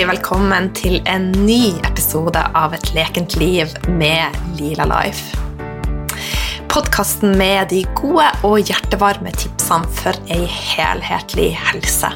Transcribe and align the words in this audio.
Hjertelig 0.00 0.16
velkommen 0.16 0.66
til 0.72 0.94
en 1.12 1.26
ny 1.44 1.74
episode 1.84 2.40
av 2.56 2.72
Et 2.72 2.86
lekent 2.96 3.34
liv 3.36 3.68
med 4.00 4.38
Lila 4.56 4.86
Life. 4.88 5.36
Podkasten 6.72 7.34
med 7.36 7.68
de 7.68 7.82
gode 7.98 8.30
og 8.48 8.62
hjertevarme 8.64 9.28
tipsene 9.36 9.92
for 9.98 10.16
ei 10.32 10.46
helhetlig 10.48 11.50
helse. 11.66 12.08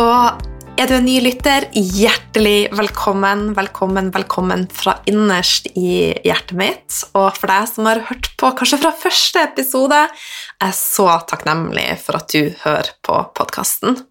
Og 0.00 0.48
er 0.80 0.88
du 0.88 0.96
en 0.96 1.04
ny 1.04 1.18
lytter, 1.26 1.68
hjertelig 1.76 2.72
velkommen, 2.72 3.50
velkommen, 3.60 4.08
velkommen 4.16 4.64
fra 4.72 4.96
innerst 5.12 5.68
i 5.76 6.14
hjertet 6.24 6.56
mitt. 6.56 7.02
Og 7.12 7.36
for 7.36 7.52
deg 7.52 7.68
som 7.74 7.92
har 7.92 8.00
hørt 8.08 8.32
på 8.40 8.54
kanskje 8.56 8.80
fra 8.80 8.96
første 9.04 9.44
episode, 9.44 10.06
er 10.08 10.72
jeg 10.72 10.80
så 10.80 11.10
takknemlig 11.28 11.90
for 12.00 12.16
at 12.22 12.32
du 12.32 12.48
hører 12.64 12.96
på 13.04 13.26
podkasten. 13.36 14.06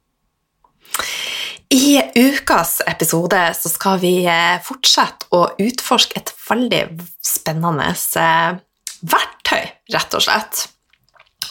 I 1.73 2.01
ukas 2.15 2.81
episode 2.85 3.41
så 3.57 3.69
skal 3.71 3.99
vi 4.03 4.13
eh, 4.29 4.57
fortsette 4.63 5.31
å 5.33 5.47
utforske 5.61 6.19
et 6.19 6.31
veldig 6.45 6.83
spennende 7.25 7.89
eh, 8.21 8.59
verktøy, 9.05 9.63
rett 9.95 10.17
og 10.17 10.25
slett. 10.25 10.65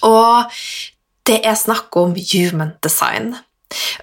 Og 0.06 0.54
det 1.26 1.40
er 1.42 1.58
snakk 1.58 1.96
om 1.98 2.14
human 2.14 2.74
design. 2.84 3.34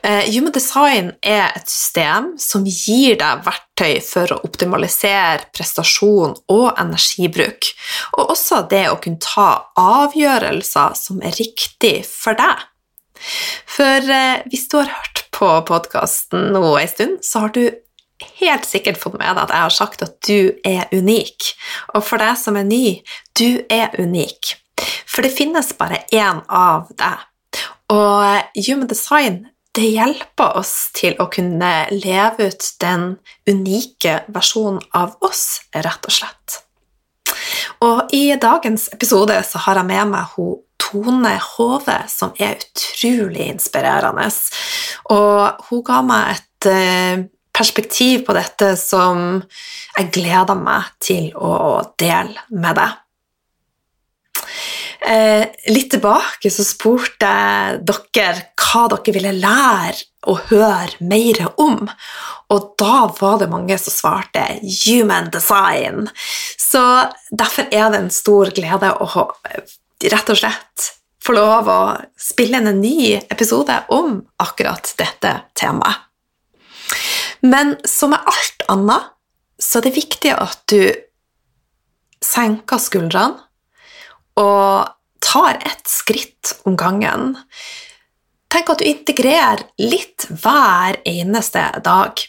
Uh, 0.03 0.25
human 0.27 0.52
design 0.52 1.11
er 1.23 1.53
et 1.55 1.69
system 1.69 2.33
som 2.41 2.66
gir 2.67 3.16
deg 3.21 3.43
verktøy 3.45 4.02
for 4.03 4.33
å 4.33 4.41
optimalisere 4.43 5.45
prestasjon 5.55 6.33
og 6.52 6.66
energibruk, 6.81 7.69
og 8.17 8.33
også 8.33 8.66
det 8.71 8.88
å 8.91 8.97
kunne 8.99 9.21
ta 9.23 9.69
avgjørelser 9.80 10.97
som 10.99 11.21
er 11.23 11.38
riktig 11.39 12.02
for 12.09 12.36
deg. 12.36 12.67
For 13.69 14.08
uh, 14.08 14.41
hvis 14.52 14.67
du 14.72 14.80
har 14.80 14.91
hørt 14.91 15.25
på 15.36 15.50
podkasten 15.67 16.52
nå 16.55 16.66
en 16.77 16.91
stund, 16.91 17.17
så 17.25 17.45
har 17.45 17.55
du 17.55 17.64
helt 18.41 18.67
sikkert 18.69 19.00
fått 19.02 19.17
med 19.17 19.36
deg 19.36 19.44
at 19.44 19.53
jeg 19.53 19.66
har 19.66 19.75
sagt 19.75 20.03
at 20.05 20.17
du 20.27 20.52
er 20.67 20.91
unik. 20.94 21.53
Og 21.95 22.05
for 22.05 22.22
deg 22.22 22.38
som 22.39 22.59
er 22.59 22.67
ny, 22.67 22.99
du 23.38 23.64
er 23.72 23.95
unik. 23.97 24.55
For 25.09 25.25
det 25.25 25.33
finnes 25.36 25.73
bare 25.77 26.03
én 26.14 26.44
av 26.47 26.92
deg. 26.97 27.27
Og 27.92 28.61
human 28.67 28.88
design 28.88 29.42
det 29.75 29.88
hjelper 29.88 30.58
oss 30.59 30.89
til 30.95 31.16
å 31.23 31.30
kunne 31.31 31.72
leve 31.94 32.49
ut 32.52 32.66
den 32.83 33.14
unike 33.47 34.17
versjonen 34.31 34.81
av 34.97 35.16
oss, 35.23 35.61
rett 35.72 36.08
og 36.08 36.16
slett. 36.16 36.58
Og 37.81 38.13
i 38.13 38.27
dagens 38.37 38.89
episode 38.93 39.39
så 39.47 39.61
har 39.65 39.81
jeg 39.81 39.89
med 39.89 40.11
meg 40.13 40.35
hun 40.35 40.59
Tone 40.81 41.33
Hove, 41.39 41.97
som 42.11 42.33
er 42.41 42.59
utrolig 42.59 43.47
inspirerende. 43.53 44.27
Og 45.13 45.67
hun 45.69 45.83
ga 45.87 46.02
meg 46.05 46.35
et 46.35 46.69
eh, 46.69 47.23
perspektiv 47.55 48.25
på 48.27 48.35
dette 48.37 48.73
som 48.79 49.41
jeg 49.97 50.11
gleder 50.13 50.57
meg 50.57 50.91
til 51.03 51.31
å 51.35 51.81
dele 51.99 52.45
med 52.49 52.77
deg. 52.79 53.00
Eh, 55.02 55.47
litt 55.73 55.89
tilbake 55.89 56.52
så 56.53 56.63
spurte 56.66 57.25
jeg 57.25 57.80
dere 57.89 58.44
hva 58.53 58.83
dere 58.91 59.13
ville 59.16 59.33
lære 59.33 60.03
og 60.30 60.52
høre 60.52 61.02
mer 61.02 61.42
om. 61.58 61.89
Og 62.53 62.67
da 62.77 63.08
var 63.17 63.39
det 63.42 63.49
mange 63.49 63.77
som 63.81 63.93
svarte 63.93 64.59
'human 64.61 65.31
design'. 65.31 66.09
Så 66.58 67.09
derfor 67.31 67.67
er 67.71 67.89
det 67.89 67.99
en 67.99 68.09
stor 68.09 68.52
glede 68.53 68.93
å 68.93 69.31
rett 70.03 70.30
og 70.30 70.37
slett 70.37 70.92
få 71.21 71.33
lov 71.33 71.67
å 71.67 71.81
spille 72.17 72.58
inn 72.58 72.67
en 72.67 72.81
ny 72.81 73.15
episode 73.30 73.83
om 73.89 74.21
akkurat 74.42 74.93
dette 74.97 75.42
temaet. 75.55 75.97
Men 77.42 77.77
som 77.86 78.09
med 78.14 78.20
alt 78.20 78.65
annet 78.70 79.14
så 79.61 79.80
er 79.80 79.81
det 79.81 79.97
viktig 79.97 80.33
at 80.33 80.61
du 80.70 80.93
senker 82.21 82.77
skuldrene 82.77 83.51
og 84.39 84.92
tar 85.23 85.59
ett 85.61 85.87
skritt 85.87 86.55
om 86.67 86.75
gangen. 86.80 87.36
Tenk 88.52 88.71
at 88.73 88.81
du 88.81 88.87
integrerer 88.89 89.64
litt 89.80 90.27
hver 90.30 90.99
eneste 91.08 91.64
dag. 91.86 92.19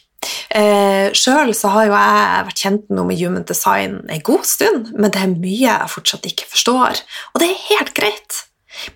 Eh, 0.54 1.10
Sjøl 1.16 1.50
har 1.50 1.86
jo 1.88 1.94
jeg 1.96 2.46
vært 2.46 2.62
kjent 2.62 2.90
med 2.92 3.18
human 3.18 3.46
design 3.48 4.00
en 4.06 4.24
god 4.26 4.46
stund, 4.46 4.92
men 4.94 5.10
det 5.10 5.22
er 5.22 5.34
mye 5.34 5.66
jeg 5.66 5.92
fortsatt 5.96 6.28
ikke 6.30 6.50
forstår. 6.52 7.02
Og 7.32 7.42
det 7.42 7.50
er 7.50 7.68
helt 7.72 7.94
greit. 7.96 8.42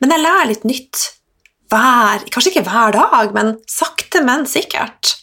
Men 0.00 0.14
jeg 0.14 0.24
lærer 0.24 0.50
litt 0.52 0.66
nytt 0.68 1.12
hver 1.66 2.22
Kanskje 2.30 2.52
ikke 2.52 2.68
hver 2.68 2.94
dag, 2.94 3.32
men 3.34 3.56
sakte, 3.66 4.20
men 4.22 4.46
sikkert. 4.46 5.16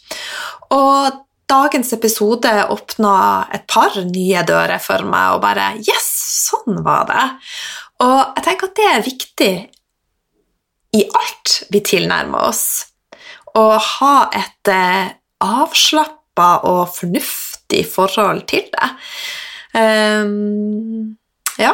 Og 0.76 1.24
dagens 1.54 1.94
episode 1.94 2.52
åpna 2.74 3.14
et 3.54 3.66
par 3.70 3.96
nye 4.10 4.42
dører 4.48 4.82
for 4.82 5.06
meg, 5.08 5.36
og 5.36 5.44
bare 5.46 5.74
Yes, 5.84 6.10
sånn 6.50 6.82
var 6.86 7.08
det. 7.10 7.26
Og 8.04 8.20
jeg 8.38 8.46
tenker 8.48 8.70
at 8.72 8.80
det 8.80 8.90
er 8.90 9.06
viktig 9.06 9.54
i 10.94 11.04
alt 11.22 11.56
vi 11.74 11.82
tilnærmer 11.86 12.50
oss. 12.50 12.66
Å 13.54 13.66
ha 13.78 14.16
et 14.34 14.72
eh, 14.72 15.14
avslappa 15.44 16.50
og 16.70 16.94
fornuftig 16.96 17.84
forhold 17.90 18.46
til 18.50 18.68
det. 18.74 18.90
Um, 19.74 21.16
ja. 21.62 21.74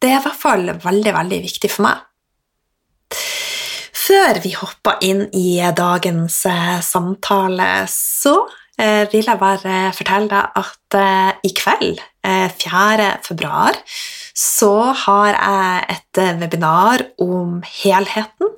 Det 0.00 0.08
er 0.08 0.16
i 0.16 0.24
hvert 0.24 0.40
fall 0.40 0.70
veldig, 0.80 1.12
veldig 1.16 1.40
viktig 1.44 1.72
for 1.72 1.88
meg. 1.88 2.06
Før 4.10 4.40
vi 4.42 4.50
hopper 4.58 5.04
inn 5.06 5.20
i 5.38 5.60
dagens 5.76 6.40
eh, 6.50 6.80
samtale, 6.82 7.84
så 7.92 8.32
eh, 8.74 9.04
vil 9.12 9.22
jeg 9.22 9.38
bare 9.38 9.92
fortelle 9.94 10.26
deg 10.32 10.58
at 10.58 10.96
eh, 10.98 11.28
i 11.46 11.52
kveld, 11.54 12.02
4. 12.26 13.06
februar, 13.22 13.78
så 14.34 14.72
har 15.04 15.30
jeg 15.30 15.86
et 15.94 16.20
webinar 16.42 17.06
om 17.22 17.62
helheten. 17.62 18.50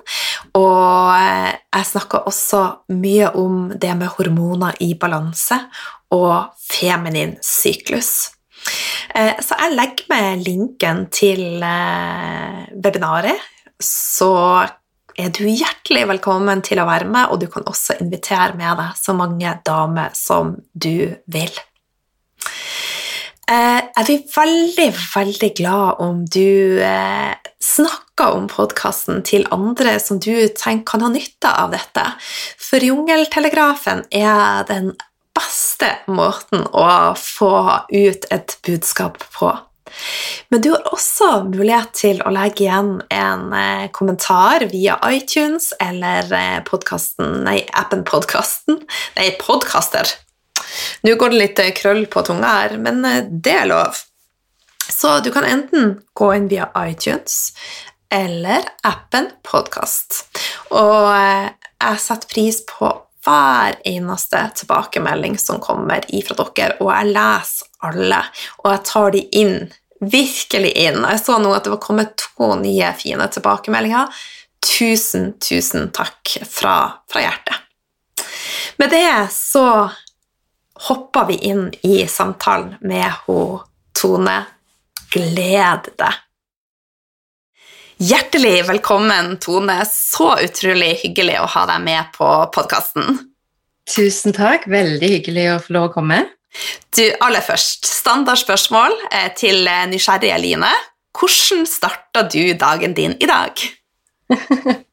Og 0.57 1.21
jeg 1.21 1.89
snakker 1.91 2.25
også 2.33 2.63
mye 2.97 3.29
om 3.37 3.71
det 3.77 3.93
med 4.01 4.11
hormoner 4.17 4.75
i 4.83 4.91
balanse 4.99 5.61
og 6.17 6.49
feminin 6.65 7.37
syklus. 7.45 8.11
Så 9.13 9.55
jeg 9.61 9.77
legger 9.77 10.11
med 10.11 10.45
linken 10.49 11.05
til 11.13 11.63
webinaret, 12.83 13.51
så 13.79 14.33
er 15.19 15.29
du 15.33 15.43
hjertelig 15.45 16.07
velkommen 16.09 16.63
til 16.65 16.81
å 16.81 16.87
være 16.89 17.07
med, 17.09 17.29
og 17.29 17.41
du 17.41 17.47
kan 17.51 17.65
også 17.69 17.99
invitere 18.01 18.57
med 18.57 18.79
deg 18.79 18.97
så 18.99 19.15
mange 19.17 19.53
damer 19.65 20.15
som 20.17 20.55
du 20.73 21.13
vil. 21.31 21.61
Eh, 23.51 23.81
jeg 23.83 24.05
blir 24.07 24.21
veldig, 24.31 24.89
veldig 25.13 25.49
glad 25.57 26.03
om 26.03 26.21
du 26.31 26.79
eh, 26.81 27.33
snakker 27.61 28.37
om 28.37 28.47
podkasten 28.51 29.23
til 29.27 29.43
andre 29.51 29.97
som 29.99 30.21
du 30.23 30.31
tenker 30.55 30.85
kan 30.93 31.03
ha 31.03 31.11
nytte 31.11 31.51
av 31.51 31.73
dette. 31.75 32.05
For 32.61 32.83
Jungeltelegrafen 32.83 34.05
er 34.15 34.63
den 34.69 34.93
beste 35.35 35.89
måten 36.07 36.63
å 36.71 36.87
få 37.19 37.53
ut 37.91 38.27
et 38.31 38.57
budskap 38.65 39.19
på. 39.35 39.51
Men 40.53 40.61
du 40.61 40.69
har 40.73 40.87
også 40.93 41.29
mulighet 41.49 41.93
til 41.97 42.21
å 42.25 42.31
legge 42.33 42.65
igjen 42.65 42.95
en 43.13 43.45
eh, 43.57 43.85
kommentar 43.95 44.65
via 44.71 44.97
iTunes 45.09 45.71
eller 45.81 46.29
podkasten 46.67 47.43
nei, 47.47 47.61
appen 47.73 48.03
Podkasten 48.07 48.81
Nei, 49.17 49.29
podkaster. 49.39 50.09
Nå 51.03 51.15
går 51.19 51.33
det 51.33 51.41
litt 51.41 51.63
eh, 51.63 51.73
krøll 51.77 52.05
på 52.11 52.25
tunga 52.25 52.57
her, 52.57 52.77
men 52.81 53.03
det 53.29 53.55
er 53.63 53.69
lov. 53.71 54.03
Så 54.89 55.19
du 55.23 55.31
kan 55.33 55.47
enten 55.47 55.97
gå 56.13 56.33
inn 56.35 56.49
via 56.51 56.69
iTunes 56.85 57.53
eller 58.13 58.67
appen 58.85 59.31
Podkast. 59.45 60.25
Og 60.75 61.09
jeg 61.09 62.03
setter 62.03 62.29
pris 62.29 62.61
på 62.69 62.91
hver 63.23 63.77
eneste 63.87 64.41
tilbakemelding 64.59 65.37
som 65.39 65.61
kommer 65.63 66.03
ifra 66.13 66.35
dere, 66.55 66.77
og 66.83 66.91
jeg 66.91 67.13
leser 67.15 67.69
alle, 67.87 68.19
og 68.61 68.69
jeg 68.71 68.83
tar 68.89 69.15
de 69.15 69.23
inn 69.39 69.55
virkelig 70.09 70.71
inn. 70.85 71.01
Jeg 71.03 71.21
så 71.21 71.37
nå 71.41 71.51
at 71.55 71.65
det 71.65 71.73
var 71.73 71.83
kommet 71.83 72.15
to 72.19 72.53
nye 72.59 72.91
fine 72.99 73.27
tilbakemeldinger. 73.31 74.11
Tusen, 74.63 75.33
tusen 75.43 75.91
takk 75.95 76.37
fra, 76.49 76.77
fra 77.11 77.25
hjertet. 77.25 77.59
Med 78.81 78.89
det 78.93 79.27
så 79.35 79.65
hopper 80.87 81.27
vi 81.29 81.37
inn 81.51 81.67
i 81.85 82.03
samtalen 82.09 82.75
med 82.81 83.09
ho 83.25 83.61
Tone. 83.93 84.39
Gled 85.13 85.89
deg! 85.99 86.21
Hjertelig 88.03 88.63
velkommen, 88.67 89.37
Tone. 89.39 89.77
Så 89.87 90.33
utrolig 90.43 90.95
hyggelig 91.03 91.37
å 91.39 91.45
ha 91.53 91.67
deg 91.69 91.83
med 91.85 92.09
på 92.15 92.29
podkasten. 92.55 93.19
Tusen 93.87 94.35
takk. 94.35 94.65
Veldig 94.67 95.09
hyggelig 95.17 95.45
å 95.53 95.59
få 95.61 95.75
lov 95.77 95.91
å 95.91 95.93
komme. 95.93 96.17
Du, 96.93 97.03
aller 97.25 97.41
først, 97.41 97.87
standardspørsmål 97.89 98.95
eh, 99.11 99.29
til 99.37 99.67
eh, 99.67 99.85
nysgjerrige 99.89 100.37
Line. 100.41 100.71
Hvordan 101.13 101.65
starta 101.69 102.25
du 102.29 102.53
dagen 102.57 102.93
din 102.97 103.15
i 103.21 103.29
dag? 103.29 103.63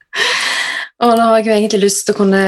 Og 1.01 1.15
da 1.17 1.27
har 1.31 1.39
jeg 1.39 1.47
jo 1.47 1.53
egentlig 1.55 1.81
lyst 1.87 2.03
til 2.05 2.13
å 2.13 2.19
kunne 2.19 2.41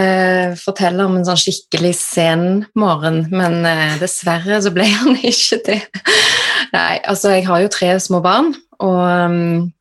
fortelle 0.60 1.04
om 1.08 1.14
en 1.16 1.24
sånn 1.24 1.40
skikkelig 1.40 1.92
sen 1.96 2.42
morgen, 2.76 3.22
men 3.32 3.62
eh, 3.68 3.94
dessverre 4.00 4.60
så 4.60 4.72
ble 4.74 4.88
han 5.00 5.16
ikke 5.16 5.60
det. 5.68 5.78
Nei, 6.74 6.98
altså 7.00 7.32
jeg 7.36 7.46
har 7.48 7.62
jo 7.64 7.72
tre 7.72 7.94
små 8.00 8.20
barn, 8.24 8.52
og 8.82 9.00
um, 9.00 9.72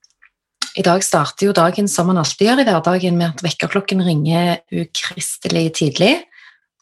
i 0.79 0.83
dag 0.87 1.03
starter 1.03 1.49
jo 1.49 1.55
dagen 1.55 1.89
som 1.91 2.07
man 2.07 2.21
alltid 2.21 2.47
gjør 2.47 2.63
i 2.63 2.67
hverdagen, 2.69 3.19
med 3.19 3.33
at 3.33 3.43
vekkerklokken 3.43 4.03
ringer 4.07 4.61
ukristelig 4.71 5.65
tidlig. 5.81 6.13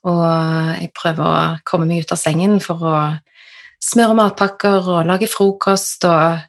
Og 0.07 0.21
jeg 0.79 0.91
prøver 0.95 1.25
å 1.25 1.57
komme 1.67 1.89
meg 1.89 2.05
ut 2.05 2.13
av 2.15 2.21
sengen 2.21 2.59
for 2.63 2.85
å 2.85 2.99
smøre 3.83 4.15
matpakker 4.19 4.87
og 4.93 5.07
lage 5.07 5.27
frokost 5.31 6.05
og 6.07 6.45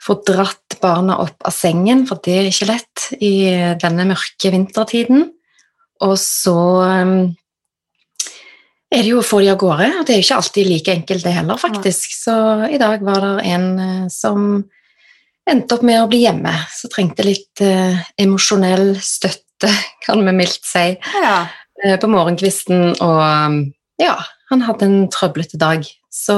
få 0.00 0.16
dratt 0.24 0.78
barna 0.80 1.18
opp 1.20 1.44
av 1.44 1.52
sengen, 1.52 2.06
for 2.08 2.22
det 2.24 2.36
er 2.38 2.48
ikke 2.48 2.70
lett 2.70 3.06
i 3.20 3.34
denne 3.80 4.06
mørke 4.08 4.52
vintertiden. 4.52 5.26
Og 6.06 6.16
så 6.16 6.56
um, 7.04 7.16
er 8.88 9.02
det 9.02 9.10
jo 9.10 9.20
å 9.20 9.26
få 9.26 9.42
de 9.44 9.50
av 9.52 9.60
gårde, 9.60 9.90
og 9.98 10.06
det 10.08 10.14
er 10.14 10.22
jo 10.22 10.26
ikke 10.26 10.40
alltid 10.40 10.70
like 10.70 10.94
enkelt 10.94 11.26
det 11.26 11.34
heller, 11.36 11.60
faktisk. 11.60 12.14
Så 12.16 12.36
i 12.72 12.80
dag 12.80 13.04
var 13.04 13.20
det 13.26 13.34
en 13.52 13.68
uh, 13.76 14.06
som 14.12 14.62
endte 15.50 15.76
opp 15.76 15.84
med 15.84 16.00
å 16.00 16.08
bli 16.08 16.22
hjemme, 16.24 16.52
så 16.72 16.88
trengte 16.92 17.24
litt 17.26 17.62
eh, 17.64 17.96
emosjonell 18.20 18.92
støtte, 19.02 19.70
kan 20.04 20.22
vi 20.26 20.34
mildt 20.36 20.66
si, 20.66 20.92
Ja. 21.18 21.40
Uh, 21.86 21.96
på 22.00 22.10
morgenkvisten, 22.10 22.96
og 23.00 23.20
um, 23.24 23.58
ja, 24.00 24.16
han 24.50 24.62
hadde 24.66 24.86
en 24.88 25.02
trøblete 25.12 25.58
dag. 25.60 25.86
Så 26.12 26.36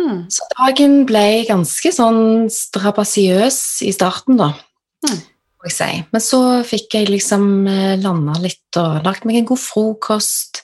Mm. 0.00 0.30
så 0.32 0.40
dagen 0.56 1.02
ble 1.04 1.44
ganske 1.44 1.90
sånn 1.92 2.46
strabasiøs 2.48 3.82
i 3.84 3.90
starten, 3.92 4.38
da, 4.40 4.54
Mm. 5.04 5.18
må 5.60 5.66
jeg 5.68 5.72
si. 5.74 6.04
Men 6.10 6.22
så 6.24 6.38
fikk 6.64 6.94
jeg 6.94 7.10
liksom 7.10 7.66
landa 8.00 8.32
litt 8.40 8.78
og 8.80 9.04
lagt 9.04 9.26
meg 9.28 9.36
en 9.36 9.44
god 9.50 9.58
frokost. 9.60 10.62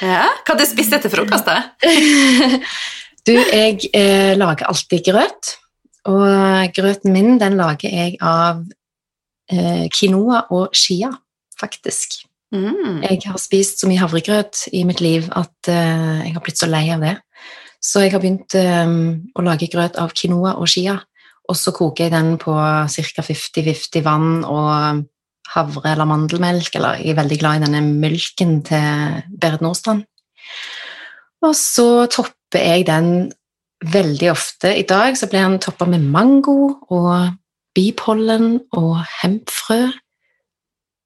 ja. 0.00 0.26
Hva 0.42 0.56
hadde 0.56 0.64
du 0.64 0.72
spist 0.72 0.92
etter 0.92 1.08
frokost, 1.12 1.46
da? 1.46 1.70
du, 3.26 3.32
jeg 3.36 3.90
eh, 3.94 4.34
lager 4.34 4.66
alltid 4.66 5.06
grøt, 5.06 5.54
og 6.10 6.74
grøten 6.74 7.12
min 7.14 7.38
den 7.38 7.56
lager 7.60 7.94
jeg 7.94 8.16
av 8.20 8.64
eh, 9.52 9.86
quinoa 9.94 10.48
og 10.50 10.74
chia, 10.74 11.12
faktisk. 11.60 12.24
Mm. 12.54 13.02
Jeg 13.04 13.20
har 13.26 13.40
spist 13.40 13.82
så 13.82 13.88
mye 13.90 14.00
havregrøt 14.00 14.68
i 14.72 14.84
mitt 14.88 15.02
liv 15.04 15.26
at 15.36 15.68
uh, 15.68 16.24
jeg 16.24 16.32
har 16.32 16.44
blitt 16.44 16.60
så 16.60 16.68
lei 16.70 16.86
av 16.94 17.04
det. 17.04 17.18
Så 17.84 18.02
jeg 18.02 18.14
har 18.14 18.22
begynt 18.22 18.56
um, 18.58 19.20
å 19.38 19.44
lage 19.46 19.68
grøt 19.70 19.98
av 20.00 20.14
quinoa 20.16 20.56
og 20.58 20.70
chia, 20.70 20.96
og 21.48 21.56
så 21.56 21.72
koker 21.76 22.08
jeg 22.08 22.14
den 22.16 22.34
på 22.40 22.54
ca. 22.54 23.24
50-50 23.24 24.04
vann 24.04 24.42
og 24.44 25.04
havre- 25.54 25.92
eller 25.92 26.08
mandelmelk, 26.08 26.74
eller 26.76 27.00
jeg 27.00 27.14
er 27.14 27.20
veldig 27.22 27.38
glad 27.40 27.58
i 27.58 27.64
denne 27.66 27.82
melken 27.88 28.58
til 28.66 29.22
Berit 29.40 29.64
Nordstrand. 29.64 30.04
Og 31.46 31.54
så 31.56 32.06
topper 32.10 32.64
jeg 32.64 32.88
den 32.88 33.30
veldig 33.84 34.32
ofte. 34.32 34.74
I 34.74 34.84
dag 34.88 35.16
så 35.16 35.28
ble 35.30 35.44
den 35.44 35.60
toppa 35.62 35.86
med 35.88 36.04
mango 36.10 36.58
og 36.90 37.30
bipollen 37.78 38.58
og 38.74 39.04
hempfrø 39.20 39.82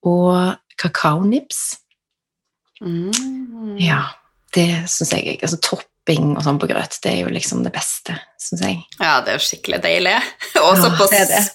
og 0.09 0.56
kakaonips. 0.80 1.62
Mm. 2.82 3.76
Ja, 3.80 4.04
det 4.56 4.69
syns 4.90 5.12
jeg 5.14 5.38
altså, 5.42 5.58
Topping 5.62 6.32
og 6.34 6.42
sånn 6.42 6.58
på 6.58 6.66
grøt, 6.70 6.96
det 7.04 7.12
er 7.12 7.20
jo 7.22 7.30
liksom 7.30 7.62
det 7.62 7.70
beste, 7.74 8.16
syns 8.42 8.64
jeg. 8.64 8.80
Ja, 8.98 9.20
det 9.22 9.34
er 9.34 9.38
jo 9.38 9.44
skikkelig 9.46 9.78
deilig. 9.84 10.16
Også 10.58 10.90
Ja, 10.90 10.96
på, 10.98 11.08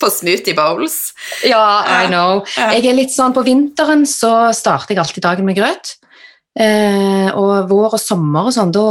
på 0.05 0.11
smoothie 0.13 0.55
bowls. 0.57 0.97
Ja, 1.43 1.63
Ja. 1.83 2.01
I 2.05 2.11
know. 2.11 2.43
Ja. 2.55 2.71
Jeg 2.77 2.87
er 2.91 2.97
litt 3.01 3.13
sånn 3.13 3.35
På 3.35 3.43
vinteren 3.45 4.05
så 4.07 4.53
starter 4.55 4.95
jeg 4.95 5.03
alltid 5.03 5.25
dagen 5.27 5.47
med 5.49 5.59
grøt. 5.59 5.97
Eh, 6.57 7.27
og 7.37 7.67
vår 7.69 7.93
og 7.93 8.01
sommer 8.01 8.47
og 8.49 8.53
sånn, 8.55 8.71
da 8.73 8.83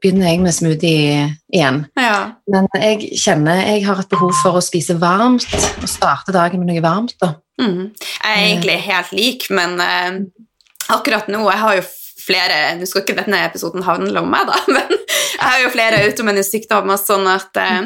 begynner 0.00 0.30
jeg 0.30 0.40
med 0.40 0.56
smoothie 0.56 1.24
igjen. 1.52 1.82
Ja. 2.00 2.32
Men 2.48 2.68
jeg 2.80 3.10
kjenner 3.20 3.60
jeg 3.60 3.84
har 3.84 4.00
et 4.00 4.12
behov 4.12 4.32
for 4.40 4.56
å 4.56 4.64
spise 4.64 4.96
varmt 5.00 5.44
og 5.52 5.88
starte 5.90 6.32
dagen 6.32 6.62
med 6.62 6.72
noe 6.72 6.84
varmt. 6.84 7.18
da. 7.20 7.34
Mm. 7.60 7.90
Jeg 7.92 8.30
er 8.30 8.44
egentlig 8.46 8.78
helt 8.86 9.12
lik, 9.12 9.48
men 9.52 9.76
eh, 9.84 10.22
akkurat 10.88 11.28
nå 11.28 11.42
Jeg 11.44 11.60
har 11.60 11.74
jo 11.76 11.82
flere 12.20 12.56
Nå 12.78 12.86
skal 12.88 13.02
ikke 13.04 13.16
denne 13.18 13.42
episoden 13.44 13.84
handle 13.84 14.22
om 14.22 14.32
meg, 14.32 14.48
da, 14.48 14.56
men 14.74 14.96
jeg 14.96 15.44
har 15.44 15.60
jo 15.64 15.74
flere 15.74 16.00
autoimmune 16.06 16.44
sykdommer, 16.46 17.00
sånn 17.00 17.28
at 17.28 17.60
eh, 17.60 17.78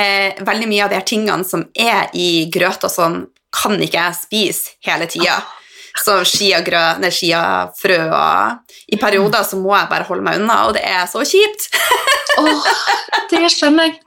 eh, 0.00 0.40
veldig 0.46 0.72
mye 0.72 0.86
av 0.86 0.92
de 0.92 1.00
her 1.00 1.08
tingene 1.08 1.44
som 1.48 1.68
er 1.76 2.08
i 2.16 2.46
grøt 2.52 2.84
og 2.88 2.92
sånn, 2.92 3.22
kan 3.50 3.74
ikke 3.82 3.98
jeg 3.98 4.20
spise 4.20 4.76
hele 4.86 5.08
tida. 5.10 5.40
Så 5.40 5.59
chiagrø- 5.96 6.24
skiagrøn, 6.26 7.06
chiafrø 7.10 7.98
og 8.10 8.76
I 8.92 8.96
perioder 9.00 9.42
så 9.46 9.58
må 9.60 9.74
jeg 9.76 9.88
bare 9.90 10.06
holde 10.08 10.22
meg 10.26 10.40
unna, 10.40 10.66
og 10.68 10.74
det 10.74 10.82
er 10.86 11.06
så 11.10 11.22
kjipt. 11.26 11.68
Åh, 12.40 12.66
det 13.30 13.42
skjønner 13.52 13.88
jeg. 13.90 13.98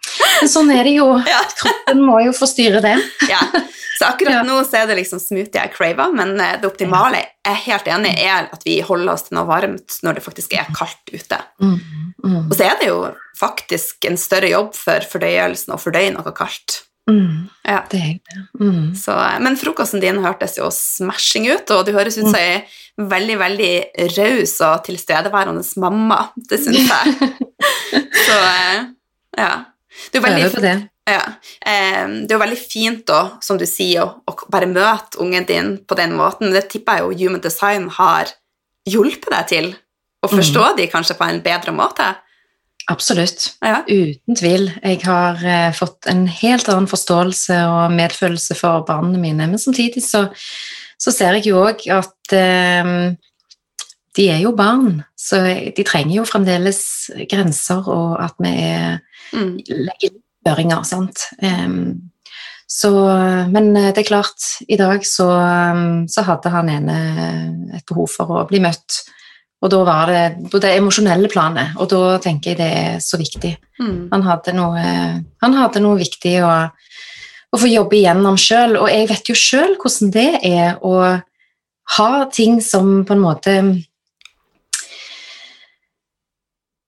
Men 0.41 0.49
sånn 0.51 0.71
er 0.73 0.83
det 0.87 0.95
jo. 0.97 1.09
Ja. 1.27 1.41
Kroppen 1.59 2.01
må 2.05 2.19
jo 2.25 2.33
få 2.35 2.47
styre 2.49 2.81
det. 2.83 2.97
Ja. 3.33 3.39
Så 3.93 4.07
akkurat 4.09 4.39
Ja. 4.39 4.43
nå 4.43 4.55
så 4.65 4.79
er 4.81 4.87
det 4.89 4.95
liksom 4.97 5.19
smoothie 5.21 5.61
jeg 5.61 5.71
craver, 5.75 6.09
men 6.17 6.31
eh, 6.41 6.55
det 6.59 6.65
optimale 6.65 7.19
jeg 7.19 7.27
er 7.45 7.59
helt 7.67 7.87
enig 7.93 8.13
er 8.25 8.47
at 8.51 8.63
vi 8.65 8.79
holder 8.81 9.13
oss 9.13 9.27
til 9.27 9.37
noe 9.37 9.45
varmt 9.45 9.99
når 10.03 10.17
det 10.17 10.23
faktisk 10.25 10.55
er 10.57 10.65
kaldt 10.75 11.11
ute. 11.13 11.37
Mm, 11.61 11.75
mm, 12.23 12.39
Og 12.49 12.55
så 12.57 12.65
er 12.71 12.79
det 12.81 12.87
jo 12.89 12.97
faktisk 13.37 14.07
en 14.09 14.17
større 14.17 14.49
jobb 14.49 14.73
for 14.75 15.05
fordøyelsen 15.11 15.75
å 15.75 15.79
fordøye 15.79 16.09
noe 16.15 16.33
kaldt. 16.35 16.82
Mm, 17.09 17.49
Ja. 17.67 17.83
det 17.89 17.99
er 17.99 18.13
det. 18.19 18.43
Mm. 18.59 18.95
Så, 18.95 19.11
eh, 19.11 19.39
men 19.43 19.57
frokosten 19.59 20.01
din 20.03 20.21
hørtes 20.23 20.57
jo 20.57 20.69
smashing 20.71 21.49
ut, 21.51 21.71
og 21.71 21.85
du 21.85 21.93
høres 21.95 22.17
ut 22.17 22.27
som 22.27 22.39
ei 22.39 22.63
veldig, 22.97 23.37
veldig 23.41 23.73
raus 24.17 24.55
og 24.61 24.83
tilstedeværende 24.87 25.63
mamma. 25.81 26.29
Det 26.35 26.59
syns 26.61 26.89
jeg. 26.89 27.29
Så 28.27 28.39
eh, 28.39 28.89
ja. 29.37 29.53
Det 30.11 30.19
er 30.19 30.25
veldig 30.25 30.49
på 30.53 30.63
det. 30.63 30.75
Ja. 31.09 31.23
Eh, 31.59 32.03
det 32.23 32.31
er 32.31 32.37
jo 32.37 32.43
veldig 32.43 32.59
fint 32.59 33.05
da, 33.09 33.21
som 33.43 33.59
du 33.59 33.65
sier, 33.69 34.07
å, 34.07 34.35
bare 34.51 34.69
møte 34.71 35.19
ungen 35.23 35.47
din 35.49 35.75
på 35.87 35.97
den 35.99 36.15
måten. 36.17 36.53
Det 36.53 36.67
tipper 36.71 36.99
jeg 36.99 37.07
jo 37.07 37.17
Human 37.25 37.43
Design 37.43 37.89
har 37.97 38.31
hjulpet 38.89 39.31
deg 39.31 39.49
til 39.51 39.73
å 40.23 40.29
forstå 40.31 40.73
de 40.77 40.87
kanskje 40.91 41.17
på 41.19 41.27
en 41.27 41.41
bedre 41.43 41.73
måte. 41.75 42.13
Absolutt. 42.91 43.53
Ja. 43.63 43.81
Uten 43.87 44.35
tvil. 44.35 44.65
Jeg 44.83 44.99
har 45.05 45.39
eh, 45.47 45.69
fått 45.75 46.07
en 46.11 46.25
helt 46.27 46.67
annen 46.71 46.89
forståelse 46.91 47.59
og 47.71 47.93
medfølelse 47.95 48.57
for 48.59 48.83
barna 48.87 49.19
mine, 49.21 49.47
men 49.47 49.61
samtidig 49.61 50.03
så, 50.03 50.25
så 50.99 51.13
ser 51.15 51.37
jeg 51.39 51.47
jo 51.51 51.61
òg 51.63 51.85
at 51.95 52.35
eh, 52.35 52.91
de 54.13 54.25
er 54.29 54.43
jo 54.43 54.51
barn, 54.53 54.99
så 55.17 55.39
de 55.73 55.83
trenger 55.87 56.19
jo 56.19 56.25
fremdeles 56.29 56.83
grenser, 57.31 57.87
og 57.89 58.19
at 58.23 58.35
vi 58.43 58.55
er, 58.69 58.99
Mm. 59.33 59.55
legger 59.65 60.11
føringer, 60.45 60.83
sant. 60.85 61.23
Um, 61.41 62.11
så, 62.69 62.91
men 63.49 63.71
eh, 63.79 63.87
det 63.95 64.03
er 64.03 64.05
klart, 64.11 64.45
i 64.69 64.77
dag 64.77 65.01
så, 65.09 65.25
så 66.05 66.21
hadde 66.27 66.51
han 66.53 66.69
ene 66.69 66.97
et 67.73 67.85
behov 67.89 68.11
for 68.13 68.29
å 68.29 68.43
bli 68.45 68.61
møtt, 68.61 68.99
og 69.63 69.71
da 69.71 69.79
var 69.87 70.09
det 70.11 70.23
på 70.51 70.59
det 70.59 70.73
emosjonelle 70.75 71.29
planet, 71.31 71.77
og 71.79 71.87
da 71.93 72.17
tenker 72.23 72.51
jeg 72.51 72.59
det 72.59 72.71
er 72.81 72.97
så 73.03 73.19
viktig. 73.19 73.53
Mm. 73.79 74.09
Han 74.11 74.25
hadde 74.27 74.55
noe, 74.57 74.83
han 75.39 75.55
hadde 75.55 75.83
noe 75.83 76.01
viktig 76.01 76.35
å, 76.43 76.51
å 76.67 77.61
få 77.61 77.71
jobbe 77.71 78.01
igjennom 78.01 78.39
sjøl, 78.39 78.75
og 78.81 78.91
jeg 78.91 79.07
vet 79.13 79.31
jo 79.31 79.37
sjøl 79.39 79.77
hvordan 79.79 80.11
det 80.11 80.29
er 80.51 80.83
å 80.83 80.97
ha 81.95 82.11
ting 82.35 82.59
som 82.63 83.01
på 83.07 83.15
en 83.15 83.23
måte 83.23 83.57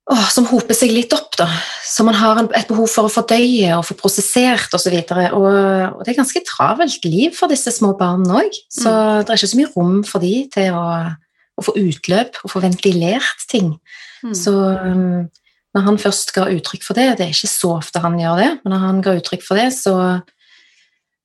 å, 0.05 0.15
Som 0.29 0.45
hoper 0.51 0.77
seg 0.77 0.91
litt 0.93 1.13
opp, 1.15 1.31
da. 1.39 1.47
Som 1.81 2.05
man 2.11 2.17
har 2.19 2.43
et 2.43 2.67
behov 2.69 2.91
for 2.91 3.07
å 3.07 3.11
fordøye 3.11 3.71
og 3.73 3.87
få 3.87 3.95
prosessert 3.97 4.73
osv. 4.77 4.93
Og, 4.93 5.09
så 5.09 5.29
og, 5.31 5.47
og 5.95 6.03
det 6.03 6.11
er 6.11 6.19
ganske 6.19 6.43
travelt 6.45 7.07
liv 7.07 7.33
for 7.33 7.49
disse 7.49 7.73
små 7.73 7.95
barna 7.97 8.43
òg, 8.43 8.59
så 8.69 8.91
det 9.23 9.31
er 9.31 9.39
ikke 9.39 9.49
så 9.49 9.61
mye 9.61 9.71
rom 9.73 9.95
for 10.05 10.21
de 10.21 10.33
til 10.53 10.77
å, 10.77 10.85
å 11.55 11.63
få 11.63 11.75
utløp 11.79 12.39
og 12.43 12.51
få 12.51 12.61
ventilert 12.63 13.45
ting. 13.51 13.75
Mm. 14.25 14.33
Så 14.37 14.53
um, 14.53 15.27
når 15.75 15.85
han 15.89 15.99
først 15.99 16.33
ga 16.35 16.47
uttrykk 16.51 16.83
for 16.85 16.97
det, 16.97 17.09
det 17.19 17.27
er 17.27 17.35
ikke 17.35 17.51
så 17.51 17.75
ofte 17.77 18.01
han 18.03 18.17
gjør 18.19 18.41
det, 18.41 18.49
men 18.63 18.75
når 18.75 18.83
han 18.85 18.99
ga 19.05 19.15
uttrykk 19.19 19.45
for 19.45 19.59
det, 19.59 19.69
så, 19.75 19.95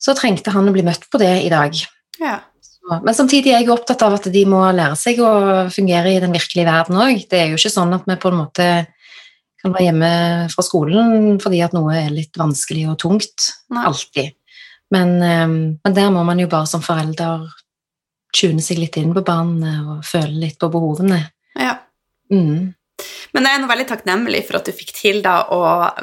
så 0.00 0.14
trengte 0.18 0.54
han 0.54 0.70
å 0.70 0.74
bli 0.74 0.84
møtt 0.86 1.06
på 1.10 1.20
det 1.22 1.34
i 1.44 1.50
dag. 1.52 1.76
Ja. 2.20 2.40
Så, 2.60 2.98
men 3.04 3.16
samtidig 3.16 3.52
er 3.52 3.62
jeg 3.62 3.72
opptatt 3.74 4.02
av 4.06 4.18
at 4.18 4.30
de 4.32 4.42
må 4.48 4.62
lære 4.74 4.98
seg 4.98 5.20
å 5.22 5.32
fungere 5.72 6.16
i 6.16 6.22
den 6.22 6.34
virkelige 6.34 6.66
verden 6.68 6.98
òg. 6.98 7.22
Det 7.30 7.38
er 7.38 7.52
jo 7.52 7.60
ikke 7.60 7.72
sånn 7.72 7.94
at 7.96 8.08
vi 8.10 8.18
på 8.20 8.32
en 8.32 8.40
måte 8.42 8.68
kan 9.60 9.74
være 9.74 9.86
hjemme 9.90 10.12
fra 10.50 10.64
skolen 10.64 11.40
fordi 11.42 11.60
at 11.64 11.74
noe 11.76 11.94
er 11.98 12.12
litt 12.14 12.38
vanskelig 12.40 12.86
og 12.90 13.00
tungt. 13.02 13.50
Alltid. 13.70 14.34
Men, 14.90 15.16
um, 15.22 15.58
men 15.78 15.94
der 15.94 16.10
må 16.10 16.24
man 16.26 16.40
jo 16.42 16.48
bare 16.50 16.66
som 16.66 16.82
forelder 16.82 17.46
tune 18.32 18.62
seg 18.62 18.78
litt 18.78 18.96
inn 19.00 19.14
på 19.14 19.22
barnet 19.26 19.86
og 19.86 20.04
føle 20.06 20.46
litt 20.46 20.58
på 20.60 20.70
behovene. 20.72 21.24
ja. 21.58 21.78
Mm. 22.30 22.74
Men 23.32 23.46
jeg 23.46 23.56
er 23.56 23.60
nå 23.62 23.68
veldig 23.70 23.86
takknemlig 23.88 24.40
for 24.46 24.58
at 24.58 24.66
du 24.68 24.74
fikk 24.76 24.90
til 24.92 25.22
da 25.24 25.46
å 25.54 25.60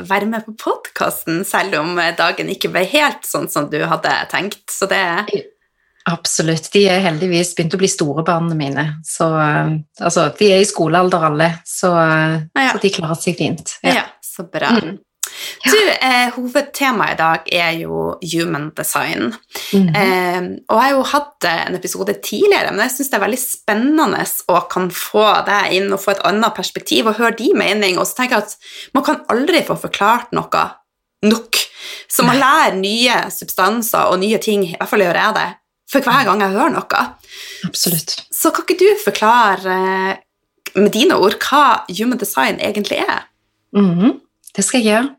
være 0.07 0.25
med 0.31 0.48
på 0.48 0.55
podkasten, 0.63 1.43
selv 1.46 1.77
om 1.79 1.91
dagen 2.17 2.50
ikke 2.50 2.72
ble 2.74 2.81
helt 2.89 3.27
sånn 3.27 3.46
som 3.51 3.67
du 3.69 3.77
hadde 3.86 4.13
tenkt. 4.31 4.63
Så 4.74 4.89
det 4.89 5.03
Absolutt. 6.07 6.69
De 6.72 6.86
er 6.88 7.01
heldigvis 7.03 7.50
begynt 7.55 7.75
å 7.75 7.79
bli 7.81 7.89
store, 7.91 8.24
barna 8.24 8.55
mine. 8.55 8.86
Så, 9.03 9.27
eh, 9.27 9.74
altså, 10.00 10.29
de 10.39 10.51
er 10.53 10.62
i 10.63 10.67
skolealder 10.69 11.25
alle, 11.27 11.50
så, 11.67 11.91
eh, 12.00 12.41
Ja. 12.55 12.72
så 12.74 12.81
de 12.81 12.89
klarer 12.89 13.19
seg 13.22 13.38
fint. 13.38 13.77
Ja, 13.84 14.05
så 14.24 14.50
bra. 14.50 14.69
Mm. 14.79 15.00
Ja. 15.66 15.72
Du, 15.72 15.80
eh, 15.92 16.30
hovedtemaet 16.36 17.13
i 17.13 17.20
dag 17.20 17.51
er 17.51 17.72
jo 17.82 18.18
human 18.22 18.72
design. 18.77 19.34
Mhm. 19.74 19.96
Eh, 19.96 20.42
og 20.70 20.77
jeg 20.77 20.84
har 20.84 20.96
jo 20.96 21.04
hatt 21.12 21.48
eh, 21.50 21.68
en 21.68 21.75
episode 21.75 22.13
tidligere, 22.24 22.72
men 22.72 22.86
jeg 22.86 22.96
syns 22.96 23.12
det 23.12 23.20
er 23.20 23.25
veldig 23.25 23.42
spennende 23.42 24.25
å 24.48 24.62
kan 24.72 24.89
få 24.94 25.27
deg 25.48 25.77
inn 25.77 25.94
og 25.94 26.01
få 26.04 26.16
et 26.16 26.25
annet 26.27 26.56
perspektiv 26.56 27.08
og 27.08 27.18
høre 27.22 27.38
din 27.38 27.58
mening. 27.58 27.98
Og 27.98 28.08
så 28.08 28.22
tenker 28.22 28.38
jeg 28.38 28.48
at 28.48 28.58
man 28.98 29.06
kan 29.08 29.24
aldri 29.34 29.63
få 29.68 29.80
forklart 29.80 30.36
noe 30.38 30.66
nok. 31.25 31.63
Så 32.12 32.24
man 32.25 32.39
lærer 32.39 32.77
nye 32.77 33.16
substanser 33.34 34.12
og 34.12 34.20
nye 34.22 34.39
ting, 34.44 34.63
i 34.68 34.75
hvert 34.77 34.92
fall 34.92 35.04
gjør 35.04 35.18
jeg 35.18 35.36
det, 35.38 35.48
for 35.92 36.06
hver 36.06 36.27
gang 36.27 36.44
jeg 36.44 36.56
hører 36.56 36.75
noe. 36.75 37.04
Absolutt. 37.68 38.16
Så 38.34 38.51
kan 38.54 38.68
ikke 38.68 38.80
du 38.82 39.04
forklare 39.04 39.75
eh, 39.77 40.24
med 40.77 40.94
dine 40.94 41.18
ord 41.18 41.38
hva 41.42 41.84
human 41.89 42.22
design 42.22 42.62
egentlig 42.63 43.01
er? 43.04 43.27
Mhm. 43.75 44.22
Det 44.57 44.65
skal 44.65 44.81
jeg 44.81 44.89
gjøre. 44.89 45.09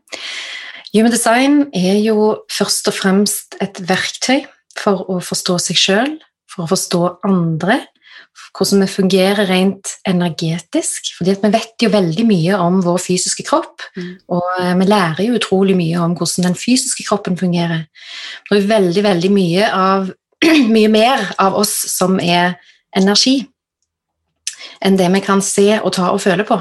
Human 0.93 1.13
design 1.13 1.61
er 1.75 1.99
jo 2.01 2.41
først 2.51 2.89
og 2.89 2.97
fremst 2.97 3.55
et 3.63 3.77
verktøy 3.87 4.41
for 4.79 5.05
å 5.11 5.19
forstå 5.23 5.55
seg 5.69 5.79
sjøl, 5.79 6.11
for 6.49 6.65
å 6.65 6.71
forstå 6.71 7.01
andre, 7.29 7.83
hvordan 8.57 8.81
vi 8.83 8.87
fungerer 8.91 9.47
rent 9.47 9.93
energetisk. 10.07 11.13
fordi 11.17 11.31
at 11.31 11.43
vi 11.43 11.51
vet 11.53 11.83
jo 11.83 11.89
veldig 11.89 12.25
mye 12.25 12.57
om 12.59 12.81
vår 12.81 12.97
fysiske 12.97 13.43
kropp, 13.47 13.81
Mm. 13.95 14.17
og 14.29 14.43
eh, 14.59 14.73
vi 14.75 14.85
lærer 14.85 15.23
jo 15.25 15.35
utrolig 15.35 15.75
mye 15.75 15.97
om 15.99 16.15
hvordan 16.15 16.43
den 16.43 16.55
fysiske 16.55 17.03
kroppen 17.07 17.37
fungerer. 17.37 17.85
Det 18.49 18.57
er 18.57 18.67
veldig, 18.67 19.03
veldig 19.03 19.31
mye, 19.31 19.69
av, 19.71 20.11
mye 20.75 20.87
mer 20.87 21.33
av 21.39 21.55
oss 21.55 21.73
som 21.89 22.19
er 22.19 22.55
energi, 22.95 23.47
enn 24.81 24.97
det 24.97 25.11
vi 25.13 25.19
kan 25.19 25.41
se 25.41 25.79
og 25.79 25.93
ta 25.93 26.11
og 26.11 26.21
føle 26.21 26.43
på. 26.43 26.59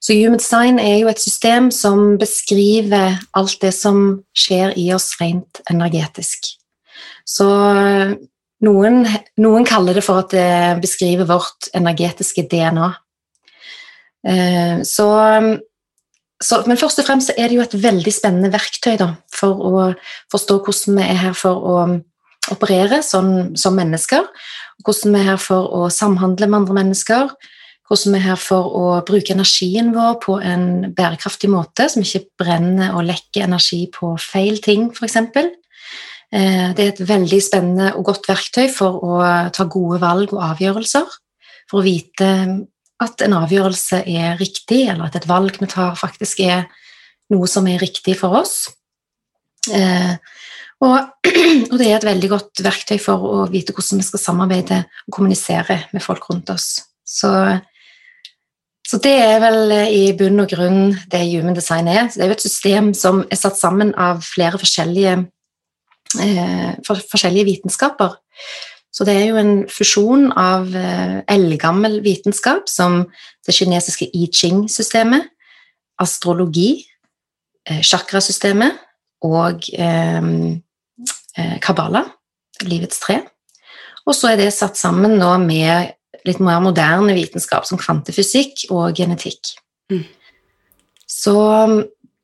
Så 0.00 0.14
Human 0.14 0.38
Design 0.38 0.78
er 0.78 1.00
jo 1.00 1.08
et 1.10 1.20
system 1.20 1.70
som 1.74 2.16
beskriver 2.20 3.16
alt 3.36 3.60
det 3.62 3.72
som 3.74 4.22
skjer 4.36 4.76
i 4.78 4.90
oss 4.94 5.14
rent 5.20 5.62
energetisk. 5.70 6.52
Så 7.26 7.46
noen, 8.66 9.00
noen 9.40 9.66
kaller 9.66 9.96
det 9.96 10.04
for 10.06 10.22
at 10.22 10.34
det 10.36 10.82
beskriver 10.84 11.28
vårt 11.28 11.70
energetiske 11.74 12.46
DNA. 12.50 12.90
Eh, 14.26 14.82
Så, 14.84 15.08
så, 16.42 16.62
men 16.66 16.76
først 16.76 17.00
og 17.00 17.08
fremst 17.08 17.32
er 17.36 17.48
det 17.48 17.56
jo 17.56 17.64
et 17.64 17.78
veldig 17.82 18.12
spennende 18.12 18.52
verktøy 18.52 18.96
da, 19.00 19.14
for 19.32 19.56
å 19.56 19.88
forstå 20.32 20.60
hvordan 20.60 21.00
vi 21.00 21.08
er 21.08 21.20
her 21.24 21.36
for 21.36 21.56
å 21.56 21.76
operere 22.52 23.02
sånn, 23.02 23.56
som 23.58 23.74
mennesker, 23.74 24.26
hvordan 24.84 25.16
vi 25.16 25.22
er 25.22 25.30
her 25.32 25.40
for 25.40 25.66
å 25.72 25.88
samhandle 25.90 26.46
med 26.46 26.62
andre 26.62 26.76
mennesker, 26.82 27.32
hvordan 27.86 28.14
vi 28.14 28.18
er 28.18 28.24
her 28.24 28.40
for 28.40 28.72
å 28.74 28.86
bruke 29.06 29.34
energien 29.34 29.92
vår 29.94 30.18
på 30.24 30.38
en 30.42 30.66
bærekraftig 30.96 31.50
måte, 31.52 31.88
som 31.92 32.02
ikke 32.02 32.24
brenner 32.42 32.96
og 32.96 33.06
lekker 33.06 33.46
energi 33.46 33.84
på 33.94 34.14
feil 34.20 34.58
ting, 34.64 34.90
f.eks. 34.90 35.20
Det 36.26 36.82
er 36.82 36.88
et 36.90 37.02
veldig 37.06 37.38
spennende 37.40 37.92
og 37.94 38.08
godt 38.08 38.26
verktøy 38.26 38.66
for 38.74 38.98
å 39.06 39.20
ta 39.54 39.68
gode 39.70 40.00
valg 40.02 40.34
og 40.34 40.42
avgjørelser, 40.48 41.06
for 41.70 41.80
å 41.80 41.86
vite 41.86 42.30
at 43.02 43.22
en 43.24 43.36
avgjørelse 43.36 44.02
er 44.08 44.38
riktig, 44.40 44.86
eller 44.88 45.06
at 45.08 45.18
et 45.18 45.28
valg 45.28 45.58
vi 45.60 45.68
tar, 45.70 45.94
faktisk 45.98 46.42
er 46.46 46.66
noe 47.32 47.48
som 47.50 47.66
er 47.68 47.82
riktig 47.82 48.16
for 48.20 48.38
oss. 48.40 48.56
Eh, 49.74 50.16
og 50.84 51.26
det 51.78 51.86
er 51.86 51.96
et 51.98 52.08
veldig 52.08 52.30
godt 52.32 52.62
verktøy 52.64 52.98
for 53.02 53.24
å 53.26 53.38
vite 53.52 53.74
hvordan 53.76 54.00
vi 54.00 54.06
skal 54.06 54.22
samarbeide 54.22 54.82
og 55.06 55.16
kommunisere 55.16 55.80
med 55.92 56.04
folk 56.04 56.28
rundt 56.30 56.52
oss. 56.54 56.68
Så, 57.06 57.30
så 58.86 59.00
det 59.02 59.16
er 59.18 59.40
vel 59.42 59.72
i 59.90 60.12
bunn 60.14 60.44
og 60.44 60.52
grunn 60.52 60.94
det 61.10 61.24
human 61.26 61.56
design 61.56 61.88
er. 61.90 62.06
Det 62.12 62.22
er 62.22 62.30
jo 62.30 62.36
et 62.36 62.44
system 62.44 62.92
som 62.94 63.24
er 63.26 63.40
satt 63.40 63.58
sammen 63.58 63.90
av 63.98 64.22
flere 64.22 64.60
forskjellige, 64.62 65.16
eh, 66.22 66.72
for, 66.86 67.02
forskjellige 67.10 67.48
vitenskaper. 67.50 68.14
Så 68.94 69.04
det 69.04 69.16
er 69.18 69.26
jo 69.26 69.40
en 69.40 69.54
fusjon 69.68 70.30
av 70.38 70.70
eh, 70.70 71.18
eldgammel 71.34 71.98
vitenskap, 72.04 72.70
som 72.70 73.02
det 73.44 73.56
kinesiske 73.58 74.06
I 74.14 74.28
Ching-systemet, 74.32 75.26
astrologi, 76.00 76.86
eh, 77.66 77.82
chakrasystemet 77.82 78.78
og 79.26 79.66
eh, 79.74 80.30
eh, 81.36 81.56
kabbala, 81.64 82.06
livets 82.62 83.02
tre. 83.02 83.20
Og 84.06 84.14
så 84.14 84.30
er 84.32 84.40
det 84.40 84.52
satt 84.54 84.78
sammen 84.78 85.18
nå 85.18 85.32
med 85.42 85.96
litt 86.26 86.40
mer 86.42 86.62
moderne 86.64 87.14
vitenskap 87.16 87.66
som 87.68 87.80
kvantefysikk 87.80 88.66
og 88.74 88.96
genetikk. 88.98 89.54
Mm. 89.92 90.04
Så 91.06 91.36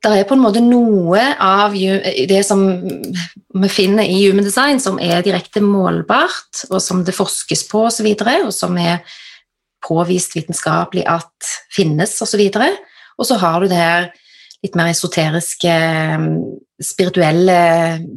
det 0.03 0.11
er 0.11 0.25
på 0.27 0.35
en 0.35 0.43
måte 0.43 0.61
noe 0.63 1.21
av 1.39 1.75
det 1.75 2.41
som 2.43 2.63
vi 2.83 3.69
finner 3.71 4.03
i 4.03 4.25
human 4.25 4.43
design 4.43 4.81
som 4.83 4.99
er 4.99 5.23
direkte 5.23 5.63
målbart, 5.63 6.65
og 6.69 6.81
som 6.83 7.05
det 7.07 7.15
forskes 7.15 7.63
på 7.69 7.85
osv., 7.87 8.09
og, 8.11 8.49
og 8.49 8.55
som 8.55 8.75
er 8.81 8.99
påvist 9.83 10.35
vitenskapelig 10.35 11.05
at 11.07 11.53
finnes 11.73 12.17
osv. 12.23 12.43
Og, 12.43 12.59
så 12.59 12.67
og 13.19 13.29
så 13.29 13.39
har 13.39 13.61
du 13.61 13.71
det 13.71 13.79
her 13.79 14.09
litt 14.63 14.75
mer 14.79 14.91
esoteriske, 14.91 15.73
spirituelle 16.83 17.57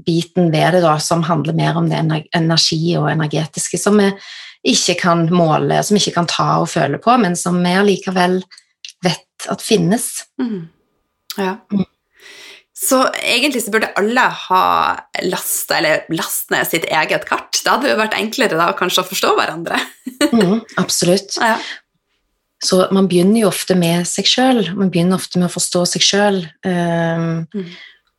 biten 0.06 0.50
ved 0.50 0.76
det, 0.76 0.82
da, 0.82 0.96
som 1.02 1.24
handler 1.26 1.54
mer 1.58 1.78
om 1.78 1.88
det 1.90 2.02
energi 2.34 2.96
og 2.98 3.10
energetiske, 3.12 3.78
som 3.78 3.98
vi 3.98 4.10
ikke 4.66 4.96
kan 5.00 5.26
måle, 5.30 5.80
som 5.86 5.98
ikke 5.98 6.14
kan 6.16 6.28
ta 6.30 6.48
og 6.62 6.70
føle 6.72 6.98
på, 7.02 7.14
men 7.22 7.36
som 7.38 7.58
vi 7.62 7.74
allikevel 7.78 8.40
vet 9.04 9.46
at 9.52 9.62
finnes. 9.62 10.08
Mm. 10.42 10.66
Ja. 11.36 11.56
Mm. 11.72 11.84
Så 12.76 12.98
egentlig 13.22 13.62
så 13.64 13.72
burde 13.72 13.88
alle 13.96 14.20
ha 14.20 14.64
lasta 15.24 15.78
eller 15.78 16.04
last 16.12 16.50
ned 16.52 16.68
sitt 16.68 16.84
eget 16.92 17.24
kart. 17.28 17.56
Det 17.56 17.72
hadde 17.72 17.88
jo 17.88 17.96
vært 17.98 18.16
enklere 18.18 18.58
da 18.58 18.68
kanskje 18.76 19.02
å 19.04 19.10
forstå 19.12 19.34
hverandre. 19.38 19.80
Mm, 20.32 20.62
absolutt. 20.80 21.34
Ja. 21.42 21.58
Så 22.64 22.78
man 22.94 23.04
begynner 23.10 23.42
jo 23.42 23.48
ofte 23.50 23.74
med 23.76 24.06
seg 24.08 24.24
sjøl. 24.30 24.62
Man 24.76 24.88
begynner 24.92 25.18
ofte 25.18 25.36
med 25.40 25.50
å 25.50 25.52
forstå 25.52 25.82
seg 25.90 26.04
sjøl. 26.06 26.38
Um, 26.64 27.44
Mm. 27.52 27.66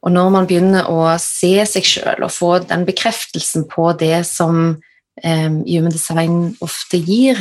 og 0.05 0.13
når 0.13 0.29
man 0.35 0.45
begynner 0.49 0.89
å 0.93 0.99
se 1.21 1.55
seg 1.65 1.87
sjøl 1.89 2.21
og 2.21 2.31
få 2.31 2.51
den 2.69 2.85
bekreftelsen 2.85 3.65
på 3.71 3.89
det 3.97 4.21
som 4.29 4.77
um, 5.23 5.61
human 5.65 5.93
design 5.93 6.57
ofte 6.61 6.99
gir, 7.01 7.39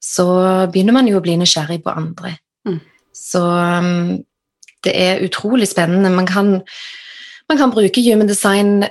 så 0.00 0.26
begynner 0.72 0.96
man 0.96 1.08
jo 1.10 1.20
å 1.20 1.24
bli 1.24 1.36
nysgjerrig 1.40 1.82
på 1.84 1.92
andre. 1.92 2.36
Mm. 2.68 2.80
Så 3.16 3.44
um, 3.44 4.18
det 4.84 4.96
er 4.96 5.24
utrolig 5.26 5.68
spennende. 5.68 6.12
Man 6.12 6.28
kan, 6.28 6.60
man 7.48 7.60
kan 7.60 7.72
bruke 7.74 8.02
human 8.04 8.28
design 8.30 8.84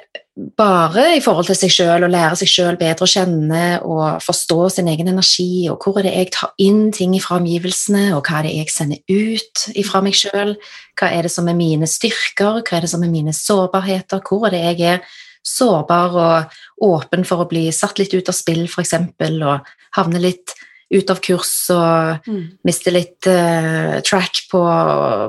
bare 0.58 1.18
i 1.18 1.22
forhold 1.24 1.50
til 1.50 1.58
seg 1.58 1.72
sjøl 1.74 2.06
og 2.06 2.14
lære 2.14 2.38
seg 2.40 2.52
sjøl 2.52 2.78
bedre 2.80 3.06
å 3.06 3.12
kjenne 3.12 3.64
og 3.84 4.22
forstå 4.24 4.60
sin 4.76 4.90
egen 4.92 5.10
energi, 5.12 5.68
og 5.72 5.84
hvor 5.84 6.00
er 6.00 6.08
det 6.08 6.14
jeg 6.16 6.32
tar 6.36 6.54
inn 6.64 6.94
ting 6.96 7.16
fra 7.24 7.40
omgivelsene, 7.42 8.06
og 8.16 8.24
hva 8.28 8.40
er 8.40 8.48
det 8.48 8.54
jeg 8.56 8.74
sender 8.74 9.02
ut 9.10 9.66
fra 9.90 10.04
meg 10.06 10.16
sjøl, 10.16 10.56
hva 11.00 11.10
er 11.12 11.28
det 11.28 11.34
som 11.34 11.50
er 11.52 11.58
mine 11.60 11.90
styrker, 11.90 12.62
hva 12.62 12.78
er 12.78 12.86
det 12.86 12.92
som 12.94 13.04
er 13.04 13.12
mine 13.12 13.36
sårbarheter, 13.36 14.24
hvor 14.24 14.48
er 14.48 14.56
det 14.56 14.64
jeg 14.64 14.94
er 14.94 15.18
sårbar 15.46 16.16
og 16.20 16.58
åpen 16.86 17.26
for 17.28 17.44
å 17.44 17.50
bli 17.50 17.68
satt 17.76 18.00
litt 18.02 18.14
ut 18.14 18.32
av 18.32 18.38
spill, 18.38 18.66
f.eks., 18.70 18.96
og 19.40 19.70
havne 19.98 20.22
litt 20.22 20.56
ut 20.90 21.10
av 21.14 21.20
kurs 21.22 21.70
og 21.74 22.26
Mm. 22.28 22.58
miste 22.66 22.92
litt 22.92 23.28
uh, 23.30 24.02
track 24.02 24.48
på, 24.52 24.62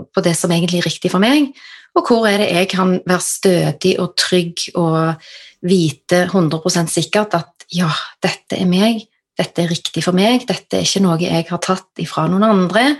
på 0.09 0.25
det 0.25 0.35
som 0.37 0.50
egentlig 0.50 0.81
er 0.81 0.88
riktig 0.88 1.11
for 1.12 1.21
meg, 1.21 1.52
og 1.97 2.07
hvor 2.07 2.26
er 2.29 2.38
det 2.38 2.50
jeg 2.55 2.69
kan 2.73 2.97
være 3.05 3.25
stødig 3.25 3.95
og 4.00 4.14
trygg 4.17 4.71
og 4.79 5.21
vite 5.67 6.25
100% 6.26 6.88
sikkert 6.88 7.35
at 7.37 7.67
ja, 7.71 7.90
dette 8.23 8.57
er 8.57 8.69
meg, 8.69 9.05
dette 9.38 9.62
er 9.62 9.71
riktig 9.71 10.05
for 10.05 10.17
meg, 10.17 10.47
dette 10.49 10.79
er 10.79 10.87
ikke 10.87 11.02
noe 11.05 11.21
jeg 11.21 11.47
har 11.50 11.62
tatt 11.62 12.02
ifra 12.02 12.26
noen 12.31 12.47
andre, 12.47 12.97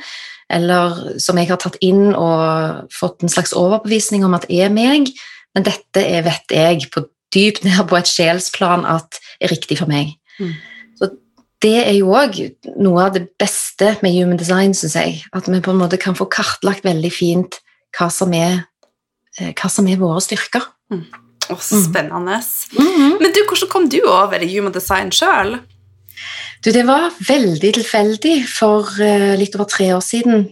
eller 0.50 1.19
som 1.23 1.38
jeg 1.38 1.49
har 1.50 1.61
tatt 1.62 1.79
inn 1.85 2.11
og 2.11 2.90
fått 2.93 3.23
en 3.23 3.33
slags 3.33 3.55
overbevisning 3.57 4.25
om 4.26 4.35
at 4.37 4.49
er 4.50 4.73
meg, 4.75 5.12
men 5.54 5.66
dette 5.66 6.02
er, 6.02 6.23
vet 6.26 6.54
jeg 6.54 6.90
på 6.95 7.04
dypt 7.35 7.64
ned 7.66 7.83
på 7.90 7.99
et 7.99 8.11
sjelsplan 8.11 8.87
at 8.88 9.21
er 9.42 9.52
riktig 9.52 9.78
for 9.80 9.90
meg. 9.90 10.12
Mm. 10.40 10.52
Så 10.99 11.11
det 11.62 11.76
er 11.85 11.95
jo 11.99 12.12
òg 12.16 12.38
noe 12.80 13.07
av 13.07 13.16
det 13.16 13.26
beste 13.40 13.95
med 14.04 14.14
human 14.16 14.40
design, 14.40 14.75
syns 14.76 14.97
jeg. 14.99 15.21
At 15.37 15.49
vi 15.50 15.62
på 15.62 15.75
en 15.75 15.80
måte 15.83 16.00
kan 16.00 16.19
få 16.19 16.28
kartlagt 16.30 16.87
veldig 16.87 17.12
fint 17.14 17.61
hva 17.97 18.11
som 18.12 18.35
er, 18.37 18.64
eh, 19.38 19.52
hva 19.54 19.71
som 19.71 19.88
er 19.90 20.00
våre 20.00 20.23
styrker. 20.25 20.66
Å, 21.50 21.57
spennende. 21.59 22.38
Mhm. 22.78 23.19
Men 23.19 23.35
du, 23.35 23.42
hvordan 23.42 23.71
kom 23.71 23.88
du 23.90 24.00
over 24.07 24.42
i 24.42 24.50
human 24.52 24.75
design 24.75 25.11
sjøl? 25.11 25.59
Du, 26.62 26.71
det 26.71 26.85
var 26.87 27.11
veldig 27.26 27.73
tilfeldig. 27.78 28.37
For 28.50 28.87
eh, 29.02 29.35
litt 29.40 29.57
over 29.59 29.66
tre 29.71 29.90
år 29.97 30.04
siden 30.04 30.49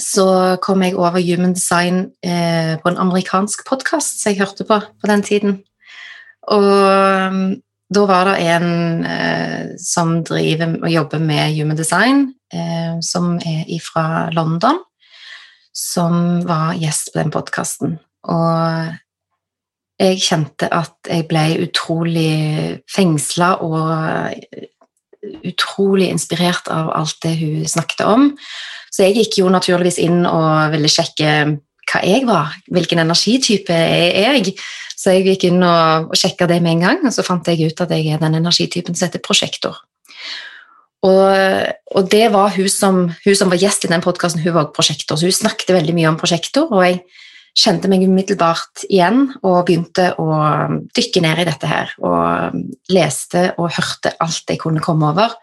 så 0.00 0.56
kom 0.62 0.82
jeg 0.82 0.96
over 0.96 1.20
human 1.20 1.54
design 1.56 2.06
eh, 2.24 2.78
på 2.80 2.88
en 2.88 3.00
amerikansk 3.00 3.66
podkast 3.68 4.22
som 4.22 4.32
jeg 4.32 4.40
hørte 4.40 4.64
på 4.68 4.78
på 4.80 5.10
den 5.10 5.22
tiden. 5.22 5.58
Og 6.50 6.64
um, 6.64 7.42
da 7.92 8.06
var 8.08 8.30
det 8.30 8.38
en 8.48 9.04
eh, 9.04 9.74
som 9.78 10.22
driver 10.24 10.78
og 10.82 10.90
jobber 10.90 11.18
med 11.18 11.54
human 11.58 11.76
design, 11.76 12.34
eh, 12.54 12.96
som 13.04 13.36
er 13.36 13.68
fra 13.84 14.30
London, 14.32 14.80
som 15.74 16.42
var 16.48 16.74
gjest 16.80 17.12
på 17.12 17.20
den 17.20 17.32
podkasten. 17.34 17.98
Og 18.32 18.92
jeg 20.00 20.22
kjente 20.24 20.68
at 20.72 20.94
jeg 21.08 21.28
ble 21.30 21.44
utrolig 21.66 22.80
fengsla 22.90 23.54
og 23.62 24.40
utrolig 25.46 26.08
inspirert 26.10 26.68
av 26.72 26.90
alt 26.96 27.20
det 27.22 27.36
hun 27.38 27.66
snakket 27.68 28.06
om. 28.06 28.30
Så 28.92 29.06
jeg 29.06 29.16
gikk 29.20 29.40
jo 29.40 29.52
naturligvis 29.52 29.98
inn 30.02 30.26
og 30.28 30.74
ville 30.74 30.90
sjekke 30.92 31.36
hva 31.92 32.02
jeg 32.06 32.26
var, 32.28 32.52
hvilken 32.72 33.02
energitype 33.02 33.74
er 33.74 34.36
jeg. 34.36 34.52
Så 34.96 35.16
jeg 35.16 35.26
gikk 35.26 35.48
inn 35.48 35.64
og, 35.64 36.12
og 36.12 36.18
sjekka 36.18 36.46
det 36.50 36.60
med 36.62 36.76
en 36.76 36.84
gang, 36.86 37.00
og 37.08 37.14
så 37.14 37.24
fant 37.26 37.48
jeg 37.48 37.72
ut 37.72 37.82
at 37.84 37.94
jeg 37.96 38.12
er 38.12 38.22
den 38.22 38.38
energitypen 38.38 38.94
som 38.94 39.08
heter 39.08 39.24
prosjektor. 39.24 39.80
Og, 41.02 41.24
og, 41.90 42.04
det 42.12 42.28
var 42.30 42.52
hun 42.54 42.68
som, 42.70 43.00
hun 43.24 43.34
som 43.34 43.50
var 43.50 43.58
gjest 43.58 43.88
i 43.88 43.90
den 43.90 44.04
podkasten, 44.04 44.44
hun 44.44 44.54
var 44.54 44.70
prosjektor, 44.76 45.18
så 45.18 45.26
hun 45.26 45.34
snakket 45.34 45.74
veldig 45.74 45.96
mye 45.96 46.12
om 46.12 46.20
prosjektor. 46.20 46.70
og 46.70 46.86
jeg 46.86 47.02
kjente 47.58 47.88
meg 47.90 48.04
umiddelbart 48.06 48.86
igjen 48.88 49.26
og 49.42 49.66
begynte 49.68 50.12
å 50.20 50.28
dykke 50.96 51.22
ned 51.24 51.42
i 51.42 51.48
dette 51.48 51.68
her. 51.68 51.92
Og 52.00 52.62
leste 52.92 53.50
og 53.58 53.74
hørte 53.76 54.14
alt 54.24 54.48
jeg 54.48 54.60
kunne 54.62 54.84
komme 54.84 55.10
over. 55.12 55.34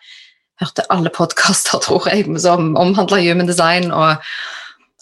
Hørte 0.60 0.86
alle 0.92 1.12
podkaster, 1.16 1.80
tror 1.86 2.10
jeg, 2.12 2.28
som 2.42 2.76
omhandla 2.80 3.22
human 3.24 3.50
design. 3.50 3.92
Og, 3.92 4.22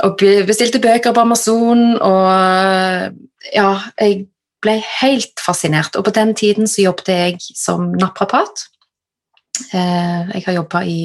og, 0.05 0.23
bestilte 0.47 0.81
bøker 0.83 1.15
på 1.15 1.25
Amazon. 1.25 1.97
Og 1.97 2.31
ja, 3.53 3.69
jeg 3.99 4.25
ble 4.61 4.79
helt 5.01 5.43
fascinert. 5.43 5.95
Og 5.95 6.07
på 6.07 6.15
den 6.15 6.35
tiden 6.37 6.69
så 6.69 6.87
jobbet 6.89 7.13
jeg 7.13 7.39
som 7.47 7.91
naprapat. 7.97 8.67
Eh, 9.73 10.35
jeg 10.35 10.43
har 10.45 10.59
jobba 10.61 10.83
i 10.85 10.99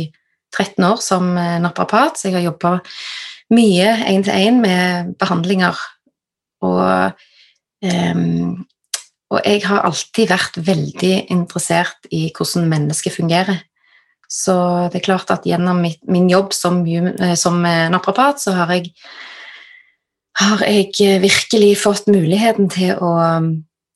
13 0.53 0.85
år 0.85 0.99
som 1.01 1.33
naprapat, 1.35 2.19
så 2.19 2.29
jeg 2.29 2.37
har 2.37 2.51
jobba 2.51 2.75
mye 3.53 3.89
én-til-én 4.09 4.61
med 4.61 5.15
behandlinger. 5.21 5.79
Og, 6.63 7.13
um, 7.83 8.67
og, 9.31 9.41
jeg 9.45 9.65
har 9.67 9.87
alltid 9.89 10.31
vært 10.31 10.59
veldig 10.67 11.15
interessert 11.33 12.11
i 12.11 12.29
hvordan 12.37 12.69
mennesket 12.71 13.17
fungerer. 13.17 13.63
Så 14.33 14.55
det 14.93 15.03
er 15.03 15.09
klart 15.11 15.33
at 15.35 15.45
gjennom 15.45 15.83
mitt, 15.85 16.01
min 16.09 16.31
jobb 16.33 16.55
som, 16.57 16.81
eh, 16.87 17.35
som 17.37 17.61
naprapat, 17.63 18.41
så 18.41 18.57
har 18.57 18.73
jeg, 18.73 18.95
har 20.41 20.65
jeg 20.65 21.21
virkelig 21.21 21.75
fått 21.83 22.09
muligheten 22.09 22.71
til 22.73 22.97
å 22.97 23.13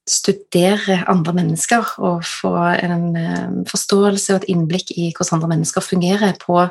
studere 0.07 1.01
andre 1.11 1.33
mennesker 1.35 1.97
og 1.99 2.21
få 2.23 2.53
en 2.79 3.65
forståelse 3.67 4.35
og 4.35 4.43
et 4.43 4.51
innblikk 4.53 4.93
i 4.95 5.09
hvordan 5.11 5.41
andre 5.41 5.57
mennesker 5.57 5.83
fungerer 5.83 6.37
på 6.39 6.69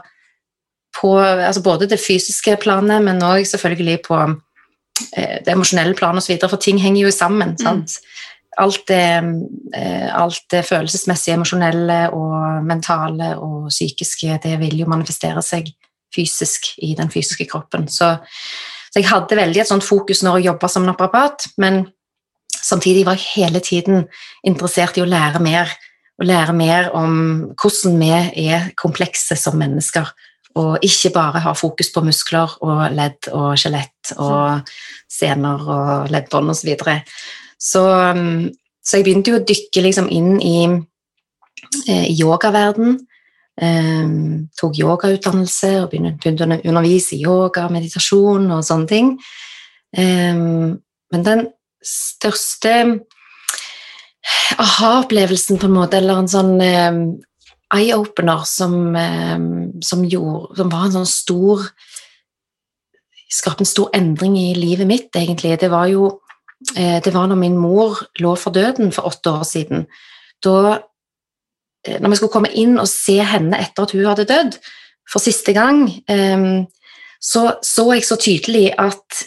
på 1.01 1.19
altså 1.19 1.63
både 1.63 1.89
det 1.89 1.99
fysiske 1.99 2.57
planet, 2.61 3.03
men 3.03 3.23
òg 3.23 3.45
selvfølgelig 3.47 3.99
på 4.07 4.19
eh, 5.17 5.37
det 5.45 5.53
emosjonelle 5.53 5.95
planet 5.97 6.23
osv., 6.23 6.37
for 6.49 6.61
ting 6.61 6.79
henger 6.81 7.07
jo 7.07 7.11
sammen. 7.11 7.55
Mm. 7.59 7.83
Alt, 8.57 8.85
det, 8.87 9.05
eh, 9.75 10.07
alt, 10.15 10.45
det, 10.51 10.63
følelsesmessige, 10.67 11.35
emosjonelle 11.35 11.97
og 12.15 12.63
mentale 12.67 13.33
og 13.35 13.67
psykiske, 13.69 14.39
det 14.43 14.55
vil 14.61 14.79
jo 14.79 14.87
manifestere 14.91 15.43
seg 15.43 15.71
fysisk 16.15 16.71
i 16.85 16.93
den 16.95 17.11
fysiske 17.11 17.47
kroppen. 17.49 17.89
Så, 17.91 18.13
så 18.87 19.01
jeg 19.01 19.09
hadde 19.09 19.39
veldig 19.39 19.63
et 19.63 19.71
sånt 19.71 19.83
fokus 19.83 20.23
når 20.23 20.39
jeg 20.39 20.51
jobba 20.51 20.69
som 20.71 20.87
naprapat, 20.87 21.49
men 21.59 21.83
samtidig 22.55 23.03
var 23.07 23.19
jeg 23.19 23.33
hele 23.35 23.59
tiden 23.63 24.07
interessert 24.47 24.97
i 24.97 25.03
å 25.03 25.09
lære 25.09 25.43
mer. 25.43 25.75
Å 26.15 26.23
lære 26.23 26.55
mer 26.55 26.93
om 26.95 27.17
hvordan 27.59 27.99
vi 27.99 28.47
er 28.47 28.69
komplekse 28.79 29.35
som 29.35 29.59
mennesker 29.59 30.13
og 30.55 30.83
ikke 30.85 31.11
bare 31.15 31.41
ha 31.43 31.51
fokus 31.57 31.89
på 31.91 32.03
muskler 32.05 32.53
og 32.63 32.85
ledd 32.95 33.27
og 33.35 33.57
skjelett 33.59 34.13
og 34.15 34.69
sener 35.11 35.65
og 35.67 36.13
leddbånd 36.13 36.53
osv. 36.53 36.71
Så, 37.65 37.81
så 37.81 38.13
um, 38.13 38.45
jeg 38.99 39.07
begynte 39.07 39.33
jo 39.33 39.39
å 39.39 39.47
dykke 39.47 39.85
liksom 39.87 40.11
inn 40.13 40.37
i 40.43 40.57
i 41.89 42.13
yogaverden. 42.19 42.97
Um, 43.55 44.47
tok 44.59 44.75
yogautdannelse 44.81 45.69
og 45.81 45.93
begynte 45.93 46.45
å 46.45 46.57
undervise 46.67 47.15
i 47.15 47.23
yoga, 47.23 47.69
meditasjon 47.71 48.49
og 48.51 48.65
sånne 48.67 48.89
ting. 48.89 49.11
Um, 49.95 50.75
men 51.13 51.25
den 51.25 51.45
største 51.85 52.73
aha-opplevelsen, 54.59 55.59
på 55.61 55.69
en 55.69 55.77
måte, 55.77 56.01
eller 56.01 56.19
en 56.19 56.31
sånn 56.31 56.55
um, 56.59 57.01
eye-opener 57.75 58.43
som, 58.49 58.95
eh, 58.95 59.37
som, 59.83 60.05
som, 60.09 60.71
var 60.71 60.87
en 60.87 60.97
sånn 60.99 61.11
stor 61.11 61.69
Skapte 63.35 63.65
en 63.65 63.67
stor 63.67 63.89
endring 63.97 64.35
i 64.37 64.51
livet 64.55 64.87
mitt, 64.87 65.07
egentlig. 65.17 65.55
Det 65.59 65.67
var 65.73 65.89
jo 65.89 66.05
eh, 66.07 66.24
det 66.75 67.13
var 67.13 67.27
når 67.27 67.39
min 67.39 67.57
mor 67.59 67.99
lå 68.19 68.35
for 68.39 68.55
døden 68.55 68.91
for 68.95 69.07
åtte 69.09 69.31
år 69.31 69.43
siden. 69.43 69.85
Da 70.43 70.79
eh, 71.87 71.99
Når 72.01 72.09
vi 72.09 72.15
skulle 72.15 72.33
komme 72.33 72.53
inn 72.53 72.79
og 72.79 72.87
se 72.89 73.19
henne 73.21 73.59
etter 73.59 73.85
at 73.85 73.91
hun 73.91 74.05
hadde 74.05 74.27
dødd 74.29 74.57
for 75.11 75.21
siste 75.21 75.53
gang, 75.53 75.85
så 77.21 77.41
så 77.61 77.83
jeg 77.93 78.05
så 78.07 78.15
tydelig 78.17 78.71
at 78.81 79.21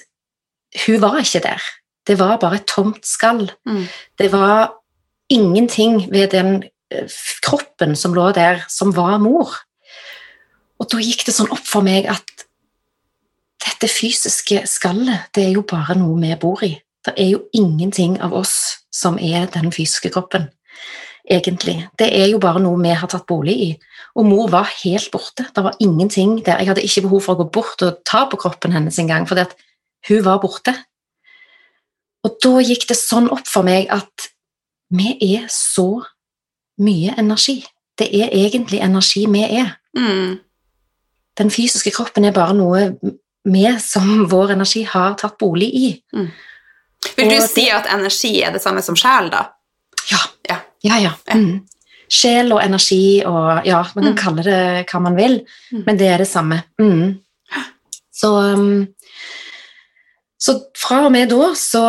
hun 0.87 1.01
var 1.01 1.21
ikke 1.21 1.45
der. 1.45 1.63
Det 2.07 2.19
var 2.19 2.41
bare 2.43 2.59
et 2.59 2.67
tomt 2.67 3.07
skall. 3.07 3.53
Mm. 3.67 3.87
Det 4.19 4.33
var 4.33 4.75
ingenting 5.31 6.11
ved 6.11 6.29
den 6.35 6.65
kroppen 7.45 7.97
som 7.97 8.15
lå 8.15 8.31
der, 8.33 8.65
som 8.69 8.97
var 8.97 9.19
mor. 9.19 9.53
Og 10.79 10.89
da 10.91 11.01
gikk 11.03 11.27
det 11.27 11.35
sånn 11.37 11.51
opp 11.53 11.67
for 11.67 11.85
meg 11.85 12.09
at 12.11 12.47
dette 13.65 13.91
fysiske 13.91 14.63
skallet, 14.71 15.29
det 15.35 15.49
er 15.49 15.57
jo 15.57 15.65
bare 15.67 15.97
noe 15.99 16.17
vi 16.23 16.35
bor 16.41 16.63
i. 16.65 16.73
Det 17.07 17.15
er 17.17 17.31
jo 17.33 17.43
ingenting 17.55 18.19
av 18.25 18.35
oss 18.35 18.55
som 18.95 19.19
er 19.23 19.47
den 19.55 19.71
fysiske 19.73 20.11
kroppen, 20.15 20.49
egentlig. 21.31 21.77
Det 21.99 22.09
er 22.11 22.27
jo 22.33 22.41
bare 22.43 22.63
noe 22.63 22.81
vi 22.83 22.95
har 22.97 23.11
tatt 23.11 23.27
bolig 23.29 23.57
i. 23.69 23.71
Og 24.19 24.27
mor 24.27 24.51
var 24.51 24.71
helt 24.83 25.11
borte. 25.15 25.47
Det 25.55 25.65
var 25.65 25.79
ingenting 25.81 26.41
der. 26.43 26.59
Jeg 26.59 26.73
hadde 26.73 26.85
ikke 26.85 27.05
behov 27.07 27.25
for 27.25 27.37
å 27.37 27.45
gå 27.45 27.49
bort 27.55 27.85
og 27.87 28.03
ta 28.09 28.25
på 28.27 28.41
kroppen 28.41 28.75
hennes 28.75 28.99
engang, 28.99 29.29
fordi 29.29 29.47
at 29.47 29.55
hun 30.09 30.25
var 30.27 30.41
borte. 30.43 30.75
Og 32.27 32.35
da 32.43 32.59
gikk 32.65 32.89
det 32.91 32.99
sånn 32.99 33.31
opp 33.33 33.47
for 33.47 33.67
meg 33.67 33.87
at 33.95 34.31
vi 34.91 35.15
er 35.37 35.47
så 35.53 36.03
mye 36.83 37.15
energi. 37.19 37.61
Det 37.99 38.09
er 38.15 38.35
egentlig 38.35 38.81
energi 38.83 39.25
vi 39.31 39.45
er. 39.47 39.73
Mm. 39.99 40.39
Den 41.39 41.51
fysiske 41.55 41.93
kroppen 41.95 42.27
er 42.27 42.35
bare 42.35 42.57
noe 42.57 42.83
vi 43.49 43.65
som 43.83 44.27
vår 44.31 44.55
energi 44.57 44.83
har 44.87 45.17
tatt 45.21 45.39
bolig 45.39 45.69
i. 45.75 45.89
Mm. 46.15 46.31
Vil 47.19 47.31
du 47.31 47.39
si 47.47 47.69
at 47.71 47.89
energi 47.93 48.39
er 48.43 48.55
det 48.55 48.63
samme 48.63 48.83
som 48.85 48.97
sjel, 48.99 49.31
da? 49.33 49.45
Ja. 50.11 50.21
Ja, 50.49 50.59
ja. 50.83 50.99
ja. 51.03 51.13
Mm. 51.35 51.65
Sjel 52.09 52.53
og 52.55 52.63
energi 52.65 53.21
og 53.29 53.67
Ja, 53.69 53.83
man 53.95 54.11
kan 54.11 54.15
mm. 54.15 54.21
kalle 54.21 54.45
det 54.47 54.61
hva 54.91 55.01
man 55.05 55.19
vil, 55.19 55.41
mm. 55.73 55.83
men 55.87 55.99
det 56.01 56.13
er 56.13 56.23
det 56.23 56.31
samme. 56.31 56.63
Mm. 56.81 57.19
Så, 58.19 58.31
um, 58.35 58.87
så 60.39 60.57
fra 60.79 61.05
og 61.07 61.13
med 61.15 61.31
da 61.31 61.53
så 61.59 61.85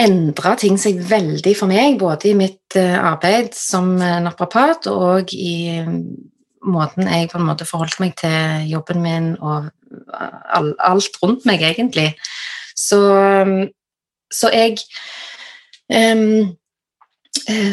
endra 0.00 0.54
ting 0.58 0.78
seg 0.80 1.00
veldig 1.08 1.54
for 1.58 1.70
meg, 1.70 1.98
både 2.00 2.30
i 2.30 2.36
mitt 2.38 2.76
eh, 2.78 2.94
arbeid 2.94 3.52
som 3.56 3.96
eh, 4.00 4.20
naprapat 4.22 4.86
og 4.90 5.32
i 5.34 5.82
mm, 5.84 5.98
måten 6.70 7.08
jeg 7.10 7.28
på 7.32 7.40
en 7.40 7.48
måte 7.48 7.66
forholdt 7.68 7.98
meg 8.00 8.14
til 8.20 8.70
jobben 8.70 9.02
min 9.04 9.32
og 9.40 9.68
alt 10.14 11.18
rundt 11.22 11.46
meg, 11.48 11.64
egentlig. 11.66 12.12
Så, 12.76 13.00
så 14.32 14.50
jeg 14.54 14.78
um, 15.92 16.56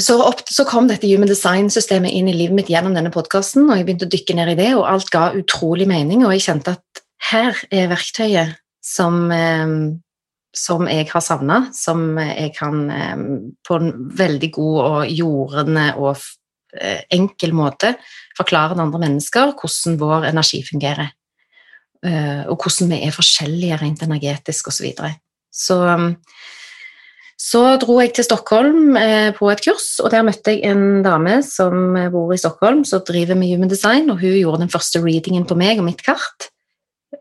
så, 0.02 0.16
opp, 0.22 0.44
så, 0.50 0.66
kom 0.70 0.88
dette 0.90 1.10
Human 1.10 1.30
Design-systemet 1.30 2.14
inn 2.14 2.30
i 2.30 2.36
livet 2.36 2.56
mitt 2.56 2.72
gjennom 2.72 2.96
denne 2.96 3.12
podkasten, 3.14 3.68
og 3.68 3.78
jeg 3.78 3.88
begynte 3.88 4.08
å 4.08 4.14
dykke 4.14 4.38
ned 4.38 4.54
i 4.54 4.60
det, 4.60 4.72
og 4.78 4.88
alt 4.90 5.12
ga 5.14 5.32
utrolig 5.38 5.88
mening, 5.90 6.24
og 6.26 6.36
jeg 6.36 6.46
kjente 6.48 6.78
at 6.78 7.02
her 7.32 7.58
er 7.74 7.90
verktøyet 7.92 8.58
som, 8.86 9.28
um, 9.32 9.78
som 10.56 10.88
jeg 10.90 11.10
har 11.12 11.24
savna, 11.26 11.60
som 11.76 12.20
jeg 12.22 12.54
kan 12.58 12.88
eh, 12.94 13.24
på 13.68 13.78
en 13.78 13.92
veldig 14.18 14.50
god 14.56 14.78
og 14.86 15.12
jordende 15.12 15.90
og 16.00 16.16
eh, 16.78 17.04
enkel 17.14 17.54
måte 17.58 17.96
forklare 18.38 18.76
til 18.76 18.86
andre 18.86 19.04
mennesker 19.04 19.54
hvordan 19.58 20.00
vår 20.02 20.30
energi 20.32 20.64
fungerer. 20.66 21.12
Eh, 22.06 22.44
og 22.48 22.62
hvordan 22.62 22.94
vi 22.94 23.02
er 23.06 23.16
forskjellige 23.16 23.80
rent 23.82 24.04
energetisk 24.06 24.72
osv. 24.72 24.80
Så, 24.80 24.86
videre. 24.86 25.14
Så 25.58 25.82
så 27.38 27.60
dro 27.78 28.00
jeg 28.02 28.16
til 28.18 28.26
Stockholm 28.26 28.96
på 29.38 29.50
et 29.52 29.60
kurs, 29.62 30.00
og 30.02 30.10
der 30.10 30.24
møtte 30.26 30.56
jeg 30.56 30.72
en 30.72 31.04
dame 31.06 31.36
som 31.46 31.94
bor 32.12 32.34
i 32.34 32.40
Stockholm, 32.42 32.82
som 32.84 33.04
driver 33.06 33.38
med 33.38 33.52
human 33.52 33.70
design, 33.70 34.10
og 34.10 34.18
hun 34.24 34.34
gjorde 34.40 34.64
den 34.64 34.72
første 34.74 35.00
readingen 35.04 35.46
på 35.46 35.56
meg 35.56 35.78
og 35.78 35.86
mitt 35.86 36.02
kart. 36.04 36.50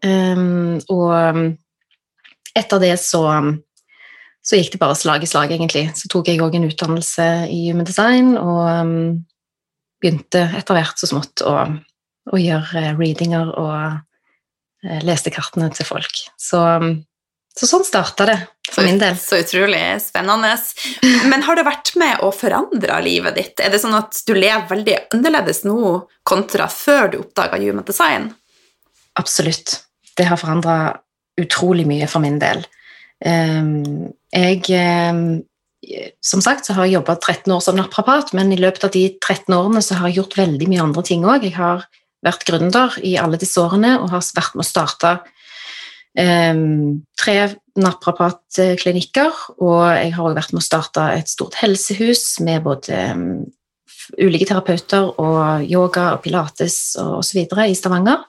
Um, 0.01 0.81
og 0.89 1.13
etter 2.57 2.83
det 2.83 2.95
så, 3.01 3.23
så 4.45 4.59
gikk 4.59 4.75
det 4.75 4.83
bare 4.83 4.97
slag 4.99 5.25
i 5.25 5.31
slag, 5.31 5.53
egentlig. 5.53 5.89
Så 5.99 6.09
tok 6.13 6.31
jeg 6.31 6.41
òg 6.45 6.57
en 6.57 6.69
utdannelse 6.69 7.29
i 7.53 7.67
human 7.69 7.89
design, 7.89 8.35
og 8.41 8.63
um, 8.65 8.95
begynte 10.03 10.47
etter 10.57 10.79
hvert 10.79 11.01
så 11.01 11.11
smått 11.11 11.45
å, 11.47 11.59
å 12.33 12.41
gjøre 12.41 12.97
readinger 12.97 13.53
og 13.53 13.77
uh, 14.01 15.01
leste 15.07 15.33
kartene 15.35 15.71
til 15.77 15.89
folk. 15.89 16.25
Så, 16.41 16.63
um, 16.81 16.97
så 17.57 17.67
sånn 17.69 17.87
starta 17.89 18.27
det 18.29 18.37
for 18.69 18.85
min 18.85 18.99
del. 19.01 19.17
Så 19.17 19.39
utrolig 19.41 19.81
spennende. 20.05 20.53
Men 21.31 21.45
har 21.47 21.57
det 21.57 21.65
vært 21.65 21.95
med 21.97 22.21
å 22.25 22.29
forandre 22.35 22.99
livet 23.05 23.39
ditt? 23.39 23.63
Er 23.65 23.73
det 23.73 23.81
sånn 23.81 23.97
at 23.97 24.19
du 24.29 24.35
lever 24.37 24.67
veldig 24.69 24.97
annerledes 25.17 25.63
nå 25.65 25.79
kontra 26.27 26.69
før 26.73 27.09
du 27.13 27.21
oppdaga 27.23 27.61
human 27.63 27.87
design? 27.89 28.29
Absolutt. 29.17 29.79
Det 30.17 30.27
har 30.29 30.41
forandra 30.41 30.77
utrolig 31.41 31.87
mye 31.89 32.09
for 32.11 32.25
min 32.25 32.37
del. 32.43 32.65
Um, 33.25 34.11
jeg 34.35 34.61
um, 35.09 35.41
Som 36.21 36.43
sagt 36.45 36.67
så 36.67 36.75
har 36.77 36.85
jeg 36.85 36.99
jobba 36.99 37.15
13 37.17 37.53
år 37.55 37.63
som 37.65 37.77
naprapat, 37.79 38.35
men 38.37 38.51
i 38.53 38.59
løpet 38.61 38.85
av 38.85 38.93
de 38.93 39.07
13 39.15 39.55
årene 39.55 39.81
så 39.85 39.97
har 39.97 40.11
jeg 40.11 40.19
gjort 40.21 40.37
veldig 40.41 40.69
mye 40.69 40.83
andre 40.83 41.05
ting 41.07 41.25
òg. 41.25 41.47
Jeg 41.47 41.57
har 41.57 41.87
vært 42.27 42.45
gründer 42.49 42.97
i 43.07 43.15
alle 43.21 43.39
disse 43.41 43.61
årene 43.63 43.95
og 44.01 44.11
har 44.11 44.25
vært 44.37 44.57
med 44.57 44.65
å 44.65 44.69
starte 44.69 45.13
tre 46.17 47.37
naprapatklinikker, 47.77 49.41
og 49.61 49.83
jeg 49.99 50.15
har 50.15 50.25
også 50.25 50.39
vært 50.39 50.55
med 50.55 50.63
å 50.63 50.65
starte 50.65 51.09
et 51.19 51.29
stort 51.29 51.59
helsehus 51.61 52.39
med 52.45 52.65
både 52.65 53.01
um, 53.13 53.27
ulike 54.17 54.49
terapeuter 54.49 55.11
og 55.21 55.67
yoga 55.69 56.15
og 56.15 56.23
pilates 56.25 56.79
og 57.03 57.19
osv. 57.21 57.43
i 57.45 57.77
Stavanger. 57.77 58.25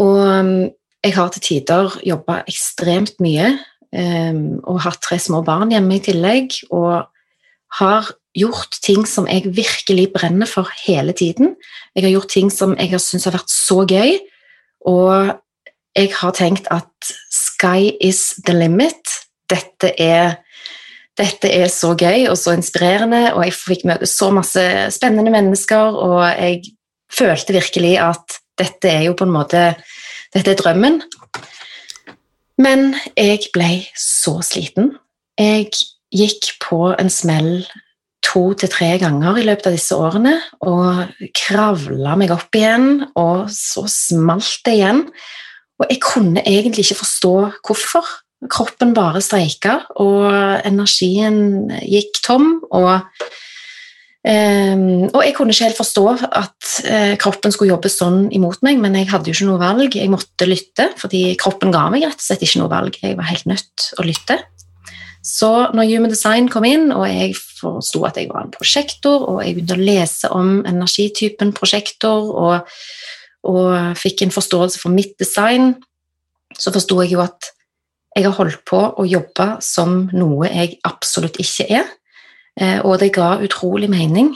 Og 0.00 0.22
um, 0.22 0.54
jeg 1.02 1.16
har 1.18 1.34
til 1.34 1.44
tider 1.44 2.00
jobba 2.06 2.40
ekstremt 2.46 3.20
mye 3.20 3.52
og 3.92 4.78
hatt 4.86 5.02
tre 5.04 5.18
små 5.20 5.42
barn 5.44 5.68
hjemme 5.68 5.98
i 5.98 6.00
tillegg, 6.00 6.54
og 6.72 7.10
har 7.76 8.06
gjort 8.32 8.78
ting 8.84 9.04
som 9.08 9.26
jeg 9.28 9.52
virkelig 9.52 10.06
brenner 10.14 10.48
for 10.48 10.68
hele 10.86 11.12
tiden. 11.12 11.56
Jeg 11.92 12.06
har 12.06 12.14
gjort 12.14 12.32
ting 12.32 12.48
som 12.52 12.72
jeg 12.78 12.92
har 12.94 13.02
syntes 13.02 13.28
har 13.28 13.36
vært 13.36 13.52
så 13.52 13.82
gøy, 13.84 14.16
og 14.88 15.34
jeg 15.96 16.12
har 16.16 16.32
tenkt 16.36 16.68
at 16.72 17.12
sky 17.32 17.92
is 18.00 18.32
the 18.46 18.54
limit. 18.56 19.18
Dette 19.50 19.92
er, 20.00 20.38
dette 21.18 21.50
er 21.52 21.68
så 21.72 21.92
gøy 21.98 22.28
og 22.30 22.38
så 22.40 22.54
inspirerende, 22.56 23.34
og 23.34 23.44
jeg 23.44 23.56
fikk 23.58 23.84
møte 23.88 24.08
så 24.08 24.30
masse 24.32 24.64
spennende 24.94 25.34
mennesker, 25.34 25.98
og 25.98 26.24
jeg 26.30 26.62
følte 27.12 27.58
virkelig 27.58 27.98
at 28.00 28.38
dette 28.60 28.88
er 28.88 29.06
jo 29.08 29.16
på 29.18 29.28
en 29.28 29.36
måte 29.36 29.72
Dette 30.32 30.54
er 30.54 30.56
drømmen. 30.56 30.94
Men 32.56 32.94
jeg 33.20 33.50
ble 33.52 33.82
så 34.00 34.38
sliten. 34.40 34.94
Jeg 35.36 35.66
gikk 36.08 36.54
på 36.64 36.86
en 36.96 37.10
smell 37.12 37.66
to 38.24 38.54
til 38.56 38.72
tre 38.72 38.94
ganger 39.02 39.42
i 39.42 39.44
løpet 39.44 39.68
av 39.68 39.76
disse 39.76 39.98
årene 39.98 40.32
og 40.64 41.28
kravla 41.36 42.16
meg 42.16 42.32
opp 42.32 42.56
igjen, 42.56 43.10
og 43.12 43.50
så 43.52 43.84
smalt 43.92 44.62
det 44.64 44.78
igjen. 44.78 45.04
Og 45.82 45.90
jeg 45.90 45.98
kunne 46.02 46.42
egentlig 46.46 46.86
ikke 46.86 47.02
forstå 47.02 47.36
hvorfor. 47.66 48.10
Kroppen 48.50 48.90
bare 48.94 49.20
streika, 49.22 49.80
og 50.02 50.26
energien 50.66 51.70
gikk 51.86 52.18
tom. 52.24 52.56
Og, 52.74 53.04
um, 54.26 54.86
og 55.12 55.20
jeg 55.22 55.34
kunne 55.36 55.54
ikke 55.54 55.68
helt 55.68 55.78
forstå 55.78 56.06
at 56.26 56.72
uh, 56.86 57.12
kroppen 57.22 57.54
skulle 57.54 57.70
jobbe 57.70 57.90
sånn 57.92 58.24
imot 58.34 58.62
meg, 58.66 58.80
men 58.82 58.98
jeg 58.98 59.10
hadde 59.12 59.30
jo 59.30 59.36
ikke 59.36 59.50
noe 59.50 59.62
valg. 59.62 59.98
Jeg 59.98 60.10
måtte 60.10 60.50
lytte, 60.50 60.88
fordi 60.98 61.36
kroppen 61.38 61.74
ga 61.74 61.88
meg 61.94 62.06
rett 62.06 62.18
og 62.18 62.26
slett 62.26 62.42
ikke 62.46 62.64
noe 62.64 62.72
valg. 62.72 62.98
Jeg 63.02 63.18
var 63.18 63.30
helt 63.30 63.46
nødt 63.50 63.88
å 63.98 64.06
lytte. 64.06 64.40
Så 65.22 65.52
når 65.70 65.86
Human 65.86 66.10
Design 66.10 66.48
kom 66.50 66.66
inn, 66.66 66.88
og 66.90 67.06
jeg 67.06 67.36
forsto 67.38 68.02
at 68.08 68.18
jeg 68.18 68.26
var 68.30 68.42
en 68.42 68.54
prosjektor, 68.54 69.22
og 69.30 69.44
jeg 69.44 69.54
begynte 69.54 69.78
å 69.78 69.86
lese 69.86 70.30
om 70.34 70.64
energitypen 70.66 71.54
prosjektor, 71.54 72.32
og 72.42 72.74
og 73.48 73.98
fikk 73.98 74.22
en 74.24 74.34
forståelse 74.34 74.80
for 74.82 74.94
mitt 74.94 75.16
design, 75.20 75.74
så 76.58 76.72
forsto 76.74 77.00
jeg 77.02 77.14
jo 77.14 77.22
at 77.24 77.50
jeg 78.16 78.26
har 78.26 78.36
holdt 78.36 78.60
på 78.68 78.78
å 78.78 79.04
jobbe 79.08 79.46
som 79.64 80.06
noe 80.12 80.50
jeg 80.50 80.76
absolutt 80.84 81.38
ikke 81.40 81.66
er, 81.80 81.86
eh, 82.60 82.78
og 82.84 83.00
det 83.00 83.14
ga 83.16 83.38
utrolig 83.40 83.88
mening. 83.90 84.34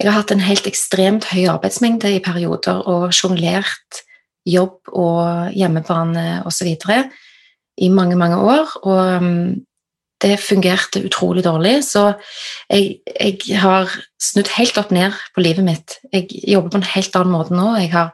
Jeg 0.00 0.08
har 0.08 0.16
hatt 0.16 0.32
en 0.32 0.40
helt 0.40 0.64
ekstremt 0.64 1.26
høy 1.28 1.44
arbeidsmengde 1.52 2.08
i 2.16 2.22
perioder 2.24 2.86
og 2.88 3.10
sjonglert 3.12 4.00
jobb 4.48 4.88
og 4.96 5.52
hjemmebane 5.52 6.40
osv. 6.48 6.70
i 7.76 7.88
mange, 7.92 8.16
mange 8.16 8.38
år, 8.40 8.72
og 8.82 9.60
det 10.22 10.40
fungerte 10.40 11.02
utrolig 11.04 11.44
dårlig, 11.44 11.84
så 11.84 12.12
jeg, 12.70 13.00
jeg, 13.20 13.60
har 13.60 13.90
snudd 14.20 14.50
helt 14.56 14.78
opp 14.80 14.92
ned 14.92 15.16
på 15.34 15.44
livet 15.44 15.64
mitt. 15.64 15.96
Jeg 16.12 16.28
jobber 16.48 16.74
på 16.74 16.80
en 16.80 16.90
helt 16.94 17.16
annen 17.16 17.34
måte 17.34 17.56
nå. 17.56 17.68
Jeg, 17.80 17.92
har, 17.94 18.12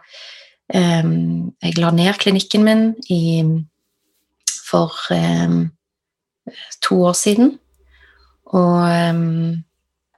um, 1.03 1.53
jeg 1.63 1.79
la 1.81 1.91
ned 1.95 2.21
klinikken 2.23 2.67
min 2.67 2.87
i, 3.11 3.43
for 4.69 4.95
um, 5.15 5.71
to 6.87 7.03
år 7.11 7.19
siden, 7.19 7.57
og 8.55 8.87
um, 9.11 9.57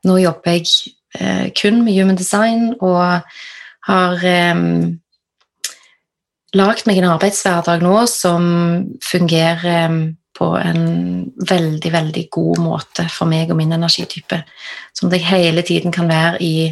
nå 0.04 0.20
jobber 0.20 0.58
jeg 0.58 0.68
uh, 1.20 1.48
kun 1.56 1.84
med 1.84 1.96
human 1.96 2.20
design 2.20 2.74
og 2.80 3.20
har 3.88 4.24
um, 4.52 4.98
lagd 6.56 6.84
meg 6.88 7.00
en 7.00 7.12
arbeidshverdag 7.14 7.84
nå 7.84 7.96
som 8.12 8.44
fungerer 9.04 9.88
på 10.38 10.52
en 10.56 10.82
veldig, 11.50 11.90
veldig 11.92 12.24
god 12.34 12.60
måte 12.62 13.08
for 13.10 13.30
meg 13.30 13.50
og 13.50 13.58
min 13.58 13.74
energitype. 13.74 14.42
Sånn 14.96 15.10
at 15.10 15.18
jeg 15.18 15.28
hele 15.28 15.64
tiden 15.66 15.94
kan 15.94 16.10
være 16.10 16.38
i, 16.44 16.68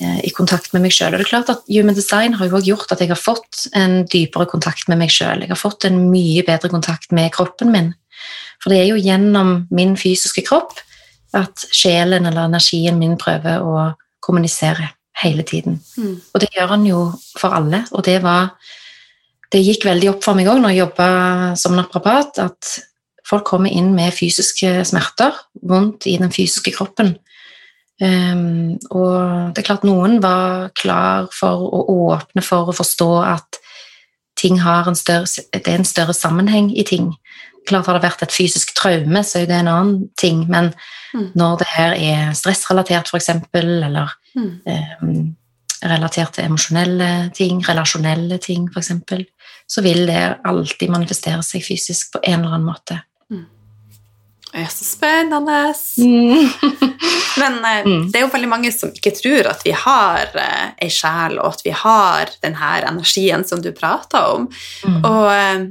eh, 0.00 0.20
i 0.24 0.32
kontakt 0.36 0.72
med 0.72 0.86
meg 0.86 0.94
sjøl. 0.96 1.12
Det 1.12 1.26
er 1.26 1.32
klart 1.32 1.52
at 1.52 1.64
Human 1.68 1.98
Design 1.98 2.38
har 2.40 2.48
jo 2.48 2.56
også 2.56 2.72
gjort 2.72 2.92
at 2.92 3.04
jeg 3.04 3.12
har 3.12 3.20
fått 3.20 3.66
en 3.76 4.04
dypere 4.04 4.48
kontakt 4.48 4.88
med 4.88 5.02
meg 5.02 5.12
sjøl. 5.12 5.44
Jeg 5.44 5.52
har 5.52 5.60
fått 5.60 5.84
en 5.84 6.06
mye 6.10 6.44
bedre 6.46 6.72
kontakt 6.72 7.12
med 7.12 7.32
kroppen 7.36 7.72
min. 7.72 7.92
For 8.62 8.72
det 8.72 8.80
er 8.80 8.88
jo 8.90 9.00
gjennom 9.00 9.66
min 9.70 9.96
fysiske 9.96 10.44
kropp 10.48 10.80
at 11.36 11.66
sjelen 11.70 12.26
eller 12.26 12.48
energien 12.48 12.98
min 12.98 13.16
prøver 13.20 13.62
å 13.62 13.92
kommunisere 14.24 14.90
hele 15.22 15.44
tiden. 15.46 15.80
Mm. 15.96 16.20
Og 16.32 16.42
det 16.42 16.50
gjør 16.56 16.74
han 16.74 16.86
jo 16.88 17.00
for 17.38 17.54
alle, 17.54 17.84
og 17.92 18.04
det 18.06 18.20
var 18.24 18.54
det 19.50 19.62
gikk 19.64 19.86
veldig 19.88 20.12
opp 20.12 20.24
for 20.24 20.38
meg 20.38 20.48
òg 20.50 20.60
når 20.62 20.74
jeg 20.74 20.82
jobba 20.84 21.08
som 21.58 21.74
naprapat, 21.78 22.38
at 22.42 22.76
folk 23.26 23.46
kommer 23.46 23.72
inn 23.72 23.92
med 23.94 24.14
fysiske 24.14 24.84
smerter, 24.88 25.34
vondt 25.66 26.06
i 26.10 26.16
den 26.20 26.32
fysiske 26.34 26.74
kroppen. 26.74 27.16
Um, 28.00 28.78
og 28.96 29.52
det 29.52 29.60
er 29.60 29.66
klart 29.66 29.84
noen 29.84 30.22
var 30.24 30.70
klar 30.78 31.28
for 31.36 31.66
å 31.68 31.82
åpne 32.14 32.42
for 32.44 32.70
å 32.70 32.76
forstå 32.76 33.10
at 33.26 33.60
ting 34.40 34.56
har 34.62 34.88
en 34.88 34.96
større, 34.96 35.28
det 35.52 35.66
er 35.66 35.82
en 35.82 35.88
større 35.88 36.16
sammenheng 36.16 36.70
i 36.72 36.86
ting. 36.88 37.10
Klart 37.68 37.90
Har 37.90 37.98
det 37.98 38.06
vært 38.06 38.22
et 38.24 38.32
fysisk 38.32 38.72
traume, 38.78 39.20
så 39.26 39.42
er 39.42 39.50
det 39.50 39.58
en 39.58 39.68
annen 39.68 39.98
ting, 40.18 40.46
men 40.48 40.72
mm. 41.12 41.26
når 41.36 41.60
det 41.60 41.68
her 41.74 41.92
er 41.98 42.32
stressrelatert, 42.38 43.10
f.eks., 43.12 43.28
eller 43.52 44.14
mm. 44.32 44.48
um, 45.02 45.36
relatert 45.84 46.38
til 46.38 46.48
emosjonelle 46.48 47.10
ting, 47.36 47.60
relasjonelle 47.68 48.40
ting, 48.40 48.70
f.eks., 48.72 48.94
så 49.70 49.82
vil 49.86 50.02
det 50.08 50.40
alltid 50.44 50.90
manifestere 50.90 51.42
seg 51.46 51.62
fysisk 51.62 52.16
på 52.16 52.24
en 52.24 52.40
eller 52.40 52.56
annen 52.56 52.66
måte. 52.66 52.96
Mm. 53.30 53.44
Det 54.50 54.64
er 54.64 54.72
så 54.74 54.86
spennende! 54.86 55.58
Mm. 56.02 56.48
Men 57.38 57.58
eh, 57.64 57.84
mm. 57.86 58.08
det 58.10 58.18
er 58.18 58.24
jo 58.24 58.32
veldig 58.32 58.50
mange 58.50 58.72
som 58.74 58.90
ikke 58.90 59.14
tror 59.14 59.52
at 59.52 59.62
vi 59.62 59.76
har 59.78 60.34
eh, 60.34 60.72
ei 60.82 60.90
sjel, 60.90 61.38
og 61.38 61.54
at 61.54 61.62
vi 61.68 61.76
har 61.84 62.34
denne 62.42 62.72
energien 62.90 63.46
som 63.46 63.62
du 63.62 63.70
prater 63.76 64.34
om. 64.34 64.50
Mm. 64.82 64.98
Og 65.06 65.30
eh, 65.36 65.62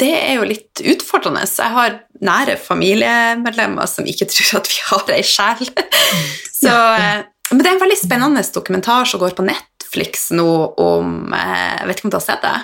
det 0.00 0.12
er 0.16 0.40
jo 0.40 0.48
litt 0.48 0.80
utfordrende. 0.94 1.44
Jeg 1.44 1.76
har 1.76 2.00
nære 2.24 2.56
familiemedlemmer 2.56 3.90
som 3.90 4.08
ikke 4.08 4.30
tror 4.32 4.62
at 4.62 4.72
vi 4.72 4.80
har 4.88 5.16
ei 5.18 5.22
sjel. 5.28 5.66
Mm. 5.68 6.26
Så, 6.62 6.72
ja. 6.72 7.14
Men 7.52 7.60
det 7.60 7.68
er 7.68 7.74
en 7.76 7.84
veldig 7.84 8.00
spennende 8.00 8.48
dokumentar 8.54 9.04
som 9.12 9.20
går 9.20 9.36
på 9.36 9.44
Netflix 9.44 10.30
nå 10.32 10.52
om 10.80 11.34
Jeg 11.34 11.88
vet 11.88 11.98
ikke 11.98 12.08
om 12.08 12.12
du 12.14 12.16
har 12.16 12.24
sett 12.24 12.46
det? 12.46 12.60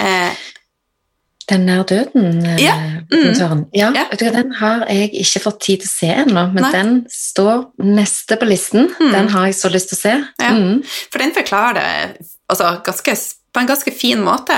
Eh, 0.00 0.42
den 1.50 1.66
nær 1.66 1.82
døden-dokumentaren. 1.82 2.58
Ja. 2.62 2.76
Mm. 3.54 3.64
ja, 3.74 3.90
ja. 3.96 4.04
Du, 4.18 4.24
den 4.30 4.54
har 4.60 4.86
jeg 4.88 5.10
ikke 5.24 5.42
fått 5.48 5.60
tid 5.66 5.82
til 5.82 5.90
å 5.90 5.92
se 5.92 6.10
ennå, 6.22 6.46
men 6.54 6.64
Nei. 6.64 6.72
den 6.76 6.94
står 7.12 7.66
neste 7.82 8.38
på 8.40 8.48
listen. 8.48 8.88
Mm. 9.00 9.10
Den 9.12 9.30
har 9.34 9.50
jeg 9.50 9.58
så 9.58 9.72
lyst 9.72 9.92
til 9.92 9.98
å 9.98 10.02
se. 10.02 10.14
Ja. 10.40 10.52
Mm. 10.54 10.80
For 10.86 11.22
den 11.22 11.34
forklarer 11.36 11.80
det 11.80 12.26
altså, 12.52 12.70
ganske, 12.86 13.16
på 13.52 13.62
en 13.62 13.70
ganske 13.72 13.94
fin 13.96 14.22
måte. 14.24 14.56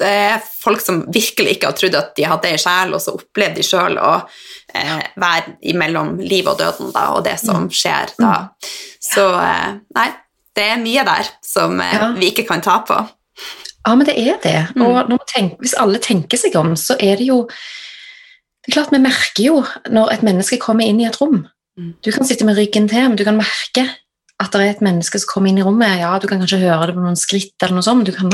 Det 0.00 0.14
er 0.30 0.40
folk 0.62 0.80
som 0.84 1.02
virkelig 1.12 1.58
ikke 1.58 1.72
har 1.72 1.76
trodd 1.76 1.98
at 1.98 2.14
de 2.16 2.28
hadde 2.30 2.54
ei 2.54 2.62
sjel, 2.62 2.94
og 2.96 3.04
så 3.04 3.16
opplevde 3.18 3.60
de 3.60 3.66
sjøl 3.66 4.00
å 4.00 4.14
eh, 4.16 4.96
være 5.20 5.58
imellom 5.74 6.16
liv 6.22 6.48
og 6.48 6.60
døden 6.62 6.94
da, 6.94 7.10
og 7.18 7.24
det 7.26 7.36
som 7.42 7.66
mm. 7.66 7.72
skjer 7.82 8.14
da. 8.16 8.34
Mm. 8.46 8.74
Så 9.10 9.26
eh, 9.42 9.70
nei, 9.98 10.10
det 10.56 10.68
er 10.72 10.84
mye 10.84 11.04
der 11.10 11.34
som 11.44 11.82
eh, 11.84 12.06
vi 12.16 12.30
ikke 12.32 12.46
kan 12.48 12.64
ta 12.64 12.80
på. 12.86 13.02
Ja, 13.86 13.94
men 13.96 14.06
det 14.06 14.16
er 14.20 14.36
det. 14.42 14.58
Mm. 14.76 14.82
Og 14.84 15.22
tenker, 15.30 15.56
hvis 15.62 15.76
alle 15.80 16.00
tenker 16.02 16.40
seg 16.40 16.56
om, 16.60 16.74
så 16.76 16.98
er 17.00 17.16
det 17.20 17.30
jo 17.30 17.46
Det 18.60 18.68
er 18.68 18.76
klart 18.76 18.92
Vi 18.92 19.00
merker 19.00 19.42
jo 19.42 19.62
når 19.88 20.12
et 20.12 20.22
menneske 20.26 20.58
kommer 20.60 20.84
inn 20.84 21.00
i 21.00 21.06
et 21.08 21.16
rom. 21.20 21.46
Mm. 21.78 21.94
Du 22.04 22.10
kan 22.12 22.26
sitte 22.28 22.44
med 22.44 22.58
ryggen 22.58 22.88
til, 22.88 23.08
men 23.08 23.16
du 23.16 23.24
kan 23.24 23.38
merke 23.38 23.86
at 24.40 24.52
det 24.52 24.60
er 24.60 24.72
et 24.72 24.82
menneske 24.84 25.18
som 25.20 25.28
kommer 25.28 25.50
inn 25.50 25.60
i 25.60 25.64
rommet. 25.64 26.00
Ja, 26.00 26.18
Du 26.18 26.26
kan 26.28 26.40
kanskje 26.40 26.62
høre 26.62 26.86
det 26.88 26.96
på 26.96 27.02
noen 27.04 27.16
skritt, 27.16 27.56
eller 27.60 27.76
noe 27.76 27.84
sånt, 27.84 28.00
men 28.00 28.08
du 28.08 28.12
kan 28.12 28.30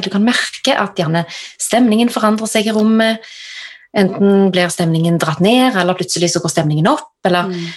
du 0.00 0.10
kan 0.10 0.24
merke 0.24 0.74
at 0.74 0.94
gjerne 0.96 1.24
stemningen 1.58 2.08
forandrer 2.08 2.46
seg 2.46 2.66
i 2.66 2.74
rommet. 2.74 3.18
Enten 3.96 4.52
blir 4.52 4.68
stemningen 4.68 5.18
dratt 5.18 5.40
ned, 5.40 5.74
eller 5.74 5.94
plutselig 5.94 6.30
så 6.30 6.40
går 6.40 6.50
stemningen 6.50 6.86
opp. 6.86 7.10
eller 7.24 7.44
Mm. 7.44 7.72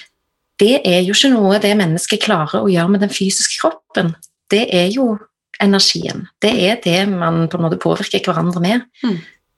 Det 0.60 0.82
er 0.86 1.02
jo 1.02 1.14
ikke 1.14 1.34
noe 1.34 1.58
det 1.58 1.74
mennesket 1.78 2.22
klarer 2.22 2.62
å 2.62 2.70
gjøre 2.70 2.90
med 2.90 3.00
den 3.02 3.10
fysiske 3.10 3.58
kroppen. 3.62 4.16
Det 4.52 4.68
er 4.72 4.92
jo 4.94 5.18
energien. 5.62 6.26
Det 6.42 6.52
er 6.68 6.82
det 6.84 7.10
man 7.10 7.48
på 7.50 7.58
en 7.60 7.66
måte 7.68 7.80
påvirker 7.82 8.26
hverandre 8.26 8.64
med. 8.64 8.88
Mm. 9.04 9.18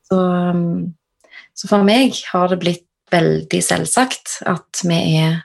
Så, 0.09 0.19
um, 0.19 0.93
så 1.55 1.69
for 1.71 1.85
meg 1.87 2.17
har 2.31 2.51
det 2.51 2.59
blitt 2.63 2.87
veldig 3.13 3.61
selvsagt 3.63 4.39
at 4.49 4.83
vi 4.83 4.99
er 5.21 5.41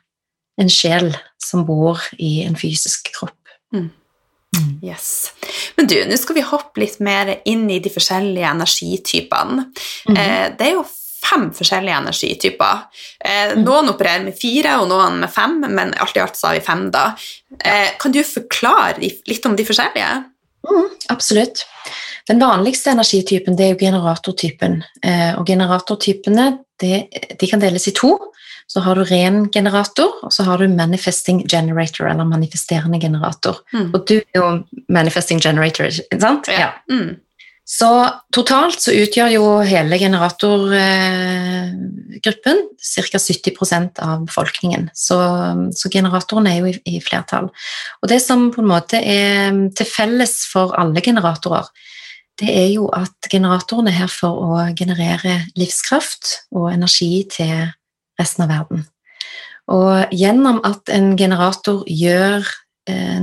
en 0.58 0.70
sjel 0.72 1.12
som 1.42 1.66
bor 1.68 2.00
i 2.18 2.42
en 2.46 2.56
fysisk 2.58 3.12
kropp. 3.14 3.36
Mm. 3.74 3.90
Yes. 4.82 5.34
Men 5.76 5.86
du, 5.90 5.98
nå 6.08 6.16
skal 6.18 6.38
vi 6.38 6.46
hoppe 6.46 6.80
litt 6.80 6.96
mer 7.04 7.34
inn 7.46 7.66
i 7.70 7.80
de 7.84 7.92
forskjellige 7.92 8.48
energitypene. 8.56 9.66
Mhm. 10.08 10.16
Eh, 10.16 10.46
det 10.56 10.70
er 10.70 10.72
jo 10.78 10.86
fem 11.18 11.50
forskjellige 11.52 11.98
energityper. 11.98 12.86
Eh, 13.20 13.52
Mm. 13.54 13.64
noen 13.64 13.90
opererer 13.92 14.24
med 14.24 14.38
fire, 14.38 14.78
og 14.80 14.88
noen 14.88 15.20
med 15.20 15.30
fem, 15.30 15.60
men 15.60 15.92
alt 15.98 16.16
i 16.16 16.20
alt 16.20 16.36
så 16.36 16.48
har 16.48 16.54
vi 16.54 16.64
fem, 16.64 16.90
da. 16.90 17.14
Eh, 17.60 17.90
kan 17.98 18.12
du 18.12 18.22
forklare 18.22 18.98
litt 19.00 19.46
om 19.46 19.56
de 19.56 19.64
forskjellige? 19.64 20.24
Mm, 20.66 20.88
absolutt. 21.08 21.66
Den 22.28 22.40
vanligste 22.42 22.90
energitypen 22.90 23.56
det 23.56 23.66
er 23.66 23.74
jo 23.74 23.80
generatortypen. 23.80 24.82
Eh, 25.02 25.30
og 25.38 25.46
generatortypene 25.48 26.48
det, 26.80 27.06
de 27.40 27.50
kan 27.50 27.62
deles 27.62 27.88
i 27.88 27.94
to. 27.96 28.16
Så 28.68 28.82
har 28.84 28.98
du 28.98 29.04
ren 29.08 29.46
generator, 29.48 30.18
og 30.22 30.32
så 30.32 30.44
har 30.44 30.60
du 30.60 30.68
manifesting 30.68 31.40
generator, 31.48 32.04
eller 32.10 32.28
manifesterende 32.28 33.00
generator. 33.00 33.62
Mm. 33.72 33.94
Og 33.94 34.02
du 34.08 34.18
er 34.18 34.36
jo 34.36 34.50
manifesting 34.92 35.40
generator, 35.40 35.88
ikke 35.88 36.20
sant? 36.20 36.50
Ja. 36.52 36.74
Mm. 36.90 37.16
Så 37.68 37.84
totalt 38.32 38.80
så 38.80 38.94
utgjør 38.96 39.28
jo 39.34 39.42
hele 39.68 39.98
generatorgruppen 40.00 42.62
ca. 42.80 43.18
70% 43.20 44.00
av 44.00 44.24
befolkningen. 44.24 44.88
Så, 44.96 45.18
så 45.76 45.90
generatoren 45.92 46.48
er 46.48 46.62
jo 46.62 46.70
i, 46.70 46.72
i 46.88 46.96
flertall. 47.04 47.52
Og 48.00 48.08
det 48.08 48.24
som 48.24 48.48
på 48.54 48.64
en 48.64 48.72
måte 48.72 48.96
er 48.96 49.52
til 49.76 49.86
felles 49.90 50.48
for 50.48 50.72
alle 50.80 51.04
generatorer, 51.04 51.68
det 52.40 52.48
er 52.54 52.70
jo 52.72 52.88
at 52.94 53.28
generatoren 53.28 53.88
er 53.90 53.96
her 53.98 54.08
for 54.12 54.30
å 54.46 54.68
generere 54.78 55.42
livskraft 55.58 56.46
og 56.54 56.72
energi 56.72 57.26
til 57.34 57.66
resten 58.18 58.42
av 58.46 58.50
verden. 58.54 58.86
Og 59.68 60.08
gjennom 60.16 60.64
at 60.64 60.88
en 60.94 61.16
generator 61.20 61.84
gjør 61.84 62.40
eh, 62.40 62.48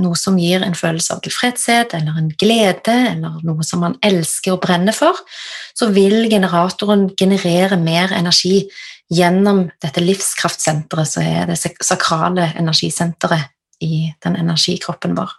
noe 0.00 0.16
som 0.18 0.38
gir 0.40 0.64
en 0.64 0.76
følelse 0.76 1.14
av 1.14 1.22
tilfredshet 1.24 1.94
eller 1.98 2.18
en 2.20 2.30
glede, 2.38 2.94
eller 3.12 3.38
noe 3.46 3.66
som 3.66 3.82
man 3.84 3.96
elsker 4.04 4.54
og 4.54 4.62
brenner 4.64 4.96
for, 4.96 5.18
så 5.76 5.90
vil 5.94 6.26
generatoren 6.32 7.08
generere 7.18 7.78
mer 7.80 8.14
energi 8.16 8.64
gjennom 9.12 9.66
dette 9.82 10.02
livskraftsenteret, 10.02 11.08
som 11.08 11.22
er 11.26 11.46
det 11.50 11.58
sakrale 11.84 12.50
energisenteret 12.58 13.52
i 13.82 14.10
den 14.24 14.38
energikroppen 14.40 15.14
vår. 15.18 15.32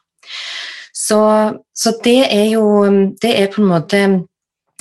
Så, 0.97 1.19
så 1.75 1.93
det 2.03 2.23
er 2.33 2.47
jo 2.51 2.63
Det 3.21 3.31
er 3.37 3.51
på 3.53 3.61
en 3.61 3.69
måte 3.69 3.99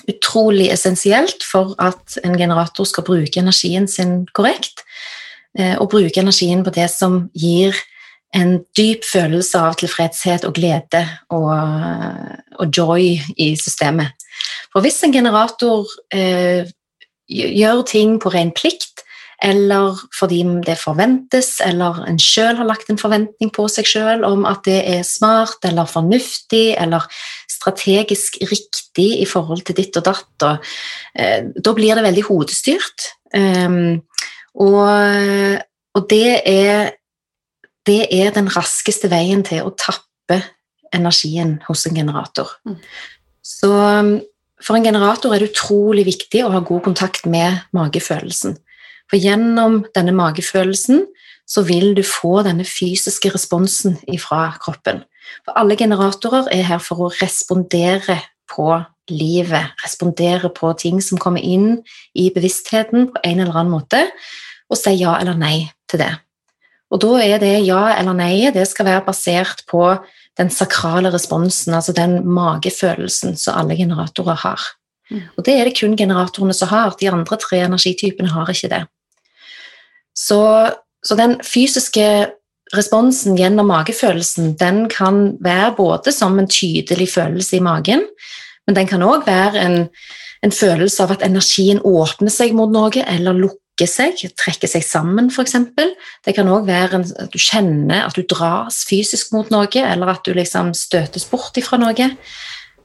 utrolig 0.07 0.71
essensielt 0.71 1.45
for 1.45 1.75
at 1.83 2.19
en 2.25 2.37
generator 2.39 2.87
skal 2.87 3.05
bruke 3.05 3.41
energien 3.41 3.89
sin 3.91 4.27
korrekt, 4.35 4.85
eh, 5.59 5.75
og 5.81 5.91
bruke 5.91 6.21
energien 6.21 6.63
på 6.65 6.71
det 6.71 6.89
som 6.93 7.27
gir 7.35 7.75
en 8.35 8.59
dyp 8.77 9.05
følelse 9.07 9.61
av 9.61 9.77
tilfredshet 9.81 10.45
og 10.49 10.57
glede 10.59 11.03
og, 11.33 11.53
og 12.59 12.67
joy 12.75 13.15
i 13.37 13.53
systemet. 13.61 14.13
For 14.73 14.85
hvis 14.85 15.03
en 15.07 15.15
generator 15.15 15.87
eh, 16.15 16.67
gjør 17.29 17.83
ting 17.89 18.19
på 18.23 18.33
ren 18.35 18.53
plikt, 18.57 19.03
eller 19.45 19.99
fordi 20.17 20.41
det 20.65 20.79
forventes, 20.81 21.59
eller 21.65 21.99
en 22.09 22.19
sjøl 22.21 22.57
har 22.57 22.69
lagt 22.69 22.89
en 22.89 23.01
forventning 23.01 23.51
på 23.53 23.67
seg 23.69 23.89
sjøl 23.89 24.25
om 24.25 24.47
at 24.49 24.63
det 24.65 24.79
er 24.95 25.03
smart 25.05 25.65
eller 25.69 25.89
fornuftig 25.91 26.71
eller 26.81 27.05
strategisk 27.53 28.39
riktig 28.49 29.11
i 29.21 29.27
forhold 29.29 29.67
til 29.67 29.77
ditt 29.77 29.97
og 30.01 30.07
datt, 30.09 30.47
eh, 31.19 31.53
da 31.53 31.75
blir 31.77 31.97
det 31.97 32.07
veldig 32.07 32.25
hodestyrt. 32.31 33.11
Um, 33.37 34.01
og, 34.55 34.89
og 35.99 36.07
det 36.09 36.41
er 36.49 36.95
det 37.87 38.07
er 38.15 38.33
den 38.35 38.51
raskeste 38.53 39.11
veien 39.13 39.45
til 39.47 39.67
å 39.67 39.75
tappe 39.79 40.41
energien 40.95 41.59
hos 41.67 41.87
en 41.87 41.97
generator. 41.99 42.51
Mm. 42.67 42.79
Så 43.47 43.71
um, 43.71 44.17
for 44.63 44.79
en 44.79 44.87
generator 44.87 45.35
er 45.35 45.43
det 45.43 45.53
utrolig 45.53 46.07
viktig 46.09 46.43
å 46.45 46.53
ha 46.55 46.63
god 46.65 46.85
kontakt 46.87 47.27
med 47.31 47.61
magefølelsen. 47.77 48.57
For 49.11 49.23
gjennom 49.23 49.85
denne 49.95 50.15
magefølelsen 50.17 51.05
så 51.47 51.63
vil 51.67 51.93
du 51.95 52.03
få 52.03 52.41
denne 52.47 52.67
fysiske 52.67 53.31
responsen 53.35 54.01
fra 54.19 54.49
kroppen. 54.63 55.05
For 55.47 55.55
alle 55.59 55.77
generatorer 55.79 56.51
er 56.55 56.67
her 56.67 56.83
for 56.83 57.07
å 57.07 57.13
respondere 57.21 58.19
på 58.51 58.73
livet, 59.11 59.75
respondere 59.85 60.51
på 60.55 60.73
ting 60.81 60.99
som 61.03 61.21
kommer 61.23 61.43
inn 61.43 61.83
i 62.19 62.31
bevisstheten 62.35 63.11
på 63.13 63.23
en 63.23 63.43
eller 63.45 63.61
annen 63.61 63.75
måte, 63.77 64.03
og 64.67 64.79
si 64.81 64.97
ja 64.99 65.15
eller 65.21 65.39
nei 65.39 65.69
til 65.91 66.03
det. 66.03 66.13
Og 66.93 67.03
da 67.03 67.17
er 67.25 67.41
det 67.43 67.55
ja 67.67 67.89
eller 67.97 68.15
nei, 68.15 68.51
det 68.55 68.67
skal 68.71 68.87
være 68.87 69.05
basert 69.09 69.65
på 69.71 69.83
den 70.39 70.51
sakrale 70.53 71.11
responsen, 71.15 71.75
altså 71.75 71.95
den 71.97 72.21
magefølelsen 72.29 73.37
som 73.41 73.57
alle 73.59 73.77
generatorer 73.79 74.39
har. 74.43 74.67
Mm. 75.11 75.23
Og 75.37 75.47
det 75.47 75.55
er 75.55 75.69
det 75.69 75.77
kun 75.79 75.97
generatorene 75.97 76.55
som 76.55 76.71
har, 76.71 76.95
de 77.01 77.11
andre 77.11 77.39
tre 77.41 77.63
energitypene 77.65 78.31
har 78.35 78.51
ikke 78.53 78.71
det. 78.73 78.83
Så, 80.17 80.41
så 81.05 81.17
den 81.19 81.39
fysiske 81.45 82.07
responsen 82.75 83.37
gjennom 83.39 83.71
magefølelsen, 83.71 84.55
den 84.61 84.87
kan 84.91 85.37
være 85.41 85.75
både 85.77 86.13
som 86.13 86.39
en 86.39 86.49
tydelig 86.51 87.09
følelse 87.15 87.59
i 87.59 87.65
magen, 87.65 88.07
men 88.67 88.77
den 88.77 88.89
kan 88.91 89.05
òg 89.07 89.27
være 89.27 89.63
en, 89.63 89.77
en 90.43 90.53
følelse 90.53 91.05
av 91.05 91.15
at 91.17 91.23
energien 91.27 91.81
åpner 91.87 92.33
seg 92.33 92.57
mot 92.59 92.73
noe, 92.73 93.05
eller 93.07 93.39
lukker 93.39 93.63
seg, 93.85 94.23
trekker 94.41 94.71
seg 94.71 94.85
sammen, 94.87 95.29
f.eks. 95.29 95.59
Det 96.25 96.33
kan 96.33 96.49
òg 96.49 96.65
være 96.71 97.03
at 97.03 97.35
du 97.35 97.37
kjenner 97.37 98.07
at 98.07 98.17
du 98.17 98.25
dras 98.25 98.81
fysisk 98.89 99.35
mot 99.37 99.51
noe, 99.53 99.69
eller 99.69 100.15
at 100.15 100.25
du 100.25 100.33
liksom 100.33 100.73
støtes 100.73 101.29
bort 101.29 101.59
ifra 101.61 101.77
noe. 101.83 102.09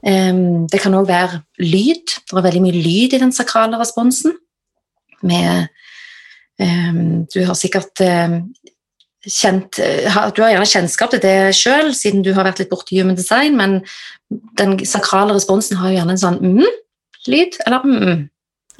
Um, 0.02 0.66
det 0.68 0.82
kan 0.82 0.94
òg 0.98 1.08
være 1.08 1.40
lyd. 1.62 2.18
Det 2.28 2.36
er 2.36 2.44
veldig 2.44 2.64
mye 2.66 2.82
lyd 2.84 3.16
i 3.16 3.22
den 3.22 3.32
sakrale 3.32 3.80
responsen. 3.80 4.36
Med, 5.24 5.70
um, 6.60 7.22
du 7.32 7.40
har 7.46 7.56
sikkert 7.56 8.02
um, 8.04 8.42
kjent 9.22 9.78
Du 9.78 10.42
har 10.42 10.50
gjerne 10.50 10.66
kjennskap 10.66 11.12
til 11.14 11.22
det 11.22 11.54
sjøl, 11.54 11.92
siden 11.94 12.24
du 12.26 12.32
har 12.34 12.44
vært 12.44 12.58
litt 12.58 12.72
borti 12.72 12.98
human 12.98 13.16
design, 13.16 13.56
men 13.56 13.80
den 14.58 14.76
sakrale 14.88 15.36
responsen 15.36 15.78
har 15.78 15.92
jo 15.92 16.00
gjerne 16.00 16.16
en 16.16 16.22
sånn 16.24 16.40
mm-lyd, 16.42 17.60
eller 17.64 17.86
mm, 17.86 18.28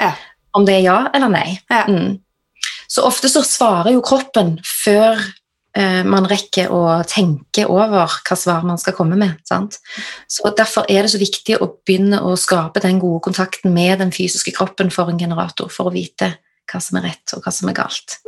Ja. 0.02 0.12
Om 0.56 0.66
det 0.68 0.78
er 0.78 0.84
ja 0.86 0.98
eller 1.14 1.32
nei. 1.32 1.46
Ja. 1.70 1.84
Mm. 1.88 2.18
Så 2.92 3.04
ofte 3.08 3.30
så 3.32 3.40
svarer 3.46 3.94
jo 3.94 4.02
kroppen 4.04 4.58
før 4.66 5.16
eh, 5.76 6.02
man 6.04 6.26
rekker 6.28 6.72
å 6.72 7.00
tenke 7.08 7.64
over 7.70 8.12
hva 8.12 8.36
svar 8.36 8.66
man 8.68 8.80
skal 8.80 8.96
komme 8.96 9.16
med. 9.18 9.38
Sant? 9.48 9.78
Så 10.28 10.52
Derfor 10.58 10.88
er 10.92 11.06
det 11.06 11.14
så 11.14 11.20
viktig 11.22 11.56
å 11.58 11.70
begynne 11.86 12.20
å 12.20 12.36
skape 12.36 12.82
den 12.84 13.00
gode 13.02 13.22
kontakten 13.28 13.72
med 13.74 13.98
den 14.02 14.12
fysiske 14.14 14.54
kroppen 14.56 14.92
for 14.92 15.08
en 15.08 15.20
generator, 15.20 15.72
for 15.72 15.88
å 15.88 15.94
vite 15.94 16.34
hva 16.68 16.80
som 16.80 17.00
er 17.00 17.10
rett, 17.10 17.34
og 17.34 17.44
hva 17.44 17.52
som 17.52 17.72
er 17.72 17.76
galt. 17.80 18.20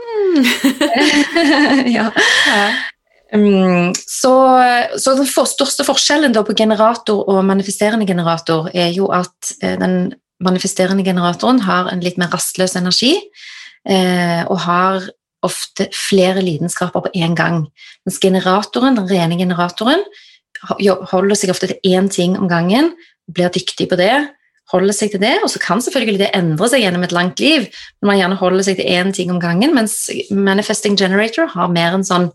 ja. 1.96 2.08
Ja. 2.48 2.66
Um, 3.34 3.90
så, 3.98 4.32
så 5.00 5.14
den 5.18 5.26
for, 5.26 5.48
største 5.50 5.82
forskjellen 5.86 6.34
da 6.34 6.44
på 6.46 6.54
generator 6.54 7.24
og 7.32 7.40
manifesterende 7.48 8.06
generator 8.06 8.68
er 8.72 8.92
jo 8.94 9.08
at 9.12 9.56
eh, 9.60 9.74
den 9.80 10.12
manifesterende 10.44 11.04
generatoren 11.06 11.62
har 11.64 11.90
en 11.92 12.02
litt 12.04 12.18
mer 12.20 12.32
rastløs 12.34 12.76
energi 12.80 13.14
eh, 13.88 14.42
og 14.44 14.58
har 14.66 15.08
ofte 15.44 15.88
flere 15.92 16.42
lidenskaper 16.44 17.04
på 17.04 17.12
én 17.18 17.34
gang. 17.36 17.66
Mens 18.06 18.20
generatoren, 18.22 18.96
den 18.96 19.10
rene 19.10 19.36
generatoren 19.40 20.04
holder 21.10 21.36
seg 21.36 21.52
ofte 21.52 21.68
til 21.68 21.92
én 21.92 22.08
ting 22.08 22.38
om 22.38 22.48
gangen, 22.48 22.94
blir 23.28 23.52
dyktig 23.52 23.90
på 23.90 23.98
det, 24.00 24.14
holder 24.72 24.96
seg 24.96 25.12
til 25.12 25.20
det, 25.20 25.34
og 25.44 25.50
så 25.52 25.60
kan 25.60 25.82
selvfølgelig 25.84 26.22
det 26.22 26.30
endre 26.36 26.68
seg 26.72 26.84
gjennom 26.84 27.04
et 27.04 27.12
langt 27.12 27.42
liv, 27.42 27.66
men 28.00 28.12
man 28.12 28.20
gjerne 28.20 28.40
holder 28.40 28.64
seg 28.64 28.78
til 28.80 28.88
én 28.88 29.12
ting 29.12 29.32
om 29.34 29.42
gangen, 29.42 29.74
mens 29.76 30.06
manifesting 30.32 30.96
generator 30.96 31.50
har 31.52 31.72
mer 31.72 31.98
en 31.98 32.06
sånn 32.06 32.30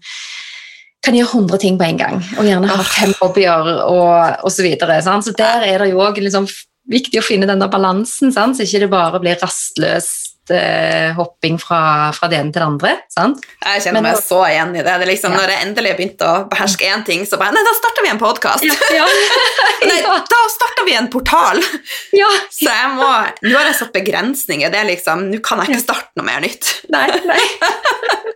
kan 1.05 1.15
gjøre 1.15 1.31
100 1.31 1.61
ting 1.63 1.77
på 1.79 1.85
en 1.87 1.99
gang, 1.99 2.17
og 2.37 2.47
gjerne 2.47 2.69
ha 2.69 2.83
fem 2.83 3.13
hobbyer 3.21 3.69
og, 3.85 4.43
osv. 4.43 4.57
så 4.57 4.65
videre. 4.65 4.97
Så 5.23 5.33
der 5.37 5.63
er 5.63 5.79
det 5.79 5.93
jo 5.93 6.01
også 6.03 6.25
liksom 6.25 6.47
viktig 6.89 7.21
å 7.21 7.25
finne 7.25 7.49
den 7.49 7.61
der 7.61 7.71
balansen, 7.71 8.33
sant? 8.33 8.57
så 8.57 8.65
ikke 8.65 8.83
det 8.85 8.91
bare 8.91 9.21
blir 9.21 9.39
rastløst 9.41 10.29
eh, 10.53 11.11
hopping 11.17 11.59
fra, 11.61 12.09
fra, 12.15 12.29
det 12.31 12.39
ene 12.39 12.53
til 12.53 12.61
det 12.61 12.67
andre. 12.67 12.93
sant? 13.13 13.45
Jeg 13.65 13.83
kjenner 13.85 14.05
meg 14.05 14.17
så 14.23 14.41
igjen 14.47 14.73
i 14.75 14.83
det. 14.83 14.95
det 15.01 15.09
liksom, 15.11 15.35
ja. 15.35 15.43
Når 15.43 15.53
jeg 15.53 15.67
endelig 15.67 15.93
begynte 15.99 16.29
å 16.29 16.41
beherske 16.51 16.89
én 16.89 17.05
ting, 17.07 17.25
så 17.29 17.39
bare 17.41 17.55
Nei, 17.55 17.63
da 17.67 17.75
starter 17.77 18.05
vi 18.05 18.13
en 18.13 18.21
podkast! 18.21 18.65
Ja, 18.65 18.75
ja. 19.01 19.07
nei, 19.89 19.99
da 20.05 20.41
starter 20.55 20.87
vi 20.87 20.97
en 20.97 21.11
portal! 21.13 21.61
så 22.59 22.73
jeg 22.73 22.91
må 22.97 23.09
Nå 23.45 23.55
har 23.55 23.69
jeg 23.69 23.79
satt 23.83 23.95
begrensninger. 23.95 24.73
det 24.73 24.83
er 24.83 24.89
liksom, 24.89 25.29
Nå 25.33 25.43
kan 25.45 25.63
jeg 25.63 25.75
ikke 25.75 25.85
starte 25.85 26.19
noe 26.19 26.29
mer 26.31 26.43
nytt. 26.45 26.73
Nei, 26.93 27.07
nei. 27.29 28.35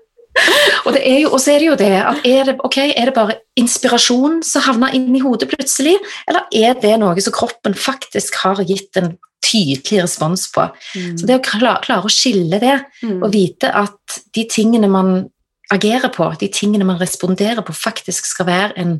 Og, 0.87 0.95
og, 0.95 1.35
så 1.41 1.53
er 1.53 1.61
det 1.61 1.67
jo 1.67 1.75
det 1.79 1.91
at 1.99 2.25
er 2.25 2.47
det, 2.49 2.55
okay, 2.65 2.93
er 2.97 3.09
det 3.09 3.15
bare 3.15 3.37
inspirasjon 3.59 4.41
som 4.45 4.65
havner 4.65 4.95
inn 4.97 5.13
i 5.13 5.21
hodet 5.21 5.49
plutselig, 5.51 5.93
eller 6.29 6.47
er 6.57 6.79
det 6.81 6.95
noe 7.01 7.21
som 7.23 7.35
kroppen 7.35 7.77
faktisk 7.77 8.39
har 8.41 8.63
gitt 8.65 8.97
en 8.99 9.13
tydelig 9.43 10.01
respons 10.01 10.47
på? 10.53 10.65
Mm. 10.97 11.13
Så 11.19 11.29
det 11.29 11.37
å 11.37 11.43
klare, 11.45 11.77
klare, 11.85 12.07
å 12.07 12.13
skille 12.13 12.59
det, 12.63 12.79
mm. 13.03 13.19
og 13.21 13.29
vite 13.35 13.69
at 13.83 14.19
de 14.33 14.47
tingene 14.49 14.89
man 14.91 15.15
agerer 15.73 16.11
på, 16.13 16.27
de 16.39 16.49
tingene 16.53 16.87
man 16.87 16.99
responderer 17.01 17.63
på, 17.65 17.75
faktisk 17.75 18.27
skal 18.29 18.49
være 18.49 18.81
en 18.81 18.97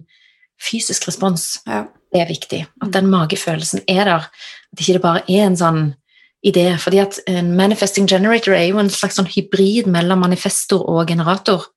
fysisk 0.63 1.09
respons, 1.09 1.57
ja. 1.67 1.83
det 2.13 2.23
er 2.23 2.29
viktig. 2.29 2.61
At 2.83 2.93
den 2.93 3.09
magefølelsen 3.11 3.83
er 3.89 4.05
der. 4.07 4.29
At 4.73 4.81
ikke 4.81 4.97
det 4.97 5.03
bare 5.03 5.25
er 5.27 5.47
en 5.47 5.59
sånn 5.59 5.83
idé. 6.43 6.77
fordi 6.77 6.99
at 6.99 7.19
en 7.27 7.55
manifesting 7.55 8.07
generator 8.09 8.53
er 8.53 8.67
jo 8.67 8.79
en 8.79 8.89
slags 8.89 9.15
sånn 9.19 9.29
hybrid 9.29 9.87
mellom 9.87 10.19
manifestor 10.19 10.83
og 10.89 11.07
generator. 11.07 11.69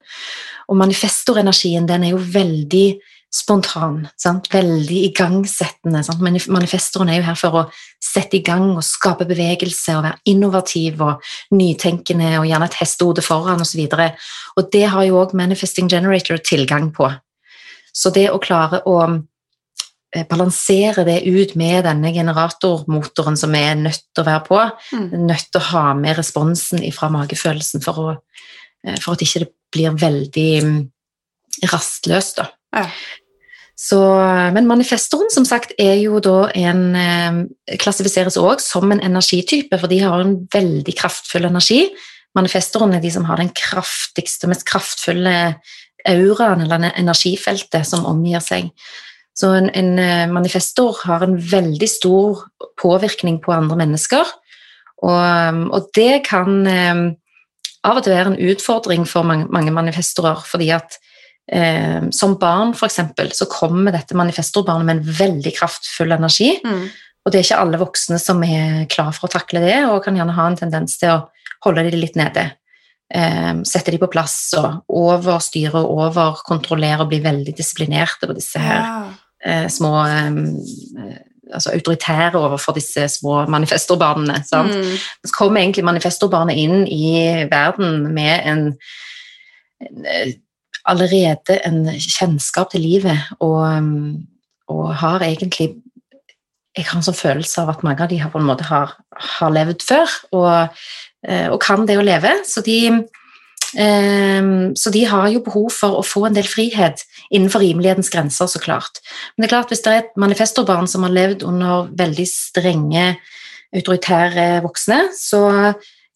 Og 0.69 0.77
manifestorenergien 0.77 1.87
den 1.87 2.05
er 2.05 2.15
jo 2.15 2.19
veldig 2.19 2.99
spontan, 3.37 4.09
sant? 4.17 4.49
veldig 4.53 4.99
igangsettende. 5.11 6.03
Sant? 6.07 6.23
Manifestoren 6.23 7.11
er 7.13 7.21
jo 7.21 7.27
her 7.29 7.39
for 7.39 7.61
å 7.61 7.65
sette 8.03 8.39
i 8.39 8.43
gang 8.43 8.73
og 8.73 8.85
skape 8.87 9.27
bevegelse 9.29 9.97
og 9.99 10.07
være 10.07 10.33
innovativ 10.33 11.03
og 11.05 11.31
nytenkende 11.55 12.37
og 12.41 12.49
gjerne 12.49 12.71
et 12.71 12.81
hestehode 12.81 13.23
foran 13.23 13.63
osv. 13.63 13.85
Og, 13.87 13.95
så 13.95 14.59
og 14.59 14.73
det 14.73 14.85
har 14.91 15.07
jo 15.07 15.23
òg 15.23 15.37
manifesting 15.39 15.91
generator 15.91 16.43
tilgang 16.43 16.91
på. 16.97 17.11
Så 17.97 18.11
det 18.13 18.29
å 18.33 18.43
klare 18.43 18.83
å 18.89 18.99
Eh, 19.07 19.21
balansere 20.31 21.05
det 21.07 21.19
ut 21.27 21.55
med 21.59 21.85
denne 21.87 22.13
generatormotoren 22.15 23.37
som 23.39 23.53
vi 23.53 23.63
er 23.67 23.77
nødt 23.79 24.05
til 24.15 24.23
å 24.23 24.29
være 24.29 24.45
på. 24.47 24.63
Mm. 24.95 25.27
Nødt 25.27 25.51
til 25.51 25.61
å 25.61 25.69
ha 25.73 25.85
med 25.99 26.17
responsen 26.19 26.85
fra 26.95 27.11
magefølelsen 27.13 27.85
for, 27.85 28.01
å, 28.01 28.17
eh, 28.87 28.99
for 29.03 29.17
at 29.17 29.25
ikke 29.27 29.45
det 29.45 29.53
blir 29.75 30.01
veldig 30.01 30.51
mm, 30.65 30.81
rastløst. 31.73 32.41
Da. 32.41 32.49
Ja. 32.77 32.87
Så, 33.77 33.99
men 34.57 34.69
manifestoren 34.71 35.29
som 35.35 35.45
sagt 35.45 35.75
er 35.83 35.99
jo 36.01 36.21
da 36.25 36.47
en 36.57 36.85
eh, 36.97 37.41
Klassifiseres 37.83 38.39
òg 38.41 38.63
som 38.65 38.89
en 38.93 39.03
energitype, 39.05 39.77
for 39.83 39.93
de 39.93 40.01
har 40.05 40.23
en 40.23 40.39
veldig 40.55 40.95
kraftfull 40.97 41.49
energi. 41.51 41.83
Manifestoren 42.37 42.95
er 42.97 43.05
de 43.05 43.11
som 43.13 43.27
har 43.29 43.41
den 43.41 43.53
kraftigste, 43.57 44.49
mest 44.49 44.65
kraftfulle 44.69 45.57
auraen 46.07 46.63
eller 46.63 46.93
energifeltet 46.95 47.85
som 47.89 48.07
omgir 48.09 48.41
seg. 48.45 48.71
Så 49.37 49.53
en, 49.53 49.69
en, 49.77 49.99
eh, 50.01 50.25
manifestor 50.33 50.97
har 51.05 51.25
en 51.25 51.37
veldig 51.37 51.89
stor 51.91 52.47
påvirkning 52.81 53.37
på 53.45 53.53
andre 53.53 53.77
mennesker. 53.83 54.25
Og, 55.05 55.19
um, 55.53 55.67
og 55.77 55.91
det 55.97 56.23
kan 56.25 56.63
um, 56.65 57.03
av 57.85 57.99
og 57.99 58.05
til 58.05 58.15
være 58.15 58.33
en 58.33 58.41
utfordring 58.51 59.05
for 59.09 59.27
mange, 59.29 59.45
mange 59.53 59.75
manifestorer, 59.77 60.41
fordi 60.49 60.71
at 60.75 60.97
eh, 61.53 62.09
som 62.17 62.39
barn 62.41 62.73
f.eks. 62.75 63.03
så 63.37 63.49
kommer 63.53 63.93
dette 63.95 64.17
manifestorbarnet 64.17 64.89
med 64.89 64.97
en 64.97 65.19
veldig 65.21 65.53
kraftfull 65.59 66.17
energi. 66.17 66.55
Mm. 66.65 66.87
Og 67.27 67.33
det 67.33 67.41
er 67.41 67.47
ikke 67.47 67.61
alle 67.61 67.83
voksne 67.83 68.21
som 68.23 68.41
er 68.47 68.87
klar 68.91 69.13
for 69.13 69.29
å 69.29 69.35
takle 69.37 69.61
det, 69.63 69.83
og 69.91 70.01
kan 70.07 70.17
gjerne 70.17 70.35
ha 70.39 70.49
en 70.49 70.59
tendens 70.59 70.97
til 71.03 71.13
å 71.13 71.25
holde 71.67 71.85
de 71.91 72.01
litt 72.01 72.17
nede. 72.17 72.49
Eh, 73.13 73.53
sette 73.69 73.93
de 73.93 74.01
på 74.01 74.11
plass 74.11 74.39
og 74.59 74.97
overstyre 74.97 75.77
og 75.77 76.09
overkontrollere 76.09 77.05
og 77.05 77.13
bli 77.13 77.21
veldig 77.23 77.55
disiplinerte 77.55 78.27
på 78.27 78.35
disse 78.41 78.65
her 78.65 78.81
ja 78.81 78.99
eh, 79.45 79.69
små 79.73 79.93
eh, 80.07 81.17
altså 81.53 81.71
autoritære 81.73 82.39
overfor 82.39 82.73
disse 82.77 83.09
små 83.09 83.47
manifestorbarna. 83.47 84.41
Mm. 84.53 84.97
Så 85.25 85.33
kommer 85.39 85.61
egentlig 85.61 85.85
manifestorbarnet 85.85 86.59
inn 86.59 86.87
i 86.87 87.47
verden 87.51 88.15
med 88.15 88.41
en, 88.45 88.65
en, 89.81 90.07
eh, 90.07 90.33
allerede 90.87 91.59
en 91.67 91.85
kjennskap 92.01 92.71
til 92.71 92.81
livet, 92.81 93.19
og, 93.41 93.83
og, 94.69 94.95
har 94.95 95.21
egentlig 95.23 95.75
Jeg 96.77 96.85
har 96.91 96.99
en 96.99 97.05
sånn 97.07 97.17
følelse 97.17 97.63
av 97.63 97.71
at 97.73 97.85
mange 97.87 98.05
av 98.05 98.11
de 98.11 98.19
har 98.21 98.29
på 98.29 98.37
en 98.37 98.45
måte 98.45 98.67
har, 98.69 98.91
har 99.17 99.53
levd 99.55 99.81
før, 99.81 100.11
og, 100.37 100.75
eh, 101.25 101.47
og 101.49 101.57
kan 101.65 101.87
det 101.89 101.97
å 101.97 102.05
leve. 102.05 102.29
Så 102.45 102.61
de 102.61 102.91
så 103.77 104.91
de 104.95 105.03
har 105.05 105.27
jo 105.29 105.43
behov 105.45 105.69
for 105.75 105.99
å 105.99 106.05
få 106.07 106.23
en 106.29 106.37
del 106.37 106.47
frihet 106.49 107.03
innenfor 107.29 107.61
rimelighetens 107.61 108.09
grenser, 108.13 108.49
så 108.49 108.61
klart. 108.63 109.03
Men 109.35 109.45
det 109.45 109.49
er 109.51 109.53
klart, 109.53 109.73
hvis 109.73 109.85
det 109.85 109.93
er 109.93 110.05
et 110.05 110.15
manifestorbarn 110.17 110.89
som 110.89 111.05
har 111.05 111.13
levd 111.13 111.45
under 111.45 111.91
veldig 111.99 112.27
strenge, 112.31 113.11
autoritære 113.77 114.63
voksne, 114.65 115.01
så 115.17 115.43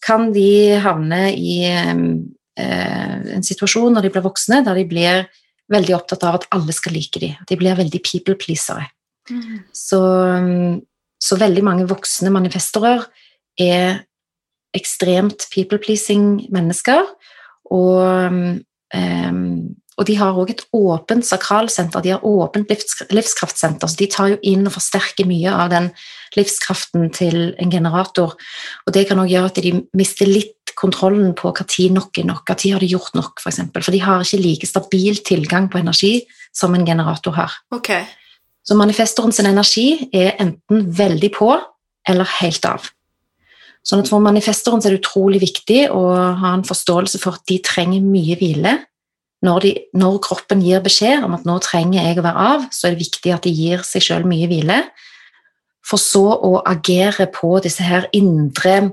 kan 0.04 0.30
de 0.32 0.78
havne 0.80 1.26
i 1.36 1.60
ehm, 1.68 2.04
eh, 2.58 3.16
en 3.36 3.44
situasjon 3.44 3.92
når 3.94 4.06
de 4.06 4.12
blir 4.14 4.24
voksne, 4.24 4.62
der 4.64 4.78
de 4.78 4.86
blir 4.88 5.26
veldig 5.70 5.96
opptatt 5.96 6.24
av 6.26 6.40
at 6.40 6.46
alle 6.54 6.74
skal 6.74 6.96
like 6.96 7.20
dem. 7.22 7.36
De 7.48 7.58
blir 7.58 7.78
veldig 7.78 8.00
people 8.06 8.36
pleasere. 8.40 8.88
Mm. 9.30 9.60
Så, 9.76 10.00
så, 11.22 11.36
veldig 11.38 11.62
mange 11.62 11.86
voksne 11.90 12.32
manifestorer 12.34 13.04
er 13.60 14.00
ekstremt 14.74 15.46
people 15.52 15.78
pleasing 15.82 16.46
mennesker 16.54 17.04
og, 17.70 18.30
um, 18.94 19.58
og 20.00 20.06
de 20.08 20.16
har 20.16 20.38
òg 20.40 20.54
et 20.54 20.62
åpent 20.76 21.26
sakralsenter, 21.26 22.02
de 22.04 22.14
har 22.14 22.24
åpent 22.26 22.70
livskraftsenter, 23.12 23.90
så 23.90 24.00
de 24.00 24.08
tar 24.10 24.32
jo 24.32 24.40
inn 24.52 24.64
og 24.66 24.74
forsterker 24.76 25.28
mye 25.28 25.52
av 25.52 25.72
den 25.72 25.90
livskraften 26.36 27.10
til 27.14 27.52
en 27.60 27.72
generator. 27.72 28.36
Og 28.86 28.94
det 28.96 29.06
kan 29.08 29.20
òg 29.20 29.32
gjøre 29.32 29.52
at 29.52 29.60
de 29.62 29.74
mister 29.98 30.30
litt 30.30 30.56
kontrollen 30.80 31.34
på 31.36 31.50
når 31.50 31.90
nok 31.92 32.18
er 32.18 32.28
nok, 32.28 32.48
når 32.48 32.72
har 32.72 32.80
de 32.80 32.88
gjort 32.88 33.14
nok, 33.14 33.34
f.eks. 33.36 33.42
For, 33.42 33.50
eksempel. 33.50 33.82
for 33.82 33.92
de 33.92 34.00
har 34.00 34.24
ikke 34.24 34.40
like 34.40 34.66
stabil 34.66 35.20
tilgang 35.26 35.68
på 35.68 35.78
energi 35.78 36.22
som 36.56 36.74
en 36.74 36.86
generator 36.86 37.36
har. 37.36 37.52
Okay. 37.74 38.06
Så 38.62 38.76
manifestoren 38.78 39.32
sin 39.32 39.46
energi 39.46 40.08
er 40.12 40.36
enten 40.40 40.86
veldig 40.96 41.30
på 41.36 41.52
eller 42.08 42.28
helt 42.40 42.64
av. 42.64 42.88
Sånn 43.86 44.02
at 44.02 44.10
For 44.12 44.22
manifestoren 44.22 44.82
er 44.84 44.94
det 44.94 45.00
utrolig 45.00 45.40
viktig 45.42 45.88
å 45.94 46.04
ha 46.40 46.54
en 46.54 46.66
forståelse 46.66 47.20
for 47.22 47.38
at 47.38 47.46
de 47.48 47.58
trenger 47.64 48.04
mye 48.04 48.36
hvile. 48.40 48.76
Når, 49.40 49.60
de, 49.64 49.70
når 49.96 50.18
kroppen 50.20 50.60
gir 50.60 50.82
beskjed 50.84 51.24
om 51.24 51.34
at 51.34 51.46
'nå 51.48 51.56
trenger 51.64 52.04
jeg 52.04 52.18
å 52.20 52.26
være 52.26 52.46
av', 52.54 52.66
så 52.68 52.86
er 52.86 52.90
det 52.92 53.06
viktig 53.06 53.32
at 53.32 53.46
de 53.48 53.52
gir 53.56 53.80
seg 53.88 54.04
sjøl 54.04 54.26
mye 54.28 54.48
hvile. 54.50 54.82
For 55.80 55.96
så 55.96 56.26
å 56.44 56.60
agere 56.68 57.24
på 57.32 57.56
disse 57.64 57.82
her 57.82 58.06
indre 58.12 58.92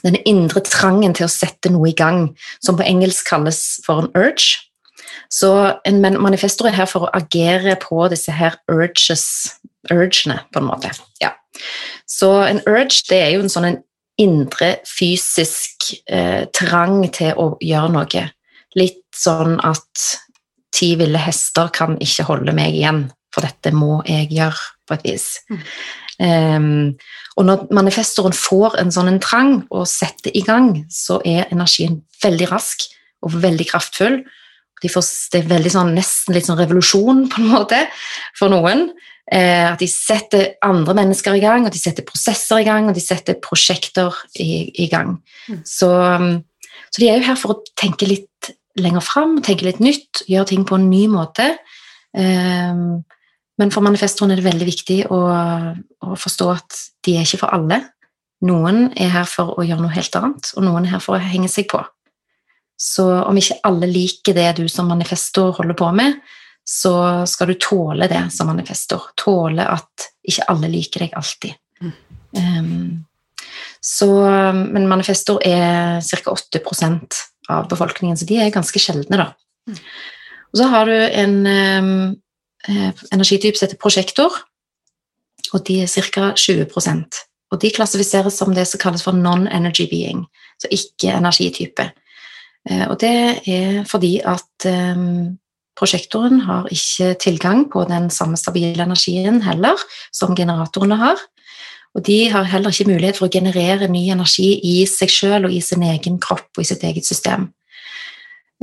denne 0.00 0.22
indre 0.28 0.62
trangen 0.64 1.12
til 1.16 1.26
å 1.26 1.32
sette 1.32 1.70
noe 1.72 1.90
i 1.90 1.96
gang, 1.96 2.30
som 2.64 2.78
på 2.78 2.86
engelsk 2.86 3.28
kalles 3.28 3.60
for 3.84 4.04
en 4.04 4.12
urge. 4.16 4.62
Så 5.32 5.52
en 5.88 6.00
manifestor 6.00 6.68
er 6.68 6.76
her 6.76 6.88
for 6.88 7.06
å 7.06 7.12
agere 7.16 7.76
på 7.80 8.00
disse 8.12 8.32
her 8.32 8.56
urges, 8.72 9.58
urgene, 9.92 10.40
på 10.52 10.62
en 10.62 10.68
måte. 10.68 10.92
Ja. 11.22 11.34
Så 12.08 12.30
en 12.46 12.62
urge 12.68 13.04
det 13.08 13.20
er 13.20 13.30
jo 13.34 13.44
en 13.44 13.52
sånn 13.52 13.68
en 13.68 13.80
indre 14.20 14.74
fysisk 14.86 15.92
eh, 16.06 16.44
trang 16.54 17.00
til 17.14 17.38
å 17.40 17.46
gjøre 17.62 17.94
noe. 17.94 18.26
Litt 18.78 19.02
sånn 19.16 19.58
at 19.64 20.06
ti 20.72 20.94
ville 21.00 21.20
hester 21.20 21.72
kan 21.74 21.98
ikke 22.02 22.26
holde 22.28 22.54
meg 22.56 22.76
igjen, 22.76 23.06
for 23.32 23.44
dette 23.46 23.72
må 23.76 24.00
jeg 24.08 24.30
gjøre, 24.32 24.70
på 24.88 24.96
et 24.96 25.04
vis. 25.06 25.26
Mm. 25.48 25.60
Um, 26.22 26.88
og 27.40 27.46
når 27.48 27.62
manifestoren 27.74 28.34
får 28.36 28.76
en 28.82 28.92
sånn 28.94 29.08
en 29.10 29.20
trang 29.22 29.52
og 29.72 29.86
setter 29.90 30.34
i 30.36 30.42
gang, 30.44 30.84
så 30.92 31.20
er 31.24 31.48
energien 31.50 32.02
veldig 32.22 32.50
rask 32.52 32.84
og 33.24 33.38
veldig 33.42 33.66
kraftfull. 33.70 34.20
De 34.82 34.90
får, 34.90 35.06
det 35.32 35.44
er 35.46 35.72
sånn, 35.72 35.94
nesten 35.96 36.36
litt 36.36 36.48
sånn 36.48 36.60
revolusjon 36.60 37.26
på 37.32 37.42
en 37.42 37.50
måte 37.54 37.80
for 38.38 38.52
noen. 38.52 38.88
Eh, 39.30 39.64
at 39.70 39.78
de 39.80 39.86
setter 39.88 40.56
andre 40.66 40.96
mennesker 40.98 41.36
i 41.38 41.42
gang, 41.44 41.64
og 41.64 41.72
de 41.72 41.80
setter 41.80 42.04
prosesser 42.04 42.60
i 42.60 42.66
gang, 42.66 42.88
og 42.90 42.96
de 42.96 43.04
setter 43.04 43.38
prosjekter 43.40 44.16
i, 44.42 44.66
i 44.82 44.88
gang. 44.90 45.14
Mm. 45.46 45.62
Så, 45.68 45.88
um, 45.88 46.34
så, 46.90 46.98
de 46.98 47.08
er 47.08 47.20
jo 47.20 47.28
her 47.30 47.38
for 47.38 47.54
å 47.54 47.62
tenke 47.78 48.08
litt 48.10 48.50
lenger 48.80 49.04
fram, 49.04 49.38
tenke 49.44 49.68
litt 49.68 49.80
nytt, 49.84 50.24
gjøre 50.28 50.50
ting 50.50 50.66
på 50.68 50.76
en 50.76 50.90
ny 50.90 51.06
måte. 51.12 51.52
Um, 52.12 53.04
men 53.60 53.72
for 53.72 53.84
manifestoren 53.84 54.34
er 54.34 54.40
det 54.40 54.48
veldig 54.48 54.68
viktig 54.68 54.98
å, 55.12 55.22
å, 55.22 56.14
forstå 56.18 56.48
at 56.52 56.78
de 57.06 57.16
er 57.16 57.26
ikke 57.26 57.44
for 57.44 57.54
alle. 57.54 57.78
Noen 58.42 58.88
er 58.98 59.12
her 59.14 59.28
for 59.28 59.54
å 59.54 59.64
gjøre 59.64 59.84
noe 59.84 59.94
helt 59.94 60.16
annet, 60.18 60.50
og 60.56 60.66
noen 60.66 60.88
er 60.88 60.96
her 60.96 61.04
for 61.04 61.16
å 61.16 61.22
henge 61.22 61.50
seg 61.52 61.68
på. 61.70 61.80
Så 62.82 63.06
om 63.22 63.36
ikke 63.38 63.60
alle 63.68 63.86
liker 63.90 64.34
det 64.34 64.48
du 64.58 64.64
som 64.70 64.88
manifestor 64.90 65.52
holder 65.60 65.78
på 65.78 65.90
med, 65.94 66.18
så 66.66 66.94
skal 67.30 67.52
du 67.52 67.60
tåle 67.62 68.08
det 68.10 68.24
som 68.34 68.50
manifestor. 68.50 69.12
Tåle 69.18 69.66
at 69.70 70.10
ikke 70.26 70.46
alle 70.50 70.70
liker 70.70 71.06
deg 71.06 71.16
alltid. 71.18 71.54
Mm. 71.82 71.94
Um, 72.38 73.06
Så, 73.82 74.06
men 74.70 74.86
manifestor 74.88 75.42
er 75.42 76.00
ca. 76.00 76.34
8% 76.34 77.20
av 77.50 77.68
befolkningen, 77.68 78.16
så 78.16 78.28
de 78.28 78.38
er 78.38 78.52
ganske 78.54 78.78
sjeldne, 78.78 79.18
da. 79.18 79.32
Mm. 79.66 79.80
Og 80.52 80.60
så 80.60 80.68
har 80.70 80.86
du 80.86 80.94
en 80.94 81.34
um, 81.46 82.14
energitype 83.10 83.58
som 83.58 83.66
heter 83.66 83.80
prosjektor, 83.82 84.38
og 85.52 85.64
de 85.66 85.80
er 85.82 85.90
ca. 85.90 86.30
20% 86.38 87.18
Og 87.52 87.60
de 87.60 87.72
klassifiseres 87.74 88.38
som 88.38 88.54
det 88.54 88.68
som 88.70 88.80
kalles 88.80 89.02
for 89.04 89.12
non-energy 89.12 89.88
being, 89.90 90.22
så 90.62 90.70
ikke 90.70 91.18
energitype. 91.18 91.90
Uh, 92.70 92.86
og 92.92 92.98
det 93.02 93.14
er 93.50 93.82
fordi 93.88 94.18
at 94.24 94.66
um, 94.70 95.38
prosjektoren 95.78 96.42
har 96.46 96.68
ikke 96.70 97.14
tilgang 97.20 97.64
på 97.72 97.84
den 97.88 98.10
samme 98.10 98.36
stabile 98.36 98.84
energien 98.84 99.40
heller 99.42 99.80
som 100.14 100.36
generatorene 100.36 100.98
har. 101.00 101.22
Og 101.94 102.04
de 102.06 102.28
har 102.32 102.48
heller 102.48 102.72
ikke 102.72 102.88
mulighet 102.88 103.18
for 103.18 103.28
å 103.28 103.32
generere 103.32 103.88
ny 103.90 104.06
energi 104.12 104.54
i 104.64 104.82
seg 104.88 105.12
selv 105.12 105.48
og 105.48 105.56
i 105.56 105.60
sin 105.64 105.82
egen 105.84 106.18
kropp 106.22 106.48
og 106.56 106.64
i 106.64 106.68
sitt 106.68 106.84
eget 106.88 107.08
system, 107.08 107.50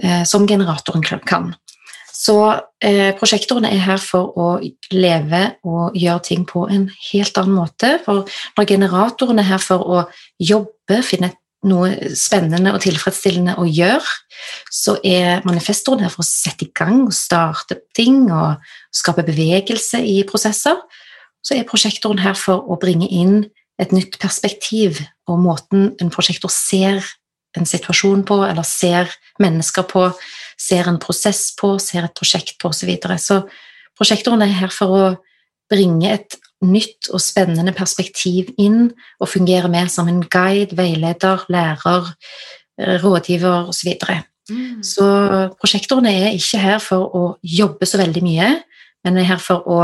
eh, 0.02 0.24
som 0.26 0.48
generatoren 0.50 1.04
kan. 1.04 1.52
Så 2.20 2.36
eh, 2.84 3.14
prosjektorene 3.16 3.70
er 3.72 3.84
her 3.86 4.02
for 4.02 4.34
å 4.36 4.48
leve 4.92 5.44
og 5.64 5.96
gjøre 5.96 6.24
ting 6.26 6.42
på 6.50 6.66
en 6.68 6.90
helt 7.12 7.38
annen 7.40 7.56
måte. 7.62 7.94
For 8.04 8.26
når 8.58 8.68
generatorene 8.74 9.46
er 9.46 9.52
her 9.54 9.64
for 9.64 9.86
å 9.86 10.02
jobbe, 10.42 11.00
finne 11.06 11.32
noe 11.68 12.14
spennende 12.16 12.72
og 12.72 12.84
tilfredsstillende 12.86 13.58
å 13.60 13.66
gjøre, 13.68 14.16
så 14.72 14.96
er 15.04 15.42
manifestoren 15.48 16.06
her 16.06 16.14
for 16.14 16.24
å 16.24 16.30
sette 16.30 16.68
i 16.68 16.72
gang 16.76 17.02
og 17.04 17.16
starte 17.16 17.82
ting 17.98 18.30
og 18.32 18.62
skape 18.96 19.26
bevegelse 19.28 20.00
i 20.00 20.22
prosesser 20.30 20.80
så 21.46 21.56
er 21.56 21.68
prosjektoren 21.68 22.22
her 22.24 22.38
for 22.38 22.68
å 22.68 22.78
bringe 22.80 23.08
inn 23.08 23.48
et 23.80 23.94
nytt 23.96 24.20
perspektiv 24.22 25.00
og 25.30 25.40
måten 25.42 25.94
en 26.02 26.12
prosjektor 26.12 26.52
ser 26.52 27.02
en 27.58 27.66
situasjon 27.66 28.26
på, 28.28 28.42
eller 28.46 28.68
ser 28.68 29.10
mennesker 29.42 29.88
på, 29.90 30.04
ser 30.60 30.90
en 30.92 31.00
prosess 31.02 31.48
på, 31.58 31.78
ser 31.82 32.06
et 32.06 32.16
prosjekt 32.18 32.60
på 32.62 32.70
osv. 32.70 32.84
Så, 32.84 32.90
videre. 32.90 33.18
så 33.18 33.40
prosjektoren 33.98 34.44
er 34.46 34.54
her 34.60 34.74
for 34.74 34.94
å 34.94 35.08
bringe 35.72 36.12
et 36.14 36.38
nytt 36.66 37.10
og 37.14 37.22
spennende 37.24 37.74
perspektiv 37.76 38.50
inn 38.60 38.90
og 39.20 39.30
fungere 39.32 39.70
med 39.72 39.92
som 39.92 40.10
en 40.12 40.22
guide, 40.28 40.76
veileder, 40.78 41.46
lærer, 41.50 42.12
rådgiver 43.04 43.70
osv. 43.72 43.94
Så, 43.96 44.18
mm. 44.50 44.84
så 44.84 45.08
prosjektorene 45.60 46.12
er 46.12 46.36
ikke 46.36 46.62
her 46.62 46.84
for 46.84 47.16
å 47.16 47.24
jobbe 47.44 47.88
så 47.88 48.02
veldig 48.02 48.24
mye, 48.26 48.52
men 49.06 49.20
er 49.20 49.32
her 49.34 49.42
for 49.44 49.68
å 49.70 49.82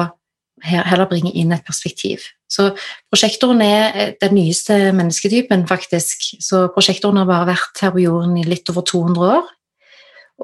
heller 0.66 1.08
bringe 1.10 1.34
inn 1.38 1.54
et 1.54 1.66
perspektiv. 1.66 2.24
Så 2.52 2.70
prosjektoren 3.12 3.62
er 3.66 4.14
den 4.22 4.36
nyeste 4.38 4.92
mennesketypen, 4.96 5.66
faktisk. 5.68 6.24
Så 6.42 6.68
prosjektoren 6.74 7.20
har 7.22 7.30
bare 7.30 7.50
vært 7.52 7.82
her 7.84 7.94
på 7.94 8.04
jorden 8.06 8.38
i 8.40 8.46
litt 8.48 8.70
over 8.72 8.86
200 8.88 9.26
år. 9.36 9.50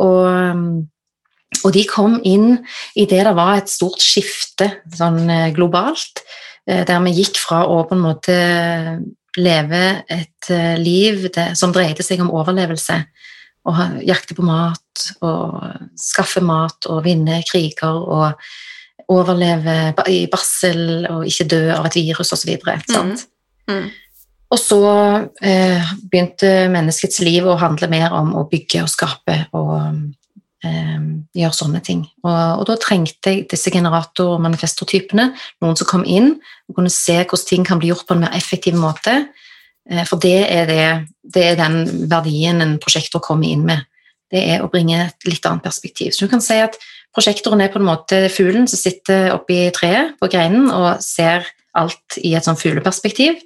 Og, 0.02 0.82
og 1.62 1.74
de 1.76 1.84
kom 1.90 2.18
inn 2.28 2.56
i 2.96 3.06
det 3.10 3.24
det 3.28 3.36
var 3.38 3.58
et 3.60 3.72
stort 3.72 4.02
skifte 4.04 4.70
sånn 4.96 5.26
eh, 5.30 5.50
globalt, 5.56 6.24
eh, 6.68 6.84
der 6.88 7.02
vi 7.06 7.16
gikk 7.20 7.40
fra 7.42 7.66
å 7.68 7.84
på 7.88 7.98
en 7.98 8.06
måte 8.06 8.38
leve 9.38 9.84
et 10.12 10.52
eh, 10.52 10.76
liv 10.80 11.28
som 11.58 11.74
dreide 11.76 12.04
seg 12.06 12.24
om 12.24 12.34
overlevelse, 12.34 12.98
og 13.70 13.82
jakte 14.08 14.34
på 14.34 14.44
mat 14.48 15.04
og 15.22 15.60
skaffe 16.00 16.42
mat 16.42 16.88
og 16.90 17.04
vinne 17.06 17.44
kriger 17.46 18.00
og 18.00 19.12
overleve 19.12 19.92
i 20.10 20.24
barsel 20.32 21.06
og 21.12 21.28
ikke 21.30 21.46
dø 21.52 21.60
av 21.76 21.86
et 21.86 22.00
virus 22.00 22.34
osv. 22.34 22.56
Mm. 22.58 23.12
Mm. 23.70 23.86
Og 24.52 24.60
så 24.60 24.82
eh, 25.46 25.92
begynte 26.10 26.50
menneskets 26.74 27.22
liv 27.24 27.46
å 27.48 27.60
handle 27.62 27.92
mer 27.92 28.16
om 28.18 28.34
å 28.40 28.48
bygge 28.50 28.82
og 28.84 28.92
skape 28.92 29.38
og 29.58 29.78
eh, 30.66 30.98
gjøre 31.42 31.58
sånne 31.58 31.82
ting. 31.86 32.06
Og, 32.24 32.32
og, 32.32 32.66
da 32.70 32.78
trengte 32.82 33.36
jeg 33.36 33.46
disse 33.52 33.74
generator- 33.74 34.36
og 34.38 34.44
manifestortypene, 34.46 35.32
noen 35.64 35.80
som 35.80 35.90
kom 35.90 36.06
inn 36.06 36.34
og 36.70 36.78
kunne 36.78 36.94
se 36.94 37.20
hvordan 37.22 37.48
ting 37.50 37.68
kan 37.68 37.82
bli 37.82 37.92
gjort 37.92 38.08
på 38.10 38.18
en 38.18 38.26
mer 38.26 38.38
effektiv 38.38 38.78
måte. 38.80 39.18
Eh, 39.90 40.04
for 40.10 40.22
det 40.22 40.40
er, 40.48 40.70
det, 40.70 40.86
det 41.24 41.46
er 41.52 41.62
den 41.62 42.08
verdien 42.12 42.64
en 42.64 42.80
prosjektor 42.82 43.24
kommer 43.24 43.50
inn 43.52 43.68
med. 43.68 43.88
Det 44.32 44.42
er 44.54 44.64
å 44.64 44.72
bringe 44.72 45.10
et 45.10 45.28
litt 45.28 45.46
annet 45.46 45.66
perspektiv. 45.66 46.14
Så 46.16 46.26
du 46.26 46.32
kan 46.32 46.44
si 46.44 46.56
at 46.64 46.78
Prosjektoren 47.12 47.60
er 47.60 47.72
på 47.72 47.80
en 47.80 47.88
måte 47.90 48.24
fuglen 48.32 48.70
som 48.72 48.80
sitter 48.80 49.34
oppi 49.36 49.66
treet 49.76 50.16
på 50.20 50.30
greinen 50.32 50.70
og 50.72 51.02
ser 51.04 51.44
alt 51.76 52.18
i 52.24 52.34
et 52.38 52.46
sånn 52.46 52.60
fugleperspektiv. 52.60 53.42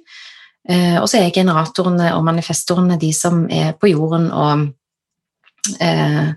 Eh, 0.66 0.98
og 1.00 1.08
så 1.10 1.18
er 1.20 1.34
generatorene 1.34 2.12
og 2.14 2.24
manifestorene 2.26 2.98
de 2.98 3.10
som 3.14 3.44
er 3.50 3.74
på 3.78 3.90
jorden 3.90 4.28
og, 4.30 4.68
eh, 5.80 6.28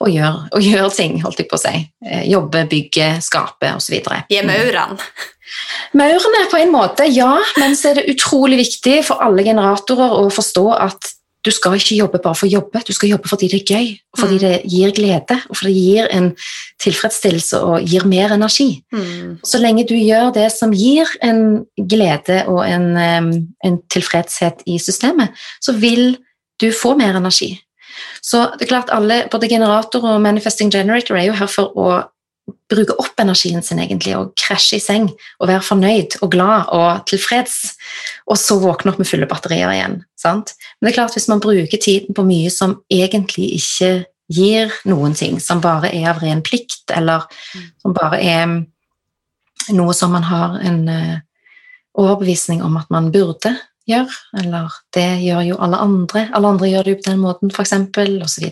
og, 0.00 0.10
gjør, 0.12 0.38
og 0.54 0.64
gjør, 0.64 0.88
ting, 0.94 1.18
holdt 1.24 1.42
jeg 1.42 1.50
på 1.50 1.58
å 1.58 1.62
si. 1.62 1.74
Eh, 2.06 2.24
jobbe, 2.30 2.64
bygge, 2.70 3.10
skape 3.24 3.74
osv. 3.76 3.98
De 4.30 4.40
er 4.40 4.48
maurene? 4.48 4.98
Maurene 5.96 6.42
på 6.52 6.58
en 6.60 6.72
måte, 6.72 7.06
ja, 7.08 7.38
men 7.56 7.76
så 7.78 7.92
er 7.92 8.00
det 8.00 8.10
utrolig 8.12 8.58
viktig 8.60 8.98
for 9.08 9.24
alle 9.24 9.46
generatorer 9.46 10.18
å 10.18 10.26
forstå 10.32 10.66
at 10.76 11.14
du 11.46 11.52
skal 11.54 11.76
ikke 11.78 11.96
jobbe 11.96 12.18
bare 12.22 12.36
for 12.36 12.48
å 12.48 12.50
jobbe, 12.50 12.80
du 12.84 12.92
skal 12.92 13.12
jobbe 13.12 13.30
fordi 13.30 13.48
det 13.52 13.60
er 13.60 13.70
gøy, 13.76 13.90
fordi 14.18 14.38
mm. 14.38 14.42
det 14.42 14.54
gir 14.72 14.94
glede, 14.96 15.36
og 15.48 15.58
fordi 15.60 15.74
det 15.74 15.84
gir 15.84 16.08
en 16.16 16.26
tilfredsstillelse 16.82 17.60
og 17.64 17.86
gir 17.88 18.06
mer 18.10 18.34
energi. 18.34 18.68
Mm. 18.92 19.38
Så 19.46 19.60
lenge 19.62 19.86
du 19.88 19.94
gjør 19.96 20.32
det 20.34 20.48
som 20.54 20.74
gir 20.74 21.08
en 21.24 21.62
glede 21.78 22.42
og 22.50 22.64
en, 22.66 22.90
en, 22.98 23.78
tilfredshet 23.92 24.66
i 24.66 24.80
systemet, 24.82 25.36
så 25.62 25.76
vil 25.78 26.18
du 26.60 26.68
få 26.74 26.96
mer 26.98 27.16
energi. 27.20 27.54
Så 28.24 28.44
det 28.56 28.66
er 28.66 28.74
klart 28.74 28.92
alle, 28.94 29.24
Både 29.32 29.48
generator 29.50 30.04
og 30.04 30.22
manifesting 30.22 30.72
generator 30.72 31.16
er 31.18 31.28
jo 31.28 31.36
her 31.38 31.50
for 31.50 31.74
å 31.76 31.88
bruke 32.68 32.96
opp 33.00 33.20
energien 33.20 33.62
sin 33.64 33.80
egentlig 33.80 34.14
og 34.16 34.32
krasje 34.40 34.78
i 34.78 34.82
seng 34.82 35.08
og 35.38 35.48
være 35.50 35.64
fornøyd 35.64 36.18
og 36.22 36.30
glad 36.32 36.70
og 36.74 37.02
tilfreds, 37.08 37.74
og 38.28 38.38
så 38.40 38.58
våkne 38.60 38.92
opp 38.92 39.00
med 39.00 39.08
fulle 39.08 39.28
batterier 39.28 39.72
igjen. 39.74 39.98
Sant? 40.20 40.54
Men 40.78 40.88
det 40.88 40.92
er 40.92 40.98
klart 41.00 41.16
hvis 41.16 41.28
man 41.30 41.42
bruker 41.44 41.80
tiden 41.80 42.16
på 42.16 42.24
mye 42.28 42.52
som 42.52 42.78
egentlig 42.92 43.50
ikke 43.58 43.92
gir 44.32 44.72
noen 44.88 45.16
ting, 45.16 45.38
som 45.40 45.62
bare 45.64 45.90
er 45.94 46.10
av 46.12 46.20
ren 46.20 46.42
plikt, 46.44 46.90
eller 46.92 47.24
som 47.80 47.96
bare 47.96 48.20
er 48.20 48.58
noe 49.72 49.94
som 49.96 50.12
man 50.12 50.26
har 50.28 50.58
en 50.64 50.82
uh, 50.88 51.16
overbevisning 51.98 52.62
om 52.64 52.76
at 52.80 52.90
man 52.92 53.10
burde 53.12 53.54
gjøre, 53.88 54.20
eller 54.42 54.76
det 54.94 55.08
gjør 55.24 55.42
jo 55.48 55.58
alle 55.64 55.80
andre, 55.88 56.28
alle 56.36 56.54
andre 56.54 56.70
gjør 56.70 56.86
det 56.86 56.94
jo 56.94 57.00
på 57.00 57.10
den 57.10 57.24
måten, 57.24 57.52
f.eks., 57.54 57.74
osv. 58.28 58.48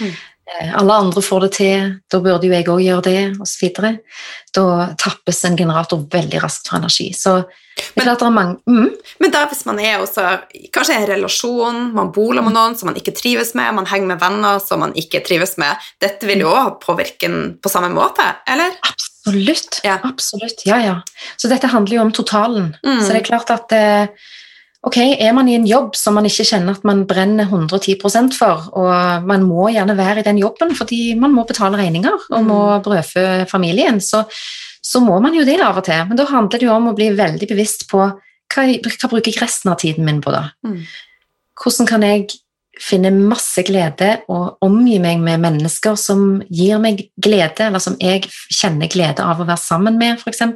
Mm. 0.00 0.16
Eh, 0.48 0.74
alle 0.78 0.94
andre 0.94 1.22
får 1.22 1.44
det 1.44 1.52
til, 1.58 1.94
da 2.08 2.20
burde 2.24 2.48
jo 2.48 2.54
jeg 2.54 2.68
òg 2.72 2.82
gjøre 2.82 3.04
det, 3.04 3.22
osv. 3.44 3.90
Da 4.56 4.66
tappes 5.00 5.42
en 5.44 5.58
generator 5.58 6.00
veldig 6.12 6.40
raskt 6.44 6.70
for 6.70 6.80
energi. 6.80 7.10
Så 7.16 7.42
det 7.94 8.06
er 8.08 8.30
mange 8.34 8.56
mm. 8.66 8.88
Men 9.22 9.30
da 9.30 9.44
hvis 9.46 9.64
man 9.68 9.78
er 9.78 10.00
også 10.02 10.24
kanskje 10.74 10.96
i 10.96 10.98
en 10.98 11.08
relasjon, 11.12 11.78
man 11.94 12.10
boler 12.14 12.42
med 12.42 12.56
noen 12.56 12.74
som 12.78 12.90
man 12.90 12.98
ikke 12.98 13.14
trives 13.14 13.52
med, 13.58 13.76
man 13.76 13.86
henger 13.86 14.14
med 14.14 14.22
venner 14.22 14.58
som 14.62 14.82
man 14.82 14.94
ikke 14.98 15.20
trives 15.26 15.56
med, 15.60 15.78
dette 16.02 16.26
vil 16.26 16.42
jo 16.42 16.50
òg 16.50 16.80
påvirke 16.82 17.30
på 17.62 17.70
samme 17.72 17.92
måte, 17.94 18.24
eller? 18.50 18.74
Absolutt. 18.88 19.82
Ja. 19.86 19.98
Absolutt. 20.06 20.64
Ja, 20.66 20.80
ja. 20.82 20.96
Så 21.36 21.50
dette 21.52 21.70
handler 21.70 21.98
jo 21.98 22.04
om 22.06 22.12
totalen. 22.14 22.72
Mm. 22.82 23.02
Så 23.02 23.12
det 23.12 23.22
er 23.22 23.28
klart 23.28 23.52
at 23.54 23.74
eh, 23.76 24.28
Ok, 24.88 24.96
Er 24.96 25.34
man 25.36 25.48
i 25.50 25.56
en 25.58 25.66
jobb 25.68 25.96
som 25.98 26.16
man 26.16 26.24
ikke 26.24 26.46
kjenner 26.48 26.78
at 26.78 26.84
man 26.88 27.02
brenner 27.08 27.48
110% 27.50 28.32
for, 28.36 28.70
og 28.78 29.26
man 29.28 29.44
må 29.44 29.68
gjerne 29.74 29.96
være 29.98 30.22
i 30.22 30.28
den 30.28 30.40
jobben 30.40 30.72
fordi 30.78 31.12
man 31.18 31.34
må 31.34 31.44
betale 31.48 31.76
regninger 31.80 32.14
og 32.30 32.46
må 32.46 32.60
mm. 32.70 32.84
brødfø 32.86 33.26
familien, 33.50 34.00
så, 34.00 34.22
så 34.80 35.02
må 35.04 35.18
man 35.20 35.36
jo 35.36 35.44
det 35.44 35.58
av 35.60 35.82
og 35.82 35.84
til. 35.84 36.06
Men 36.08 36.20
da 36.20 36.24
handler 36.30 36.62
det 36.62 36.68
jo 36.68 36.72
om 36.72 36.88
å 36.88 36.96
bli 36.96 37.10
veldig 37.18 37.48
bevisst 37.50 37.84
på 37.90 38.00
hva, 38.00 38.64
hva 38.64 39.10
bruker 39.10 39.28
jeg 39.28 39.42
resten 39.42 39.72
av 39.74 39.80
tiden 39.82 40.08
min 40.08 40.22
på, 40.24 40.32
da? 40.32 40.46
Mm. 40.64 40.80
Hvordan 41.58 41.90
kan 41.90 42.06
jeg 42.06 42.28
finne 42.78 43.10
masse 43.12 43.64
glede 43.66 44.12
og 44.30 44.62
omgi 44.64 44.96
meg 45.02 45.20
med 45.20 45.42
mennesker 45.42 45.98
som 45.98 46.38
gir 46.48 46.78
meg 46.80 47.02
glede, 47.18 47.66
eller 47.66 47.82
som 47.82 47.98
jeg 48.00 48.24
kjenner 48.30 48.88
glede 48.88 49.26
av 49.26 49.42
å 49.42 49.48
være 49.48 49.60
sammen 49.60 49.98
med, 50.00 50.22
f.eks. 50.22 50.46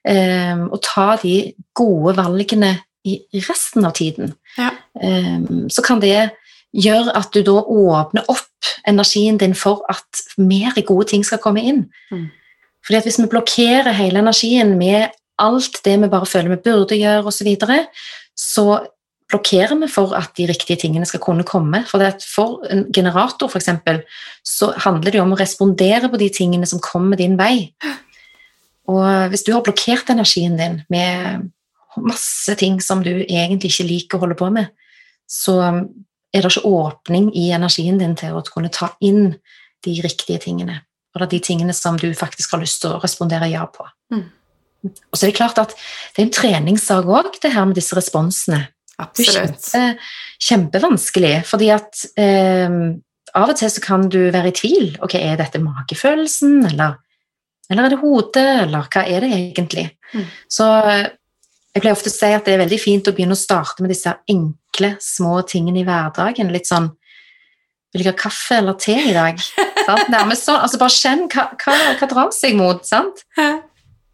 Um, 0.00 0.68
og 0.70 0.78
ta 0.84 1.08
de 1.20 1.34
gode 1.76 2.14
valgene 2.16 2.76
i 3.04 3.40
resten 3.48 3.86
av 3.88 3.94
tiden, 3.96 4.34
ja. 4.58 4.70
Ehm, 5.00 5.68
så 5.72 5.82
kan 5.82 6.02
det 6.02 6.30
gjøre 6.76 7.14
at 7.16 7.32
du 7.34 7.42
da 7.46 7.56
åpner 7.62 8.28
opp 8.30 8.68
energien 8.88 9.38
din 9.40 9.56
for 9.56 9.82
at 9.90 10.22
mer 10.38 10.76
gode 10.86 11.08
ting 11.10 11.24
skal 11.26 11.40
komme 11.42 11.62
inn. 11.64 11.86
Mm. 12.12 12.28
Fordi 12.86 12.98
at 12.98 13.08
Hvis 13.08 13.18
vi 13.20 13.30
blokkerer 13.30 13.92
hele 13.92 14.20
energien 14.20 14.76
med 14.78 15.10
alt 15.40 15.80
det 15.84 15.96
vi 16.00 16.08
bare 16.08 16.26
føler 16.26 16.56
vi 16.56 16.62
burde 16.64 16.96
gjøre, 16.96 17.24
osv., 17.24 17.38
så, 17.38 17.44
videre, 17.44 17.86
så 18.36 18.66
blokkerer 19.30 19.78
vi 19.80 19.88
for 19.88 20.14
at 20.18 20.32
de 20.36 20.46
riktige 20.50 20.80
tingene 20.80 21.06
skal 21.06 21.22
kunne 21.22 21.46
komme. 21.46 21.84
For, 21.88 22.02
for 22.34 22.64
en 22.70 22.86
generator 22.92 23.52
eksempel, 23.56 24.02
så 24.44 24.72
handler 24.76 25.14
det 25.14 25.22
om 25.22 25.32
å 25.32 25.38
respondere 25.38 26.10
på 26.10 26.20
de 26.20 26.28
tingene 26.34 26.66
som 26.66 26.82
kommer 26.82 27.20
din 27.20 27.38
vei. 27.38 27.70
Og 28.90 29.30
hvis 29.30 29.44
du 29.46 29.52
har 29.54 29.64
blokkert 29.64 30.10
energien 30.10 30.58
din 30.58 30.80
med 30.90 31.50
masse 31.98 32.54
ting 32.60 32.78
som 32.84 33.02
du 33.02 33.12
egentlig 33.24 33.72
ikke 33.72 33.88
liker 33.88 34.18
å 34.18 34.24
holde 34.24 34.38
på 34.38 34.50
med, 34.54 34.70
så 35.30 35.56
er 36.30 36.44
det 36.44 36.52
ikke 36.52 36.70
åpning 36.70 37.30
i 37.38 37.50
energien 37.54 37.98
din 37.98 38.16
til 38.18 38.36
å 38.38 38.44
kunne 38.46 38.70
ta 38.74 38.92
inn 39.02 39.34
de 39.84 39.96
riktige 40.04 40.42
tingene. 40.42 40.80
Og 41.10 41.22
det 41.22 41.26
er 41.26 41.32
de 41.34 41.40
tingene 41.48 41.74
som 41.74 41.98
du 41.98 42.08
faktisk 42.14 42.54
har 42.54 42.62
lyst 42.62 42.82
til 42.84 42.94
å 42.94 43.00
respondere 43.02 43.50
ja 43.50 43.64
på. 43.66 43.86
Mm. 44.14 44.28
Og 44.86 45.16
så 45.16 45.26
er 45.26 45.32
det 45.32 45.38
klart 45.40 45.58
at 45.60 45.74
det 45.74 46.22
er 46.22 46.26
en 46.28 46.34
treningssak 46.34 47.08
òg, 47.10 47.34
det 47.42 47.52
her 47.52 47.66
med 47.68 47.76
disse 47.78 47.96
responsene. 47.98 48.62
Det 48.70 49.00
er 49.00 49.06
Absolutt. 49.08 49.64
kjempe, 49.64 50.08
kjempevanskelig, 50.46 51.34
fordi 51.48 51.70
at 51.74 52.02
eh, 52.20 52.78
av 53.36 53.52
og 53.52 53.58
til 53.58 53.70
så 53.72 53.82
kan 53.84 54.08
du 54.12 54.20
være 54.32 54.52
i 54.52 54.56
tvil. 54.56 54.90
Ok, 55.04 55.16
er 55.18 55.38
dette 55.40 55.60
magefølelsen, 55.62 56.60
eller, 56.70 56.98
eller 57.70 57.86
er 57.86 57.94
det 57.94 58.00
hodet, 58.02 58.48
eller 58.66 58.88
hva 58.92 59.04
er 59.06 59.24
det 59.24 59.32
egentlig? 59.36 59.86
Mm. 60.12 60.26
Så 60.52 60.68
jeg 61.74 61.82
pleier 61.82 61.94
ofte 61.96 62.10
å 62.10 62.14
si 62.14 62.30
at 62.34 62.44
det 62.46 62.54
er 62.56 62.62
veldig 62.64 62.80
fint 62.82 63.08
å 63.08 63.12
begynne 63.14 63.36
å 63.36 63.40
starte 63.40 63.82
med 63.84 63.92
disse 63.92 64.12
enkle, 64.28 64.96
små 65.00 65.40
tingene 65.46 65.82
i 65.82 65.86
hverdagen. 65.86 66.50
Litt 66.52 66.66
sånn 66.70 66.90
Vil 67.92 68.04
du 68.04 68.10
ha 68.10 68.14
kaffe 68.14 68.54
eller 68.60 68.76
te 68.78 68.94
i 68.94 69.12
dag? 69.14 69.38
Nærmest 70.14 70.44
sånn. 70.46 70.60
Altså 70.62 70.78
bare 70.78 70.94
kjenn 70.94 71.24
hva, 71.32 71.48
hva, 71.58 71.74
hva 71.98 72.06
drar 72.10 72.30
seg 72.34 72.54
mot, 72.58 72.84
sant? 72.86 73.24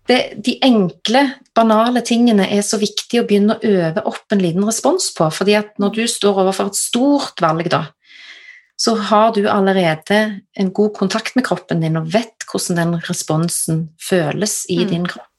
det, 0.07 0.21
de 0.41 0.55
enkle, 0.65 1.23
banale 1.57 2.01
tingene 2.07 2.47
er 2.55 2.63
så 2.65 2.79
viktig 2.81 3.21
å 3.21 3.27
begynne 3.29 3.57
å 3.59 3.67
øve 3.67 4.05
opp 4.09 4.33
en 4.33 4.41
liten 4.41 4.65
respons 4.65 5.11
på. 5.17 5.27
fordi 5.35 5.57
at 5.59 5.75
når 5.83 5.97
du 5.99 6.03
står 6.09 6.41
overfor 6.45 6.71
et 6.71 6.79
stort 6.79 7.43
valg, 7.43 7.69
da, 7.73 7.83
så 8.79 8.95
har 9.11 9.33
du 9.37 9.47
allerede 9.49 10.41
en 10.57 10.73
god 10.73 10.95
kontakt 10.97 11.37
med 11.37 11.45
kroppen 11.49 11.81
din 11.85 11.97
og 12.01 12.09
vet 12.13 12.47
hvordan 12.49 12.77
den 12.81 12.97
responsen 13.09 13.89
føles 14.01 14.65
i 14.71 14.79
Mm. 14.85 14.89
din 14.91 15.07
kropp. 15.07 15.36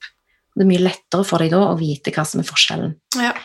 Det 0.57 0.65
er 0.65 0.71
mye 0.71 0.87
lettere 0.87 1.27
for 1.27 1.43
deg 1.43 1.53
da 1.53 1.61
å 1.69 1.77
vite 1.77 2.13
hva 2.15 2.25
som 2.25 2.41
er 2.41 2.49
forskjellen. 2.49 2.97
Ja. 3.21 3.35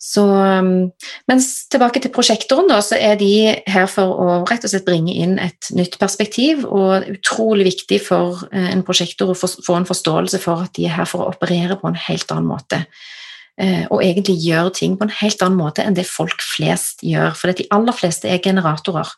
Så, 0.00 0.22
um, 0.24 0.88
mens 1.28 1.46
tilbake 1.68 2.00
til 2.00 2.12
prosjektoren, 2.14 2.70
da, 2.70 2.78
så 2.80 2.96
er 2.96 3.18
de 3.20 3.52
her 3.68 3.88
for 3.90 4.14
å 4.16 4.36
rett 4.48 4.64
og 4.64 4.72
slett 4.72 4.86
bringe 4.86 5.12
inn 5.12 5.34
et 5.42 5.68
nytt 5.76 5.98
perspektiv, 6.00 6.62
og 6.64 7.04
utrolig 7.12 7.66
viktig 7.68 7.98
for 8.06 8.46
eh, 8.48 8.70
en 8.72 8.84
prosjektor 8.86 9.34
å 9.34 9.36
få 9.36 9.50
få 9.60 9.76
en 9.76 9.88
forståelse 9.88 10.40
for 10.40 10.64
at 10.64 10.72
de 10.78 10.86
er 10.88 10.96
her 10.96 11.08
for 11.10 11.26
å 11.26 11.34
operere 11.34 11.76
på 11.76 11.90
en 11.90 12.00
helt 12.08 12.32
annen 12.32 12.48
måte. 12.48 12.80
Eh, 13.60 13.84
Og 13.90 14.00
egentlig 14.00 14.38
gjøre 14.40 14.72
ting 14.78 14.96
på 14.96 15.04
en 15.04 15.12
helt 15.20 15.44
annen 15.44 15.60
måte 15.60 15.84
enn 15.84 15.98
det 15.98 16.06
folk 16.08 16.40
flest 16.40 17.04
gjør, 17.04 17.36
for 17.36 17.52
de 17.52 17.68
aller 17.76 17.98
fleste 18.00 18.30
er 18.30 18.40
generatorer. 18.40 19.10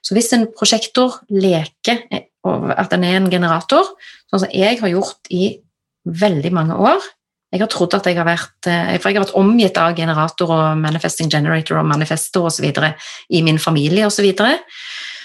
Så 0.00 0.14
hvis 0.14 0.30
en 0.36 0.46
prosjektor 0.54 1.18
leker 1.26 2.04
eh, 2.06 2.28
at 2.46 2.94
den 2.94 3.02
er 3.04 3.18
en 3.18 3.28
generator, 3.32 3.96
sånn 4.30 4.44
som 4.44 4.54
jeg 4.54 4.78
har 4.78 4.94
gjort 4.94 5.26
i 5.34 5.58
veldig 6.04 6.52
mange 6.54 6.76
år, 6.80 7.04
jeg 7.50 7.64
har 7.64 7.70
trodd 7.70 7.96
at 7.98 8.06
jeg 8.06 8.18
har 8.18 8.28
vært 8.28 8.68
eh, 8.70 8.96
For 9.00 9.10
jeg 9.10 9.18
har 9.18 9.24
vært 9.24 9.38
omgitt 9.38 9.78
av 9.80 9.94
generator 9.98 10.52
og 10.54 10.66
manifesting 10.78 11.30
generator 11.32 11.80
og 11.80 11.88
manifestor 11.90 12.46
osv. 12.50 12.68
i 12.70 13.42
min 13.42 13.58
familie 13.58 14.06
osv. 14.06 14.20
Så, 14.20 14.26
videre. 14.26 14.52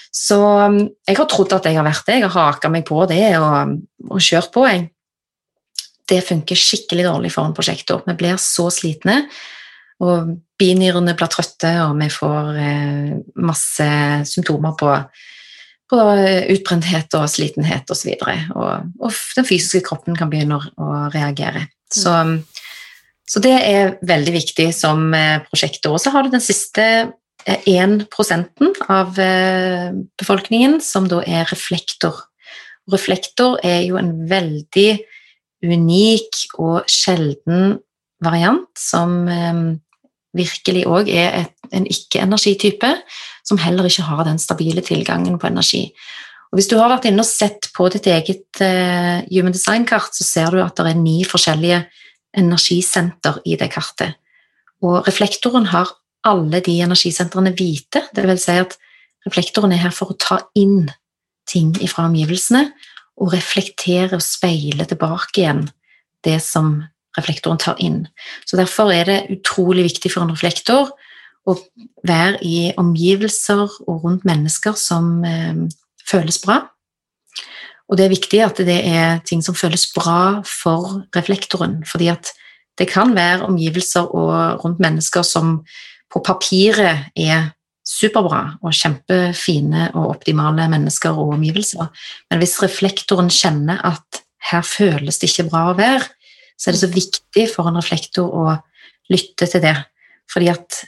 så 0.10 0.40
um, 0.66 0.80
jeg 1.06 1.20
har 1.20 1.30
trodd 1.30 1.54
at 1.54 1.70
jeg 1.70 1.78
har 1.78 1.86
vært 1.86 2.08
det. 2.08 2.20
Jeg 2.20 2.30
har 2.32 2.54
haka 2.54 2.72
meg 2.74 2.88
på 2.88 3.04
det 3.12 3.28
og, 3.38 3.78
og 4.10 4.24
kjørt 4.24 4.50
på. 4.56 4.66
Jeg. 4.72 4.88
Det 6.10 6.22
funker 6.26 6.58
skikkelig 6.58 7.06
dårlig 7.06 7.34
for 7.34 7.46
en 7.46 7.54
prosjektor. 7.58 8.02
Vi 8.06 8.18
blir 8.18 8.42
så 8.42 8.68
slitne, 8.74 9.24
og 10.06 10.36
binyrene 10.60 11.16
blir 11.18 11.30
trøtte, 11.34 11.72
og 11.86 11.96
vi 11.98 12.10
får 12.14 12.52
eh, 12.62 13.16
masse 13.42 13.88
symptomer 14.30 14.76
på, 14.78 14.92
på 15.92 16.00
utbrenthet 16.56 17.14
og 17.18 17.28
slitenhet 17.30 17.92
osv. 17.94 18.14
Og, 18.16 18.26
så 18.26 18.54
og, 18.56 18.88
og 19.06 19.20
den 19.38 19.48
fysiske 19.48 19.84
kroppen 19.86 20.18
kan 20.18 20.32
begynne 20.32 20.58
å, 20.58 20.90
reagere. 21.14 21.68
Så, 21.94 22.14
så 23.30 23.42
det 23.44 23.54
er 23.60 23.94
veldig 24.06 24.34
viktig 24.36 24.72
som 24.76 25.12
prosjekt. 25.14 25.46
prosjektor. 25.52 25.96
Og 25.96 26.02
så 26.02 26.14
har 26.16 26.26
du 26.26 26.34
den 26.34 26.44
siste 26.44 26.86
eh, 27.46 27.70
1 27.70 28.08
av 28.90 29.20
eh, 29.22 29.92
befolkningen, 30.18 30.80
som 30.82 31.10
da 31.12 31.22
er 31.22 31.46
reflektor. 31.52 32.26
Reflektor 32.92 33.60
er 33.66 33.86
jo 33.86 33.98
en 34.02 34.14
veldig 34.30 34.90
unik 35.66 36.46
og 36.62 36.90
sjelden 36.92 37.80
variant, 38.26 38.70
som 38.78 39.28
eh, 39.30 39.64
virkelig 40.36 40.86
òg 40.90 41.10
er 41.10 41.48
en 41.74 41.88
ikke-energitype, 41.90 42.92
som 43.46 43.60
heller 43.62 43.88
ikke 43.88 44.08
har 44.08 44.24
den 44.28 44.40
stabile 44.42 44.84
tilgangen 44.86 45.38
på 45.40 45.50
energi. 45.50 45.88
Og 46.52 46.60
hvis 46.60 46.70
du 46.72 46.78
har 46.80 46.92
vært 46.92 47.08
inne 47.10 47.24
og 47.24 47.30
sett 47.30 47.70
på 47.76 47.88
ditt 47.94 48.08
eget 48.10 48.62
eh, 48.64 49.26
Human 49.30 49.54
Design-kart, 49.56 50.16
så 50.16 50.26
ser 50.26 50.56
du 50.56 50.62
at 50.64 50.78
det 50.78 50.88
er 50.92 51.00
ni 51.00 51.20
forskjellige 51.28 51.84
energisenter 52.36 53.42
i 53.46 53.58
det 53.60 53.70
kartet. 53.74 54.18
Og 54.84 55.06
reflektoren 55.08 55.70
har 55.72 55.92
alle 56.26 56.62
de 56.66 56.80
energisentrene 56.82 57.54
hvite, 57.56 58.02
vil 58.18 58.40
si 58.42 58.58
at 58.60 58.76
reflektoren 59.28 59.74
er 59.76 59.84
her 59.86 59.94
for 59.96 60.14
å 60.14 60.20
ta 60.20 60.40
inn 60.58 60.88
ting 61.50 61.74
fra 61.92 62.08
omgivelsene 62.10 62.66
og 63.22 63.32
reflektere 63.36 64.18
og 64.18 64.26
speile 64.26 64.88
tilbake 64.90 65.44
igjen 65.44 65.68
det 66.26 66.40
som 66.44 66.80
reflektoren 67.16 67.62
tar 67.62 67.80
inn. 67.84 68.06
Så 68.46 68.58
derfor 68.60 68.92
er 68.92 69.08
det 69.08 69.20
utrolig 69.38 69.86
viktig 69.88 70.12
for 70.12 70.26
en 70.26 70.34
reflektor 70.34 70.92
å 71.46 71.56
være 72.06 72.40
i 72.46 72.72
omgivelser 72.78 73.66
og 73.86 74.06
rundt 74.06 74.26
mennesker 74.28 74.78
som 74.80 75.20
eh, 75.28 75.66
føles 76.06 76.40
bra. 76.44 76.64
Og 77.86 78.00
det 78.00 78.08
er 78.08 78.16
viktig 78.16 78.42
at 78.42 78.62
det 78.66 78.80
er 78.90 79.20
ting 79.28 79.44
som 79.46 79.58
føles 79.58 79.86
bra 79.94 80.42
for 80.48 81.04
reflektoren, 81.16 81.84
fordi 81.86 82.10
at 82.14 82.32
det 82.80 82.90
kan 82.90 83.14
være 83.16 83.46
omgivelser 83.46 84.10
og 84.10 84.64
rundt 84.64 84.82
mennesker 84.84 85.24
som 85.24 85.60
på 86.12 86.22
papiret 86.26 87.12
er 87.16 87.52
superbra 87.86 88.58
og 88.66 88.74
kjempefine 88.74 89.92
og 89.94 90.16
optimale 90.16 90.66
mennesker 90.72 91.14
og 91.14 91.36
omgivelser, 91.38 91.92
men 92.32 92.42
hvis 92.42 92.58
reflektoren 92.64 93.30
kjenner 93.30 93.82
at 93.86 94.24
her 94.50 94.66
føles 94.66 95.22
det 95.22 95.30
ikke 95.30 95.50
bra 95.52 95.68
å 95.70 95.78
være, 95.78 96.04
så 96.58 96.70
er 96.70 96.76
det 96.76 96.82
så 96.82 96.92
viktig 96.92 97.46
for 97.54 97.70
en 97.70 97.78
reflektor 97.78 98.32
å 98.34 98.58
lytte 99.14 99.48
til 99.52 99.62
det, 99.62 99.76
fordi 100.32 100.50
at 100.54 100.82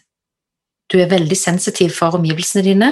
du 0.92 1.00
er 1.02 1.12
veldig 1.12 1.38
sensitiv 1.38 1.96
for 1.98 2.18
omgivelsene 2.20 2.66
dine, 2.66 2.92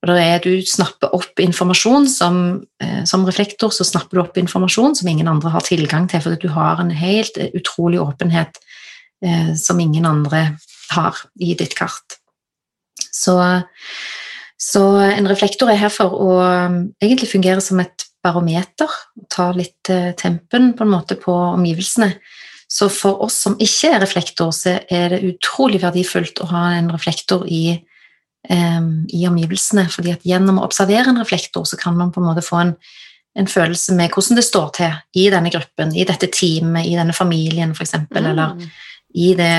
og 0.00 0.08
da 0.08 0.16
er, 0.16 0.38
du 0.40 0.64
snapper 0.64 1.12
opp 1.16 1.40
informasjon 1.42 2.06
som, 2.08 2.36
eh, 2.80 3.02
som 3.04 3.26
reflektor, 3.28 3.72
så 3.72 3.84
snapper 3.84 4.16
du 4.16 4.22
opp 4.22 4.38
informasjon 4.40 4.96
som 4.96 5.10
ingen 5.12 5.28
andre 5.28 5.52
har 5.52 5.64
tilgang 5.66 6.08
til, 6.08 6.22
fordi 6.24 6.40
du 6.46 6.54
har 6.54 6.80
en 6.80 6.92
helt 6.94 7.36
utrolig 7.52 8.00
åpenhet 8.00 8.56
eh, 9.24 9.52
som 9.60 9.80
ingen 9.80 10.08
andre 10.08 10.56
har 10.94 11.20
i 11.36 11.52
ditt 11.58 11.76
kart. 11.76 12.16
Så, 13.12 13.36
så 14.56 14.84
en 15.04 15.28
reflektor 15.28 15.68
er 15.68 15.82
her 15.82 15.92
for 15.92 16.16
å 16.16 16.30
um, 16.40 16.80
egentlig 17.02 17.28
fungere 17.34 17.60
som 17.64 17.82
et 17.82 18.08
barometer, 18.24 18.88
ta 19.32 19.50
litt 19.56 19.90
eh, 19.92 20.12
tempen 20.16 20.72
på 20.76 20.86
en 20.86 20.94
måte 20.94 21.16
på 21.20 21.34
omgivelsene. 21.52 22.14
Så 22.70 22.86
for 22.94 23.24
oss 23.24 23.34
som 23.42 23.56
ikke 23.58 23.90
er 23.96 24.02
reflektor, 24.04 24.52
så 24.54 24.78
er 24.86 25.10
det 25.10 25.24
utrolig 25.26 25.80
verdifullt 25.82 26.38
å 26.44 26.50
ha 26.52 26.68
en 26.76 26.92
reflektor 26.94 27.42
i 27.50 27.80
um, 28.48 29.06
i 29.08 29.26
omgivelsene. 29.28 29.88
fordi 29.90 30.14
at 30.14 30.26
gjennom 30.26 30.60
å 30.60 30.66
observere 30.68 31.10
en 31.10 31.20
reflektor, 31.20 31.64
så 31.64 31.76
kan 31.76 31.96
man 31.96 32.12
på 32.12 32.20
en 32.20 32.28
måte 32.30 32.44
få 32.44 32.62
en, 32.62 32.74
en 33.38 33.50
følelse 33.50 33.94
med 33.98 34.14
hvordan 34.14 34.38
det 34.38 34.46
står 34.46 34.70
til 34.78 34.94
i 35.22 35.28
denne 35.32 35.52
gruppen, 35.52 35.94
i 35.96 36.06
dette 36.08 36.30
teamet, 36.32 36.86
i 36.86 36.96
denne 36.98 37.16
familien 37.16 37.74
f.eks., 37.74 37.96
mm. 38.06 38.16
eller 38.22 38.56
i 39.10 39.32
det, 39.34 39.54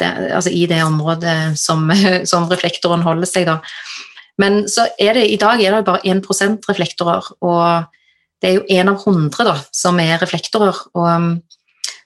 det, 0.00 0.12
altså 0.34 0.50
i 0.50 0.66
det 0.66 0.82
området 0.82 1.58
som, 1.58 1.86
som, 2.30 2.50
reflektoren 2.50 3.06
holder 3.06 3.30
seg, 3.30 3.46
da. 3.46 3.60
Men 4.40 4.64
så 4.70 4.88
er 4.98 5.14
det, 5.14 5.28
i 5.30 5.38
dag 5.38 5.60
er 5.60 5.76
det 5.76 5.84
bare 5.86 6.02
1% 6.08 6.66
reflektorer, 6.66 7.26
og 7.44 7.90
det 8.42 8.48
er 8.48 8.56
jo 8.56 8.64
én 8.74 8.90
av 8.90 9.04
100 9.04 9.44
da, 9.46 9.54
som 9.70 10.00
er 10.02 10.16
reflektorer. 10.18 10.78
og 10.98 11.36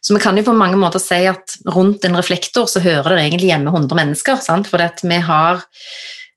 så 0.06 0.14
vi 0.14 0.20
kan 0.22 0.36
jo 0.38 0.44
på 0.46 0.52
mange 0.54 0.76
måter 0.78 1.02
si 1.02 1.16
at 1.26 1.56
rundt 1.74 2.04
en 2.06 2.14
reflektor 2.14 2.68
så 2.70 2.78
hører 2.78 3.16
det 3.16 3.24
egentlig 3.24 3.48
hjemme 3.48 3.72
100 3.72 3.98
mennesker. 3.98 4.36
Sant? 4.38 4.68
For 4.70 4.78
vi 4.78 5.16
har, 5.18 5.64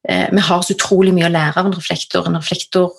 eh, 0.10 0.26
vi 0.32 0.42
har 0.42 0.64
så 0.66 0.74
utrolig 0.74 1.14
mye 1.14 1.28
å 1.28 1.36
lære 1.36 1.54
av 1.62 1.68
en 1.68 1.76
reflektor. 1.78 2.26
En 2.26 2.40
reflektor 2.40 2.90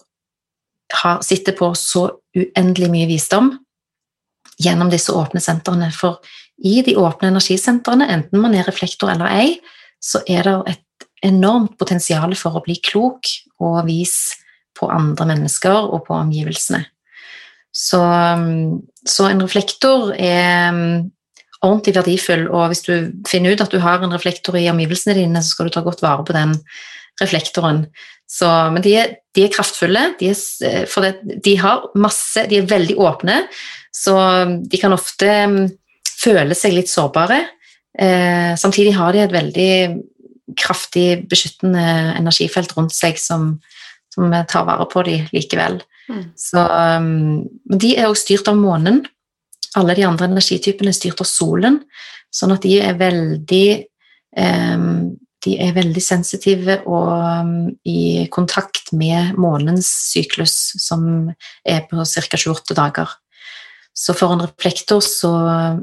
har, 1.03 1.25
sitter 1.27 1.57
på 1.59 1.73
så 1.75 2.05
uendelig 2.39 2.91
mye 2.93 3.09
visdom 3.11 3.51
gjennom 4.63 4.93
disse 4.95 5.11
åpne 5.11 5.43
sentrene. 5.43 5.91
For 5.91 6.23
i 6.63 6.83
de 6.87 6.95
åpne 6.95 7.33
energisentrene, 7.33 8.07
enten 8.07 8.39
man 8.39 8.55
er 8.55 8.71
reflektor 8.71 9.11
eller 9.11 9.27
ei, 9.27 9.59
så 9.99 10.23
er 10.29 10.47
det 10.47 10.77
et 10.77 11.09
enormt 11.27 11.75
potensial 11.83 12.31
for 12.39 12.55
å 12.55 12.63
bli 12.63 12.79
klok 12.79 13.27
og 13.59 13.83
vis 13.91 14.37
på 14.79 14.87
andre 14.87 15.33
mennesker 15.35 15.91
og 15.91 16.07
på 16.07 16.15
omgivelsene. 16.15 16.85
Så, 17.73 18.01
så, 19.07 19.27
en 19.29 19.43
reflektor 19.45 20.11
er 20.19 20.75
ordentlig 21.61 21.95
verdifull, 21.95 22.47
og 22.49 22.71
hvis 22.73 22.85
du 22.87 22.95
finner 23.29 23.55
ut 23.55 23.63
at 23.63 23.73
du 23.73 23.79
har 23.83 24.03
en 24.03 24.15
reflektor 24.15 24.57
i 24.59 24.69
omgivelsene 24.73 25.15
dine, 25.19 25.43
så 25.43 25.55
skal 25.55 25.69
du 25.69 25.75
ta 25.75 25.85
godt 25.85 26.03
vare 26.03 26.25
på 26.27 26.35
den 26.35 26.57
reflektoren. 27.21 27.85
Så, 28.31 28.49
men 28.73 28.83
de 28.83 28.95
er, 28.97 29.15
de 29.37 29.45
er 29.45 29.53
kraftfulle, 29.53 30.03
de 30.21 30.31
er, 30.33 30.87
for 30.91 31.05
det, 31.05 31.41
de 31.45 31.57
har 31.59 31.89
masse 31.99 32.47
De 32.51 32.61
er 32.61 32.69
veldig 32.71 32.97
åpne, 33.03 33.43
så 33.95 34.17
de 34.63 34.81
kan 34.81 34.95
ofte 34.95 35.31
føle 36.21 36.57
seg 36.57 36.77
litt 36.77 36.91
sårbare. 36.91 37.41
Eh, 37.99 38.55
samtidig 38.61 38.95
har 38.95 39.13
de 39.13 39.25
et 39.25 39.35
veldig 39.35 39.73
kraftig 40.59 41.27
beskyttende 41.31 41.83
energifelt 42.19 42.73
rundt 42.77 42.95
seg 42.95 43.19
som, 43.21 43.57
som 44.15 44.31
tar 44.51 44.67
vare 44.69 44.87
på 44.91 45.05
dem 45.07 45.27
likevel. 45.35 45.81
Mm. 46.11 46.27
Så, 46.39 46.67
um, 46.67 47.49
de 47.81 47.95
er 47.97 48.09
også 48.09 48.27
styrt 48.27 48.51
av 48.51 48.59
månen. 48.59 49.05
Alle 49.79 49.95
de 49.95 50.05
andre 50.07 50.27
energitypene 50.31 50.91
er 50.91 50.99
styrt 50.99 51.23
av 51.23 51.29
solen, 51.31 51.81
sånn 52.35 52.57
at 52.57 52.67
de 52.67 52.77
er 52.83 52.99
veldig 52.99 53.67
um, 54.37 55.13
de 55.41 55.55
er 55.57 55.73
veldig 55.73 56.03
sensitive 56.05 56.83
og 56.85 57.09
um, 57.09 57.53
i 57.89 58.27
kontakt 58.33 58.91
med 58.93 59.39
månens 59.41 59.89
syklus, 60.11 60.75
som 60.83 61.31
er 61.65 61.87
på 61.89 62.05
ca. 62.05 62.37
28 62.37 62.77
dager. 62.77 63.15
Så 63.97 64.15
for 64.17 64.33
en 64.33 64.43
reflektor 64.45 65.03
så 65.05 65.31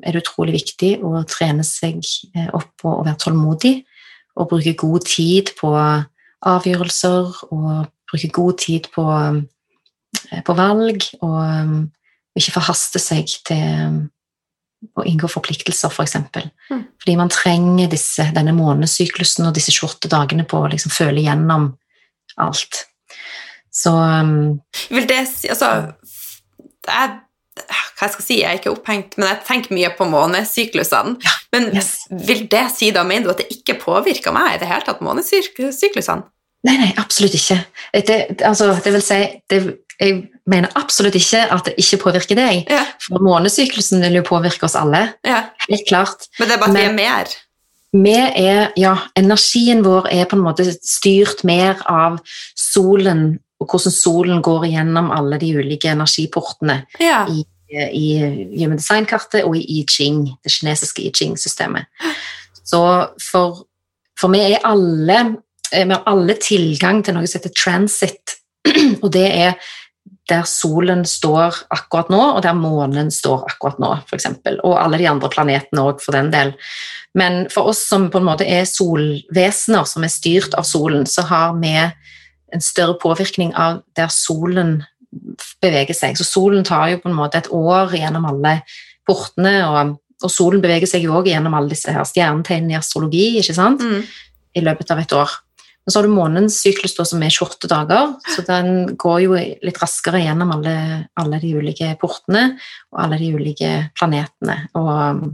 er 0.02 0.14
det 0.14 0.24
utrolig 0.24 0.56
viktig 0.60 0.92
å 1.06 1.22
trene 1.30 1.66
seg 1.68 2.00
eh, 2.34 2.48
opp 2.56 2.70
på 2.82 2.90
å 2.90 3.04
være 3.06 3.20
tålmodig 3.22 3.74
og 4.38 4.50
bruke 4.54 4.74
god 4.80 5.06
tid 5.10 5.52
på 5.60 5.74
avgjørelser 6.48 7.44
og 7.52 7.68
bruke 8.10 8.32
god 8.34 8.58
tid 8.64 8.90
på, 8.94 9.06
eh, 9.06 9.42
på 10.46 10.56
valg, 10.58 11.08
og 11.22 11.38
um, 11.40 11.80
ikke 12.38 12.58
forhaste 12.60 13.02
seg 13.02 13.32
til 13.48 13.64
um, 13.88 14.00
å 14.98 15.06
inngå 15.10 15.30
forpliktelser, 15.32 15.90
f.eks. 15.90 15.96
For 15.98 16.06
eksempel. 16.06 16.50
Mm. 16.70 16.84
Fordi 17.02 17.16
man 17.20 17.34
trenger 17.34 17.92
disse, 17.92 18.28
denne 18.36 18.54
månedssyklusen 18.58 19.48
og 19.50 19.56
disse 19.58 19.74
28 19.74 20.12
dagene 20.12 20.46
på 20.48 20.62
å 20.62 20.70
liksom 20.72 20.94
føle 20.94 21.24
gjennom 21.26 21.72
alt. 22.44 22.84
Så 23.74 23.94
um, 23.94 24.60
Vil 24.90 25.08
det 25.10 25.24
si 25.30 25.50
Altså, 25.54 25.70
jeg, 26.88 27.18
hva 27.58 28.06
jeg 28.06 28.14
skal 28.14 28.26
si, 28.26 28.40
jeg 28.40 28.48
er 28.50 28.60
ikke 28.60 28.74
opphengt, 28.74 29.18
men 29.18 29.32
jeg 29.32 29.44
tenker 29.48 29.76
mye 29.76 29.92
på 29.98 30.08
månesyklusene. 30.10 31.18
Men 31.54 31.70
yes. 31.74 31.92
vil 32.28 32.46
det 32.52 32.68
si 32.76 32.92
da, 32.96 33.06
mener 33.08 33.28
du 33.28 33.34
at 33.34 33.44
det 33.44 33.50
ikke 33.54 33.80
påvirker 33.82 34.36
meg 34.36 34.56
i 34.56 34.62
det 34.62 34.70
hele 34.70 34.86
tatt, 34.86 35.04
månesyklusene? 35.06 36.28
Nei, 36.68 36.74
nei, 36.82 36.90
absolutt 37.00 37.36
ikke. 37.38 37.60
Det, 37.94 38.18
altså, 38.46 38.72
det 38.84 38.92
vil 38.96 39.04
si 39.06 39.20
det, 39.52 39.60
Jeg 40.00 40.28
mener 40.46 40.70
absolutt 40.78 41.16
ikke 41.18 41.40
at 41.52 41.66
det 41.66 41.74
ikke 41.82 41.98
påvirker 42.04 42.38
deg. 42.38 42.68
Ja. 42.70 42.84
For 43.02 43.22
månesyklusen 43.24 44.02
vil 44.06 44.20
jo 44.20 44.24
påvirke 44.28 44.68
oss 44.68 44.76
alle. 44.78 45.14
ja. 45.26 45.44
Helt 45.68 45.88
klart. 45.90 46.28
Men 46.40 46.48
det 46.48 46.56
er 46.56 46.62
bare 46.62 46.70
at 46.72 46.78
vi 46.78 46.86
er 46.86 46.96
mer. 46.96 47.34
Vi 47.98 48.14
er, 48.14 48.72
ja, 48.78 48.94
energien 49.18 49.82
vår 49.86 50.08
er 50.12 50.26
på 50.30 50.36
en 50.38 50.44
måte 50.46 50.66
styrt 50.86 51.44
mer 51.48 51.80
av 51.90 52.20
solen, 52.56 53.40
og 53.60 53.72
hvordan 53.72 53.92
solen 53.96 54.42
går 54.46 54.68
gjennom 54.70 55.10
alle 55.16 55.40
de 55.42 55.50
ulike 55.58 55.90
energiportene 55.90 56.82
Ja. 57.02 57.24
i, 57.32 57.42
i 57.74 58.08
Human 58.60 58.78
Design-kartet 58.78 59.44
og 59.48 59.58
i 59.58 59.64
I 59.80 59.86
Ching, 59.90 60.28
det 60.44 60.52
kinesiske 60.54 61.02
I 61.08 61.12
Ching-systemet. 61.16 61.88
Så 62.68 62.84
for, 63.32 63.64
for 64.20 64.32
vi 64.36 64.44
er 64.52 64.62
alle 64.68 65.18
eh, 65.74 65.84
vi 65.88 65.96
har 65.96 66.04
alle 66.08 66.36
tilgang 66.44 67.02
til 67.04 67.16
noe 67.18 67.26
som 67.28 67.40
heter 67.42 67.56
transit, 67.58 68.38
og 69.04 69.10
det 69.16 69.26
er 69.32 69.58
der 70.28 70.44
solen 70.50 71.06
står 71.08 71.56
akkurat 71.72 72.10
nå, 72.12 72.20
og 72.36 72.42
der 72.44 72.56
månen 72.58 73.10
står 73.14 73.46
akkurat 73.48 73.80
nå, 73.80 73.94
f.eks. 74.10 74.28
Og 74.58 74.76
alle 74.76 75.00
de 75.00 75.08
andre 75.10 75.30
planetene 75.32 75.86
òg, 75.88 76.02
for 76.04 76.18
den 76.18 76.32
del. 76.34 76.52
Men 77.18 77.46
for 77.54 77.72
oss 77.72 77.86
som 77.88 78.10
på 78.12 78.20
en 78.20 78.28
måte 78.28 78.48
er 78.48 78.68
solvesener, 78.68 79.88
som 79.88 80.04
er 80.04 80.12
styrt 80.12 80.58
av 80.60 80.68
solen, 80.68 81.08
så 81.08 81.24
har 81.30 81.56
vi 81.62 81.74
en 81.78 82.64
større 82.64 82.98
påvirkning 83.02 83.54
av 83.56 83.82
der 83.98 84.12
solen 84.14 84.82
beveger 85.64 85.96
seg. 85.96 86.20
Så 86.20 86.28
solen 86.28 86.68
tar 86.68 86.92
jo 86.92 87.02
på 87.04 87.12
en 87.12 87.18
måte 87.18 87.40
et 87.42 87.50
år 87.54 87.96
gjennom 87.96 88.28
alle 88.30 88.60
portene, 89.08 89.56
og, 89.68 89.98
og 90.24 90.34
solen 90.34 90.64
beveger 90.64 90.90
seg 90.92 91.08
jo 91.08 91.16
òg 91.20 91.32
gjennom 91.32 91.56
alle 91.58 91.72
disse 91.72 91.94
her 91.94 92.08
stjernetegnene 92.08 92.76
i 92.76 92.80
astrologi, 92.80 93.30
ikke 93.42 93.56
sant? 93.58 93.84
Mm. 93.84 94.04
i 94.58 94.64
løpet 94.66 94.92
av 94.92 95.00
et 95.04 95.14
år. 95.14 95.34
Men 95.88 95.94
så 95.94 96.02
har 96.02 96.08
du 96.10 96.12
månens 96.12 96.58
syklus 96.60 96.98
som 97.00 97.22
er 97.24 97.32
28 97.32 97.70
dager, 97.72 98.10
så 98.28 98.44
den 98.44 98.98
går 99.00 99.20
jo 99.24 99.38
litt 99.40 99.78
raskere 99.80 100.20
gjennom 100.20 100.50
alle, 100.58 100.74
alle 101.16 101.40
de 101.40 101.54
ulike 101.56 101.94
portene 102.02 102.58
og 102.92 103.06
alle 103.06 103.20
de 103.22 103.30
ulike 103.32 103.70
planetene 103.96 104.58
og, 104.76 105.30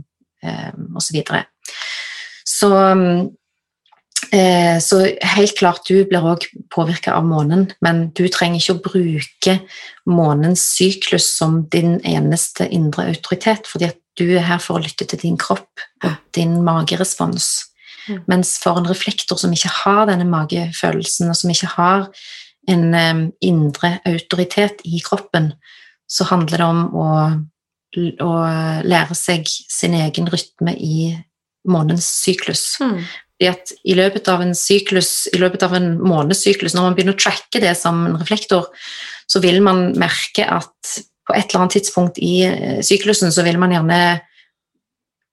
eh, 0.45 0.69
og 0.93 1.01
så 1.01 1.15
videre. 1.15 1.41
Så, 2.45 2.69
eh, 4.29 4.77
så 4.77 5.01
helt 5.33 5.57
klart 5.57 5.89
du 5.89 6.05
blir 6.05 6.21
òg 6.21 6.45
påvirka 6.69 7.17
av 7.17 7.25
månen, 7.25 7.71
men 7.81 8.11
du 8.13 8.27
trenger 8.29 8.61
ikke 8.61 8.77
å 8.77 8.85
bruke 8.91 9.59
månens 10.05 10.69
syklus 10.77 11.33
som 11.33 11.63
din 11.73 11.97
eneste 12.05 12.69
indre 12.69 13.09
autoritet, 13.09 13.65
fordi 13.65 13.89
at 13.89 13.97
du 14.21 14.35
er 14.37 14.45
her 14.53 14.61
for 14.61 14.77
å 14.77 14.85
lytte 14.85 15.09
til 15.09 15.25
din 15.25 15.41
kropp 15.41 15.89
og 16.05 16.13
din 16.37 16.59
magerespons. 16.61 17.72
Mm. 18.07 18.21
Mens 18.31 18.55
for 18.61 18.79
en 18.79 18.89
reflektor 18.89 19.39
som 19.39 19.53
ikke 19.55 19.71
har 19.83 20.07
denne 20.09 20.27
magefølelsen, 20.29 21.31
og 21.31 21.39
som 21.39 21.53
ikke 21.53 21.71
har 21.75 22.07
en 22.71 22.95
indre 23.43 23.97
autoritet 24.07 24.79
i 24.87 25.01
kroppen, 25.03 25.51
så 26.07 26.27
handler 26.29 26.61
det 26.61 26.67
om 26.67 26.83
å, 26.95 27.09
å 28.23 28.31
lære 28.87 29.17
seg 29.17 29.49
sin 29.49 29.97
egen 29.99 30.29
rytme 30.31 30.71
i 30.79 31.09
månens 31.67 32.07
syklus. 32.23 32.77
Mm. 32.79 33.01
At 33.49 33.73
i 33.83 33.95
løpet 33.97 34.29
av 34.31 34.43
en 34.43 34.53
syklus, 34.55 35.27
i 35.33 35.39
løpet 35.41 35.65
av 35.65 35.73
en 35.75 35.97
månedssyklus, 35.99 36.75
når 36.75 36.85
man 36.85 36.95
begynner 36.95 37.17
å 37.17 37.23
tracke 37.23 37.59
det 37.63 37.73
som 37.75 38.05
en 38.07 38.19
reflektor, 38.21 38.69
så 39.27 39.41
vil 39.43 39.59
man 39.65 39.89
merke 39.99 40.45
at 40.47 40.93
på 41.27 41.35
et 41.35 41.47
eller 41.47 41.63
annet 41.63 41.77
tidspunkt 41.77 42.19
i 42.19 42.43
eh, 42.47 42.79
syklusen 42.83 43.31
så 43.31 43.45
vil 43.45 43.59
man 43.59 43.71
gjerne 43.71 43.99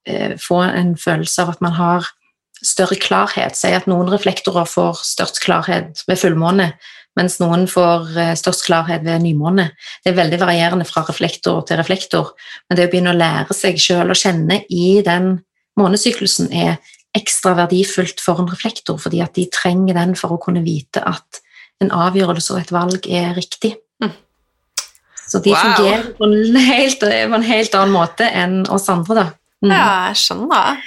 eh, 0.07 0.35
få 0.39 0.63
en 0.69 0.95
følelse 0.99 1.45
av 1.45 1.55
at 1.55 1.65
man 1.65 1.75
har 1.79 2.07
større 2.67 2.97
klarhet. 3.01 3.57
Si 3.57 3.71
at 3.75 3.87
noen 3.91 4.11
reflektorer 4.13 4.69
får 4.69 5.03
størst 5.07 5.41
klarhet 5.45 6.03
ved 6.09 6.21
fullmåne, 6.21 6.71
mens 7.19 7.39
noen 7.43 7.67
får 7.71 8.15
eh, 8.19 8.33
størst 8.39 8.65
klarhet 8.69 9.05
ved 9.07 9.25
nymåne. 9.25 9.71
Det 10.05 10.13
er 10.13 10.19
veldig 10.21 10.41
varierende 10.41 10.87
fra 10.89 11.03
reflektor 11.09 11.65
til 11.69 11.81
reflektor, 11.81 12.33
men 12.69 12.79
det 12.79 12.87
å 12.89 12.93
begynne 12.93 13.15
å 13.15 13.19
lære 13.19 13.57
seg 13.57 13.81
selv 13.83 14.15
å 14.15 14.19
kjenne 14.19 14.63
i 14.71 15.01
den 15.07 15.39
månesyklusen 15.81 16.53
er 16.55 16.79
ekstra 17.17 17.57
verdifullt 17.59 18.23
for 18.23 18.39
en 18.39 18.51
reflektor, 18.51 18.99
fordi 19.03 19.23
at 19.25 19.35
de 19.35 19.49
trenger 19.51 19.97
den 19.99 20.15
for 20.19 20.37
å 20.37 20.43
kunne 20.43 20.63
vite 20.63 21.03
at 21.03 21.41
en 21.83 21.91
avgjørelse 21.97 22.55
og 22.55 22.61
et 22.61 22.73
valg 22.75 23.09
er 23.11 23.33
riktig. 23.35 23.75
Mm. 24.03 24.13
Så 25.31 25.41
de 25.43 25.51
Wow. 25.51 25.59
fungerer 25.65 26.13
på 26.19 26.25
en, 26.29 26.57
helt, 26.57 27.01
på 27.01 27.35
en 27.41 27.47
helt 27.47 27.75
annen 27.75 27.95
måte 27.95 28.29
enn 28.31 28.63
oss 28.71 28.89
andre, 28.93 29.15
da. 29.15 29.27
Mm. 29.65 29.73
Ja, 29.75 29.89
jeg 30.11 30.21
skjønner. 30.23 30.85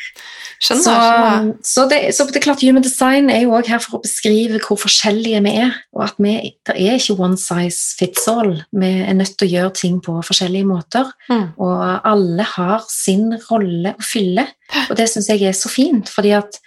Skjønner, 0.64 0.84
Så, 0.86 0.92
skjønner. 0.96 1.48
så, 1.68 1.84
det, 1.92 1.98
så 2.16 2.24
det 2.30 2.38
er 2.40 2.44
klart 2.46 2.62
Human 2.64 2.84
design 2.86 3.28
er 3.34 3.42
jo 3.44 3.52
også 3.58 3.74
her 3.74 3.82
for 3.84 3.98
å 3.98 4.04
beskrive 4.06 4.62
hvor 4.64 4.78
forskjellige 4.80 5.42
vi 5.44 5.52
er, 5.60 5.74
og 5.92 6.06
at 6.06 6.22
vi, 6.24 6.36
det 6.70 6.76
er 6.80 6.96
ikke 7.02 7.18
one 7.20 7.36
size 7.42 7.98
fits 8.00 8.30
all. 8.32 8.54
Vi 8.72 8.92
er 9.04 9.18
nødt 9.18 9.34
til 9.36 9.50
å 9.50 9.54
gjøre 9.58 9.74
ting 9.82 9.98
på 10.06 10.16
forskjellige 10.24 10.70
måter, 10.70 11.10
Mm. 11.28 11.50
og 11.60 11.84
alle 12.08 12.44
har 12.56 12.86
sin 12.92 13.34
rolle 13.50 13.92
å 13.98 14.04
fylle. 14.08 14.48
Og 14.90 14.96
det 15.00 15.10
syns 15.12 15.28
jeg 15.34 15.44
er 15.50 15.58
så 15.58 15.68
fint, 15.72 16.08
fordi 16.10 16.32
at 16.38 16.60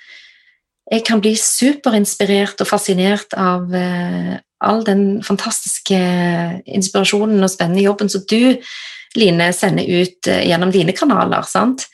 jeg 0.93 1.03
kan 1.09 1.21
bli 1.25 1.33
superinspirert 1.35 2.61
og 2.63 2.69
fascinert 2.69 3.33
av 3.35 3.73
eh, 3.75 4.37
all 4.61 4.85
den 4.87 5.23
fantastiske 5.27 5.97
inspirasjonen 6.67 7.43
og 7.43 7.51
spennende 7.51 7.83
jobben 7.87 8.13
som 8.13 8.23
du, 8.31 8.57
Line, 9.17 9.49
sender 9.57 9.89
ut 9.89 10.29
eh, 10.29 10.43
gjennom 10.51 10.71
dine 10.75 10.93
kanaler. 10.93 11.43
sant? 11.49 11.87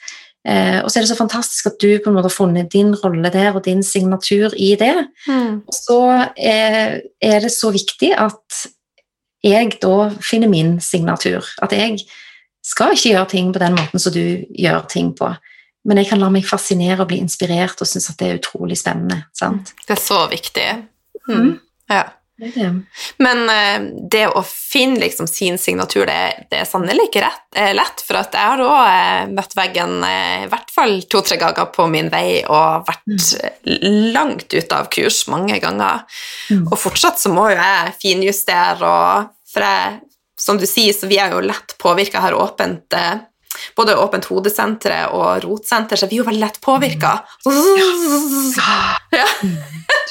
Eh, 0.43 0.81
og 0.83 0.91
så 0.91 0.99
er 0.99 1.05
det 1.05 1.13
så 1.13 1.19
fantastisk 1.19 1.69
at 1.71 1.79
du 1.79 2.01
på 2.03 2.11
en 2.11 2.17
måte 2.17 2.27
har 2.27 2.35
funnet 2.35 2.73
din 2.73 2.91
rolle 2.99 3.31
der 3.31 3.55
og 3.55 3.65
din 3.65 3.83
signatur 3.87 4.55
i 4.59 4.75
det. 4.79 4.97
Mm. 5.29 5.63
Og 5.67 5.77
så 5.77 6.01
er, 6.37 7.01
er 7.23 7.45
det 7.45 7.53
så 7.55 7.71
viktig 7.75 8.11
at 8.19 8.65
jeg 9.43 9.79
da 9.83 10.11
finner 10.23 10.51
min 10.51 10.77
signatur. 10.81 11.47
At 11.63 11.75
jeg 11.75 12.03
skal 12.63 12.95
ikke 12.95 13.15
gjøre 13.15 13.31
ting 13.31 13.53
på 13.55 13.63
den 13.63 13.77
måten 13.79 14.03
som 14.03 14.15
du 14.15 14.45
gjør 14.59 14.87
ting 14.91 15.13
på. 15.19 15.33
Men 15.85 15.99
jeg 15.99 16.13
kan 16.13 16.23
la 16.23 16.29
meg 16.31 16.47
fascinere 16.47 17.03
og 17.03 17.11
bli 17.11 17.19
inspirert 17.23 17.81
og 17.83 17.91
synes 17.91 18.11
at 18.11 18.19
det 18.21 18.29
er 18.29 18.39
utrolig 18.39 18.79
spennende. 18.79 19.25
sant? 19.35 19.75
Det 19.87 19.97
er 19.97 20.03
så 20.03 20.27
viktig. 20.31 20.69
Mm. 21.29 21.39
Mm. 21.39 21.55
Ja. 21.91 22.05
Men 23.23 23.43
eh, 23.51 23.85
det 24.11 24.25
å 24.33 24.43
finne 24.47 25.01
liksom 25.03 25.29
sin 25.31 25.59
signatur, 25.61 26.07
det, 26.09 26.47
det 26.51 26.63
er 26.63 26.69
sannelig 26.69 27.09
ikke 27.09 27.25
rett, 27.27 27.45
eh, 27.57 27.73
lett. 27.77 28.03
For 28.07 28.19
at 28.19 28.35
jeg 28.37 28.53
har 28.53 28.63
òg 28.65 28.79
eh, 28.83 29.33
møtt 29.33 29.57
veggen 29.59 29.99
i 30.07 30.49
hvert 30.51 30.73
fall 30.75 30.97
to-tre 31.13 31.39
ganger 31.41 31.69
på 31.75 31.87
min 31.93 32.11
vei 32.13 32.43
og 32.43 32.89
vært 32.89 33.05
mm. 33.13 34.15
langt 34.17 34.49
ute 34.55 34.79
av 34.79 34.89
kurs 34.93 35.25
mange 35.33 35.61
ganger. 35.63 36.07
Mm. 36.51 36.65
Og 36.71 36.79
fortsatt 36.81 37.21
så 37.23 37.33
må 37.33 37.51
jo 37.53 37.59
jeg 37.61 37.99
finjustere, 38.01 38.81
og 38.81 39.53
for 39.53 39.69
jeg, 39.69 40.01
som 40.41 40.59
du 40.59 40.67
sier, 40.67 40.97
så 40.97 41.11
vi 41.11 41.21
er 41.23 41.37
jo 41.37 41.45
lett 41.45 41.77
påvirka 41.83 42.25
her 42.25 42.39
åpent. 42.39 42.89
eh, 42.99 43.21
både 43.77 43.97
Åpent 44.01 44.25
hodesenteret 44.31 45.13
og 45.13 45.45
rotsenter, 45.45 46.01
så 46.01 46.09
vi 46.09 46.17
er 46.17 46.23
jo 46.23 46.29
veldig 46.29 46.43
lett 46.43 46.61
påvirka. 46.65 47.19
Ja. 49.13 49.29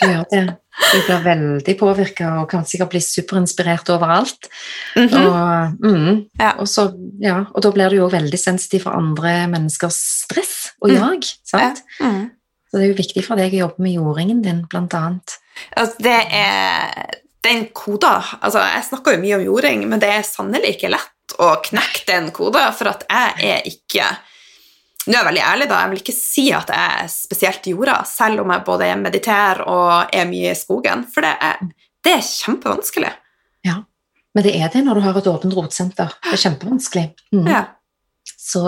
Du 0.01 0.07
gjør 0.07 0.25
det. 0.31 0.55
Du 0.91 0.97
blir 1.05 1.21
veldig 1.23 1.75
påvirka 1.79 2.31
og 2.41 2.49
kan 2.51 2.65
sikkert 2.67 2.89
bli 2.95 2.99
superinspirert 3.05 3.89
overalt. 3.93 4.49
Mhm. 4.97 5.25
og, 5.27 5.77
mm, 5.85 6.29
Ja. 6.39 6.51
og, 6.57 6.67
så, 6.67 6.87
ja, 7.21 7.45
og 7.53 7.61
da 7.61 7.71
blir 7.71 7.89
du 7.89 7.95
jo 8.01 8.09
veldig 8.09 8.39
sensitiv 8.39 8.83
for 8.83 8.97
andre 8.97 9.47
menneskers 9.47 9.99
stress 10.25 10.71
og 10.81 10.89
Mm. 10.89 10.95
jag. 10.97 11.23
Sant? 11.45 11.81
Mm. 12.01 12.31
Så 12.71 12.77
det 12.77 12.83
er 12.83 12.93
jo 12.93 13.03
viktig 13.03 13.23
for 13.25 13.35
deg 13.35 13.53
å 13.53 13.67
jobbe 13.67 13.79
med 13.79 13.93
jordingen 13.95 14.41
din, 14.41 14.65
blant 14.69 14.93
annet. 14.93 15.37
Altså, 15.77 15.95
det 15.99 16.27
er 16.31 17.05
den 17.43 17.65
koda 17.73 18.23
Altså, 18.41 18.59
jeg 18.59 18.83
snakker 18.89 19.15
jo 19.15 19.21
mye 19.21 19.35
om 19.35 19.45
jording, 19.45 19.87
men 19.89 19.99
det 19.99 20.09
er 20.09 20.21
sannelig 20.23 20.77
ikke 20.77 20.89
lett 20.89 21.35
å 21.39 21.55
knekke 21.61 22.05
den 22.07 22.31
koda, 22.31 22.71
for 22.71 22.87
at 22.87 23.03
jeg 23.09 23.33
er 23.43 23.61
ikke 23.65 24.05
Nå 25.07 25.15
er 25.15 25.17
jeg 25.17 25.27
veldig 25.31 25.43
ærlig, 25.49 25.67
da. 25.71 25.81
Jeg 25.81 25.91
vil 25.91 26.01
ikke 26.03 26.13
si 26.13 26.43
at 26.53 26.69
jeg 26.69 27.03
er 27.03 27.07
spesielt 27.09 27.67
jorda, 27.71 28.01
selv 28.05 28.43
om 28.43 28.51
jeg 28.53 28.65
både 28.67 28.89
mediterer 29.01 29.63
og 29.65 30.13
er 30.13 30.27
mye 30.29 30.51
i 30.53 30.57
skogen, 30.57 31.05
for 31.09 31.25
det 31.25 31.31
er, 31.41 31.61
det 32.05 32.13
er 32.19 32.27
kjempevanskelig. 32.27 33.13
Ja. 33.65 33.79
Men 34.35 34.45
det 34.45 34.53
er 34.55 34.69
det 34.73 34.83
når 34.85 34.99
du 34.99 35.05
har 35.05 35.17
et 35.17 35.29
åpent 35.31 35.55
rotsenter. 35.57 36.13
Det 36.21 36.35
er 36.37 36.43
kjempevanskelig. 36.45 37.05
Mm. 37.33 37.49
Ja. 37.49 37.63
Så, 38.37 38.61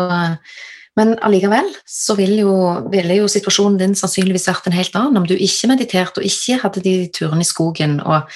men 0.97 1.13
allikevel 1.25 1.69
så 1.89 2.17
ville 2.17 2.41
jo, 2.41 2.57
vil 2.91 3.13
jo 3.13 3.29
situasjonen 3.31 3.77
din 3.79 3.95
sannsynligvis 3.97 4.49
vært 4.49 4.67
en 4.69 4.77
helt 4.77 4.97
annen 4.97 5.21
om 5.21 5.29
du 5.29 5.35
ikke 5.37 5.69
mediterte 5.69 6.21
og 6.21 6.27
ikke 6.27 6.59
hadde 6.65 6.83
de 6.85 6.95
turene 7.13 7.45
i 7.45 7.47
skogen 7.47 7.99
og, 8.01 8.33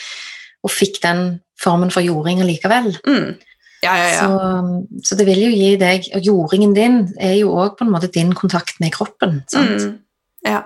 og 0.62 0.74
fikk 0.74 1.02
den 1.04 1.40
formen 1.62 1.92
for 1.94 2.06
jording 2.06 2.46
allikevel. 2.46 2.94
Mm. 3.10 3.36
Ja, 3.84 3.94
ja, 3.98 4.08
ja. 4.10 4.22
Så, 4.26 5.02
så 5.06 5.16
det 5.20 5.28
vil 5.28 5.38
jo 5.44 5.50
gi 5.54 5.76
deg 5.78 6.08
Og 6.18 6.26
jordingen 6.26 6.72
din 6.74 6.96
er 7.22 7.36
jo 7.38 7.52
òg 7.54 7.76
på 7.78 7.86
en 7.86 7.92
måte 7.94 8.10
din 8.10 8.32
kontakt 8.34 8.80
med 8.82 8.92
kroppen. 8.96 9.44
Sant? 9.52 9.84
Mm. 9.84 10.00
Ja. 10.48 10.64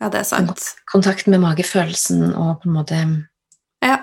ja, 0.00 0.08
det 0.12 0.20
er 0.20 0.28
sant. 0.28 0.62
Kontakt 0.92 1.26
med 1.26 1.42
magefølelsen 1.42 2.28
og 2.34 2.60
på 2.62 2.68
en 2.70 2.76
måte 2.76 3.00
Ja. 3.82 3.96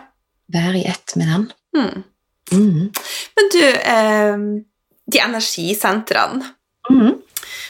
være 0.51 0.81
i 0.81 0.85
ett 0.87 1.15
med 1.15 1.27
den. 1.27 1.47
Mm. 1.77 2.03
Mm. 2.51 2.91
Men 3.37 3.49
du, 3.53 3.63
eh, 3.63 4.37
de 5.11 5.19
energisentrene 5.23 6.53
Mm. 6.89 7.17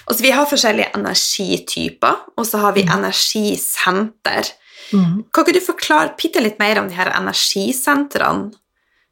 Altså, 0.08 0.22
vi 0.22 0.30
har 0.30 0.46
forskjellige 0.46 0.92
energityper, 0.96 2.20
og 2.38 2.46
så 2.46 2.60
har 2.62 2.74
vi 2.76 2.84
Mm. 2.84 2.92
energisenter. 3.00 4.52
Mm. 4.94 5.24
Kan 5.34 5.44
ikke 5.46 5.54
du 5.60 5.66
forklare 5.66 6.14
bitte 6.22 6.40
litt 6.40 6.60
mer 6.60 6.78
om 6.80 6.88
de 6.88 6.94
her 6.94 7.10
energisentrene? 7.20 8.52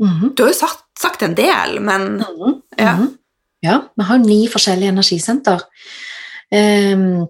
Mm. 0.01 0.33
Du 0.35 0.43
har 0.43 0.49
jo 0.51 0.57
sagt, 0.57 0.83
sagt 0.99 1.23
en 1.23 1.35
del, 1.37 1.79
men 1.81 2.17
Mhm, 2.19 2.61
Ja. 2.77 2.93
mhm. 2.95 3.17
ja, 3.63 3.81
vi 3.95 4.03
har 4.03 4.17
ni 4.17 4.47
forskjellige 4.47 4.89
energisenter. 4.91 5.61
Um, 6.51 7.25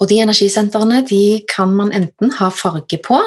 og 0.00 0.08
de 0.08 0.20
energisentrene 0.22 1.02
de 1.08 1.42
kan 1.48 1.70
man 1.74 1.92
enten 1.92 2.30
ha 2.38 2.48
farge 2.50 2.98
på 3.04 3.18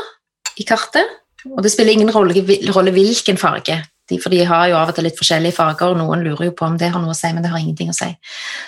i 0.60 0.64
kartet, 0.64 1.06
og 1.46 1.64
det 1.64 1.72
spiller 1.72 1.94
ingen 1.94 2.12
rolle, 2.14 2.34
rolle 2.74 2.92
hvilken 2.94 3.38
farge, 3.38 3.84
de, 4.10 4.20
for 4.20 4.30
de 4.30 4.44
har 4.46 4.68
jo 4.70 4.76
av 4.76 4.90
og 4.92 4.96
til 4.96 5.04
litt 5.08 5.18
forskjellige 5.18 5.56
farger, 5.56 5.90
og 5.94 5.98
noen 5.98 6.24
lurer 6.26 6.46
jo 6.50 6.52
på 6.52 6.66
om 6.68 6.78
det 6.78 6.92
har 6.92 7.02
noe 7.02 7.14
å 7.14 7.18
si, 7.18 7.32
men 7.34 7.44
det 7.44 7.52
har 7.52 7.60
ingenting 7.60 7.90
å 7.90 7.96
si. 7.96 8.10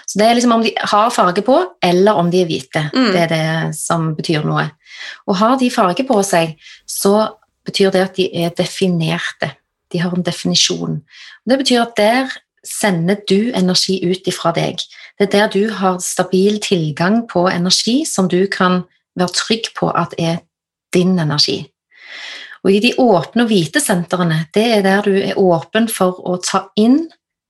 Så 0.08 0.20
det 0.20 0.28
er 0.28 0.36
liksom 0.36 0.54
om 0.56 0.64
de 0.64 0.72
har 0.78 1.10
farge 1.12 1.44
på, 1.46 1.58
eller 1.84 2.14
om 2.20 2.30
de 2.32 2.42
er 2.42 2.46
hvite. 2.50 2.86
Mm. 2.94 3.12
Det 3.12 3.22
er 3.22 3.28
det 3.34 3.76
som 3.76 4.16
betyr 4.16 4.46
noe. 4.48 4.70
Og 5.28 5.36
har 5.36 5.58
de 5.60 5.70
farge 5.74 6.06
på 6.08 6.22
seg, 6.24 6.56
så 6.88 7.30
betyr 7.66 7.92
det 7.92 8.02
at 8.08 8.16
de 8.16 8.30
er 8.46 8.50
definerte. 8.56 9.52
De 9.94 10.02
har 10.02 10.16
en 10.16 10.26
definisjon. 10.26 11.02
Det 11.46 11.60
betyr 11.62 11.84
at 11.86 11.98
der 11.98 12.34
sender 12.64 13.20
du 13.30 13.52
energi 13.56 14.00
ut 14.08 14.28
ifra 14.28 14.54
deg. 14.56 14.82
Det 15.20 15.28
er 15.28 15.34
der 15.34 15.52
du 15.54 15.74
har 15.74 16.00
stabil 16.02 16.60
tilgang 16.64 17.24
på 17.30 17.46
energi 17.52 18.04
som 18.08 18.30
du 18.32 18.48
kan 18.48 18.84
være 19.20 19.36
trygg 19.36 19.70
på 19.78 19.92
at 19.92 20.16
er 20.18 20.42
din 20.94 21.20
energi. 21.20 21.68
Og 22.64 22.72
i 22.72 22.80
de 22.80 22.94
åpne 22.98 23.44
og 23.44 23.52
hvite 23.52 23.82
sentrene, 23.84 24.46
det 24.56 24.66
er 24.78 24.86
der 24.86 25.04
du 25.04 25.18
er 25.20 25.40
åpen 25.40 25.90
for 25.92 26.22
å 26.24 26.38
ta 26.42 26.64
inn 26.80 27.04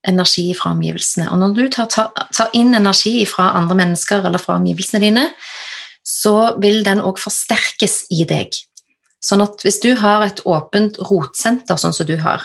energi 0.04 0.48
fra 0.58 0.74
omgivelsene. 0.74 1.30
Og 1.30 1.38
når 1.40 1.54
du 1.56 1.68
tar, 1.72 1.88
tar, 1.88 2.50
inn 2.52 2.74
energi 2.74 3.22
fra 3.28 3.52
andre 3.56 3.78
mennesker 3.78 4.26
eller 4.26 4.42
fra 4.42 4.58
omgivelsene 4.58 5.00
dine, 5.06 5.28
så 6.04 6.56
vil 6.60 6.82
den 6.84 7.00
òg 7.00 7.22
forsterkes 7.22 8.04
i 8.12 8.26
deg. 8.28 8.58
Sånn 9.24 9.44
at 9.44 9.64
hvis 9.64 9.80
du 9.80 9.94
har 9.96 10.24
et 10.26 10.42
åpent 10.44 10.98
rotsenter, 11.08 11.78
sånn 11.80 11.96
som 11.96 12.08
du 12.08 12.18
har, 12.20 12.44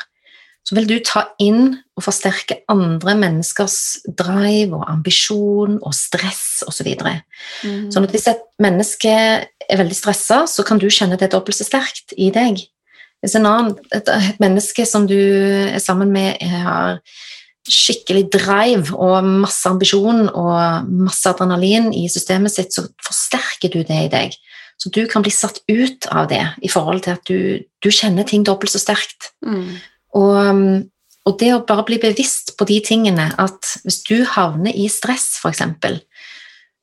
så 0.67 0.75
vil 0.77 0.85
du 0.85 0.97
ta 1.01 1.23
inn 1.41 1.79
og 1.97 2.03
forsterke 2.05 2.59
andre 2.69 3.15
menneskers 3.17 3.77
drive 4.05 4.77
og 4.77 4.85
ambisjon 4.91 5.79
og 5.79 5.95
stress 5.97 6.61
osv. 6.67 6.77
Så 6.79 6.85
videre. 6.87 7.15
mm. 7.63 7.89
sånn 7.91 8.05
at 8.05 8.13
hvis 8.13 8.27
et 8.31 8.43
menneske 8.61 9.11
er 9.11 9.79
veldig 9.81 9.97
stressa, 9.97 10.43
så 10.47 10.63
kan 10.67 10.79
du 10.79 10.87
kjenne 10.87 11.17
det 11.19 11.31
dobbelt 11.33 11.57
så 11.57 11.67
sterkt 11.67 12.13
i 12.17 12.29
deg. 12.35 12.61
Hvis 13.19 13.35
en 13.35 13.49
annen, 13.49 13.73
et, 13.91 14.07
et 14.07 14.39
menneske 14.39 14.85
som 14.87 15.07
du 15.09 15.17
er 15.17 15.81
sammen 15.83 16.13
med, 16.13 16.39
har 16.39 17.01
skikkelig 17.69 18.29
drive 18.33 18.95
og 18.95 19.25
masse 19.43 19.67
ambisjon 19.69 20.29
og 20.29 20.87
masse 20.87 21.27
adrenalin 21.29 21.91
i 21.93 22.05
systemet 22.11 22.53
sitt, 22.53 22.73
så 22.73 22.85
forsterker 23.05 23.73
du 23.73 23.81
det 23.83 24.05
i 24.05 24.11
deg. 24.13 24.37
Så 24.79 24.89
du 24.95 25.01
kan 25.11 25.23
bli 25.25 25.31
satt 25.33 25.59
ut 25.67 26.07
av 26.07 26.29
det 26.31 26.43
i 26.63 26.69
forhold 26.71 27.03
til 27.03 27.17
at 27.17 27.25
du, 27.27 27.65
du 27.83 27.89
kjenner 27.91 28.27
ting 28.27 28.45
dobbelt 28.47 28.71
så 28.71 28.79
sterkt. 28.79 29.33
Mm. 29.43 29.75
Og, 30.15 30.35
um, 30.39 30.61
og 31.27 31.35
det 31.41 31.49
å 31.53 31.63
bare 31.67 31.83
bli 31.87 31.99
bevisst 32.01 32.55
på 32.57 32.67
de 32.69 32.79
tingene 32.85 33.27
at 33.41 33.73
hvis 33.83 33.99
du 34.07 34.21
havner 34.37 34.71
i 34.71 34.87
stress, 34.91 35.33
f.eks., 35.43 35.65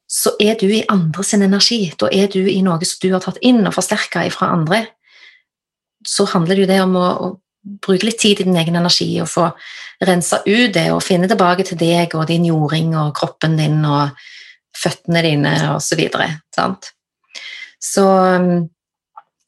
så 0.06 0.34
er 0.38 0.54
du 0.60 0.68
i 0.70 0.84
andre 0.92 1.24
sin 1.26 1.42
energi. 1.42 1.80
Da 1.98 2.10
er 2.12 2.28
du 2.30 2.44
i 2.46 2.60
noe 2.62 2.84
som 2.86 3.00
du 3.02 3.08
har 3.16 3.24
tatt 3.24 3.40
inn 3.42 3.64
og 3.64 3.74
forsterka 3.74 4.22
fra 4.30 4.52
andre. 4.54 4.84
Så 6.06 6.28
handler 6.30 6.54
det 6.54 6.66
jo 6.66 6.70
det 6.70 6.78
om 6.84 6.94
å, 7.00 7.08
å 7.26 7.30
bruke 7.82 8.06
litt 8.06 8.20
tid 8.22 8.40
i 8.40 8.46
din 8.46 8.58
egen 8.60 8.78
energi 8.78 9.08
og 9.22 9.30
få 9.32 9.48
rensa 10.06 10.42
ut 10.46 10.74
det 10.76 10.90
og 10.92 11.02
finne 11.02 11.26
tilbake 11.30 11.66
til 11.66 11.80
deg 11.80 12.14
og 12.14 12.28
din 12.30 12.46
jording 12.46 12.94
og 12.94 13.16
kroppen 13.18 13.56
din 13.58 13.80
og 13.88 14.14
føttene 14.76 15.24
dine 15.24 15.56
videre. 15.98 16.28
Sant? 16.54 16.92
Så, 17.82 18.06
um, 18.06 18.66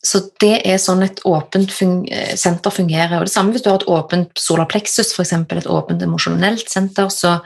så 0.04 0.22
det 0.42 0.60
er 0.68 0.78
sånn 0.82 1.02
et 1.06 1.20
åpent 1.26 1.72
fun 1.74 2.00
senter 2.38 2.74
fungerer. 2.74 3.18
Og 3.18 3.26
det 3.26 3.34
samme 3.34 3.54
hvis 3.54 3.64
du 3.64 3.70
har 3.72 3.80
et 3.80 3.90
åpent 3.90 4.30
solarplexus, 4.38 5.12
f.eks. 5.14 5.34
et 5.34 5.70
åpent 5.70 6.04
emosjonelt 6.06 6.70
senter, 6.70 7.10
så 7.12 7.38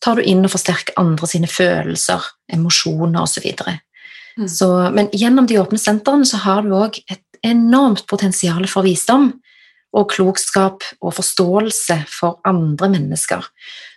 tar 0.00 0.16
du 0.16 0.24
inn 0.24 0.44
og 0.46 0.54
forsterker 0.54 0.96
andre 1.00 1.28
sine 1.28 1.50
følelser, 1.50 2.24
emosjoner 2.52 3.20
osv. 3.22 3.46
Mm. 4.38 4.48
Så, 4.48 4.70
men 4.96 5.10
gjennom 5.12 5.48
de 5.48 5.60
åpne 5.60 5.80
sentrene 5.80 6.28
så 6.28 6.40
har 6.46 6.64
du 6.64 6.72
òg 6.78 7.02
et 7.10 7.22
enormt 7.46 8.06
potensial 8.08 8.66
for 8.68 8.86
visdom 8.86 9.30
og 9.96 10.10
klokskap 10.12 10.84
og 11.02 11.14
forståelse 11.16 12.02
for 12.12 12.38
andre 12.48 12.90
mennesker. 12.92 13.46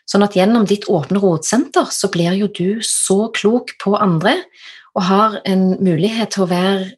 Sånn 0.10 0.26
at 0.26 0.36
gjennom 0.36 0.66
ditt 0.68 0.88
åpne 0.92 1.22
rotsenter 1.24 1.88
så 1.94 2.10
blir 2.12 2.36
jo 2.40 2.50
du 2.52 2.82
så 2.84 3.30
klok 3.36 3.76
på 3.84 3.96
andre 3.96 4.40
og 4.94 5.08
har 5.08 5.40
en 5.50 5.72
mulighet 5.84 6.36
til 6.36 6.46
å 6.46 6.52
være 6.52 6.92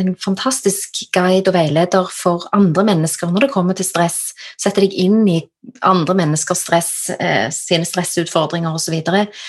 en 0.00 0.14
fantastisk 0.16 1.02
guide 1.12 1.50
og 1.50 1.56
veileder 1.56 2.08
for 2.14 2.46
andre 2.56 2.84
mennesker 2.88 3.28
når 3.28 3.46
det 3.46 3.52
kommer 3.52 3.76
til 3.76 3.86
stress. 3.86 4.32
Sette 4.60 4.84
deg 4.84 4.94
inn 4.96 5.20
i 5.28 5.40
andre 5.84 6.16
menneskers 6.22 6.64
stress, 6.64 6.92
eh, 7.18 7.50
sine 7.52 7.84
stressutfordringer 7.88 8.72
osv. 8.72 8.96
Og, 9.02 9.42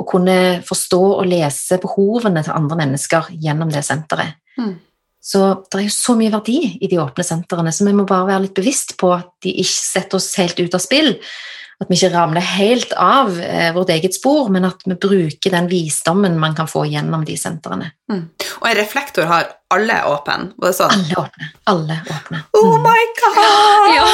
og 0.00 0.08
kunne 0.08 0.38
forstå 0.66 1.02
og 1.18 1.26
lese 1.28 1.80
behovene 1.82 2.44
til 2.46 2.56
andre 2.56 2.80
mennesker 2.80 3.28
gjennom 3.44 3.72
det 3.74 3.84
senteret. 3.84 4.40
Mm. 4.56 4.78
Så 5.20 5.42
det 5.68 5.82
er 5.82 5.84
jo 5.84 5.92
så 5.92 6.16
mye 6.16 6.32
verdi 6.32 6.58
i 6.80 6.88
de 6.88 6.96
åpne 7.02 7.24
sentrene, 7.26 7.72
så 7.76 7.84
vi 7.84 7.92
må 7.92 8.06
bare 8.08 8.30
være 8.30 8.46
litt 8.46 8.56
bevisst 8.56 8.96
på 9.00 9.12
at 9.18 9.28
de 9.44 9.52
ikke 9.60 9.76
setter 9.76 10.16
oss 10.16 10.32
helt 10.40 10.62
ut 10.62 10.76
av 10.76 10.80
spill. 10.80 11.12
At 11.80 11.88
vi 11.88 11.96
ikke 11.96 12.10
ramler 12.12 12.44
helt 12.44 12.90
av 13.00 13.38
eh, 13.40 13.70
vårt 13.72 13.88
eget 13.94 14.12
spor, 14.18 14.50
men 14.52 14.66
at 14.68 14.82
vi 14.84 14.92
bruker 15.00 15.54
den 15.54 15.68
visdommen 15.70 16.34
man 16.38 16.52
kan 16.58 16.68
få 16.68 16.82
gjennom 16.90 17.22
de 17.24 17.38
sentrene. 17.40 17.88
Mm. 18.12 18.26
Og 18.60 18.66
en 18.68 18.76
reflektor 18.76 19.24
har 19.30 19.48
alle 19.72 19.96
åpen. 20.10 20.50
Var 20.60 20.74
det 20.74 20.76
sånn? 20.76 20.92
Alle 20.92 21.16
åpne. 21.22 21.48
Alle 21.72 21.96
åpne. 22.12 22.42
Oh 22.60 22.74
Mm. 22.76 22.84
my 22.84 23.06
god! 23.22 23.94
Ja. 23.96 24.04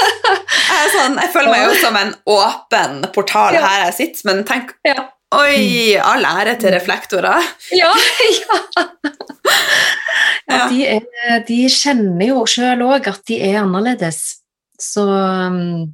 jeg, 0.70 0.78
er 0.84 0.92
sånn, 0.94 1.18
jeg 1.18 1.32
føler 1.34 1.50
meg 1.50 1.64
jo 1.66 1.74
som 1.82 1.98
en 1.98 2.14
åpen 2.30 3.00
portal 3.14 3.58
Ja. 3.58 3.64
her 3.66 3.84
jeg 3.88 3.96
sitter, 3.98 4.30
men 4.30 4.44
tenk 4.46 4.70
Ja. 4.86 5.08
Oi, 5.34 5.94
all 6.02 6.24
ære 6.26 6.56
til 6.58 6.72
reflektorer. 6.74 7.42
Ja, 7.74 7.90
ja. 8.40 8.56
Ja. 8.74 10.56
ja 10.56 10.64
de, 10.70 10.80
er, 10.96 11.42
de 11.46 11.58
kjenner 11.70 12.26
jo 12.32 12.44
sjøl 12.50 12.82
òg 12.86 13.06
at 13.10 13.22
de 13.30 13.38
er 13.50 13.60
annerledes, 13.62 14.40
så 14.80 15.04
um, 15.06 15.92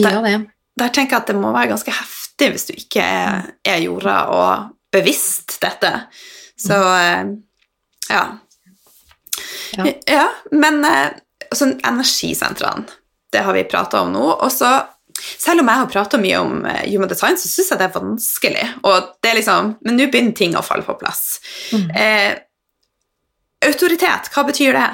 de 0.00 0.08
Det- 0.08 0.12
gjør 0.16 0.26
det. 0.26 0.40
Der 0.80 0.92
tenker 0.96 1.16
jeg 1.16 1.22
at 1.22 1.30
det 1.30 1.36
må 1.36 1.52
være 1.52 1.72
ganske 1.74 1.92
heftig 1.92 2.50
hvis 2.54 2.66
du 2.70 2.72
ikke 2.72 3.02
er, 3.04 3.50
er 3.68 3.82
jorda 3.84 4.16
og 4.32 4.70
bevisst 4.92 5.58
dette. 5.60 5.90
Så 6.56 6.76
eh, 6.76 7.34
ja. 8.08 8.22
Ja. 9.76 9.86
ja 10.06 10.28
men 10.52 10.80
altså, 11.50 11.68
energisentrene, 11.86 12.86
det 13.32 13.44
har 13.44 13.54
vi 13.54 13.64
prata 13.68 14.00
om 14.00 14.12
nå. 14.14 14.24
Og 14.32 14.52
så, 14.52 14.70
selv 15.38 15.62
om 15.62 15.70
jeg 15.70 15.82
har 15.82 15.90
prata 15.92 16.20
mye 16.22 16.38
om 16.42 16.64
eh, 16.66 16.86
human 16.90 17.10
design, 17.10 17.38
så 17.38 17.50
syns 17.50 17.72
jeg 17.74 17.80
det 17.80 17.88
er 17.90 17.98
vanskelig. 17.98 18.68
Og 18.82 19.10
det 19.22 19.32
er 19.32 19.40
liksom, 19.40 19.74
men 19.84 19.98
nå 19.98 20.08
begynner 20.10 20.36
ting 20.38 20.56
å 20.58 20.64
falle 20.66 20.86
på 20.86 20.96
plass. 21.00 21.24
Mm. 21.74 21.90
Eh, 21.92 22.30
autoritet, 23.68 24.32
hva 24.34 24.46
betyr 24.48 24.78
det? 24.78 24.88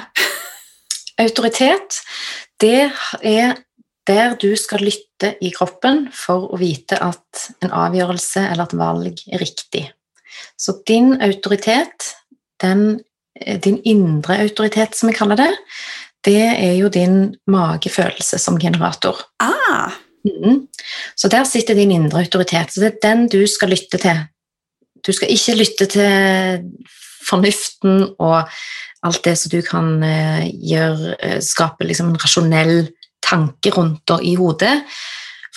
Autoritet, 1.23 2.01
det 2.61 2.91
er 3.25 3.55
der 4.07 4.37
du 4.39 4.49
skal 4.59 4.85
lytte 4.85 5.33
i 5.43 5.51
kroppen 5.55 6.07
for 6.15 6.49
å 6.53 6.59
vite 6.61 6.99
at 7.03 7.47
en 7.65 7.73
avgjørelse 7.75 8.45
eller 8.51 8.67
et 8.67 8.77
valg 8.79 9.23
er 9.27 9.43
riktig. 9.43 9.83
Så 10.57 10.79
din 10.87 11.15
autoritet, 11.21 12.13
den, 12.61 12.99
din 13.63 13.79
indre 13.85 14.39
autoritet 14.45 14.97
som 14.97 15.11
vi 15.11 15.17
kaller 15.17 15.39
det, 15.39 15.51
det 16.27 16.43
er 16.57 16.75
jo 16.79 16.89
din 16.91 17.35
magefølelse 17.49 18.39
som 18.41 18.59
generator. 18.61 19.19
Ah, 19.43 19.95
Mm. 20.27 20.67
Så 21.15 21.27
der 21.27 21.43
sitter 21.43 21.73
din 21.73 21.91
indre 21.91 22.19
autoritet. 22.19 22.73
Så 22.73 22.81
det 22.81 22.87
er 22.87 23.03
den 23.03 23.27
du 23.27 23.47
skal 23.47 23.69
lytte 23.69 23.97
til. 24.01 24.23
Du 25.05 25.11
skal 25.13 25.31
ikke 25.31 25.55
lytte 25.55 25.85
til 25.85 26.71
fornuften 27.27 28.09
og 28.19 28.49
alt 29.03 29.23
det 29.25 29.35
som 29.37 29.51
du 29.51 29.61
kan 29.61 30.03
eh, 30.03 30.47
gjøre, 30.71 31.15
eh, 31.23 31.39
skape 31.43 31.85
liksom 31.85 32.11
en 32.11 32.21
rasjonell 32.23 32.89
tanke 33.27 33.73
rundt 33.75 34.15
og 34.15 34.23
i 34.25 34.33
hodet. 34.39 34.73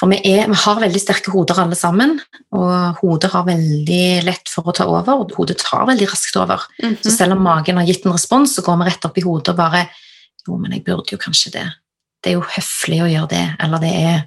For 0.00 0.08
vi, 0.08 0.16
er, 0.24 0.46
vi 0.48 0.56
har 0.56 0.80
veldig 0.80 1.00
sterke 1.02 1.32
hoder 1.34 1.58
alle 1.60 1.76
sammen, 1.76 2.14
og 2.56 3.00
hodet 3.02 3.28
har 3.34 3.44
veldig 3.44 4.04
lett 4.24 4.48
for 4.48 4.70
å 4.70 4.74
ta 4.76 4.86
over, 4.88 5.24
og 5.24 5.34
hodet 5.36 5.58
tar 5.60 5.84
veldig 5.90 6.08
raskt 6.08 6.38
over. 6.40 6.64
mhm. 6.80 6.96
Så 7.04 7.12
selv 7.18 7.36
om 7.36 7.44
magen 7.44 7.76
har 7.76 7.88
gitt 7.88 8.06
en 8.06 8.16
respons, 8.16 8.54
så 8.56 8.64
går 8.64 8.80
vi 8.80 8.88
rett 8.88 9.04
opp 9.04 9.20
i 9.20 9.26
hodet 9.26 9.54
og 9.54 9.60
bare 9.60 9.88
Jo, 10.48 10.56
men 10.56 10.72
jeg 10.72 10.86
burde 10.86 11.12
jo 11.12 11.18
kanskje 11.20 11.50
det. 11.52 11.66
Det 12.24 12.30
er 12.30 12.38
jo 12.38 12.46
høflig 12.48 13.02
å 13.04 13.08
gjøre 13.10 13.28
det, 13.28 13.42
eller 13.60 13.82
det 13.82 13.90
er 13.92 14.22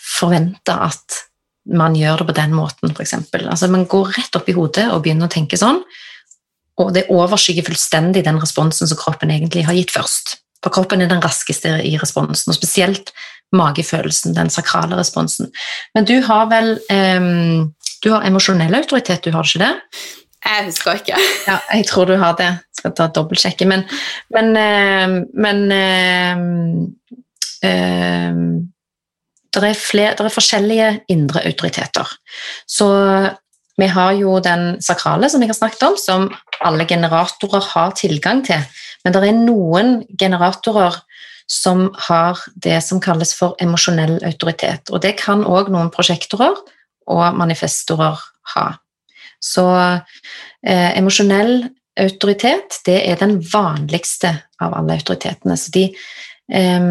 forventa 0.00 0.78
at 0.88 1.18
man 1.76 1.94
gjør 1.94 2.22
det 2.22 2.28
på 2.30 2.36
den 2.40 2.54
måten, 2.56 2.94
f.eks. 2.96 3.14
Altså, 3.44 3.68
man 3.70 3.84
går 3.84 4.14
rett 4.16 4.38
opp 4.38 4.48
i 4.48 4.54
hodet 4.56 4.88
og 4.90 5.02
begynner 5.04 5.28
å 5.28 5.32
tenke 5.32 5.60
sånn, 5.60 5.82
og 6.80 6.94
det 6.96 7.04
overskygger 7.12 7.66
fullstendig 7.68 8.24
den 8.24 8.40
responsen 8.40 8.88
som 8.88 8.98
kroppen 8.98 9.30
egentlig 9.30 9.66
har 9.68 9.76
gitt 9.76 9.92
først. 9.92 10.38
For 10.62 10.74
kroppen 10.74 11.02
er 11.02 11.10
den 11.10 11.22
raskeste 11.22 11.74
i 11.84 11.96
responsen, 12.00 12.52
og 12.52 12.58
spesielt 12.58 13.12
magefølelsen, 13.52 14.36
den 14.36 14.50
sakrale 14.50 14.96
responsen. 14.96 15.50
Men 15.94 16.08
du 16.08 16.18
har 16.24 16.48
vel 16.52 16.76
um, 16.88 17.72
Du 18.02 18.10
har 18.10 18.24
emosjonell 18.26 18.74
autoritet, 18.74 19.22
du 19.22 19.30
har 19.30 19.46
ikke 19.46 19.62
det? 19.62 19.74
Jeg 20.42 20.64
husker 20.66 20.98
ikke. 20.98 21.18
Ja, 21.50 21.60
jeg 21.74 21.86
tror 21.86 22.08
du 22.10 22.16
har 22.18 22.34
det. 22.38 22.48
Jeg 22.50 22.80
Skal 22.80 22.94
ta 22.98 23.06
dobbeltsjekke. 23.14 23.68
Men, 23.70 23.84
men, 24.34 24.50
uh, 24.58 25.20
men 25.34 25.60
uh, 25.70 26.42
uh, 27.62 28.40
det, 29.54 29.62
er 29.68 29.78
flere, 29.78 30.16
det 30.18 30.26
er 30.26 30.34
forskjellige 30.34 30.90
indre 31.14 31.44
autoriteter. 31.46 32.10
Så 32.66 32.88
vi 33.78 33.86
har 33.88 34.12
jo 34.18 34.36
den 34.44 34.80
sakrale, 34.84 35.30
som 35.30 35.42
jeg 35.42 35.52
har 35.52 35.58
snakket 35.58 35.86
om, 35.86 35.96
som 35.96 36.26
alle 36.64 36.86
generatorer 36.90 37.70
har 37.72 37.94
tilgang 37.98 38.42
til. 38.46 38.66
Men 39.04 39.14
det 39.14 39.22
er 39.26 39.38
noen 39.38 39.94
generatorer 40.18 41.00
som 41.50 41.88
har 42.08 42.40
det 42.54 42.78
som 42.84 43.00
kalles 43.02 43.34
for 43.36 43.56
emosjonell 43.62 44.18
autoritet. 44.24 44.90
Og 44.90 45.02
det 45.04 45.16
kan 45.20 45.44
òg 45.44 45.70
noen 45.72 45.90
prosjektorer 45.92 46.56
og 47.10 47.22
manifestorer 47.36 48.20
ha. 48.54 48.66
Så 49.42 49.66
eh, 49.74 50.90
emosjonell 50.98 51.66
autoritet, 51.98 52.78
det 52.86 53.00
er 53.10 53.18
den 53.20 53.40
vanligste 53.52 54.32
av 54.62 54.76
alle 54.78 54.96
autoritetene. 55.00 55.58
Så 55.58 55.74
de, 55.74 55.88
eh, 56.52 56.86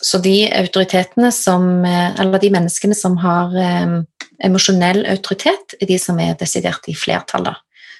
så 0.00 0.22
de 0.24 0.36
autoritetene 0.54 1.30
som 1.34 1.84
eh, 1.84 2.20
Eller 2.20 2.38
de 2.38 2.50
menneskene 2.56 2.94
som 2.94 3.18
har 3.22 3.54
eh, 3.54 4.00
emosjonell 4.44 5.04
autoritet, 5.06 5.76
er 5.80 5.86
de 5.86 5.98
som 5.98 6.18
er 6.18 6.38
desidert 6.40 6.88
i 6.88 6.96
flertallet. 6.96 7.56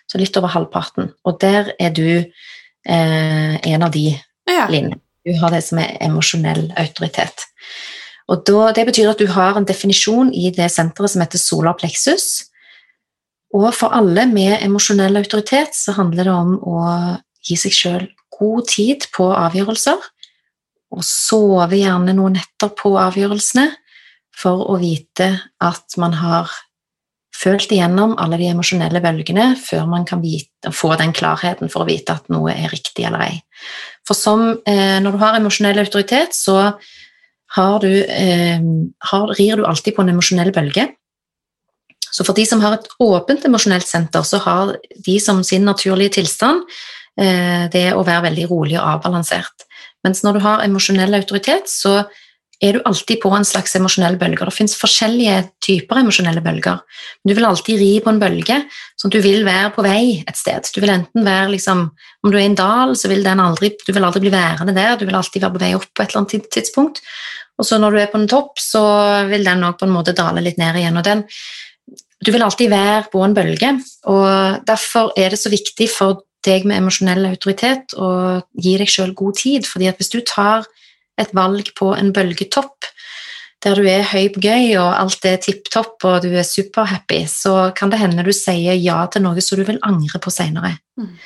Så 0.09 0.19
litt 0.19 0.37
over 0.41 0.49
halvparten. 0.49 1.13
Og 1.29 1.41
der 1.41 1.75
er 1.79 1.91
du 1.93 2.25
en 2.89 3.83
av 3.83 3.93
de, 3.93 4.21
Ja. 4.49 4.67
linjene. 4.69 5.01
Du 5.27 5.35
har 5.39 5.51
det 5.51 5.63
som 5.65 5.79
er 5.79 5.99
emosjonell 6.01 6.73
autoritet. 6.77 7.45
Og 8.29 8.45
da, 8.45 8.73
Det 8.73 8.87
betyr 8.87 9.11
at 9.11 9.19
du 9.19 9.27
har 9.27 9.57
en 9.57 9.65
definisjon 9.65 10.33
i 10.33 10.51
det 10.51 10.71
senteret 10.71 11.11
som 11.11 11.21
heter 11.23 11.39
solar 11.39 11.75
plexus. 11.75 12.45
Og 13.55 13.73
for 13.75 13.89
alle 13.97 14.27
med 14.27 14.63
emosjonell 14.63 15.17
autoritet 15.17 15.75
så 15.75 15.95
handler 15.97 16.25
det 16.25 16.33
om 16.33 16.59
å 16.59 16.79
gi 17.45 17.57
seg 17.57 17.73
sjøl 17.73 18.09
god 18.39 18.69
tid 18.69 19.07
på 19.15 19.31
avgjørelser, 19.33 19.99
og 20.93 21.05
sove 21.05 21.77
gjerne 21.77 22.15
noen 22.17 22.37
netter 22.39 22.71
på 22.77 22.95
avgjørelsene 23.01 23.71
for 24.37 24.69
å 24.71 24.79
vite 24.81 25.41
at 25.61 25.97
man 26.01 26.13
har 26.13 26.51
følt 27.39 27.71
igjennom 27.73 28.17
alle 28.19 28.39
de 28.41 28.49
emosjonelle 28.51 29.03
bølgene 29.05 29.53
før 29.61 29.87
man 29.91 30.07
kan 30.09 30.23
vite, 30.23 30.73
få 30.75 30.95
den 30.99 31.15
klarheten 31.15 31.71
for 31.73 31.85
å 31.85 31.89
vite 31.89 32.17
at 32.19 32.31
noe 32.33 32.55
er 32.55 32.73
riktig 32.73 33.07
eller 33.07 33.29
ei. 33.29 33.35
For 34.07 34.19
som, 34.19 34.51
eh, 34.67 34.99
når 35.03 35.15
du 35.15 35.19
har 35.23 35.39
emosjonell 35.39 35.79
autoritet, 35.85 36.35
så 36.35 36.75
har 37.57 37.81
du, 37.81 38.05
eh, 38.05 38.61
har, 39.11 39.27
rir 39.39 39.57
du 39.57 39.65
alltid 39.65 39.95
på 39.95 40.03
en 40.03 40.15
emosjonell 40.15 40.53
bølge. 40.53 40.89
Så 42.11 42.25
for 42.25 42.35
de 42.35 42.45
som 42.47 42.61
har 42.61 42.75
et 42.75 42.89
åpent 43.01 43.45
emosjonelt 43.45 43.87
senter, 43.87 44.23
så 44.23 44.41
har 44.43 44.77
de 45.05 45.19
som 45.21 45.43
sin 45.45 45.65
naturlige 45.65 46.17
tilstand 46.19 46.63
eh, 47.19 47.69
det 47.69 47.93
å 47.95 48.05
være 48.05 48.31
veldig 48.31 48.49
rolig 48.51 48.79
og 48.79 48.87
avbalansert. 48.97 49.67
Mens 50.05 50.23
når 50.23 50.39
du 50.39 50.41
har 50.41 50.65
emosjonell 50.65 51.15
autoritet, 51.15 51.69
så 51.69 52.07
er 52.59 52.75
du 52.75 52.83
alltid 52.89 53.21
på 53.23 53.31
en 53.37 53.47
slags 53.47 53.77
emosjonell 53.79 54.17
bølge. 54.19 54.47
Det 54.49 54.55
finnes 54.57 54.75
forskjellige 54.79 55.37
typer 55.63 56.01
emosjonelle 56.01 56.43
bølger. 56.43 56.81
Du 57.23 57.35
vil 57.37 57.47
alltid 57.47 57.79
ri 57.79 57.91
på 58.03 58.11
en 58.11 58.19
bølge, 58.19 58.57
så 58.99 59.11
du 59.13 59.21
vil 59.23 59.45
være 59.47 59.71
på 59.77 59.85
vei 59.87 60.03
et 60.25 60.39
sted. 60.39 60.67
Du 60.75 60.81
vil 60.83 60.95
enten 60.97 61.27
være 61.27 61.53
liksom, 61.55 61.89
Om 62.25 62.33
du 62.33 62.37
er 62.37 62.43
i 62.43 62.51
en 62.51 62.59
dal, 62.59 62.97
så 62.99 63.07
vil 63.09 63.23
den 63.23 63.39
aldri, 63.39 63.71
du 63.87 63.93
vil 63.93 64.05
aldri 64.05 64.25
bli 64.25 64.33
værende 64.35 64.75
der. 64.75 64.97
Du 64.99 65.07
vil 65.07 65.15
alltid 65.15 65.41
være 65.41 65.55
på 65.55 65.63
vei 65.63 65.75
opp 65.77 65.87
på 65.95 66.03
et 66.03 66.11
eller 66.11 66.25
annet 66.25 66.51
tidspunkt. 66.51 66.99
Og 67.59 67.67
så 67.67 67.79
når 67.79 67.95
du 67.95 67.99
er 68.01 68.11
på 68.11 68.19
en 68.19 68.29
topp, 68.29 68.59
så 68.59 68.83
vil 69.31 69.47
den 69.47 69.63
òg 69.63 69.79
på 69.79 69.87
en 69.87 69.95
måte 69.95 70.17
dale 70.19 70.43
litt 70.43 70.59
ned 70.59 70.81
igjen. 70.81 70.99
og 70.99 71.05
den 71.05 71.25
du 72.25 72.33
vil 72.35 72.43
alltid 72.43 72.73
være 72.73 73.05
på 73.13 73.21
en 73.23 73.35
bølge, 73.35 73.69
og 74.11 74.65
derfor 74.67 75.13
er 75.17 75.31
det 75.31 75.39
så 75.39 75.53
viktig 75.53 75.87
for 75.93 76.25
deg 76.47 76.67
med 76.67 76.81
emosjonell 76.81 77.29
autoritet 77.29 77.95
å 77.95 78.41
gi 78.59 78.75
deg 78.81 78.91
sjøl 78.91 79.15
god 79.15 79.39
tid, 79.39 79.69
fordi 79.71 79.87
at 79.91 79.99
hvis 80.01 80.11
du 80.11 80.19
tar 80.27 80.67
et 81.19 81.35
valg 81.37 81.73
på 81.79 81.93
en 81.97 82.13
bølgetopp 82.15 82.89
der 83.65 83.75
du 83.75 83.87
er 83.91 84.07
høy 84.07 84.29
på 84.35 84.43
gøy 84.43 84.77
og 84.79 84.93
alt 84.95 85.25
er 85.27 85.41
tipp 85.43 85.67
topp 85.73 86.05
og 86.07 86.23
du 86.23 86.31
er 86.31 86.47
superhappy, 86.47 87.25
så 87.27 87.73
kan 87.77 87.91
det 87.91 87.99
hende 87.99 88.23
du 88.27 88.31
sier 88.35 88.77
ja 88.79 89.01
til 89.11 89.25
noe 89.25 89.43
som 89.43 89.59
du 89.59 89.65
vil 89.67 89.81
angre 89.87 90.21
på 90.23 90.31
seinere. 90.31 90.77
Mm. 90.99 91.17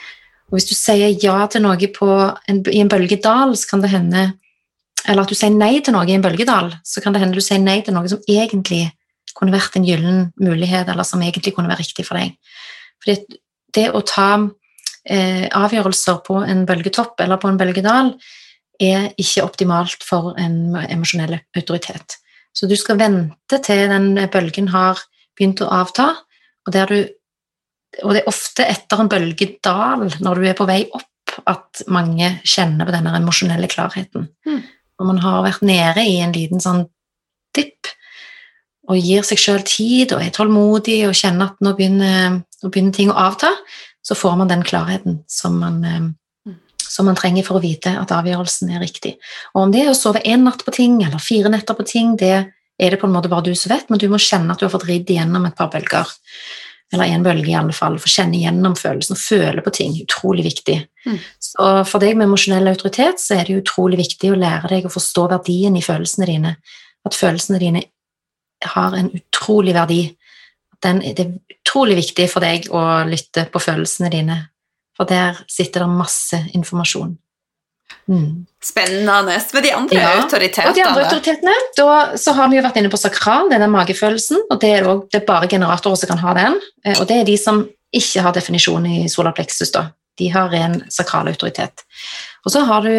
Og 0.49 0.57
hvis 0.57 0.69
du 0.71 0.75
sier 0.77 1.13
ja 1.13 1.37
til 1.53 1.65
noe 1.65 1.91
på 1.93 2.09
en, 2.09 2.63
i 2.73 2.81
en 2.81 2.93
bølgedal, 2.93 3.53
så 3.57 3.75
kan 3.75 3.85
det 3.85 3.93
hende 3.93 4.31
Eller 5.03 5.25
at 5.25 5.33
du 5.33 5.35
sier 5.35 5.51
nei 5.51 5.81
til 5.83 5.97
noe 5.97 6.07
i 6.07 6.15
en 6.15 6.23
bølgedal, 6.23 6.69
så 6.87 7.01
kan 7.03 7.11
det 7.11 7.19
hende 7.19 7.35
du 7.35 7.43
sier 7.43 7.59
nei 7.59 7.81
til 7.83 7.91
noe 7.97 8.07
som 8.07 8.21
egentlig 8.31 8.85
kunne 9.35 9.51
vært 9.51 9.75
en 9.75 9.83
gyllen 9.83 10.29
mulighet, 10.39 10.87
eller 10.87 11.03
som 11.03 11.25
egentlig 11.25 11.57
kunne 11.57 11.67
være 11.73 11.83
riktig 11.83 12.05
for 12.07 12.21
deg. 12.21 12.37
Fordi 13.03 13.17
det 13.75 13.89
å 13.91 14.05
ta 14.07 14.29
eh, 14.39 15.49
avgjørelser 15.51 16.21
på 16.23 16.39
en 16.47 16.63
bølgetopp 16.69 17.19
eller 17.25 17.41
på 17.43 17.51
en 17.51 17.59
bølgedal 17.59 18.13
er 18.81 19.11
ikke 19.21 19.45
optimalt 19.45 20.05
for 20.07 20.37
en 20.41 20.77
emosjonell 20.89 21.39
autoritet. 21.57 22.19
Så 22.53 22.69
du 22.69 22.77
skal 22.77 23.01
vente 23.01 23.59
til 23.65 23.87
den 23.91 24.15
bølgen 24.33 24.69
har 24.73 25.01
begynt 25.37 25.63
å 25.65 25.71
avta, 25.73 26.11
og, 26.67 26.75
du, 26.75 26.99
og 28.03 28.15
det 28.15 28.23
er 28.23 28.31
ofte 28.31 28.67
etter 28.69 29.01
en 29.03 29.11
bølgedal, 29.11 30.07
når 30.23 30.39
du 30.39 30.49
er 30.51 30.59
på 30.59 30.69
vei 30.69 30.83
opp, 30.93 31.09
at 31.49 31.85
mange 31.89 32.29
kjenner 32.45 32.85
på 32.85 32.93
denne 32.93 33.15
emosjonelle 33.17 33.71
klarheten. 33.73 34.29
Mm. 34.45 34.61
Når 35.01 35.09
man 35.09 35.21
har 35.25 35.41
vært 35.47 35.65
nede 35.65 36.05
i 36.05 36.19
en 36.21 36.35
liten 36.37 36.61
sånn 36.61 36.85
dipp, 37.57 37.89
og 38.91 38.99
gir 38.99 39.25
seg 39.25 39.41
sjøl 39.41 39.63
tid 39.65 40.13
og 40.17 40.25
er 40.25 40.33
tålmodig 40.35 40.99
og 41.07 41.17
kjenner 41.17 41.53
at 41.53 41.63
nå 41.63 41.73
begynner, 41.79 42.41
nå 42.43 42.69
begynner 42.69 42.97
ting 42.97 43.13
å 43.13 43.19
avta, 43.29 43.53
så 44.03 44.17
får 44.19 44.37
man 44.41 44.51
den 44.51 44.65
klarheten 44.67 45.21
som 45.31 45.61
man, 45.63 45.85
eh, 45.87 46.09
som 46.93 47.09
man 47.09 47.17
trenger 47.17 47.47
for 47.47 47.59
å 47.59 47.63
vite 47.65 47.95
at 47.97 48.13
avgjørelsen 48.13 48.75
er 48.75 48.83
riktig. 48.85 49.15
Og 49.55 49.65
om 49.65 49.73
det 49.73 49.87
er 49.87 49.93
å 49.93 49.97
sove 49.97 50.21
én 50.29 50.45
natt 50.45 50.65
på 50.67 50.75
ting 50.77 50.99
eller 51.01 51.23
fire 51.23 51.53
netter 51.53 51.79
på 51.79 51.87
ting, 51.89 52.17
det 52.21 52.35
er 52.37 52.93
det 52.93 52.99
på 53.01 53.09
en 53.09 53.15
måte 53.15 53.31
bare 53.33 53.47
du 53.47 53.55
som 53.57 53.73
vet, 53.73 53.89
men 53.89 54.01
du 54.01 54.09
må 54.13 54.21
kjenne 54.21 54.53
at 54.53 54.61
du 54.61 54.67
har 54.67 54.75
fått 54.75 54.89
ridd 54.89 55.11
igjennom 55.11 55.47
et 55.49 55.57
par 55.57 55.71
bølger. 55.73 56.11
Eller 56.93 57.09
en 57.09 57.25
bølge, 57.25 57.49
i 57.49 57.57
alle 57.57 57.73
fall. 57.73 57.97
Få 58.01 58.11
kjenne 58.13 58.37
igjennom 58.37 58.75
følelsen 58.77 59.17
og 59.17 59.23
føle 59.23 59.65
på 59.65 59.73
ting. 59.73 59.95
Utrolig 60.03 60.45
viktig. 60.45 60.77
Mm. 61.07 61.19
Så 61.41 61.71
for 61.89 62.05
deg 62.05 62.19
med 62.19 62.29
emosjonell 62.29 62.69
autoritet 62.69 63.23
så 63.23 63.39
er 63.39 63.49
det 63.49 63.63
utrolig 63.63 63.97
viktig 64.03 64.35
å 64.35 64.37
lære 64.37 64.69
deg 64.75 64.89
å 64.89 64.93
forstå 64.93 65.25
verdien 65.33 65.79
i 65.79 65.85
følelsene 65.85 66.29
dine. 66.29 66.57
At 67.09 67.17
følelsene 67.17 67.63
dine 67.63 67.87
har 68.75 68.99
en 68.99 69.09
utrolig 69.17 69.73
verdi. 69.75 70.03
Den, 70.85 71.01
det 71.01 71.25
er 71.25 71.57
utrolig 71.57 71.97
viktig 72.03 72.29
for 72.29 72.45
deg 72.45 72.69
å 72.75 72.83
lytte 73.09 73.47
på 73.49 73.63
følelsene 73.63 74.13
dine, 74.13 74.39
for 74.97 75.09
der 75.09 75.39
sitter 75.51 75.85
det 75.85 75.93
masse 75.97 76.39
informasjon. 76.57 77.17
Mm. 78.09 78.47
Spennende. 78.63 79.41
Med 79.53 79.63
de 79.63 79.73
andre 79.75 79.97
Ja, 79.97 80.23
autoritetene 80.23 80.71
Og 80.71 80.75
de 80.75 80.85
andre 80.85 81.05
autoritetene, 81.05 81.55
da, 81.77 82.17
så 82.19 82.35
har 82.35 82.51
vi 82.51 82.59
jo 82.59 82.65
vært 82.65 82.79
inne 82.81 82.91
på 82.91 83.01
sakral, 83.01 83.51
det 83.51 83.59
er 83.59 83.65
den 83.65 83.75
magefølelsen, 83.75 84.43
og 84.51 84.61
det 84.63 84.71
er, 84.79 84.89
også, 84.89 85.09
det 85.13 85.21
er 85.21 85.29
bare 85.29 85.51
generatorer 85.51 86.01
som 86.01 86.11
kan 86.11 86.23
ha 86.23 86.35
den, 86.39 86.59
eh, 86.85 86.99
og 86.99 87.07
det 87.11 87.21
er 87.21 87.29
de 87.29 87.37
som 87.39 87.63
ikke 87.93 88.25
har 88.25 88.35
definisjon 88.35 88.89
i 88.89 89.05
solaplexus 89.13 89.73
da. 89.75 89.91
De 90.19 90.29
har 90.33 90.51
ren 90.53 90.81
sakral 90.93 91.31
autoritet. 91.31 91.85
Og 92.45 92.53
så 92.53 92.65
har 92.69 92.85
du 92.85 92.93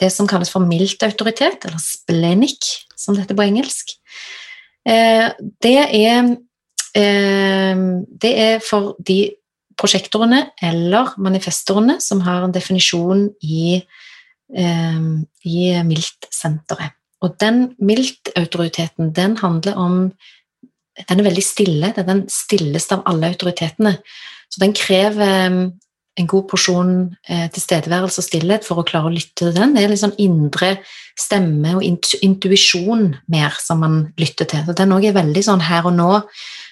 det 0.00 0.10
som 0.12 0.28
kalles 0.28 0.52
for 0.52 0.62
mildt 0.64 1.02
autoritet, 1.06 1.64
eller 1.64 1.80
splenic, 1.82 2.84
som 2.96 3.14
det 3.14 3.24
heter 3.24 3.38
på 3.38 3.48
engelsk. 3.48 3.96
Eh, 4.88 5.28
det 5.62 5.78
er, 5.88 6.36
eh, 6.94 7.84
det 8.22 8.34
er 8.46 8.64
for 8.64 8.94
de 8.98 9.22
prosjektorene 9.80 10.44
eller 10.62 11.14
manifestorene 11.20 11.98
som 12.04 12.22
har 12.26 12.44
en 12.44 12.54
definisjon 12.54 13.28
i, 13.42 13.80
eh, 14.54 15.04
i 15.44 15.60
MILT-senteret. 15.84 16.96
Og 17.20 17.36
den 17.40 17.74
MILT-autoriteten, 17.80 19.12
den 19.12 19.36
handler 19.36 19.76
om 19.76 20.12
Den 21.08 21.20
er 21.20 21.24
veldig 21.30 21.42
stille. 21.42 21.92
Det 21.94 22.02
er 22.02 22.08
den 22.08 22.26
stilleste 22.28 22.92
av 22.92 23.04
alle 23.06 23.30
autoritetene. 23.30 23.94
Så 24.52 24.60
den 24.60 24.74
krever 24.76 25.70
en 26.18 26.28
god 26.28 26.48
porsjon 26.50 26.90
eh, 27.28 27.46
tilstedeværelse 27.54 28.20
og 28.20 28.26
stillhet 28.26 28.66
for 28.66 28.80
å 28.80 28.84
klare 28.84 29.08
å 29.08 29.14
lytte 29.14 29.46
til 29.46 29.54
den. 29.56 29.72
Det 29.72 29.84
er 29.84 29.92
litt 29.92 30.02
sånn 30.02 30.18
indre 30.20 30.74
stemme 31.18 31.76
og 31.78 31.84
intuisjon 31.86 33.14
mer 33.32 33.56
som 33.62 33.80
man 33.84 34.00
lytter 34.20 34.50
til. 34.50 34.64
Så 34.66 34.76
den 34.76 34.92
òg 34.96 35.08
er 35.08 35.16
veldig 35.16 35.44
sånn 35.46 35.64
her 35.64 35.88
og 35.88 35.96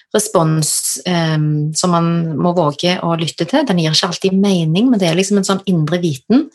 nå-respons 0.09 0.71
um, 1.05 1.69
som 1.77 1.93
man 1.93 2.09
må 2.41 2.53
våge 2.57 2.97
å 3.05 3.13
lytte 3.19 3.45
til. 3.45 3.65
Den 3.67 3.81
gir 3.81 3.93
ikke 3.93 4.09
alltid 4.09 4.33
mening, 4.33 4.89
men 4.89 4.99
det 4.99 5.09
er 5.09 5.19
liksom 5.19 5.37
en 5.41 5.47
sånn 5.47 5.63
indre 5.69 6.01
viten. 6.01 6.47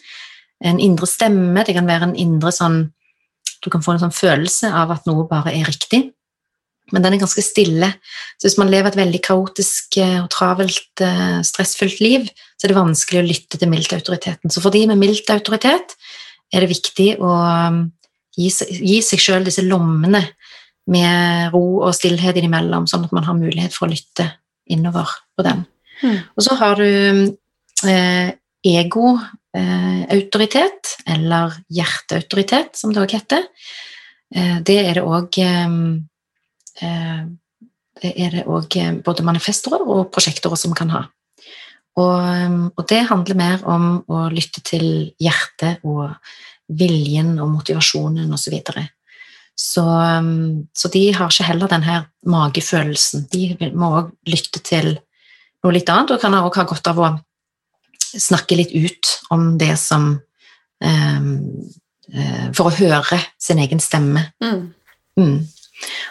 En 0.65 0.81
indre 0.83 1.07
stemme. 1.07 1.65
Det 1.67 1.77
kan 1.77 1.87
være 1.87 2.11
en 2.11 2.19
indre 2.19 2.53
sånn 2.55 2.91
Du 3.65 3.71
kan 3.73 3.81
få 3.81 3.95
en 3.95 4.03
sånn 4.03 4.13
følelse 4.13 4.69
av 4.77 4.91
at 4.93 5.07
noe 5.09 5.25
bare 5.25 5.55
er 5.57 5.65
riktig 5.65 6.11
men 6.93 7.05
den 7.05 7.17
er 7.17 7.23
ganske 7.23 7.43
stille. 7.45 7.89
Så 8.37 8.49
hvis 8.49 8.59
man 8.61 8.71
lever 8.73 8.93
et 8.93 8.99
veldig 8.99 9.21
kaotisk 9.25 9.99
eh, 10.03 10.19
og 10.21 10.29
travelt, 10.35 10.93
eh, 11.01 11.39
stressfullt 11.47 12.03
liv, 12.05 12.27
så 12.59 12.67
er 12.67 12.75
det 12.75 12.79
vanskelig 12.79 13.23
å 13.23 13.27
lytte 13.27 13.61
til 13.61 13.71
mildt-autoriteten. 13.73 14.53
Så 14.53 14.61
for 14.61 14.75
de 14.75 14.85
med 14.91 15.01
mildt 15.01 15.31
autoritet 15.33 15.97
er 16.53 16.65
det 16.65 16.71
viktig 16.71 17.15
å 17.25 17.31
um, 17.33 17.81
gi, 18.37 18.51
gi 18.53 19.01
seg 19.05 19.23
sjøl 19.23 19.49
disse 19.49 19.65
lommene 19.65 20.21
med 20.91 21.53
ro 21.55 21.67
og 21.87 21.95
stillhet 21.97 22.37
innimellom, 22.37 22.87
sånn 22.91 23.07
at 23.07 23.15
man 23.17 23.27
har 23.29 23.37
mulighet 23.39 23.73
for 23.77 23.85
å 23.87 23.93
lytte 23.93 24.27
innover 24.71 25.09
på 25.37 25.43
den. 25.47 25.61
Mm. 26.03 26.19
Og 26.37 26.41
så 26.45 26.53
har 26.61 26.75
du 26.81 26.91
eh, 27.89 28.29
ego-autoritet, 28.65 30.83
eh, 31.07 31.15
eller 31.17 31.47
hjerteautoritet, 31.73 32.71
som 32.77 32.89
det 32.93 33.03
òg 33.05 33.13
heter. 33.17 33.43
Eh, 34.35 34.57
det 34.67 34.79
er 34.85 34.93
det 34.99 35.05
òg 35.05 35.31
Eh, 36.83 37.27
det 38.03 38.13
er 38.19 38.39
det 38.39 38.47
òg 38.51 38.79
eh, 38.81 38.95
både 39.05 39.27
manifestorer 39.27 39.85
og 39.87 40.09
prosjektorer 40.15 40.59
som 40.59 40.75
kan 40.77 40.91
ha. 40.95 41.05
Og, 41.95 42.17
eh, 42.19 42.57
og, 42.75 42.83
det 42.91 43.05
handler 43.11 43.39
mer 43.39 43.63
om 43.71 43.87
å 44.11 44.27
lytte 44.33 44.65
til 44.67 45.15
hjertet 45.23 45.85
og 45.87 46.17
viljen 46.67 47.37
og 47.39 47.53
motivasjonen 47.53 48.33
osv. 48.33 48.49
Så, 48.49 48.55
videre. 48.55 48.89
Så 49.55 49.85
Så 50.75 50.89
de 50.91 51.13
har 51.15 51.31
ikke 51.31 51.47
heller 51.47 51.69
den 51.71 51.83
her 51.83 52.09
magefølelsen. 52.27 53.29
De 53.33 53.71
må 53.75 53.91
òg 54.01 54.11
lytte 54.27 54.59
til 54.59 54.99
noe 55.63 55.73
litt 55.73 55.89
annet, 55.89 56.11
og 56.11 56.21
kan 56.21 56.35
òg 56.35 56.57
ha 56.57 56.65
godt 56.69 56.91
av 56.91 56.99
å 56.99 57.11
snakke 58.15 58.57
litt 58.59 58.75
ut 58.75 59.13
om 59.31 59.57
det 59.59 59.77
som 59.79 60.21
um, 60.83 61.31
For 62.55 62.69
å 62.69 62.75
høre 62.77 63.19
sin 63.41 63.59
egen 63.63 63.81
stemme. 63.81 64.27
Mm. 64.43 64.75
Mm. 65.19 65.39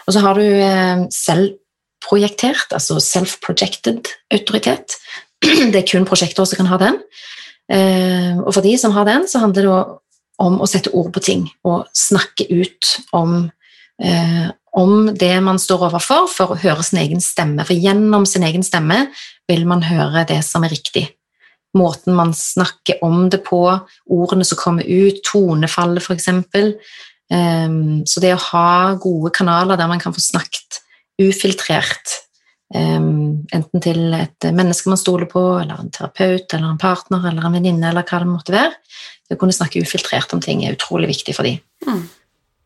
Og 0.06 0.14
så 0.14 0.22
har 0.24 0.38
du 0.38 0.44
eh, 0.44 1.04
selvprojektert, 1.14 2.74
altså 2.76 2.98
self-projected 3.00 4.10
autoritet. 4.34 4.98
Det 5.44 5.80
er 5.80 5.88
kun 5.88 6.06
prosjekter 6.08 6.48
som 6.48 6.60
kan 6.60 6.70
ha 6.72 6.80
den. 6.82 6.98
Eh, 7.72 8.34
og 8.42 8.50
for 8.52 8.64
de 8.64 8.74
som 8.80 8.92
har 8.96 9.06
den, 9.08 9.28
så 9.30 9.40
handler 9.44 9.68
det 9.68 9.78
om 10.44 10.60
å 10.60 10.68
sette 10.68 10.92
ord 10.96 11.12
på 11.14 11.22
ting 11.24 11.46
og 11.66 11.88
snakke 11.96 12.46
ut 12.50 12.90
om, 13.16 13.50
eh, 14.02 14.46
om 14.76 15.10
det 15.14 15.34
man 15.44 15.60
står 15.60 15.88
overfor, 15.88 16.28
for 16.30 16.54
å 16.54 16.60
høre 16.60 16.84
sin 16.84 17.00
egen 17.00 17.22
stemme. 17.24 17.64
For 17.64 17.74
gjennom 17.74 18.26
sin 18.26 18.42
egen 18.42 18.62
stemme 18.66 19.08
vil 19.48 19.64
man 19.66 19.84
høre 19.86 20.26
det 20.28 20.42
som 20.44 20.64
er 20.64 20.74
riktig. 20.74 21.08
Måten 21.74 22.14
man 22.14 22.32
snakker 22.34 23.02
om 23.02 23.28
det 23.30 23.42
på, 23.46 23.62
ordene 24.10 24.44
som 24.46 24.58
kommer 24.58 24.86
ut, 24.86 25.22
tonefallet 25.26 26.02
f.eks. 26.02 26.28
Um, 27.32 28.04
så 28.06 28.20
det 28.20 28.34
å 28.34 28.44
ha 28.52 28.94
gode 29.00 29.32
kanaler 29.34 29.78
der 29.80 29.88
man 29.90 30.02
kan 30.02 30.14
få 30.14 30.22
snakket 30.22 30.82
ufiltrert, 31.18 32.20
um, 32.74 33.42
enten 33.54 33.82
til 33.82 34.14
et 34.14 34.46
menneske 34.54 34.92
man 34.92 35.00
stoler 35.00 35.26
på, 35.30 35.42
eller 35.62 35.80
en 35.80 35.90
terapeut, 35.94 36.46
eller 36.52 36.68
en 36.68 36.78
partner, 36.78 37.26
eller 37.30 37.48
en 37.48 37.56
venninne, 37.56 37.90
eller 37.90 38.06
hva 38.06 38.22
det 38.22 38.30
måtte 38.30 38.54
være 38.54 38.74
Det 39.28 39.36
å 39.36 39.40
kunne 39.40 39.56
snakke 39.56 39.80
ufiltrert 39.80 40.32
om 40.36 40.42
ting 40.44 40.64
er 40.64 40.76
utrolig 40.76 41.08
viktig 41.14 41.34
for 41.36 41.48
dem. 41.48 41.60
Mm. 41.86 42.04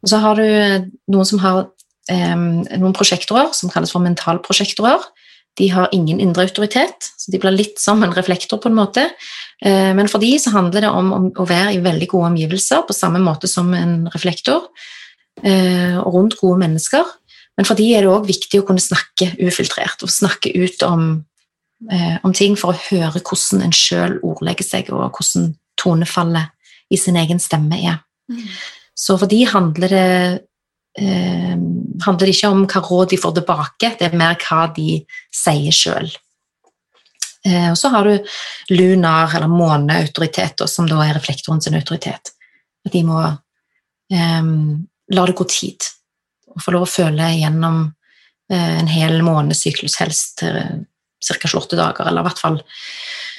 Og 0.02 0.10
så 0.10 0.20
har 0.22 0.38
du 0.38 0.88
noen 1.10 1.28
som 1.28 1.42
har 1.42 1.60
eh, 2.10 2.34
noen 2.34 2.96
prosjektorer 2.96 3.52
som 3.56 3.70
kalles 3.72 3.94
for 3.94 4.04
mentalprosjektorer. 4.04 5.06
De 5.58 5.68
har 5.74 5.90
ingen 5.94 6.20
indre 6.22 6.46
autoritet, 6.46 7.10
så 7.18 7.32
de 7.32 7.40
blir 7.42 7.54
litt 7.54 7.80
som 7.82 8.02
en 8.06 8.14
reflektor 8.14 8.60
på 8.62 8.70
en 8.70 8.78
måte. 8.78 9.08
Eh, 9.64 9.90
men 9.96 10.10
for 10.10 10.22
de 10.22 10.30
så 10.38 10.52
handler 10.54 10.86
det 10.86 10.92
om 10.94 11.30
å 11.30 11.46
være 11.46 11.74
i 11.74 11.82
veldig 11.82 12.10
gode 12.10 12.32
omgivelser, 12.32 12.84
på 12.86 12.96
samme 12.96 13.22
måte 13.22 13.50
som 13.50 13.72
en 13.74 14.04
reflektor, 14.14 14.68
eh, 15.42 15.98
og 15.98 16.14
rundt 16.14 16.38
gode 16.38 16.62
mennesker. 16.62 17.06
Men 17.58 17.66
for 17.66 17.78
de 17.78 17.88
er 17.90 18.06
det 18.06 18.12
òg 18.12 18.28
viktig 18.28 18.60
å 18.60 18.66
kunne 18.68 18.82
snakke 18.82 19.32
ufiltrert 19.42 20.04
og 20.06 20.14
snakke 20.14 20.52
ut 20.54 20.82
om, 20.86 21.24
eh, 21.90 22.18
om 22.22 22.32
ting 22.32 22.54
for 22.54 22.70
å 22.70 22.82
høre 22.90 23.18
hvordan 23.18 23.64
en 23.64 23.74
sjøl 23.74 24.20
ordlegger 24.22 24.66
seg, 24.66 24.92
og 24.94 25.10
hvordan 25.10 25.56
tonefallet 25.78 26.54
i 26.90 26.98
sin 27.00 27.16
egen 27.20 27.40
stemme 27.42 27.78
er. 27.78 28.00
Mm. 28.30 28.44
Så 28.98 29.16
for 29.20 29.30
de 29.30 29.42
handler 29.48 29.94
det 29.94 30.12
eh, 30.98 31.56
handler 32.04 32.30
ikke 32.30 32.50
om 32.52 32.64
hva 32.68 32.82
råd 32.84 33.12
de 33.12 33.18
får 33.20 33.36
tilbake, 33.38 33.92
det 33.98 34.08
er 34.08 34.16
mer 34.18 34.38
hva 34.42 34.66
de 34.74 35.00
sier 35.34 35.74
sjøl. 35.74 36.08
Eh, 37.46 37.68
og 37.70 37.78
så 37.78 37.90
har 37.94 38.08
du 38.08 38.30
lunar, 38.74 39.34
eller 39.36 39.50
måneautoritet, 39.50 40.64
som 40.70 40.88
da 40.90 41.00
er 41.04 41.16
reflektoren 41.18 41.62
sin 41.64 41.78
autoritet. 41.78 42.32
At 42.86 42.94
de 42.94 43.04
må 43.06 43.20
eh, 43.22 44.50
la 45.14 45.26
det 45.28 45.38
gå 45.38 45.48
tid, 45.50 45.88
og 46.54 46.62
få 46.64 46.74
lov 46.74 46.86
å 46.86 46.90
føle 46.90 47.30
gjennom 47.38 47.84
eh, 48.52 48.74
en 48.80 48.90
hel 48.90 49.20
månesyklus, 49.26 49.98
helst 50.02 50.44
ca. 50.44 51.38
28 51.38 51.78
dager, 51.78 52.06
eller 52.06 52.22
i 52.22 52.28
hvert 52.28 52.42
fall 52.42 52.60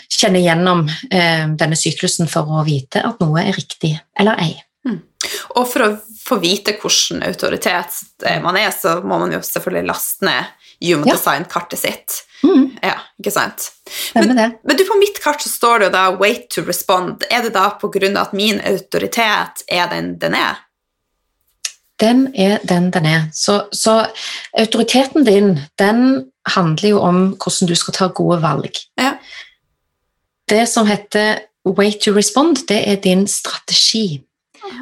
kjenne 0.10 0.41
gjennom 0.41 0.88
eh, 0.89 1.45
denne 1.60 1.78
syklusen 1.78 2.30
for 2.32 2.49
å 2.49 2.66
vite 2.68 3.03
at 3.05 3.22
noe 3.22 3.43
er 3.43 3.55
riktig 3.55 3.93
eller 4.20 4.41
ei. 4.41 4.55
Mm. 4.88 5.01
Og 5.60 5.68
for 5.70 5.86
å 5.86 5.89
få 6.24 6.39
vite 6.41 6.78
hvilken 6.80 7.24
autoritet 7.28 7.99
man 8.43 8.57
er, 8.57 8.72
så 8.74 8.99
må 9.03 9.20
man 9.22 9.34
jo 9.34 9.41
selvfølgelig 9.43 9.89
laste 9.89 10.28
ned 10.28 10.55
Human 10.80 11.07
ja. 11.07 11.16
Design-kartet 11.18 11.80
sitt. 11.80 12.26
Mm. 12.43 12.70
Ja, 12.82 12.95
ikke 13.20 13.34
sant? 13.36 13.72
Men, 14.16 14.32
men, 14.36 14.78
du, 14.78 14.86
på 14.88 14.95
mitt 14.99 15.20
kart 15.24 15.43
så 15.43 15.51
står 15.51 15.80
det 15.80 15.89
jo 15.89 15.91
da 15.97 16.05
'wait 16.16 16.49
to 16.55 16.64
respond'. 16.64 17.26
Er 17.30 17.43
det 17.43 17.53
da 17.57 17.70
på 17.82 17.91
grunn 17.91 18.18
av 18.18 18.30
at 18.30 18.34
min 18.34 18.62
autoritet 18.64 19.64
er 19.68 19.89
den 19.91 20.16
den 20.20 20.38
er? 20.39 20.64
Den 21.99 22.30
er 22.36 22.60
den 22.64 22.91
den 22.91 23.05
er. 23.05 23.28
Så, 23.34 23.68
så 23.72 24.05
autoriteten 24.57 25.26
din, 25.26 25.60
den 25.76 26.32
handler 26.47 26.89
jo 26.89 26.99
om 27.03 27.36
hvordan 27.36 27.68
du 27.68 27.76
skal 27.76 27.93
ta 27.93 28.07
gode 28.07 28.39
valg. 28.41 28.72
Ja. 28.95 29.18
Det 30.50 30.70
som 30.70 30.88
heter 30.88 31.39
'wait 31.68 32.00
to 32.02 32.12
respond', 32.12 32.66
det 32.68 32.89
er 32.89 32.95
din 32.95 33.28
strategi. 33.28 34.22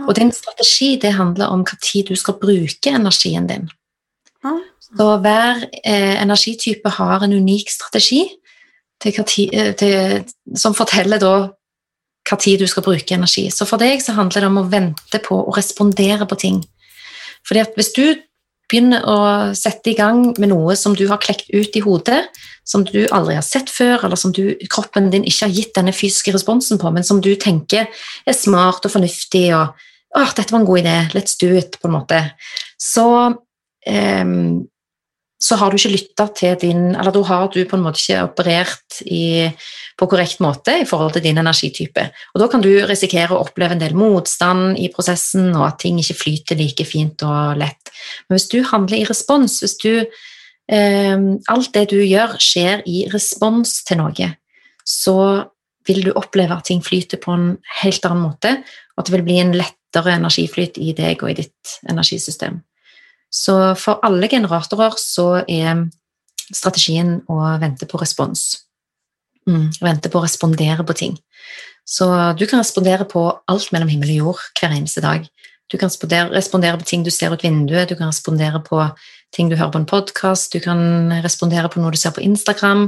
Og 0.07 0.15
din 0.15 0.31
strategi 0.31 0.99
det 1.01 1.13
handler 1.13 1.45
om 1.45 1.65
tid 1.65 2.03
du 2.03 2.15
skal 2.15 2.33
bruke 2.33 2.89
energien 2.89 3.47
din. 3.47 3.69
Så 4.97 5.17
hver 5.17 5.55
eh, 5.85 6.21
energitype 6.21 6.89
har 6.89 7.23
en 7.23 7.33
unik 7.33 7.69
strategi 7.69 8.29
til 9.01 9.13
til, 9.13 9.73
til, 9.73 10.23
som 10.55 10.75
forteller 10.75 11.19
da 11.19 11.49
tid 12.35 12.59
du 12.59 12.67
skal 12.67 12.83
bruke 12.83 13.13
energi. 13.13 13.49
Så 13.49 13.65
for 13.65 13.77
deg 13.77 14.01
så 14.03 14.11
handler 14.11 14.41
det 14.41 14.47
om 14.47 14.57
å 14.57 14.69
vente 14.69 15.19
på 15.23 15.35
å 15.43 15.53
respondere 15.57 16.25
på 16.27 16.35
ting. 16.35 16.63
Fordi 17.47 17.59
at 17.59 17.75
hvis 17.75 17.93
du 17.95 18.15
begynner 18.67 19.03
å 19.07 19.17
sette 19.55 19.91
i 19.91 19.97
gang 19.97 20.33
med 20.37 20.51
noe 20.51 20.75
som 20.79 20.95
du 20.97 21.05
har 21.09 21.21
klekt 21.23 21.49
ut 21.53 21.75
i 21.75 21.83
hodet, 21.83 22.25
som 22.67 22.83
du 22.87 23.05
aldri 23.15 23.37
har 23.37 23.45
sett 23.45 23.71
før, 23.71 24.03
eller 24.03 24.19
som 24.19 24.33
du, 24.35 24.57
kroppen 24.71 25.11
din 25.13 25.27
ikke 25.27 25.47
har 25.47 25.55
gitt 25.55 25.75
denne 25.77 25.95
fysiske 25.95 26.35
responsen 26.35 26.81
på, 26.81 26.91
men 26.91 27.05
som 27.07 27.21
du 27.23 27.33
tenker 27.39 27.87
er 27.87 28.35
smart 28.35 28.85
og 28.85 28.93
fornuftig 28.97 29.49
og 29.55 29.75
åh, 30.17 30.31
dette 30.35 30.51
var 30.51 30.61
en 30.61 30.67
god 30.67 30.81
idé, 30.81 30.97
let's 31.15 31.37
do 31.39 31.51
it, 31.55 31.79
på 31.79 31.89
en 31.89 31.97
måte, 31.99 32.23
så 32.81 33.07
um, 33.35 34.65
så 35.37 35.57
har 35.59 35.69
du 35.69 35.77
ikke 35.77 35.93
lytta 35.93 36.25
til 36.33 36.55
din 36.61 36.95
Eller 36.95 37.13
da 37.13 37.21
har 37.29 37.49
du 37.53 37.59
på 37.69 37.77
en 37.77 37.83
måte 37.85 38.01
ikke 38.01 38.23
operert 38.25 39.01
i, 39.05 39.45
på 39.97 40.07
korrekt 40.09 40.41
måte 40.43 40.75
i 40.81 40.85
forhold 40.85 41.15
til 41.15 41.25
din 41.25 41.39
energitype. 41.41 42.03
Og 42.35 42.41
da 42.41 42.47
kan 42.51 42.61
du 42.61 42.69
risikere 42.85 43.33
å 43.33 43.41
oppleve 43.45 43.73
en 43.75 43.81
del 43.81 43.97
motstand 43.97 44.77
i 44.77 44.91
prosessen, 44.93 45.49
og 45.55 45.65
at 45.71 45.79
ting 45.81 45.97
ikke 46.01 46.19
flyter 46.19 46.59
like 46.59 46.85
fint 46.85 47.25
og 47.25 47.57
lett. 47.57 47.93
Men 48.27 48.37
hvis 48.37 48.49
du 48.53 48.59
handler 48.67 48.99
i 48.99 49.07
respons, 49.09 49.59
hvis 49.63 49.77
du 49.81 49.93
eh, 49.97 51.17
Alt 51.53 51.73
det 51.73 51.87
du 51.93 51.97
gjør, 52.03 52.37
skjer 52.43 52.83
i 52.85 53.05
respons 53.13 53.79
til 53.87 54.01
noe, 54.03 54.31
så 54.87 55.17
vil 55.87 56.03
du 56.03 56.11
oppleve 56.19 56.55
at 56.55 56.67
ting 56.67 56.83
flyter 56.83 57.19
på 57.23 57.33
en 57.33 57.49
helt 57.81 58.05
annen 58.05 58.25
måte, 58.27 58.53
og 58.93 59.01
at 59.01 59.09
det 59.09 59.15
vil 59.15 59.25
bli 59.27 59.39
en 59.41 59.55
lettere 59.55 60.17
energiflyt 60.19 60.77
i 60.83 60.93
deg 60.97 61.23
og 61.23 61.31
i 61.31 61.37
ditt 61.39 61.77
energisystem. 61.89 62.59
Så 63.31 63.55
for 63.79 64.03
alle 64.07 64.29
generatorer 64.31 64.95
så 64.99 65.29
er 65.47 65.87
strategien 66.53 67.21
å 67.31 67.41
vente 67.61 67.87
på 67.89 67.99
respons. 67.99 68.66
Mm, 69.47 69.69
vente 69.79 70.11
på 70.11 70.19
å 70.19 70.25
respondere 70.25 70.83
på 70.83 70.95
ting. 70.97 71.17
Så 71.87 72.07
du 72.35 72.43
kan 72.47 72.59
respondere 72.59 73.07
på 73.07 73.23
alt 73.47 73.71
mellom 73.71 73.87
himmel 73.87 74.11
og 74.11 74.17
jord 74.21 74.41
hver 74.59 74.75
eneste 74.75 75.03
dag. 75.03 75.27
Du 75.71 75.77
kan 75.79 75.91
respondere 75.91 76.79
på 76.79 76.87
ting 76.87 77.03
du 77.03 77.11
ser 77.11 77.33
ut 77.33 77.43
vinduet, 77.43 77.89
du 77.89 77.95
kan 77.95 78.11
respondere 78.11 78.59
på 78.63 78.81
ting 79.35 79.49
du 79.49 79.55
hører 79.55 79.71
på 79.71 79.81
en 79.81 79.87
podkast, 79.89 80.51
du 80.53 80.59
kan 80.63 81.11
respondere 81.23 81.69
på 81.71 81.81
noe 81.81 81.91
du 81.91 81.99
ser 81.99 82.15
på 82.15 82.23
Instagram, 82.23 82.87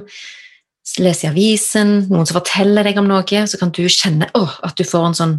lese 0.99 1.28
i 1.28 1.30
avisen, 1.30 2.05
noen 2.10 2.28
som 2.28 2.39
forteller 2.39 2.88
deg 2.88 2.99
om 2.99 3.07
noe, 3.07 3.45
så 3.47 3.60
kan 3.60 3.72
du 3.76 3.84
kjenne 3.88 4.30
oh, 4.39 4.55
at 4.64 4.80
du 4.80 4.88
får 4.88 5.10
en 5.10 5.18
sånn 5.18 5.36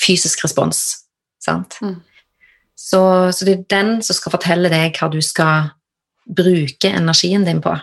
fysisk 0.00 0.44
respons. 0.46 0.84
Sant? 1.42 1.78
Mm. 1.82 1.98
Så, 2.74 3.00
så, 3.32 3.46
det 3.46 3.54
er 3.54 3.66
den 3.70 3.98
som 4.02 4.16
skal 4.16 4.34
fortelle 4.34 4.70
deg 4.72 4.96
hva 4.98 5.10
du 5.12 5.20
skal 5.22 5.70
bruke 6.24 6.90
energien 6.90 7.44
din 7.46 7.60
på. 7.62 7.74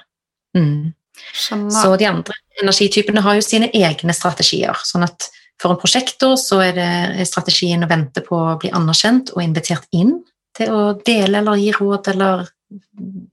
Mm. 0.58 0.92
Så 1.34 1.94
de 2.00 2.08
andre 2.10 2.36
energitypene 2.62 3.24
har 3.26 3.38
jo 3.38 3.46
sine 3.46 3.72
egne 3.74 4.14
strategier. 4.14 4.78
sånn 4.86 5.06
at 5.08 5.30
for 5.62 5.74
en 5.74 5.80
prosjektor 5.82 6.36
så 6.42 6.62
er 6.66 6.74
det 6.78 7.28
strategien 7.30 7.86
å 7.86 7.90
vente 7.90 8.24
på 8.26 8.36
å 8.36 8.58
bli 8.62 8.72
anerkjent 8.74 9.34
og 9.36 9.44
invitert 9.44 9.86
inn 9.94 10.18
til 10.58 10.74
å 10.74 10.82
dele 11.06 11.42
eller 11.42 11.60
gi 11.62 11.72
råd 11.76 12.12
eller 12.14 12.48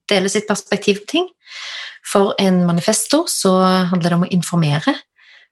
dele 0.09 0.30
sitt 0.32 0.49
perspektiv 0.49 1.03
på 1.03 1.12
ting. 1.14 1.28
For 2.09 2.34
en 2.41 2.62
manifestor 2.68 3.28
så 3.32 3.55
handler 3.91 4.09
det 4.09 4.18
om 4.18 4.26
å 4.26 4.32
informere, 4.34 4.95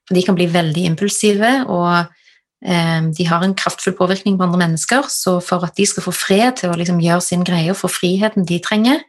for 0.07 0.17
de 0.17 0.23
kan 0.25 0.37
bli 0.37 0.47
veldig 0.49 0.85
impulsive, 0.89 1.51
og 1.69 2.07
eh, 2.65 3.01
de 3.13 3.27
har 3.27 3.43
en 3.45 3.55
kraftfull 3.57 3.95
påvirkning 3.97 4.37
på 4.37 4.47
andre 4.47 4.61
mennesker, 4.63 5.09
så 5.11 5.37
for 5.43 5.65
at 5.67 5.77
de 5.77 5.85
skal 5.89 6.05
få 6.07 6.13
fred 6.15 6.61
til 6.61 6.73
å 6.73 6.77
liksom 6.79 7.01
gjøre 7.03 7.25
sin 7.25 7.45
greie 7.47 7.73
og 7.73 7.79
få 7.81 7.91
friheten 7.91 8.47
de 8.47 8.61
trenger, 8.63 9.03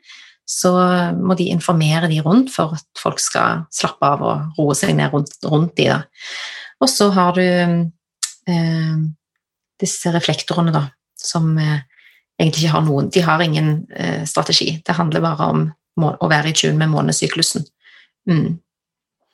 så 0.49 0.73
må 1.13 1.37
de 1.37 1.51
informere 1.53 2.09
de 2.09 2.23
rundt 2.25 2.49
for 2.55 2.73
at 2.79 2.87
folk 2.97 3.21
skal 3.21 3.67
slappe 3.75 4.09
av 4.09 4.25
og 4.25 4.61
roe 4.61 4.77
seg 4.77 4.95
ned 4.97 5.13
rundt, 5.13 5.35
rundt 5.45 5.75
de. 5.77 5.91
Da. 5.93 5.99
Og 6.81 6.89
så 6.89 7.11
har 7.13 7.37
du 7.37 7.45
eh, 7.45 8.97
disse 9.81 10.13
reflektorene, 10.15 10.73
da, 10.73 10.87
som 11.21 11.53
eh, 11.61 11.85
egentlig 12.41 12.65
ikke 12.65 12.77
har 12.79 12.87
noen 12.87 13.13
De 13.13 13.27
har 13.27 13.45
ingen 13.45 13.75
eh, 13.93 14.25
strategi. 14.25 14.79
Det 14.87 14.97
handler 14.97 15.27
bare 15.27 15.53
om 15.53 15.69
å 15.99 16.31
være 16.31 16.55
i 16.55 16.57
tune 16.57 16.79
med 16.81 16.95
månesyklusen. 16.95 17.69
Mm. 18.31 18.59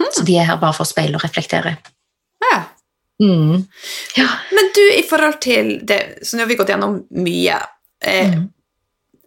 Mm. 0.01 0.11
Så 0.11 0.25
de 0.27 0.39
er 0.41 0.49
her 0.51 0.59
bare 0.59 0.75
for 0.75 0.83
å 0.83 0.91
speile 0.91 1.21
og 1.21 1.23
reflektere. 1.23 1.77
Ja. 2.43 2.63
Mm. 3.23 3.69
ja. 4.19 4.31
Men 4.51 4.71
du, 4.75 4.83
i 4.99 5.05
forhold 5.07 5.37
til 5.39 5.77
det 5.87 6.27
Så 6.27 6.35
nå 6.35 6.43
har 6.43 6.49
vi 6.51 6.57
gått 6.59 6.73
gjennom 6.73 7.05
mye. 7.15 7.61
Eh, 8.03 8.33
mm. 8.35 8.49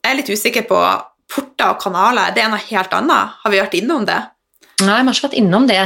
jeg 0.03 0.11
er 0.11 0.19
litt 0.19 0.33
usikker 0.35 0.67
på 0.67 0.81
porter 1.31 1.73
og 1.73 1.81
kanaler. 1.81 2.33
Det 2.35 2.43
er 2.43 2.51
noe 2.51 2.63
helt 2.69 2.93
annet. 2.95 3.37
Har 3.43 3.53
vi 3.53 3.61
vært 3.61 3.77
innom 3.79 4.07
det? 4.07 4.19
Nei, 4.85 4.99
vi 5.01 5.09
har 5.09 5.15
ikke 5.15 5.25
vært 5.25 5.39
innom 5.39 5.65
det. 5.65 5.81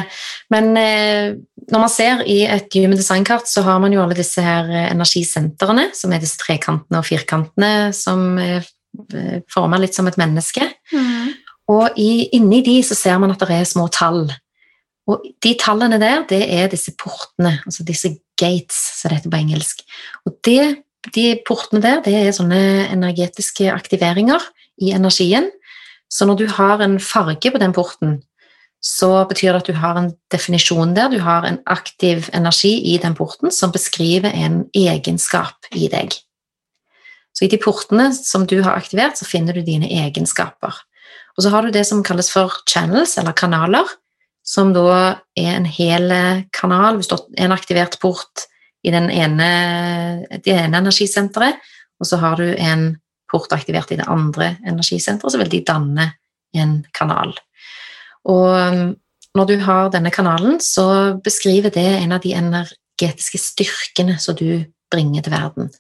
Men 0.52 0.74
eh, 0.76 1.32
når 1.72 1.84
man 1.86 1.92
ser 1.92 2.24
i 2.28 2.42
et 2.44 2.74
Human 2.76 3.00
Design-kart, 3.00 3.48
så 3.48 3.64
har 3.64 3.80
man 3.80 3.94
jo 3.96 4.02
alle 4.04 4.18
disse 4.18 4.44
her 4.44 4.68
eh, 4.68 4.90
energisentrene, 4.92 5.88
som 5.96 6.12
er 6.12 6.20
disse 6.24 6.40
trekantene 6.42 7.00
og 7.00 7.08
firkantene 7.08 7.72
som 7.96 8.36
er 8.42 8.60
eh, 9.16 9.40
forma 9.52 9.80
litt 9.80 9.96
som 9.96 10.12
et 10.12 10.20
menneske. 10.20 10.68
Mm. 10.92 11.32
Og 11.72 12.00
i, 12.02 12.28
inni 12.36 12.60
de 12.68 12.82
så 12.84 12.98
ser 13.00 13.22
man 13.24 13.32
at 13.32 13.44
det 13.48 13.62
er 13.62 13.70
små 13.70 13.88
tall. 13.96 14.26
Og 15.08 15.24
de 15.44 15.56
tallene 15.60 16.00
der, 16.02 16.26
det 16.28 16.44
er 16.52 16.68
disse 16.72 16.92
portene, 17.00 17.58
altså 17.64 17.88
disse 17.88 18.12
gates, 18.40 18.78
som 19.00 19.10
det 19.10 19.22
heter 19.22 19.32
på 19.32 19.40
engelsk. 19.40 19.86
Og 20.28 20.36
det, 20.46 20.84
de 21.16 21.30
portene 21.48 21.80
der, 21.84 22.04
det 22.04 22.18
er 22.18 22.36
sånne 22.36 22.60
energetiske 22.92 23.72
aktiveringer 23.72 24.44
i 24.82 24.92
energien. 24.96 25.50
Så 26.12 26.28
når 26.28 26.42
du 26.42 26.48
har 26.48 26.82
en 26.84 27.00
farge 27.00 27.52
på 27.52 27.60
den 27.62 27.74
porten, 27.74 28.20
så 28.82 29.26
betyr 29.30 29.54
det 29.54 29.62
at 29.62 29.70
du 29.70 29.78
har 29.78 29.98
en 30.00 30.10
definisjon 30.34 30.96
der, 30.98 31.12
du 31.14 31.20
har 31.22 31.46
en 31.46 31.60
aktiv 31.70 32.30
energi 32.34 32.74
i 32.94 32.98
den 33.02 33.14
porten 33.16 33.54
som 33.54 33.72
beskriver 33.72 34.34
en 34.34 34.64
egenskap 34.74 35.70
i 35.78 35.88
deg. 35.92 36.16
Så 37.38 37.46
i 37.46 37.52
de 37.52 37.60
portene 37.62 38.10
som 38.16 38.48
du 38.50 38.58
har 38.66 38.76
aktivert, 38.76 39.20
så 39.20 39.28
finner 39.30 39.56
du 39.56 39.62
dine 39.66 39.88
egenskaper. 40.02 40.82
Og 41.38 41.46
så 41.46 41.52
har 41.54 41.64
du 41.64 41.72
det 41.72 41.86
som 41.88 42.04
kalles 42.04 42.32
for 42.34 42.54
channels, 42.70 43.16
eller 43.22 43.38
kanaler, 43.38 43.88
som 44.44 44.74
da 44.76 45.22
er 45.38 45.54
en 45.54 45.70
hel 45.70 46.12
kanal. 46.58 46.98
Hvis 46.98 47.12
du 47.12 47.16
har 47.16 47.46
en 47.46 47.56
aktivert 47.56 48.00
port 48.02 48.48
i 48.84 48.92
ene, 48.92 49.52
det 50.42 50.58
ene 50.58 50.82
energisenteret, 50.82 51.62
og 52.02 52.10
så 52.10 52.18
har 52.18 52.42
du 52.42 52.50
en 52.58 52.96
port 53.32 53.54
aktivert 53.56 53.94
i 53.94 54.00
det 54.00 54.10
andre 54.12 54.56
energisenteret, 54.68 55.32
så 55.32 55.40
vil 55.42 55.52
de 55.52 55.64
danne 55.68 56.12
en 56.58 56.82
kanal. 56.96 57.34
Og 58.30 58.50
um, 58.52 58.94
når 59.38 59.48
du 59.48 59.56
har 59.64 59.92
denne 59.94 60.12
kanalen, 60.12 60.60
så 60.60 61.18
beskriver 61.24 61.72
det 61.74 61.88
en 62.02 62.12
av 62.18 62.24
de 62.24 62.36
energetiske 62.36 63.40
styrkene 63.40 64.18
som 64.20 64.36
du 64.36 64.66
bringer 64.92 65.24
til 65.24 65.36
verden. 65.36 65.72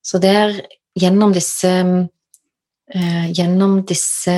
Så 0.00 0.20
det 0.22 0.32
er 0.32 0.60
gjennom 0.96 1.34
disse 1.36 1.72
uh, 1.84 3.24
Gjennom 3.34 3.80
disse 3.82 4.34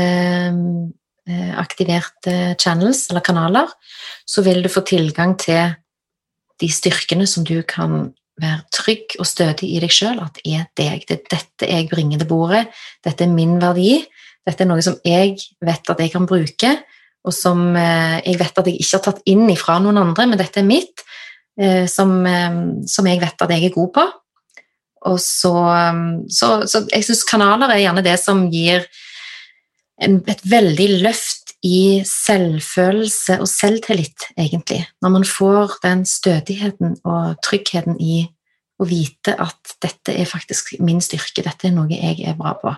uh, 0.49 1.51
aktiverte 1.61 2.57
channels 2.59 3.03
eller 3.11 3.21
kanaler, 3.21 3.69
så 4.25 4.43
vil 4.43 4.63
du 4.65 4.71
få 4.73 4.81
tilgang 4.89 5.37
til 5.39 5.77
de 6.59 6.71
styrkene 6.73 7.27
som 7.29 7.45
du 7.47 7.61
kan 7.69 8.09
være 8.41 8.61
trygg 8.75 9.17
og 9.19 9.27
stødig 9.29 9.71
i 9.75 9.81
deg 9.83 9.93
sjøl, 9.93 10.21
at 10.23 10.39
det 10.39 10.55
er 10.55 10.69
deg. 10.79 11.05
Det 11.09 11.17
er 11.19 11.25
dette 11.37 11.69
jeg 11.69 11.89
bringer 11.91 12.21
til 12.21 12.31
bordet. 12.31 12.67
Dette 13.05 13.27
er 13.27 13.33
min 13.33 13.57
verdi. 13.63 13.99
Dette 14.47 14.65
er 14.65 14.71
noe 14.71 14.85
som 14.85 14.97
jeg 15.07 15.37
vet 15.65 15.93
at 15.93 16.01
jeg 16.01 16.13
kan 16.15 16.29
bruke, 16.29 16.71
og 17.27 17.35
som 17.35 17.75
eh, 17.77 18.21
jeg 18.25 18.39
vet 18.41 18.61
at 18.61 18.71
jeg 18.71 18.79
ikke 18.81 18.97
har 18.97 19.05
tatt 19.05 19.27
inn 19.29 19.45
ifra 19.53 19.77
noen 19.83 20.01
andre, 20.01 20.29
men 20.31 20.41
dette 20.41 20.63
er 20.63 20.69
mitt, 20.69 21.05
eh, 21.61 21.85
som, 21.91 22.15
eh, 22.27 22.57
som 22.89 23.11
jeg 23.11 23.21
vet 23.21 23.45
at 23.45 23.53
jeg 23.53 23.69
er 23.69 23.75
god 23.75 23.93
på. 23.99 24.07
Og 25.09 25.19
så, 25.23 25.53
så, 26.35 26.49
så 26.67 26.81
jeg 26.91 27.05
syns 27.07 27.21
kanaler 27.29 27.71
er 27.71 27.85
gjerne 27.85 28.03
det 28.03 28.17
som 28.19 28.41
gir 28.51 28.83
en, 30.03 30.17
et 30.27 30.41
veldig 30.43 30.89
løft 31.05 31.48
i 31.67 32.03
selvfølelse 32.07 33.41
og 33.43 33.49
selvtillit, 33.51 34.29
egentlig. 34.39 34.85
Når 35.03 35.15
man 35.15 35.25
får 35.27 35.79
den 35.83 36.05
stødigheten 36.07 36.99
og 37.05 37.41
tryggheten 37.45 37.99
i 38.01 38.23
å 38.79 38.87
vite 38.87 39.35
at 39.43 39.75
dette 39.83 40.15
er 40.15 40.29
faktisk 40.31 40.77
min 40.79 41.03
styrke, 41.03 41.43
dette 41.43 41.67
er 41.69 41.75
noe 41.75 41.91
jeg 41.91 42.23
er 42.23 42.39
bra 42.39 42.55
på. 42.61 42.75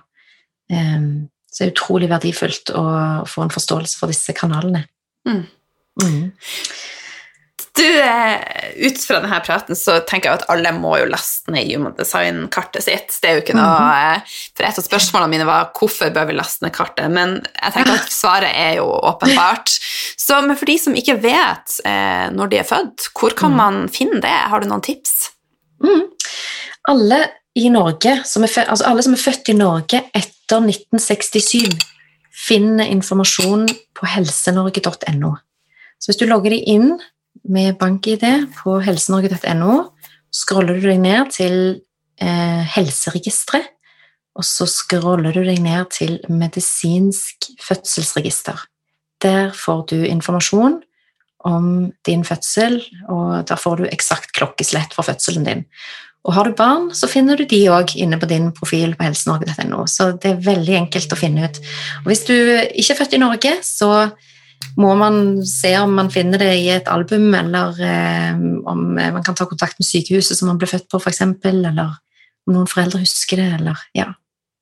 Um, 0.72 1.28
så 1.50 1.64
det 1.64 1.66
er 1.66 1.74
utrolig 1.74 2.08
verdifullt 2.08 2.72
å 2.78 2.84
få 3.28 3.44
en 3.44 3.52
forståelse 3.52 3.98
for 4.00 4.12
disse 4.12 4.32
kanalene. 4.36 4.86
Mm. 5.28 5.44
Mm. 6.00 6.30
Du, 7.80 8.00
eh, 8.02 8.86
Ut 8.86 8.98
fra 9.04 9.20
denne 9.22 9.38
praten 9.44 9.78
så 9.78 9.96
tenker 10.06 10.28
jeg 10.28 10.40
at 10.40 10.46
alle 10.52 10.72
må 10.76 10.92
jo 11.00 11.08
laste 11.08 11.52
ned 11.52 11.68
Human 11.70 11.94
Design-kartet 11.96 12.84
sitt. 12.84 13.16
Det 13.22 13.30
er 13.30 13.38
jo 13.38 13.44
ikke 13.44 13.56
noe, 13.56 13.72
mm 13.72 14.28
For 14.56 14.66
Et 14.68 14.80
av 14.82 14.84
spørsmålene 14.84 15.32
mine 15.32 15.48
var 15.48 15.70
hvorfor 15.76 16.12
bør 16.14 16.28
vi 16.28 16.36
laste 16.36 16.66
ned 16.66 16.74
kartet, 16.76 17.08
men 17.12 17.38
jeg 17.40 17.74
tenker 17.74 17.96
at 17.96 18.12
svaret 18.12 18.52
er 18.52 18.78
jo 18.80 18.86
åpenbart. 18.86 19.72
Så 20.26 20.40
men 20.44 20.58
for 20.60 20.68
de 20.68 20.76
som 20.80 20.96
ikke 20.96 21.18
vet 21.22 21.80
eh, 21.88 22.28
når 22.36 22.52
de 22.52 22.60
er 22.60 22.68
født, 22.68 23.10
hvor 23.16 23.36
kan 23.36 23.54
mhm. 23.54 23.60
man 23.62 23.92
finne 23.92 24.20
det? 24.22 24.36
Har 24.52 24.60
du 24.60 24.68
noen 24.70 24.84
tips? 24.84 25.30
Mm. 25.84 26.04
Alle 26.92 27.20
i 27.58 27.68
Norge, 27.72 28.20
som 28.28 28.44
er, 28.46 28.52
altså 28.66 28.86
alle 28.86 29.02
som 29.02 29.16
er 29.16 29.22
født 29.22 29.50
i 29.50 29.56
Norge 29.56 30.04
etter 30.14 30.60
1967 30.60 31.64
finner 32.40 32.88
informasjon 32.92 33.66
på 33.96 34.10
helsenorge.no. 34.14 35.32
Så 36.00 36.10
hvis 36.10 36.20
du 36.20 36.28
logger 36.28 36.54
deg 36.54 36.68
inn 36.70 36.92
med 37.50 37.76
bank-ID 37.80 38.24
på 38.60 38.78
helsenorge.no, 38.84 39.76
scroller 40.30 40.78
du 40.78 40.88
deg 40.88 41.00
ned 41.02 41.32
til 41.34 41.56
eh, 42.22 42.62
helseregisteret, 42.76 43.72
og 44.38 44.46
så 44.46 44.66
scroller 44.70 45.34
du 45.34 45.42
deg 45.44 45.58
ned 45.62 45.90
til 45.92 46.20
medisinsk 46.30 47.50
fødselsregister. 47.60 48.62
Der 49.20 49.50
får 49.52 49.82
du 49.90 49.96
informasjon 50.06 50.78
om 51.44 51.90
din 52.06 52.22
fødsel, 52.24 52.78
og 53.08 53.48
der 53.48 53.58
får 53.58 53.80
du 53.80 53.88
eksakt 53.90 54.32
klokkeslett 54.36 54.94
for 54.94 55.08
fødselen 55.08 55.48
din. 55.48 55.66
Og 56.28 56.34
har 56.36 56.44
du 56.44 56.56
barn, 56.56 56.90
så 56.92 57.08
finner 57.08 57.38
du 57.38 57.46
de 57.48 57.62
òg 57.72 57.94
inne 57.96 58.18
på 58.20 58.28
din 58.28 58.50
profil 58.52 58.92
på 58.96 59.06
helsenorge.no. 59.06 59.86
Så 59.88 60.10
det 60.20 60.34
er 60.34 60.42
veldig 60.44 60.76
enkelt 60.82 61.14
å 61.14 61.18
finne 61.18 61.48
ut. 61.48 61.60
Og 62.02 62.10
hvis 62.10 62.26
du 62.28 62.34
ikke 62.36 62.92
er 62.92 62.98
født 62.98 63.16
i 63.16 63.22
Norge, 63.22 63.54
så 63.64 63.90
må 64.80 64.94
man 64.96 65.40
se 65.46 65.72
om 65.80 65.92
man 65.96 66.10
finner 66.12 66.38
det 66.40 66.52
i 66.60 66.68
et 66.72 66.88
album, 66.88 67.28
eller 67.34 67.76
eh, 67.84 68.32
om 68.70 68.86
man 68.94 69.24
kan 69.26 69.34
ta 69.36 69.46
kontakt 69.50 69.78
med 69.80 69.88
sykehuset 69.88 70.38
som 70.38 70.48
man 70.52 70.60
ble 70.60 70.68
født 70.70 70.88
på, 70.92 71.00
f.eks., 71.00 71.20
eller 71.50 71.96
om 72.48 72.54
noen 72.56 72.70
foreldre 72.70 73.02
husker 73.02 73.40
det, 73.42 73.48
eller 73.60 73.80
ja. 73.96 74.10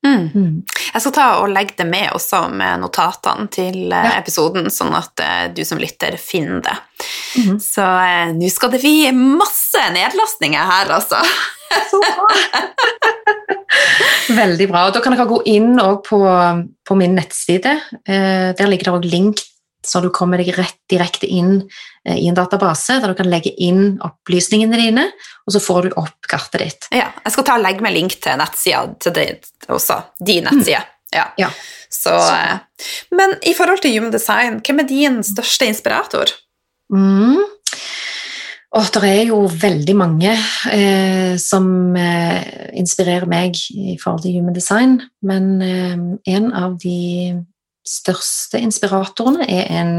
Mm. 0.05 0.29
Mm. 0.31 0.51
Jeg 0.93 1.01
skal 1.03 1.11
ta 1.11 1.23
og 1.41 1.49
legge 1.51 1.75
det 1.81 1.85
med 1.89 2.13
også 2.15 2.45
med 2.55 2.79
notatene 2.85 3.49
til 3.51 3.91
eh, 3.91 4.05
Ja. 4.07 4.13
episoden, 4.21 4.69
sånn 4.71 4.95
at 4.95 5.19
eh, 5.23 5.49
du 5.51 5.59
som 5.67 5.79
lytter 5.81 6.15
finner 6.21 6.63
det. 6.63 6.75
Mhm. 7.41 7.59
Så 7.63 7.83
eh, 7.83 8.31
nå 8.35 8.49
skal 8.51 8.71
det 8.73 8.79
bli 8.83 9.11
masse 9.15 9.83
nedlastninger 9.95 10.71
her, 10.71 10.93
altså. 10.95 11.19
Så 11.91 11.99
bra. 12.01 12.29
Veldig 14.39 14.67
bra. 14.71 14.87
Og 14.87 14.95
Da 14.95 15.01
kan 15.03 15.13
dere 15.13 15.27
gå 15.29 15.41
inn 15.51 15.75
på, 16.07 16.19
på 16.87 16.97
min 16.97 17.15
nettside. 17.19 17.75
Eh, 18.07 18.49
der 18.57 18.71
ligger 18.71 18.89
det 18.89 18.95
også 18.95 19.11
link, 19.11 19.43
så 19.85 20.01
du 20.03 20.09
kommer 20.13 20.41
deg 20.41 20.51
rett 20.57 20.77
direkte 20.91 21.27
inn 21.29 21.61
eh, 22.05 22.17
i 22.17 22.27
en 22.29 22.37
database 22.37 22.99
der 22.99 23.13
du 23.13 23.17
kan 23.19 23.29
legge 23.31 23.53
inn 23.63 23.97
opplysningene 24.05 24.79
dine, 24.79 25.05
og 25.47 25.55
så 25.55 25.63
får 25.63 25.87
du 25.87 25.97
opp 26.01 26.29
kartet 26.29 26.63
ditt. 26.63 26.89
Ja, 26.95 27.09
jeg 27.23 27.35
skal 27.35 27.47
ta 27.47 27.57
og 27.59 27.65
legge 27.65 27.85
meg 27.85 27.95
link 27.95 28.17
til 28.21 28.39
nettsida 28.39 28.85
til 28.99 29.15
det 29.15 29.29
også. 29.67 30.01
De 30.19 30.39
nettsida. 30.45 30.83
Ja. 31.15 31.29
Ja. 31.41 31.49
Så, 31.89 32.11
Så 32.13 32.35
eh, 32.35 32.83
men 33.17 33.37
i 33.47 33.55
forhold 33.57 33.81
til 33.83 33.95
human 33.97 34.13
design, 34.13 34.59
hvem 34.65 34.83
er 34.83 34.89
din 34.89 35.23
største 35.25 35.69
inspirator? 35.71 36.35
Mm. 36.93 37.39
Og 38.77 38.89
det 38.93 39.09
er 39.09 39.23
jo 39.31 39.39
veldig 39.49 39.95
mange 39.97 40.35
eh, 40.69 41.33
som 41.41 41.95
eh, 41.97 42.69
inspirerer 42.77 43.25
meg 43.29 43.57
i 43.73 43.95
forhold 43.97 44.21
til 44.25 44.35
human 44.37 44.53
design, 44.53 44.99
men 45.25 45.55
eh, 45.65 45.95
en 46.35 46.51
av 46.53 46.75
de 46.81 47.39
største 47.89 48.59
inspiratorene 48.61 49.47
er 49.49 49.69
en 49.81 49.93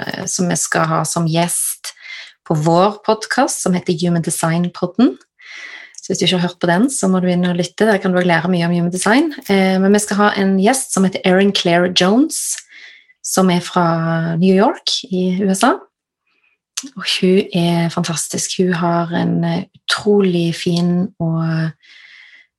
eh, 0.00 0.24
som 0.30 0.48
vi 0.48 0.56
skal 0.58 0.88
ha 0.90 1.00
som 1.08 1.28
gjest 1.28 1.92
på 2.48 2.56
vår 2.64 3.02
podkast, 3.04 3.62
som 3.62 3.74
heter 3.76 3.96
Human 4.00 4.24
Design 4.24 4.70
Podden. 4.74 5.16
Så 5.98 6.12
hvis 6.14 6.22
du 6.22 6.24
ikke 6.24 6.38
har 6.38 6.48
hørt 6.48 6.60
på 6.62 6.70
den, 6.70 6.86
så 6.88 7.08
må 7.12 7.20
du 7.20 7.28
inn 7.28 7.44
og 7.44 7.58
lytte. 7.58 7.84
Der 7.84 8.00
kan 8.00 8.14
du 8.14 8.22
lære 8.24 8.48
mye 8.48 8.64
om 8.64 8.72
human 8.72 8.94
design. 8.94 9.34
Eh, 9.48 9.76
men 9.80 9.92
vi 9.92 10.00
skal 10.00 10.22
ha 10.22 10.30
en 10.40 10.56
gjest 10.62 10.96
som 10.96 11.04
heter 11.04 11.20
Erin 11.28 11.52
Claire 11.52 11.92
Jones, 11.92 12.56
som 13.20 13.52
er 13.52 13.60
fra 13.60 13.84
New 14.40 14.54
York 14.56 15.02
i 15.12 15.42
USA. 15.44 15.74
Og 16.94 17.04
hun 17.18 17.52
er 17.52 17.90
fantastisk. 17.92 18.56
Hun 18.62 18.72
har 18.80 19.12
en 19.20 19.44
eh, 19.44 19.66
utrolig 19.82 20.54
fin 20.56 21.10
og 21.20 21.68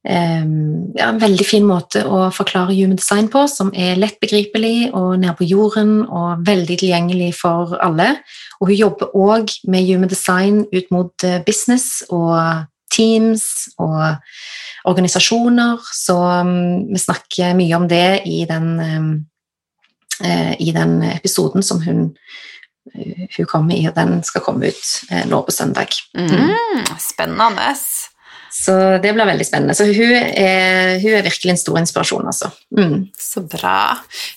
ja, 0.08 1.08
en 1.10 1.20
veldig 1.20 1.44
fin 1.44 1.66
måte 1.68 2.06
å 2.08 2.30
forklare 2.32 2.72
human 2.72 2.96
design 2.96 3.28
på, 3.32 3.44
som 3.52 3.72
er 3.76 4.00
lett 4.00 4.20
begripelig 4.22 4.92
og 4.96 5.18
nede 5.20 5.36
på 5.36 5.48
jorden 5.50 6.06
og 6.08 6.46
veldig 6.48 6.78
tilgjengelig 6.80 7.34
for 7.42 7.76
alle. 7.84 8.14
Og 8.62 8.72
hun 8.72 8.80
jobber 8.80 9.16
òg 9.16 9.52
med 9.68 9.88
human 9.90 10.12
design 10.12 10.64
ut 10.72 10.92
mot 10.96 11.28
eh, 11.28 11.42
business 11.46 12.04
og 12.10 12.66
teams 12.90 13.44
og 13.78 14.22
organisasjoner, 14.90 15.84
så 15.94 16.16
mm, 16.48 16.88
vi 16.94 17.02
snakker 17.04 17.58
mye 17.58 17.76
om 17.78 17.88
det 17.92 18.22
i 18.26 18.46
den, 18.50 18.70
eh, 20.24 20.54
i 20.64 20.72
den 20.76 21.02
episoden 21.12 21.66
som 21.66 21.84
hun 21.84 22.08
hun 22.90 23.46
kommer 23.46 23.76
i, 23.76 23.84
og 23.86 23.94
den 23.94 24.24
skal 24.26 24.42
komme 24.42 24.72
ut 24.72 24.86
eh, 25.12 25.26
nå 25.30 25.42
på 25.46 25.54
søndag. 25.54 25.94
Mm, 26.18 26.88
spennende. 26.98 27.76
Så 28.52 28.74
det 29.04 29.14
blir 29.14 29.28
veldig 29.30 29.46
spennende. 29.46 29.76
Så 29.78 29.86
hun 29.86 30.16
er, 30.16 30.96
hun 31.02 31.16
er 31.20 31.26
virkelig 31.26 31.54
en 31.54 31.62
stor 31.62 31.80
inspirasjon, 31.82 32.30
altså. 32.32 32.50
Mm. 32.78 33.08
Så 33.20 33.44
bra. 33.46 33.80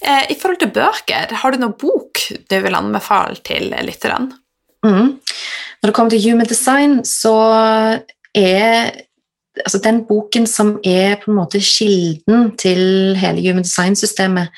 Eh, 0.05 0.33
I 0.35 0.39
forhold 0.41 0.61
til 0.61 0.73
bøker, 0.75 1.33
har 1.43 1.53
du 1.53 1.63
noen 1.63 1.77
bok 1.81 2.21
du 2.51 2.57
vil 2.65 2.77
anbefale 2.79 3.41
til 3.47 3.73
lytterne? 3.87 4.37
Mm. 4.85 5.17
Når 5.83 5.91
det 5.91 5.95
kommer 5.97 6.15
til 6.15 6.25
human 6.27 6.51
design, 6.51 7.01
så 7.09 7.35
er 8.35 8.93
altså 9.61 9.79
den 9.85 10.05
boken 10.09 10.47
som 10.49 10.79
er 10.85 11.19
på 11.21 11.31
en 11.31 11.37
måte 11.37 11.61
kilden 11.61 12.53
til 12.61 13.17
hele 13.21 13.43
human 13.45 13.67
design-systemet, 13.67 14.49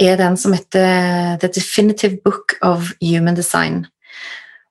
er 0.00 0.16
den 0.16 0.36
som 0.40 0.54
heter 0.56 1.36
The 1.40 1.50
Definitive 1.52 2.18
Book 2.24 2.56
of 2.62 2.92
Human 3.02 3.36
Design. 3.36 3.86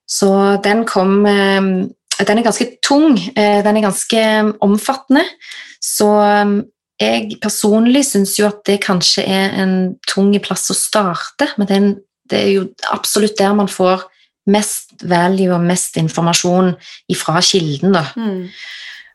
Så 0.10 0.58
den 0.64 0.86
kom 0.86 1.26
eh, 1.26 1.88
Den 2.28 2.42
er 2.42 2.46
ganske 2.46 2.68
tung, 2.84 3.18
eh, 3.36 3.60
den 3.64 3.78
er 3.78 3.88
ganske 3.88 4.22
omfattende, 4.64 5.24
så 5.82 6.10
eh, 6.22 6.54
jeg 7.02 7.40
personlig 7.42 8.06
syns 8.12 8.36
jo 8.38 8.48
at 8.50 8.62
det 8.68 8.82
kanskje 8.84 9.26
er 9.26 9.56
en 9.64 9.76
tung 10.10 10.34
plass 10.44 10.70
å 10.70 10.78
starte, 10.78 11.50
men 11.58 11.68
det 11.68 11.76
er, 11.76 11.82
en, 11.82 11.96
det 12.30 12.42
er 12.42 12.52
jo 12.52 12.68
absolutt 12.94 13.40
der 13.40 13.56
man 13.58 13.72
får 13.72 14.06
mest 14.52 15.04
value 15.06 15.54
og 15.54 15.66
mest 15.66 15.98
informasjon 16.02 16.74
ifra 17.12 17.42
kilden, 17.46 17.98
da. 17.98 18.06
Mm. 18.18 18.46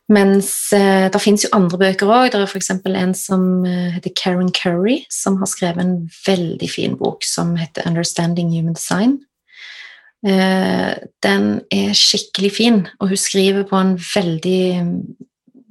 Mens 0.07 0.71
eh, 0.71 1.09
det 1.11 1.19
finnes 1.19 1.43
jo 1.43 1.51
andre 1.55 1.79
bøker 1.81 2.07
òg. 2.07 2.29
Det 2.31 2.39
er 2.39 2.47
f.eks. 2.47 2.71
en 2.71 3.15
som 3.17 3.65
eh, 3.67 3.97
heter 3.97 4.13
Karen 4.15 4.53
Curry, 4.55 5.01
som 5.11 5.35
har 5.41 5.49
skrevet 5.51 5.83
en 5.83 5.97
veldig 6.23 6.69
fin 6.71 6.95
bok 6.99 7.27
som 7.27 7.57
heter 7.59 7.83
'Understanding 7.83 8.53
Human 8.55 8.77
Design'. 8.77 9.19
Eh, 10.25 10.93
den 11.21 11.45
er 11.69 11.93
skikkelig 11.93 12.51
fin, 12.55 12.81
og 12.99 13.11
hun 13.11 13.19
skriver 13.21 13.67
på 13.69 13.77
en 13.77 13.93
veldig, 14.01 14.63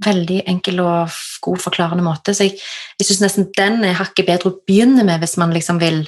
veldig 0.06 0.38
enkel 0.52 0.80
og 0.84 1.16
god 1.42 1.62
forklarende 1.64 2.04
måte. 2.06 2.34
Så 2.34 2.46
jeg, 2.46 2.60
jeg 3.00 3.08
syns 3.08 3.24
nesten 3.24 3.50
den 3.58 3.82
er 3.88 3.98
hakket 3.98 4.28
bedre 4.28 4.52
å 4.52 4.58
begynne 4.68 5.06
med 5.08 5.22
hvis 5.22 5.34
man 5.42 5.54
liksom 5.54 5.80
vil, 5.82 6.04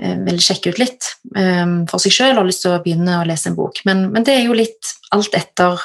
eh, 0.00 0.16
vil 0.24 0.40
sjekke 0.40 0.72
ut 0.72 0.80
litt 0.80 1.10
um, 1.36 1.82
for 1.90 2.00
seg 2.00 2.16
sjøl 2.16 2.32
og 2.32 2.44
har 2.44 2.50
lyst 2.50 2.64
til 2.64 2.74
å 2.74 2.80
begynne 2.84 3.20
å 3.20 3.28
lese 3.28 3.52
en 3.52 3.58
bok. 3.60 3.84
Men, 3.88 4.06
men 4.14 4.24
det 4.24 4.38
er 4.38 4.48
jo 4.48 4.56
litt 4.56 4.94
alt 5.14 5.36
etter 5.36 5.76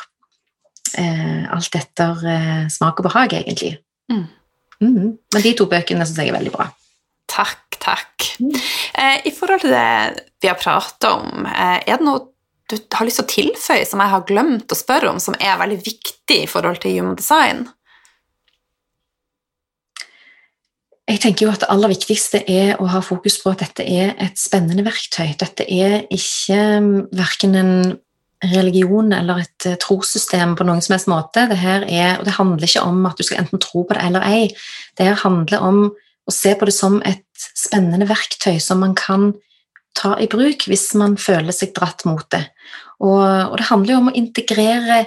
uh, 0.95 1.43
alt 1.53 1.75
etter 1.75 2.23
uh, 2.23 2.65
smak 2.71 3.03
og 3.03 3.11
behag, 3.11 3.35
egentlig. 3.43 3.75
Mm. 4.11 4.27
Mhm. 4.79 5.07
Men 5.35 5.43
de 5.43 5.51
to 5.59 5.67
bøkene 5.67 6.05
syns 6.07 6.21
jeg 6.23 6.31
er 6.31 6.39
veldig 6.39 6.55
bra. 6.55 6.71
Takk, 7.29 7.77
takk. 7.79 8.27
Mm. 8.41 8.55
Eh, 8.93 9.17
I 9.29 9.33
forhold 9.35 9.63
til 9.63 9.73
det 9.73 10.25
vi 10.41 10.49
har 10.49 10.59
prata 10.59 11.13
om, 11.19 11.45
eh, 11.45 11.79
er 11.85 11.97
det 11.97 12.05
noe 12.05 12.27
du 12.69 12.77
har 12.93 13.05
lyst 13.05 13.17
til 13.17 13.25
å 13.25 13.33
tilføye 13.33 13.85
som 13.87 14.01
jeg 14.03 14.13
har 14.13 14.25
glemt 14.29 14.69
å 14.69 14.77
spørre 14.77 15.09
om, 15.09 15.19
som 15.19 15.35
er 15.41 15.57
veldig 15.57 15.79
viktig 15.81 16.43
i 16.43 16.49
forhold 16.49 16.81
til 16.81 16.99
human 16.99 17.17
design? 17.17 17.67
Jeg 21.09 21.23
tenker 21.23 21.47
jo 21.47 21.51
at 21.51 21.63
Det 21.63 21.69
aller 21.73 21.89
viktigste 21.89 22.43
er 22.45 22.75
å 22.77 22.85
ha 22.93 22.99
fokus 23.01 23.39
på 23.41 23.49
at 23.49 23.63
dette 23.63 23.81
er 23.81 24.13
et 24.21 24.37
spennende 24.37 24.85
verktøy. 24.85 25.33
Dette 25.41 25.65
er 25.65 26.05
ikke 26.13 26.59
verken 27.17 27.55
en 27.57 27.73
religion 28.45 29.09
eller 29.11 29.41
et 29.41 29.65
eh, 29.65 29.79
trossystem 29.81 30.53
på 30.55 30.67
noen 30.67 30.83
som 30.85 30.93
helst 30.93 31.09
måte. 31.09 31.47
Det, 31.49 31.57
er, 31.57 32.19
og 32.19 32.27
det 32.27 32.37
handler 32.37 32.69
ikke 32.69 32.85
om 32.85 33.01
at 33.09 33.17
du 33.17 33.25
skal 33.25 33.41
enten 33.41 33.59
tro 33.63 33.83
på 33.83 33.97
det 33.97 34.05
eller 34.05 34.27
ei. 34.29 34.45
Det 35.01 35.09
handler 35.23 35.65
om 35.65 35.81
å 36.29 36.33
se 36.33 36.53
på 36.55 36.67
det 36.69 36.75
som 36.75 36.99
et 37.07 37.25
spennende 37.57 38.07
verktøy 38.09 38.59
som 38.63 38.83
man 38.83 38.95
kan 38.97 39.31
ta 39.97 40.13
i 40.21 40.29
bruk 40.31 40.67
hvis 40.69 40.91
man 40.99 41.17
føler 41.19 41.55
seg 41.55 41.73
dratt 41.75 42.05
mot 42.07 42.25
det. 42.33 42.45
Og, 42.99 43.23
og 43.23 43.57
det 43.59 43.67
handler 43.69 43.95
jo 43.95 43.99
om 44.03 44.11
å 44.11 44.17
integrere 44.19 45.03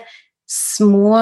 små 0.53 1.13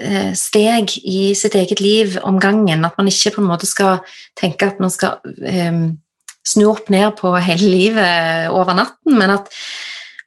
eh, 0.00 0.32
steg 0.38 0.94
i 1.04 1.32
sitt 1.38 1.56
eget 1.58 1.82
liv 1.82 2.16
om 2.26 2.40
gangen. 2.42 2.86
At 2.86 2.98
man 2.98 3.10
ikke 3.10 3.34
på 3.36 3.42
en 3.44 3.50
måte 3.50 3.68
skal 3.68 4.00
tenke 4.38 4.70
at 4.70 4.80
man 4.82 4.92
skal 4.94 5.20
eh, 5.46 5.90
snu 6.46 6.66
opp 6.70 6.90
ned 6.92 7.14
på 7.20 7.34
hele 7.36 7.70
livet 7.70 8.50
over 8.54 8.76
natten, 8.78 9.18
men 9.18 9.36
at 9.36 9.50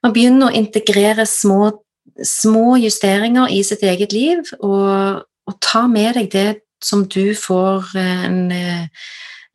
man 0.03 0.13
begynner 0.15 0.51
å 0.51 0.57
integrere 0.57 1.25
små, 1.27 1.71
små 2.27 2.75
justeringer 2.83 3.51
i 3.51 3.63
sitt 3.65 3.83
eget 3.87 4.13
liv, 4.15 4.43
og, 4.59 5.23
og 5.23 5.57
ta 5.63 5.85
med 5.91 6.19
deg 6.19 6.29
det 6.33 6.47
som 6.85 7.05
du 7.09 7.33
får 7.37 7.93
eh, 7.99 8.25
en 8.27 8.39
eh, 8.51 9.03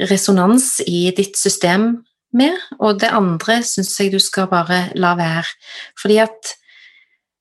resonans 0.09 0.79
i 0.87 1.09
ditt 1.17 1.39
system 1.39 1.91
med, 2.37 2.55
og 2.79 3.01
det 3.01 3.11
andre 3.15 3.61
syns 3.65 3.95
jeg 3.99 4.13
du 4.13 4.21
skal 4.23 4.51
bare 4.51 4.89
la 4.99 5.15
være. 5.19 5.47
Fordi 5.99 6.19
at 6.23 6.55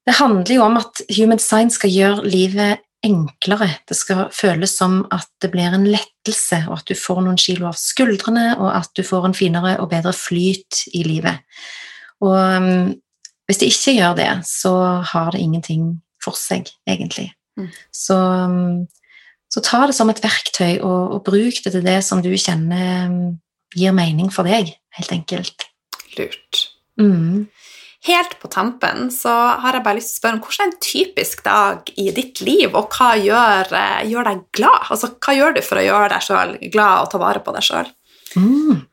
det 0.07 0.15
handler 0.21 0.53
jo 0.55 0.63
om 0.63 0.77
at 0.79 1.01
human 1.17 1.39
design 1.41 1.71
skal 1.73 1.91
gjøre 1.91 2.29
livet 2.31 2.83
enklere. 3.05 3.69
Det 3.87 3.97
skal 3.97 4.27
føles 4.33 4.73
som 4.79 5.01
at 5.13 5.27
det 5.43 5.51
blir 5.53 5.73
en 5.73 5.87
lettelse, 5.87 6.63
og 6.67 6.79
at 6.79 6.89
du 6.89 6.95
får 6.97 7.21
noen 7.25 7.39
kilo 7.39 7.67
av 7.69 7.77
skuldrene, 7.79 8.53
og 8.57 8.71
at 8.71 8.91
du 8.97 9.03
får 9.05 9.27
en 9.27 9.37
finere 9.37 9.75
og 9.81 9.91
bedre 9.91 10.13
flyt 10.15 10.87
i 10.97 11.03
livet. 11.07 11.43
Og 12.23 12.33
um, 12.33 12.95
hvis 13.47 13.61
det 13.61 13.71
ikke 13.71 13.97
gjør 13.99 14.15
det, 14.17 14.31
så 14.47 14.73
har 15.11 15.31
det 15.31 15.43
ingenting 15.43 15.89
for 16.23 16.37
seg, 16.39 16.71
egentlig. 16.89 17.29
Mm. 17.59 17.69
Så, 17.95 18.17
um, 18.17 18.87
så 19.51 19.63
ta 19.63 19.85
det 19.87 19.95
som 19.95 20.09
et 20.11 20.21
verktøy, 20.23 20.79
og, 20.81 21.17
og 21.17 21.21
bruk 21.27 21.61
det 21.63 21.73
til 21.73 21.85
det 21.85 21.99
som 22.05 22.23
du 22.23 22.33
kjenner 22.35 23.07
um, 23.07 23.37
gir 23.75 23.95
mening 23.95 24.31
for 24.33 24.47
deg, 24.47 24.73
helt 24.97 25.13
enkelt. 25.15 25.67
Lurt. 26.17 26.67
Mm. 26.99 27.47
Helt 28.07 28.35
på 28.39 28.49
tampen 28.51 29.07
så 29.11 29.31
har 29.61 29.75
jeg 29.75 29.83
bare 29.85 29.97
lyst 29.97 30.13
til 30.13 30.17
å 30.17 30.21
spørre 30.21 30.37
om 30.37 30.43
hvordan 30.43 30.63
er 30.63 30.69
en 30.69 30.83
typisk 30.85 31.41
dag 31.45 31.89
i 31.97 32.09
ditt 32.15 32.41
liv, 32.45 32.67
og 32.71 32.93
hva 32.93 33.13
gjør, 33.19 33.71
eh, 33.75 34.03
gjør 34.11 34.29
deg 34.29 34.43
glad? 34.59 34.91
Altså, 34.93 35.11
hva 35.17 35.35
gjør 35.35 35.57
du 35.57 35.63
for 35.65 35.81
å 35.81 35.87
gjøre 35.87 36.11
deg 36.13 36.27
sjøl 36.27 36.53
glad 36.73 37.05
og 37.05 37.09
ta 37.11 37.21
vare 37.21 37.41
på 37.43 37.55
deg 37.55 37.65
sjøl? 37.67 37.89
Mm. 38.37 38.83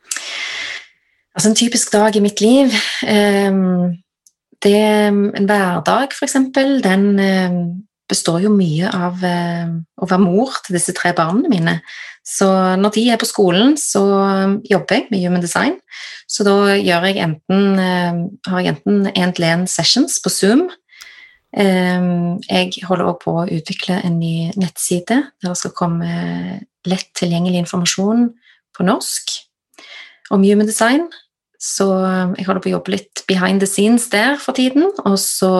Altså 1.35 1.51
en 1.51 1.59
typisk 1.59 1.91
dag 1.93 2.17
i 2.17 2.23
mitt 2.23 2.41
liv 2.41 2.71
um, 3.03 3.91
det, 4.63 4.79
En 4.79 5.49
hverdag, 5.49 6.15
for 6.15 6.25
eksempel, 6.25 6.79
den, 6.83 7.19
ehm, 7.21 7.59
består 8.11 8.43
jo 8.45 8.53
mye 8.53 8.91
av 8.93 9.23
eh, 9.25 9.71
å 9.97 10.09
være 10.09 10.23
mor 10.23 10.59
til 10.65 10.77
disse 10.77 10.95
tre 10.97 11.15
barna 11.17 11.49
mine. 11.51 11.79
Så 12.25 12.47
når 12.81 12.95
de 12.97 13.05
er 13.13 13.21
på 13.21 13.29
skolen, 13.29 13.75
så 13.81 14.03
jobber 14.65 14.99
jeg 14.99 15.09
med 15.13 15.25
human 15.25 15.45
design. 15.45 15.77
Så 16.31 16.45
da 16.47 16.75
gjør 16.77 17.09
jeg 17.11 17.21
enten, 17.25 17.81
eh, 17.81 18.23
har 18.51 18.63
jeg 18.63 18.75
enten 18.75 19.11
én-til-én 19.13 19.67
sessions 19.71 20.21
på 20.25 20.33
Zoom. 20.33 20.69
Eh, 21.57 22.09
jeg 22.49 22.85
holder 22.89 23.11
også 23.11 23.25
på 23.25 23.37
å 23.41 23.49
utvikle 23.49 24.01
en 24.05 24.19
ny 24.21 24.53
nettside 24.59 25.21
der 25.41 25.53
det 25.53 25.59
skal 25.61 25.77
komme 25.77 26.61
lett 26.85 27.13
tilgjengelig 27.17 27.65
informasjon 27.65 28.33
på 28.75 28.85
norsk 28.85 29.37
om 30.35 30.45
human 30.45 30.69
design. 30.69 31.07
Så 31.61 31.87
jeg 32.37 32.45
holder 32.45 32.61
på 32.61 32.69
å 32.69 32.77
jobbe 32.77 32.93
litt 32.99 33.23
behind 33.29 33.63
the 33.63 33.69
scenes 33.69 34.11
der 34.13 34.37
for 34.37 34.57
tiden. 34.57 34.91
Og 35.07 35.17
så 35.21 35.53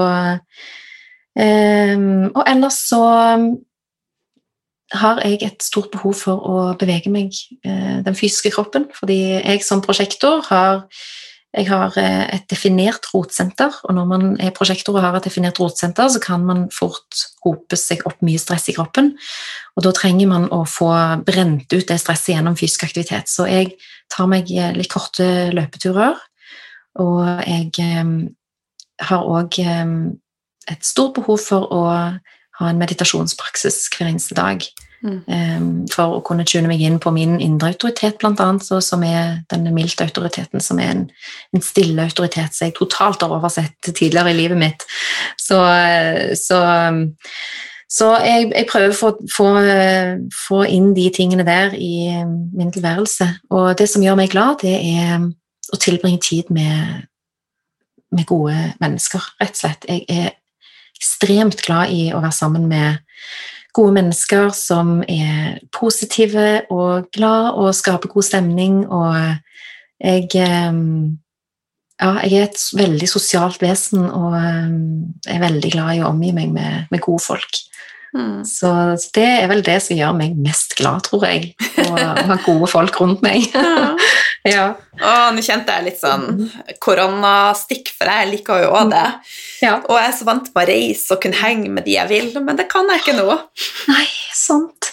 Um, 1.35 2.31
og 2.31 2.45
ellers 2.47 2.77
så 2.87 3.01
har 4.95 5.21
jeg 5.25 5.41
et 5.43 5.65
stort 5.67 5.91
behov 5.91 6.15
for 6.21 6.39
å 6.47 6.57
bevege 6.79 7.11
meg 7.11 7.35
uh, 7.67 8.01
den 8.07 8.15
fysiske 8.15 8.53
kroppen, 8.55 8.87
fordi 8.95 9.19
jeg 9.41 9.65
som 9.67 9.83
prosjektor 9.85 10.45
har 10.51 10.85
jeg 11.55 11.69
har 11.71 11.95
uh, 11.95 12.25
et 12.35 12.47
definert 12.51 13.07
rotsenter, 13.13 13.75
og 13.87 13.95
når 13.95 14.07
man 14.11 14.25
er 14.43 14.55
prosjektor 14.55 14.97
og 14.97 15.05
har 15.05 15.19
et 15.19 15.27
definert 15.27 15.59
rotsenter, 15.63 16.09
så 16.11 16.23
kan 16.23 16.43
man 16.47 16.65
fort 16.75 17.21
hope 17.47 17.79
seg 17.79 18.03
opp 18.09 18.23
mye 18.27 18.41
stress 18.43 18.67
i 18.71 18.75
kroppen, 18.75 19.13
og 19.75 19.87
da 19.87 19.95
trenger 19.95 20.31
man 20.31 20.49
å 20.55 20.65
få 20.67 20.91
brent 21.27 21.71
ut 21.71 21.87
det 21.91 22.01
stresset 22.03 22.35
gjennom 22.35 22.59
fysisk 22.59 22.87
aktivitet. 22.89 23.31
Så 23.31 23.47
jeg 23.51 23.77
tar 24.11 24.31
meg 24.31 24.51
eh, 24.51 24.75
litt 24.75 24.91
korte 24.91 25.29
løpeturer, 25.55 26.19
og 27.03 27.23
jeg 27.47 28.03
um, 28.03 28.19
har 29.03 29.31
òg 29.39 29.57
et 30.71 30.87
stort 30.87 31.17
behov 31.19 31.43
for 31.45 31.69
å 31.73 31.85
ha 32.61 32.71
en 32.71 32.81
meditasjonspraksis 32.81 33.89
hver 33.95 34.11
eneste 34.13 34.37
dag. 34.39 34.65
Mm. 35.05 35.19
Um, 35.29 35.65
for 35.93 36.17
å 36.17 36.23
kunne 36.25 36.47
tune 36.49 36.69
meg 36.71 36.81
inn 36.81 36.97
på 37.03 37.11
min 37.13 37.37
indre 37.43 37.75
autoritet, 37.75 38.17
blant 38.23 38.41
annet, 38.41 38.65
som 38.65 39.03
er 39.05 39.43
denne 39.53 39.73
milde 39.75 40.07
autoriteten, 40.07 40.63
som 40.65 40.81
er 40.81 40.95
en, 40.95 41.03
en, 41.53 41.65
stille 41.65 42.07
autoritet 42.09 42.57
som 42.57 42.71
jeg 42.71 42.77
totalt 42.79 43.21
har 43.21 43.35
oversett 43.37 43.77
tidligere 43.91 44.33
i 44.33 44.39
livet 44.39 44.61
mitt. 44.63 44.87
Så, 45.37 45.59
så, 46.41 46.61
så 47.93 48.11
jeg, 48.25 48.49
jeg, 48.55 48.69
prøver 48.71 48.95
å 48.95 48.97
få, 48.97 49.11
få, 49.29 49.49
få, 50.47 50.63
inn 50.73 50.95
de 50.97 51.11
tingene 51.13 51.45
der 51.45 51.77
i 51.77 52.23
min 52.25 52.73
tilværelse. 52.73 53.29
Og 53.53 53.75
det 53.77 53.91
som 53.93 54.05
gjør 54.05 54.17
meg 54.23 54.33
glad, 54.33 54.65
det 54.65 54.79
er 54.79 55.19
å 55.21 55.81
tilbringe 55.85 56.23
tid 56.25 56.49
med, 56.55 57.05
med 58.15 58.25
gode 58.31 58.57
mennesker, 58.81 59.29
rett 59.43 59.53
og 59.53 59.67
slett. 59.67 59.85
Jeg 59.91 60.09
er 60.09 60.33
ekstremt 60.99 61.63
glad 61.65 61.93
i 61.95 62.09
å 62.15 62.23
være 62.23 62.37
sammen 62.37 62.69
med 62.71 63.03
gode 63.75 63.97
mennesker 63.97 64.53
som 64.55 65.01
er 65.11 65.59
positive 65.75 66.63
og 66.73 67.11
glad 67.15 67.59
og 67.59 67.75
skaper 67.75 68.13
god 68.13 68.27
stemning. 68.31 68.81
Og 68.87 69.19
jeg 70.03 70.31
ehm, 70.47 71.21
Ja, 72.03 72.19
jeg 72.27 72.41
er 72.41 72.49
et 72.49 72.63
veldig 72.75 73.07
sosialt 73.07 73.61
vesen 73.63 74.03
og 74.03 74.35
ehm, 74.35 75.15
er 75.31 75.39
veldig 75.41 75.71
glad 75.71 75.95
i 75.95 76.03
å 76.03 76.09
omgi 76.11 76.33
meg 76.35 76.51
med, 76.51 76.89
med 76.91 77.01
gode 77.01 77.23
folk. 77.23 77.61
Mm. 78.15 78.43
Så, 78.47 78.71
så, 78.99 79.11
det 79.15 79.27
er 79.27 79.47
vel 79.51 79.63
det 79.67 79.77
som 79.83 79.99
gjør 79.99 80.15
meg 80.19 80.35
mest 80.39 80.75
glad, 80.79 81.07
tror 81.07 81.27
jeg. 81.27 81.53
Å 81.83 81.95
ha 82.31 82.39
gode 82.47 82.71
folk 82.71 83.01
rundt 83.03 83.25
meg. 83.27 83.47
Ja. 83.55 83.95
Ja. 84.45 84.65
Og 85.01 85.37
nå 85.37 85.43
kjente 85.45 85.73
jeg 85.73 85.87
litt 85.87 86.01
sånn 86.03 86.51
koronastikk, 86.85 87.95
for 87.97 88.11
jeg 88.11 88.31
liker 88.35 88.67
jo 88.67 88.75
òg 88.77 88.91
det. 88.93 89.07
Ja. 89.65 89.79
Og 89.89 89.97
jeg 89.97 90.11
er 90.11 90.19
så 90.19 90.29
vant 90.29 90.51
med 90.53 90.67
å 90.67 90.69
reise 90.69 91.17
og 91.17 91.23
kunne 91.25 91.41
henge 91.41 91.73
med 91.73 91.89
de 91.89 91.97
jeg 91.97 92.11
vil, 92.13 92.29
men 92.45 92.61
det 92.61 92.69
kan 92.73 92.91
jeg 92.93 93.03
ikke 93.03 93.17
nå. 93.17 93.39
Nei, 93.89 94.05
sant. 94.37 94.93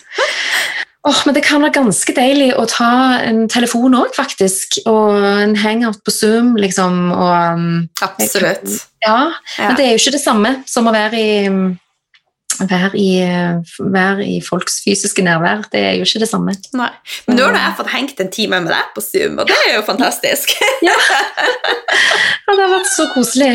Oh, 1.02 1.18
men 1.26 1.34
det 1.34 1.42
kan 1.44 1.64
være 1.64 1.80
ganske 1.80 2.14
deilig 2.14 2.52
å 2.62 2.68
ta 2.70 2.92
en 3.26 3.48
telefon 3.50 3.96
òg, 3.98 4.14
faktisk. 4.14 4.78
Og 4.86 5.18
en 5.18 5.56
hangout 5.58 6.00
på 6.06 6.14
Zoom, 6.14 6.54
liksom. 6.62 7.08
Og, 7.16 7.32
um, 7.58 7.88
Absolutt. 8.06 8.68
Ja, 9.02 9.32
ja, 9.58 9.72
men 9.72 9.80
det 9.80 9.88
er 9.88 9.96
jo 9.96 10.04
ikke 10.04 10.14
det 10.14 10.22
samme 10.22 10.60
som 10.70 10.88
å 10.88 10.94
være 10.94 11.18
i 11.18 11.32
være 12.60 12.92
i, 13.00 13.10
være 13.80 14.26
i, 14.26 14.40
folks 14.44 14.82
fysiske 14.86 15.24
nærvær. 15.26 15.64
Det 15.72 15.82
er 15.82 15.94
jo 16.00 16.08
ikke 16.08 16.24
det 16.24 16.30
samme. 16.30 16.56
Nei. 16.78 16.90
Men 17.28 17.40
nå 17.40 17.48
har 17.50 17.60
jeg 17.60 17.78
fått 17.80 17.94
hengt 17.94 18.24
en 18.24 18.32
time 18.34 18.62
med 18.66 18.74
deg 18.74 18.90
på 18.96 19.04
Zoom, 19.06 19.40
og 19.42 19.50
det 19.50 19.58
er 19.68 19.78
jo 19.78 19.86
fantastisk. 19.88 20.54
ja. 20.88 20.98
ja, 20.98 22.56
det 22.56 22.60
har 22.60 22.74
vært 22.76 22.92
så 22.92 23.08
koselig. 23.16 23.54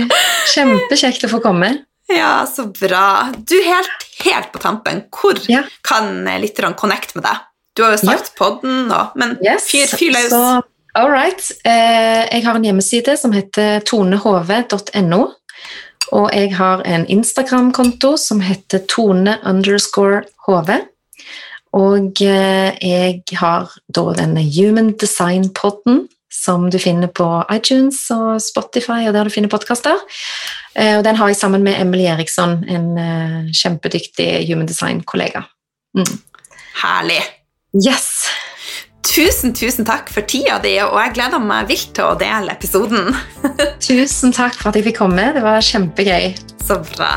Kjempekjekt 0.55 1.29
å 1.29 1.33
få 1.37 1.43
komme. 1.45 1.73
Ja, 2.13 2.47
så 2.47 2.69
bra. 2.71 3.33
Du, 3.37 3.57
helt, 3.67 4.07
helt 4.23 4.53
på 4.55 4.63
tampen, 4.63 5.05
hvor 5.15 5.39
ja. 5.51 5.65
kan 5.87 6.23
lytterne 6.43 6.79
connect 6.79 7.17
med 7.19 7.27
deg? 7.27 7.45
Du 7.77 7.85
har 7.85 7.97
jo 7.97 8.01
sagt 8.07 8.31
ja. 8.31 8.37
podden, 8.39 8.87
og, 8.95 9.17
men 9.21 9.37
yes. 9.45 9.67
fyr, 9.69 9.91
fyr 9.91 10.15
løs. 10.15 10.33
all 10.97 11.11
right. 11.13 11.51
Eh, 11.67 12.23
jeg 12.31 12.47
har 12.47 12.57
en 12.57 12.65
hjemmeside 12.65 13.19
som 13.21 13.35
heter 13.37 13.83
tonehv.no. 13.85 15.21
Og 16.15 16.29
jeg 16.35 16.55
har 16.55 16.83
en 16.87 17.07
Instagram-konto 17.11 18.15
som 18.21 18.43
heter 18.45 18.85
tone 18.91 19.39
underscore 19.45 20.23
hv. 20.47 20.77
Og 21.77 22.23
eh, 22.23 22.77
jeg 22.81 23.39
har 23.41 23.73
da 23.93 24.05
denne 24.17 24.45
Human 24.55 24.95
Design-podden 25.01 26.07
som 26.33 26.69
du 26.71 26.79
finner 26.79 27.11
på 27.11 27.27
iTunes 27.53 27.99
og 28.15 28.39
Spotify 28.45 29.07
og 29.09 29.17
der 29.17 29.27
du 29.27 29.35
finner 29.35 29.51
podkaster. 29.53 29.99
Eh, 30.77 30.95
og 30.99 31.05
den 31.05 31.19
har 31.19 31.33
jeg 31.33 31.41
sammen 31.41 31.65
med 31.67 31.81
Emily 31.81 32.07
Eriksson, 32.13 32.61
en 32.71 32.89
eh, 33.01 33.53
kjempedyktig 33.57 34.47
human 34.49 34.69
design-kollega. 34.69 35.43
Mm. 35.97 36.19
Herlig. 36.83 37.23
Yes. 37.75 38.29
Tusen, 39.07 39.55
tusen 39.55 39.87
takk 39.87 40.11
for 40.13 40.27
tida 40.27 40.59
di, 40.61 40.75
og 40.83 40.99
jeg 40.99 41.15
gleder 41.17 41.41
meg 41.41 41.71
vilt 41.71 41.93
til 41.97 42.11
å 42.11 42.17
dele 42.19 42.53
episoden. 42.53 43.15
tusen 43.87 44.35
takk 44.35 44.59
for 44.59 44.73
at 44.73 44.81
jeg 44.81 44.91
fikk 44.91 45.01
komme. 45.05 45.31
Det 45.37 45.45
var 45.47 45.63
kjempegøy. 45.65 46.35
Så 46.67 46.83
bra. 46.93 47.13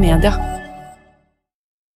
Media. 0.00 0.49